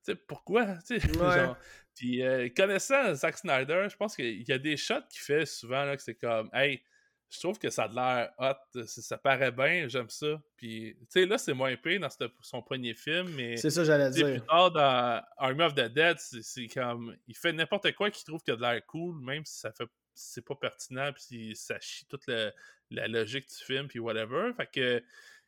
Tu 0.05 0.13
sais, 0.13 0.15
pourquoi? 0.15 0.77
Tu 0.87 0.99
sais, 0.99 1.13
genre. 1.13 1.57
Puis, 1.95 2.21
euh, 2.21 2.47
connaissant 2.55 3.13
Zack 3.15 3.39
Snyder, 3.39 3.87
je 3.89 3.95
pense 3.95 4.15
qu'il 4.15 4.47
y 4.47 4.51
a 4.51 4.59
des 4.59 4.77
shots 4.77 5.07
qu'il 5.09 5.21
fait 5.21 5.47
souvent, 5.47 5.83
là, 5.83 5.97
que 5.97 6.03
c'est 6.03 6.13
comme, 6.13 6.47
hey, 6.53 6.83
je 7.29 7.39
trouve 7.39 7.57
que 7.59 7.69
ça 7.69 7.83
a 7.83 7.87
l'air 7.87 8.31
hot, 8.37 8.85
ça 8.85 9.17
paraît 9.17 9.51
bien, 9.51 9.87
j'aime 9.87 10.09
ça. 10.09 10.41
Puis, 10.55 10.95
tu 10.99 11.05
sais, 11.09 11.25
là, 11.25 11.37
c'est 11.37 11.53
moins 11.53 11.75
pire 11.75 11.99
dans 11.99 12.09
son 12.41 12.61
premier 12.61 12.93
film, 12.93 13.29
mais. 13.35 13.57
C'est 13.57 13.69
ça, 13.69 13.83
j'allais 13.83 14.09
dire. 14.11 14.27
Plus 14.27 14.45
tard, 14.45 14.71
dans 14.71 15.21
Army 15.37 15.63
of 15.63 15.73
the 15.73 15.91
Dead, 15.91 16.17
c'est 16.19 16.67
comme. 16.67 17.15
Il 17.27 17.35
fait 17.35 17.51
n'importe 17.51 17.91
quoi 17.93 18.11
qu'il 18.11 18.23
trouve 18.23 18.41
qu'il 18.41 18.53
a 18.53 18.57
de 18.57 18.61
l'air 18.61 18.85
cool, 18.85 19.19
même 19.19 19.43
si 19.43 19.59
ça 19.59 19.71
fait 19.71 19.87
c'est 20.17 20.45
pas 20.45 20.55
pertinent, 20.55 21.11
puis 21.13 21.55
ça 21.55 21.79
chie 21.79 22.05
toute 22.07 22.27
la, 22.27 23.07
logique 23.07 23.47
du 23.47 23.63
film, 23.65 23.87
puis 23.87 23.99
whatever. 23.99 24.51
Fait 24.55 24.69
que 24.71 25.03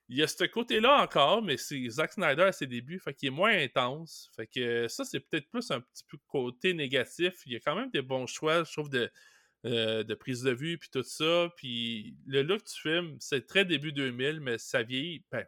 il 0.10 0.18
y 0.18 0.24
a 0.24 0.28
ce 0.28 0.44
côté-là 0.46 1.04
encore, 1.04 1.44
mais 1.44 1.56
c'est 1.58 1.88
Zack 1.88 2.14
Snyder 2.14 2.44
à 2.44 2.52
ses 2.52 2.66
débuts, 2.66 3.00
fait 3.00 3.14
qu'il 3.14 3.28
est 3.28 3.32
moins 3.32 3.56
intense. 3.56 4.32
Fait 4.36 4.48
que 4.48 4.88
ça, 4.88 5.06
c'est 5.06 5.20
peut-être 5.20 5.48
plus 5.50 5.70
un 5.70 5.82
petit 5.82 6.04
peu 6.08 6.18
côté 6.28 6.74
négatif. 6.74 7.44
Il 7.46 7.54
y 7.54 7.56
a 7.56 7.60
quand 7.60 7.76
même 7.76 7.92
des 7.92 8.02
bons 8.02 8.26
choix, 8.26 8.64
je 8.64 8.72
trouve, 8.72 8.90
de, 8.90 9.12
euh, 9.66 10.04
de 10.04 10.14
prise 10.16 10.42
de 10.42 10.52
vue, 10.52 10.80
puis 10.80 10.90
tout 10.92 11.04
ça. 11.04 11.52
Puis 11.58 12.16
le 12.26 12.42
look 12.42 12.66
du 12.66 12.74
film, 12.74 13.18
c'est 13.20 13.46
très 13.46 13.66
début 13.66 13.92
2000, 13.92 14.40
mais 14.40 14.58
ça 14.58 14.82
vieillit. 14.82 15.24
Ben, 15.32 15.46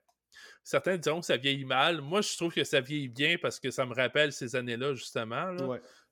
certains 0.64 0.98
diront 0.98 1.22
que 1.22 1.26
ça 1.26 1.38
vieillit 1.38 1.66
mal. 1.66 2.02
Moi, 2.02 2.22
je 2.22 2.36
trouve 2.38 2.54
que 2.54 2.64
ça 2.64 2.82
vieillit 2.82 3.10
bien 3.10 3.38
parce 3.42 3.60
que 3.60 3.72
ça 3.72 3.86
me 3.86 3.96
rappelle 3.96 4.32
ces 4.32 4.56
années-là, 4.56 4.94
justement. 4.94 5.56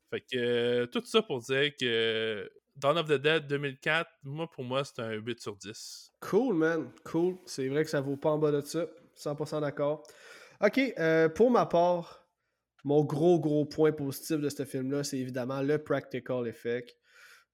Fait 0.10 0.22
que 0.22 0.38
euh, 0.38 0.86
tout 0.88 1.04
ça 1.06 1.22
pour 1.22 1.40
dire 1.42 1.72
que 1.80 2.52
Dawn 2.80 2.98
of 2.98 3.08
the 3.08 3.22
Dead 3.22 3.48
2004, 3.48 4.10
moi, 4.24 4.50
pour 4.50 4.64
moi, 4.64 4.84
c'est 4.84 5.00
un 5.00 5.12
8 5.12 5.40
sur 5.42 5.56
10. 5.58 6.12
Cool, 6.22 6.56
man. 6.56 6.90
Cool. 7.04 7.38
C'est 7.46 7.68
vrai 7.68 7.84
que 7.84 7.90
ça 7.90 8.00
vaut 8.00 8.16
pas 8.16 8.30
en 8.30 8.38
bas 8.38 8.52
de 8.52 8.62
ça. 8.62 8.86
100% 9.18 9.62
d'accord. 9.62 10.04
Ok, 10.62 10.80
euh, 10.98 11.28
pour 11.28 11.52
ma 11.52 11.66
part, 11.66 12.26
mon 12.86 13.04
gros, 13.04 13.40
gros 13.40 13.66
point 13.66 13.92
positif 13.92 14.38
de 14.38 14.50
ce 14.50 14.64
film-là, 14.64 15.04
c'est 15.04 15.18
évidemment 15.18 15.62
le 15.62 15.78
practical 15.78 16.48
effect. 16.48 16.96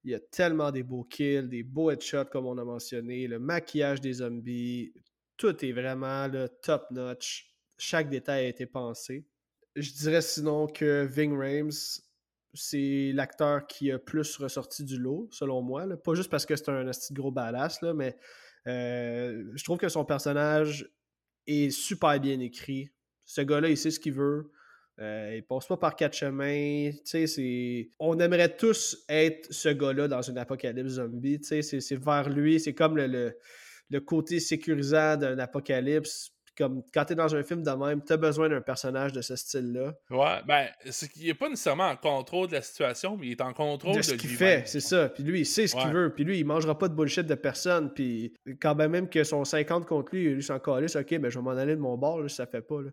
Il 0.03 0.11
y 0.11 0.15
a 0.15 0.19
tellement 0.19 0.71
des 0.71 0.83
beaux 0.83 1.03
kills, 1.03 1.49
des 1.49 1.63
beaux 1.63 1.89
headshots, 1.89 2.25
comme 2.25 2.45
on 2.45 2.57
a 2.59 2.63
mentionné, 2.63 3.27
le 3.27 3.39
maquillage 3.39 4.01
des 4.01 4.13
zombies. 4.13 4.93
Tout 5.37 5.65
est 5.65 5.71
vraiment 5.71 6.27
le 6.27 6.47
top 6.61 6.85
notch. 6.91 7.51
Chaque 7.77 8.09
détail 8.09 8.45
a 8.45 8.47
été 8.49 8.67
pensé. 8.67 9.25
Je 9.75 9.91
dirais 9.91 10.21
sinon 10.21 10.67
que 10.67 11.05
Ving 11.05 11.35
Rames, 11.35 11.71
c'est 12.55 13.11
l'acteur 13.13 13.67
qui 13.67 13.91
a 13.91 13.99
plus 13.99 14.37
ressorti 14.37 14.83
du 14.83 14.97
lot, 14.97 15.27
selon 15.31 15.61
moi. 15.61 15.85
Pas 16.03 16.13
juste 16.13 16.29
parce 16.29 16.45
que 16.45 16.55
c'est 16.55 16.69
un 16.69 16.89
gros 17.11 17.31
badass, 17.31 17.81
là, 17.81 17.93
mais 17.93 18.17
euh, 18.67 19.43
je 19.53 19.63
trouve 19.63 19.77
que 19.77 19.89
son 19.89 20.05
personnage 20.05 20.89
est 21.47 21.69
super 21.69 22.19
bien 22.19 22.39
écrit. 22.39 22.89
Ce 23.25 23.41
gars-là, 23.41 23.69
il 23.69 23.77
sait 23.77 23.91
ce 23.91 23.99
qu'il 23.99 24.13
veut. 24.13 24.51
Euh, 24.99 25.33
il 25.35 25.43
passe 25.43 25.67
pas 25.67 25.77
par 25.77 25.95
quatre 25.95 26.15
chemins. 26.15 26.91
On 27.99 28.19
aimerait 28.19 28.55
tous 28.55 29.03
être 29.09 29.51
ce 29.51 29.69
gars-là 29.69 30.07
dans 30.07 30.21
une 30.21 30.37
apocalypse 30.37 30.93
zombie. 30.93 31.39
C'est 31.41 31.95
vers 31.95 32.29
lui. 32.29 32.59
C'est 32.59 32.73
comme 32.73 32.97
le, 32.97 33.35
le 33.89 33.99
côté 33.99 34.39
sécurisant 34.39 35.17
d'un 35.17 35.37
apocalypse 35.39 36.31
comme 36.57 36.83
quand 36.93 37.05
t'es 37.05 37.15
dans 37.15 37.35
un 37.35 37.43
film 37.43 37.63
de 37.63 37.71
même, 37.71 38.01
t'as 38.01 38.17
besoin 38.17 38.49
d'un 38.49 38.61
personnage 38.61 39.11
de 39.11 39.21
ce 39.21 39.35
style-là. 39.35 39.93
Ouais, 40.09 40.41
ben, 40.47 40.67
c'est 40.89 41.09
qu'il 41.09 41.27
est 41.27 41.33
pas 41.33 41.49
nécessairement 41.49 41.89
en 41.89 41.95
contrôle 41.95 42.47
de 42.47 42.53
la 42.53 42.61
situation, 42.61 43.17
mais 43.17 43.27
il 43.27 43.31
est 43.31 43.41
en 43.41 43.53
contrôle 43.53 43.97
de, 43.97 44.01
ce 44.01 44.13
qu'il 44.13 44.29
fait, 44.29 44.67
c'est 44.67 44.79
ça. 44.79 45.09
Puis 45.09 45.23
lui, 45.23 45.41
il 45.41 45.45
sait 45.45 45.67
ce 45.67 45.75
qu'il 45.75 45.91
veut. 45.91 46.13
Puis 46.13 46.23
lui, 46.23 46.39
il 46.39 46.45
mangera 46.45 46.77
pas 46.77 46.87
de 46.87 46.95
bullshit 46.95 47.25
de 47.25 47.35
personne. 47.35 47.93
Puis 47.93 48.33
quand 48.61 48.75
même 48.75 49.09
que 49.09 49.23
son 49.23 49.43
50 49.43 49.85
contre 49.85 50.15
lui, 50.15 50.33
lui 50.33 50.43
s'en 50.43 50.59
calisse, 50.59 50.95
ok, 50.95 51.19
ben 51.19 51.29
je 51.29 51.39
vais 51.39 51.43
m'en 51.43 51.51
aller 51.51 51.75
de 51.75 51.81
mon 51.81 51.97
bord, 51.97 52.21
là, 52.21 52.29
ça 52.29 52.45
fait 52.45 52.61
pas. 52.61 52.81
Là. 52.81 52.89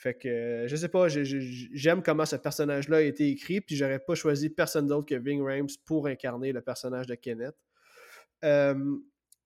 Fait 0.00 0.14
que 0.14 0.64
je 0.66 0.76
sais 0.76 0.88
pas, 0.88 1.08
j'aime 1.08 2.02
comment 2.02 2.24
ce 2.24 2.36
personnage-là 2.36 2.98
a 2.98 3.02
été 3.02 3.28
écrit, 3.28 3.60
puis 3.60 3.76
j'aurais 3.76 3.98
pas 3.98 4.14
choisi 4.14 4.48
personne 4.48 4.86
d'autre 4.86 5.06
que 5.06 5.14
Ving 5.14 5.42
Rhames 5.42 5.68
pour 5.84 6.06
incarner 6.06 6.52
le 6.52 6.62
personnage 6.62 7.06
de 7.06 7.14
Kenneth. 7.16 7.54
Euh, 8.42 8.96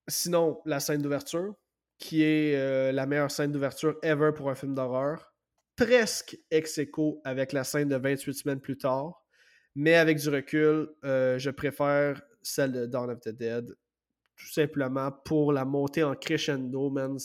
sinon, 0.07 0.61
la 0.65 0.78
scène 0.78 1.03
d'ouverture, 1.03 1.57
qui 1.99 2.23
est 2.23 2.57
euh, 2.57 2.93
la 2.93 3.07
meilleure 3.07 3.31
scène 3.31 3.53
d'ouverture 3.53 3.97
ever 4.03 4.31
pour 4.35 4.51
un 4.51 4.55
film 4.55 4.75
d'horreur. 4.75 5.33
Presque 5.77 6.39
ex 6.51 6.79
aequo 6.79 7.21
avec 7.25 7.53
la 7.53 7.65
scène 7.65 7.89
de 7.89 7.97
28 7.97 8.35
semaines 8.35 8.61
plus 8.61 8.79
tard. 8.79 9.25
Mais 9.75 9.95
avec 9.95 10.19
du 10.19 10.29
recul, 10.29 10.89
euh, 11.05 11.39
je 11.39 11.51
préfère 11.51 12.23
celle 12.43 12.73
de 12.73 12.87
Dawn 12.87 13.11
of 13.11 13.21
the 13.21 13.31
Dead. 13.31 13.75
Tout 14.37 14.53
simplement 14.53 15.11
pour 15.25 15.53
la 15.53 15.65
montée 15.65 16.05
en 16.05 16.15
crescendo, 16.15 16.91
man. 16.91 17.19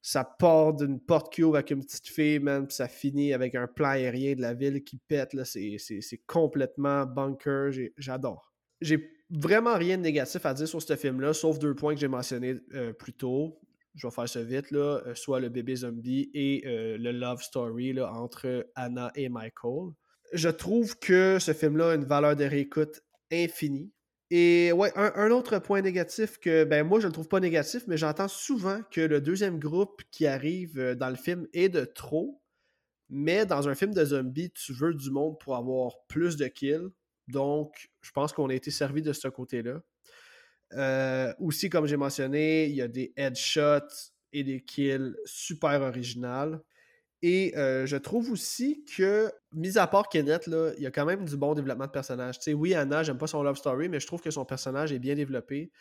Ça 0.00 0.24
part 0.24 0.74
d'une 0.74 1.00
porte 1.00 1.32
qui 1.32 1.42
ouvre 1.42 1.56
avec 1.56 1.70
une 1.70 1.84
petite 1.84 2.08
fille, 2.08 2.38
man, 2.38 2.66
puis 2.66 2.76
ça 2.76 2.88
finit 2.88 3.32
avec 3.32 3.54
un 3.54 3.66
plan 3.66 3.90
aérien 3.90 4.34
de 4.34 4.40
la 4.40 4.54
ville 4.54 4.82
qui 4.84 4.96
pète. 4.96 5.36
C'est 5.44 6.22
complètement 6.26 7.04
bunker. 7.04 7.70
J'adore. 7.96 8.54
J'ai 8.80 9.10
vraiment 9.30 9.76
rien 9.76 9.98
de 9.98 10.02
négatif 10.02 10.46
à 10.46 10.54
dire 10.54 10.68
sur 10.68 10.80
ce 10.80 10.96
film-là, 10.96 11.34
sauf 11.34 11.58
deux 11.58 11.74
points 11.74 11.94
que 11.94 12.00
j'ai 12.00 12.08
mentionnés 12.08 12.56
euh, 12.74 12.92
plus 12.92 13.12
tôt 13.12 13.58
je 13.98 14.06
vais 14.06 14.12
faire 14.12 14.28
ça 14.28 14.42
vite, 14.42 14.70
là, 14.70 15.02
euh, 15.06 15.14
soit 15.14 15.40
le 15.40 15.48
bébé 15.48 15.76
zombie 15.76 16.30
et 16.32 16.62
euh, 16.66 16.96
le 16.96 17.10
love 17.10 17.42
story 17.42 18.00
entre 18.00 18.66
Anna 18.76 19.10
et 19.16 19.28
Michael. 19.28 19.92
Je 20.32 20.48
trouve 20.48 20.98
que 20.98 21.38
ce 21.38 21.52
film-là 21.52 21.90
a 21.90 21.94
une 21.94 22.04
valeur 22.04 22.36
de 22.36 22.44
réécoute 22.44 23.02
infinie. 23.32 23.92
Et 24.30 24.72
ouais, 24.72 24.92
un, 24.94 25.30
autre 25.30 25.58
point 25.58 25.80
négatif 25.80 26.38
que, 26.38 26.64
ben 26.64 26.86
moi 26.86 27.00
je 27.00 27.06
le 27.06 27.12
trouve 27.12 27.28
pas 27.28 27.40
négatif, 27.40 27.84
mais 27.86 27.96
j'entends 27.96 28.28
souvent 28.28 28.82
que 28.90 29.00
le 29.00 29.22
deuxième 29.22 29.58
groupe 29.58 30.02
qui 30.10 30.26
arrive 30.26 30.78
euh, 30.78 30.94
dans 30.94 31.08
le 31.08 31.16
film 31.16 31.48
est 31.52 31.70
de 31.70 31.84
trop. 31.84 32.40
Mais 33.08 33.46
dans 33.46 33.68
un 33.68 33.74
film 33.74 33.94
de 33.94 34.04
zombies, 34.04 34.50
tu 34.50 34.74
veux 34.74 34.92
du 34.92 35.10
monde 35.10 35.38
pour 35.40 35.56
avoir 35.56 36.04
plus 36.08 36.36
de 36.36 36.46
kills. 36.46 36.90
Donc, 37.26 37.90
je 38.02 38.10
pense 38.12 38.32
qu'on 38.34 38.50
a 38.50 38.54
été 38.54 38.70
servi 38.70 39.00
de 39.00 39.14
ce 39.14 39.28
côté-là. 39.28 39.80
Euh, 40.74 41.32
aussi, 41.38 41.70
comme 41.70 41.86
j'ai 41.86 41.96
mentionné, 41.96 42.66
il 42.66 42.74
y 42.74 42.82
a 42.82 42.88
des 42.88 43.12
headshots 43.16 44.12
et 44.32 44.44
des 44.44 44.60
kills 44.60 45.14
super 45.24 45.80
originales. 45.82 46.60
Et 47.22 47.56
euh, 47.56 47.84
je 47.86 47.96
trouve 47.96 48.30
aussi 48.30 48.84
que, 48.96 49.32
mis 49.52 49.76
à 49.76 49.86
part 49.86 50.08
Kenneth, 50.08 50.46
là, 50.46 50.72
il 50.76 50.84
y 50.84 50.86
a 50.86 50.90
quand 50.90 51.04
même 51.04 51.24
du 51.24 51.36
bon 51.36 51.54
développement 51.54 51.86
de 51.86 51.90
personnage. 51.90 52.38
oui, 52.54 52.74
Anna, 52.74 53.02
j'aime 53.02 53.18
pas 53.18 53.26
son 53.26 53.42
love 53.42 53.56
story, 53.56 53.88
mais 53.88 53.98
je 53.98 54.06
trouve 54.06 54.20
que 54.20 54.30
son 54.30 54.44
personnage 54.44 54.92
est 54.92 55.00
bien 55.00 55.14
développé. 55.14 55.72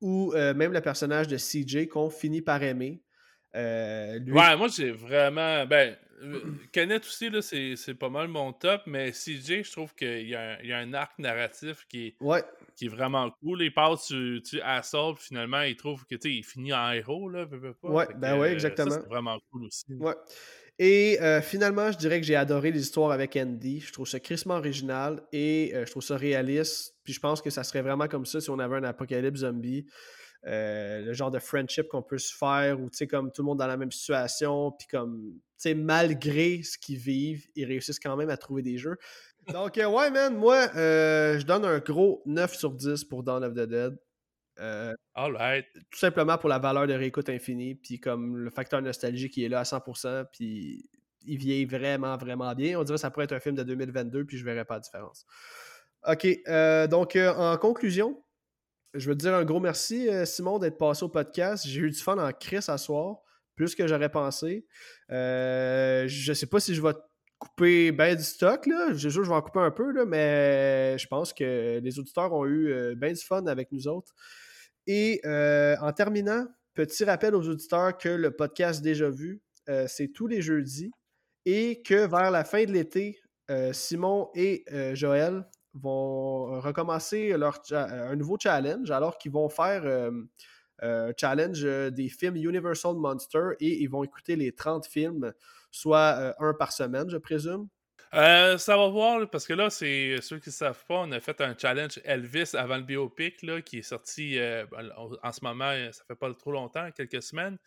Ou 0.00 0.32
euh, 0.34 0.54
même 0.54 0.72
le 0.72 0.80
personnage 0.80 1.26
de 1.26 1.36
CJ 1.36 1.88
qu'on 1.88 2.10
finit 2.10 2.42
par 2.42 2.62
aimer. 2.62 3.02
Ouais, 3.54 4.56
moi 4.56 4.68
j'ai 4.68 4.90
vraiment. 4.90 5.66
Ben, 5.66 5.96
Kenneth 6.72 7.04
aussi, 7.04 7.30
là, 7.30 7.42
c'est, 7.42 7.94
pas 7.94 8.08
mal 8.08 8.28
mon 8.28 8.52
top, 8.52 8.82
mais 8.86 9.12
CJ, 9.12 9.62
je 9.62 9.72
trouve 9.72 9.94
qu'il 9.94 10.28
y, 10.28 10.34
a 10.34 10.76
un 10.76 10.92
arc 10.94 11.18
narratif 11.18 11.86
qui 11.88 12.08
est, 12.08 12.16
qui 12.76 12.86
est 12.86 12.88
vraiment 12.88 13.30
cool. 13.40 13.62
Il 13.62 13.72
passe 13.72 14.06
tu, 14.06 14.42
tu 14.44 14.60
Assault, 14.60 15.16
finalement, 15.16 15.62
il 15.62 15.76
trouve 15.76 16.04
que 16.06 16.16
il 16.26 16.44
finit 16.44 16.72
en 16.72 16.90
héros. 16.92 17.28
Là, 17.28 17.46
Ouais, 17.82 18.06
ben 18.16 18.38
ouais, 18.38 18.52
exactement. 18.52 18.90
c'est 18.90 19.06
vraiment 19.08 19.38
cool 19.50 19.64
aussi. 19.64 19.86
Ouais. 19.94 20.14
Et 20.80 21.20
euh, 21.20 21.42
finalement, 21.42 21.90
je 21.90 21.98
dirais 21.98 22.20
que 22.20 22.26
j'ai 22.26 22.36
adoré 22.36 22.70
les 22.70 22.80
histoires 22.80 23.10
avec 23.10 23.36
Andy. 23.36 23.80
Je 23.80 23.92
trouve 23.92 24.06
ça 24.06 24.20
crissement 24.20 24.54
original 24.54 25.20
et 25.32 25.72
euh, 25.74 25.84
je 25.84 25.90
trouve 25.90 26.04
ça 26.04 26.16
réaliste. 26.16 26.94
Puis 27.02 27.12
je 27.12 27.20
pense 27.20 27.42
que 27.42 27.50
ça 27.50 27.64
serait 27.64 27.82
vraiment 27.82 28.06
comme 28.06 28.26
ça 28.26 28.40
si 28.40 28.48
on 28.48 28.58
avait 28.60 28.76
un 28.76 28.84
apocalypse 28.84 29.40
zombie. 29.40 29.86
Euh, 30.46 31.00
le 31.00 31.12
genre 31.14 31.32
de 31.32 31.40
friendship 31.40 31.88
qu'on 31.88 32.02
peut 32.02 32.18
se 32.18 32.34
faire, 32.34 32.80
ou 32.80 32.88
tu 32.88 32.98
sais, 32.98 33.06
comme 33.08 33.32
tout 33.32 33.42
le 33.42 33.46
monde 33.46 33.58
dans 33.58 33.66
la 33.66 33.76
même 33.76 33.90
situation, 33.90 34.70
puis 34.70 34.86
comme, 34.86 35.32
tu 35.34 35.40
sais, 35.56 35.74
malgré 35.74 36.62
ce 36.62 36.78
qu'ils 36.78 36.98
vivent, 36.98 37.46
ils 37.56 37.64
réussissent 37.64 37.98
quand 37.98 38.16
même 38.16 38.30
à 38.30 38.36
trouver 38.36 38.62
des 38.62 38.78
jeux. 38.78 38.96
Donc, 39.52 39.78
euh, 39.78 39.86
ouais, 39.86 40.10
man, 40.10 40.36
moi, 40.36 40.68
euh, 40.76 41.38
je 41.38 41.44
donne 41.44 41.64
un 41.64 41.80
gros 41.80 42.22
9 42.26 42.54
sur 42.54 42.72
10 42.72 43.04
pour 43.04 43.24
Dawn 43.24 43.42
of 43.42 43.54
the 43.54 43.68
Dead. 43.68 43.98
All 45.14 45.64
Tout 45.90 45.98
simplement 45.98 46.38
pour 46.38 46.48
la 46.48 46.58
valeur 46.58 46.86
de 46.86 46.92
réécoute 46.92 47.28
infinie, 47.28 47.74
puis 47.74 47.98
comme 47.98 48.36
le 48.36 48.50
facteur 48.50 48.80
nostalgie 48.80 49.30
qui 49.30 49.44
est 49.44 49.48
là 49.48 49.60
à 49.60 49.64
100%, 49.64 50.26
puis 50.32 50.88
il 51.22 51.38
vieillit 51.38 51.64
vraiment, 51.64 52.16
vraiment 52.16 52.54
bien. 52.54 52.78
On 52.78 52.84
dirait 52.84 52.96
que 52.96 53.00
ça 53.00 53.10
pourrait 53.10 53.24
être 53.24 53.32
un 53.32 53.40
film 53.40 53.56
de 53.56 53.64
2022, 53.64 54.24
puis 54.24 54.38
je 54.38 54.44
verrais 54.44 54.64
pas 54.64 54.74
la 54.74 54.80
différence. 54.80 55.26
OK, 56.06 56.26
donc 56.88 57.16
en 57.16 57.56
conclusion, 57.56 58.20
je 58.94 59.08
veux 59.08 59.14
te 59.14 59.20
dire 59.20 59.34
un 59.34 59.44
gros 59.44 59.60
merci, 59.60 60.08
euh, 60.08 60.24
Simon, 60.24 60.58
d'être 60.58 60.78
passé 60.78 61.04
au 61.04 61.08
podcast. 61.08 61.66
J'ai 61.66 61.80
eu 61.80 61.90
du 61.90 61.98
fun 61.98 62.16
en 62.18 62.32
Chris 62.32 62.64
à 62.68 62.78
soir, 62.78 63.18
plus 63.54 63.74
que 63.74 63.86
j'aurais 63.86 64.08
pensé. 64.08 64.66
Euh, 65.10 66.04
je 66.08 66.32
sais 66.32 66.46
pas 66.46 66.60
si 66.60 66.74
je 66.74 66.82
vais 66.82 66.94
couper 67.38 67.92
bien 67.92 68.14
du 68.14 68.22
stock. 68.22 68.66
Là. 68.66 68.92
Je 68.94 69.08
je 69.08 69.20
vais 69.20 69.28
en 69.28 69.42
couper 69.42 69.60
un 69.60 69.70
peu, 69.70 69.92
là, 69.92 70.04
mais 70.06 70.96
je 70.98 71.06
pense 71.06 71.32
que 71.32 71.80
les 71.82 71.98
auditeurs 71.98 72.32
ont 72.32 72.46
eu 72.46 72.94
bien 72.96 73.12
du 73.12 73.22
fun 73.22 73.46
avec 73.46 73.70
nous 73.72 73.86
autres. 73.88 74.14
Et 74.86 75.20
euh, 75.26 75.76
en 75.80 75.92
terminant, 75.92 76.46
petit 76.74 77.04
rappel 77.04 77.34
aux 77.34 77.46
auditeurs 77.46 77.98
que 77.98 78.08
le 78.08 78.30
podcast 78.30 78.82
Déjà 78.82 79.10
Vu, 79.10 79.42
c'est 79.86 80.08
tous 80.14 80.26
les 80.26 80.40
jeudis 80.40 80.90
et 81.44 81.82
que 81.82 82.06
vers 82.06 82.30
la 82.30 82.42
fin 82.42 82.64
de 82.64 82.72
l'été, 82.72 83.20
Simon 83.72 84.30
et 84.34 84.64
Joël 84.94 85.44
vont 85.74 86.60
recommencer 86.60 87.36
leur 87.36 87.60
un 87.72 88.16
nouveau 88.16 88.36
challenge 88.40 88.90
alors 88.90 89.18
qu'ils 89.18 89.32
vont 89.32 89.48
faire 89.48 89.84
un 90.80 91.12
challenge 91.16 91.62
des 91.62 92.08
films 92.08 92.36
Universal 92.36 92.94
Monster 92.96 93.50
et 93.60 93.82
ils 93.82 93.88
vont 93.88 94.04
écouter 94.04 94.36
les 94.36 94.52
30 94.52 94.86
films 94.86 95.32
soit 95.70 96.16
euh, 96.18 96.32
un 96.38 96.54
par 96.54 96.72
semaine, 96.72 97.08
je 97.10 97.16
présume? 97.16 97.68
Euh, 98.14 98.56
ça 98.56 98.76
va 98.76 98.88
voir, 98.88 99.28
parce 99.28 99.46
que 99.46 99.52
là, 99.52 99.68
c'est 99.68 100.16
ceux 100.22 100.38
qui 100.38 100.48
ne 100.48 100.54
savent 100.54 100.82
pas, 100.86 101.00
on 101.00 101.12
a 101.12 101.20
fait 101.20 101.40
un 101.42 101.54
challenge 101.56 102.00
Elvis 102.04 102.50
avant 102.54 102.76
le 102.76 102.82
biopic, 102.82 103.36
qui 103.64 103.78
est 103.78 103.82
sorti 103.82 104.38
euh, 104.38 104.64
ben, 104.70 104.90
en 104.96 105.32
ce 105.32 105.40
moment, 105.42 105.72
ça 105.92 106.04
fait 106.06 106.14
pas 106.14 106.32
trop 106.32 106.52
longtemps, 106.52 106.90
quelques 106.92 107.22
semaines. 107.22 107.58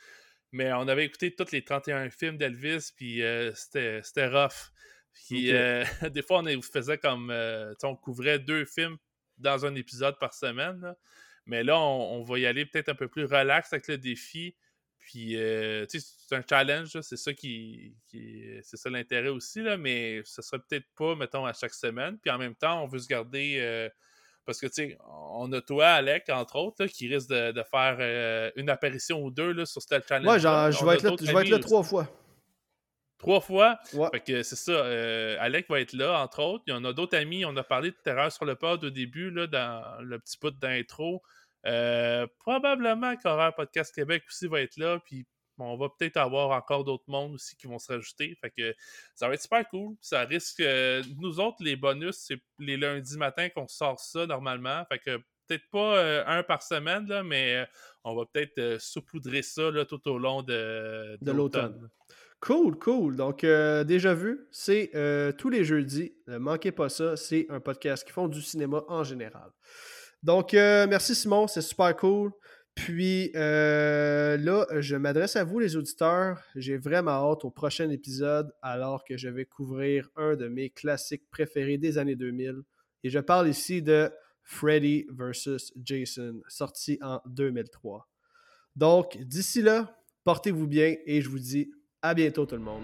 Mais 0.51 0.73
on 0.73 0.87
avait 0.87 1.05
écouté 1.05 1.33
tous 1.33 1.51
les 1.51 1.63
31 1.63 2.09
films 2.09 2.37
d'Elvis, 2.37 2.91
puis 2.95 3.21
c'était 3.53 4.27
rough. 4.27 4.73
Puis 5.13 5.51
des 6.11 6.21
fois, 6.21 6.43
on 6.43 6.61
faisait 6.61 6.97
comme. 6.97 7.31
on 7.83 7.95
couvrait 7.95 8.39
deux 8.39 8.65
films 8.65 8.97
dans 9.38 9.65
un 9.65 9.75
épisode 9.75 10.17
par 10.19 10.33
semaine. 10.33 10.95
Mais 11.45 11.63
là, 11.63 11.79
on, 11.79 12.19
on, 12.19 12.23
va 12.23 12.38
y 12.38 12.45
aller 12.45 12.65
peut-être 12.65 12.89
un 12.89 12.95
peu 12.95 13.07
plus 13.07 13.25
relax 13.25 13.73
avec 13.73 13.88
le 13.88 13.97
défi. 13.97 14.55
Puis, 15.01 15.35
euh, 15.35 15.85
tu 15.88 15.99
sais, 15.99 16.07
c'est 16.27 16.35
un 16.35 16.43
challenge, 16.47 16.99
c'est 17.01 17.17
ça 17.17 17.33
qui, 17.33 17.95
c'est 18.11 18.77
ça 18.77 18.89
l'intérêt 18.89 19.29
aussi, 19.29 19.61
là, 19.61 19.75
mais 19.75 20.21
ce 20.23 20.41
serait 20.41 20.59
peut-être 20.59 20.85
pas, 20.95 21.15
mettons, 21.15 21.45
à 21.45 21.53
chaque 21.53 21.73
semaine. 21.73 22.17
Puis 22.19 22.29
en 22.29 22.38
même 22.38 22.55
temps, 22.55 22.83
on 22.83 22.88
veut 22.88 22.99
se 22.99 23.07
garder, 23.07 23.57
euh, 23.59 23.89
parce 24.45 24.59
que, 24.59 24.67
tu 24.67 24.73
sais, 24.73 24.97
on 25.03 25.51
a 25.53 25.61
toi, 25.61 25.88
Alec, 25.88 26.29
entre 26.29 26.55
autres, 26.57 26.85
qui 26.85 27.13
risque 27.13 27.29
de, 27.29 27.63
faire 27.69 27.97
euh, 27.99 28.51
une 28.55 28.69
apparition 28.69 29.23
ou 29.23 29.31
deux 29.31 29.53
là, 29.53 29.65
sur 29.65 29.81
ce 29.81 29.88
challenge. 30.07 30.23
Moi, 30.23 30.38
genre, 30.38 30.71
je 30.71 30.85
vais, 30.85 30.93
être 30.93 31.03
là, 31.03 31.15
je 31.19 31.35
vais 31.35 31.41
être 31.41 31.49
là 31.49 31.59
trois 31.59 31.83
fois. 31.83 32.07
Trois 33.22 33.41
fois? 33.41 33.80
Ouais. 33.93 34.07
Fait 34.11 34.19
que 34.19 34.43
c'est 34.43 34.56
ça, 34.56 34.84
Alec 35.39 35.69
va 35.69 35.80
être 35.80 35.93
là, 35.93 36.22
entre 36.22 36.41
autres. 36.41 36.64
Il 36.68 36.72
y 36.72 36.73
en 36.73 36.84
a 36.84 36.91
d'autres 36.91 37.15
amis, 37.15 37.45
on 37.45 37.56
a 37.56 37.64
parlé 37.64 37.91
de 37.91 37.95
Terreur 38.03 38.31
sur 38.31 38.45
le 38.45 38.56
pod 38.56 38.84
au 38.84 38.89
début, 38.89 39.30
là, 39.30 39.45
dans 39.45 40.02
le 40.02 40.18
petit 40.18 40.38
bout 40.41 40.52
d'intro. 40.52 41.22
Euh, 41.68 42.26
probablement 42.39 43.15
qu'Horreur 43.18 43.53
Podcast 43.53 43.93
Québec 43.93 44.23
aussi 44.27 44.48
va 44.48 44.61
être 44.61 44.77
là, 44.77 44.99
puis 45.06 45.26
on 45.60 45.77
va 45.77 45.89
peut-être 45.89 46.18
avoir 46.18 46.49
encore 46.57 46.84
d'autres 46.84 47.03
mondes 47.07 47.35
aussi 47.35 47.56
qui 47.56 47.68
vont 47.68 47.77
se 47.77 47.93
rajouter. 47.93 48.35
Fait 48.41 48.49
que 48.49 48.73
ça 49.14 49.27
va 49.27 49.35
être 49.35 49.43
super 49.43 49.68
cool. 49.69 49.95
Ça 50.02 50.22
risque. 50.22 50.60
Euh, 50.61 51.03
nous 51.19 51.39
autres, 51.39 51.57
les 51.60 51.76
bonus, 51.76 52.15
c'est 52.15 52.41
les 52.57 52.77
lundis 52.77 53.18
matin 53.18 53.48
qu'on 53.49 53.68
sort 53.68 53.99
ça 53.99 54.26
normalement. 54.26 54.84
Fait 54.85 54.98
que 54.98 55.18
peut-être 55.45 55.69
pas 55.69 55.98
euh, 55.98 56.23
un 56.26 56.41
par 56.41 56.64
semaine, 56.64 57.07
là, 57.07 57.22
mais 57.22 57.68
on 58.03 58.15
va 58.15 58.26
peut-être 58.26 58.81
saupoudrer 58.81 59.43
ça 59.43 59.69
là, 59.69 59.85
tout 59.85 60.10
au 60.10 60.18
long 60.18 60.41
de, 60.41 61.19
de 61.22 61.31
l'automne. 61.31 61.89
Cool, 62.41 62.77
cool. 62.80 63.15
Donc, 63.15 63.41
déjà 63.41 64.13
vu, 64.13 64.47
c'est 64.51 64.91
tous 65.38 65.49
les 65.49 65.63
jeudis. 65.63 66.13
Ne 66.27 66.38
manquez 66.38 66.72
pas 66.72 66.89
ça. 66.89 67.15
C'est 67.15 67.45
un 67.49 67.59
podcast 67.59 68.03
qui 68.03 68.11
font 68.11 68.27
du 68.27 68.41
cinéma 68.41 68.84
en 68.88 69.03
général. 69.03 69.51
Donc, 70.23 70.53
euh, 70.53 70.85
merci 70.88 71.15
Simon, 71.15 71.47
c'est 71.47 71.61
super 71.61 71.95
cool. 71.95 72.31
Puis 72.76 73.31
euh, 73.35 74.38
là, 74.38 74.68
je 74.80 74.95
m'adresse 74.95 75.35
à 75.35 75.43
vous, 75.43 75.59
les 75.59 75.76
auditeurs. 75.76 76.41
J'ai 76.55 76.77
vraiment 76.77 77.31
hâte 77.31 77.43
au 77.43 77.49
prochain 77.49 77.89
épisode, 77.89 78.53
alors 78.61 79.03
que 79.03 79.18
je 79.18 79.30
vais 79.30 79.45
couvrir 79.45 80.09
un 80.15 80.35
de 80.35 80.47
mes 80.47 80.69
classiques 80.69 81.27
préférés 81.31 81.77
des 81.77 81.97
années 81.97 82.15
2000. 82.15 82.61
Et 83.03 83.09
je 83.09 83.19
parle 83.19 83.49
ici 83.49 83.81
de 83.81 84.11
Freddy 84.43 85.07
vs. 85.09 85.73
Jason, 85.84 86.39
sorti 86.47 86.99
en 87.01 87.19
2003. 87.26 88.07
Donc, 88.76 89.18
d'ici 89.18 89.63
là, 89.63 89.97
portez-vous 90.23 90.68
bien 90.68 90.95
et 91.05 91.22
je 91.22 91.30
vous 91.30 91.39
dis 91.39 91.72
à 92.01 92.13
bientôt 92.13 92.45
tout 92.45 92.55
le 92.55 92.61
monde. 92.61 92.83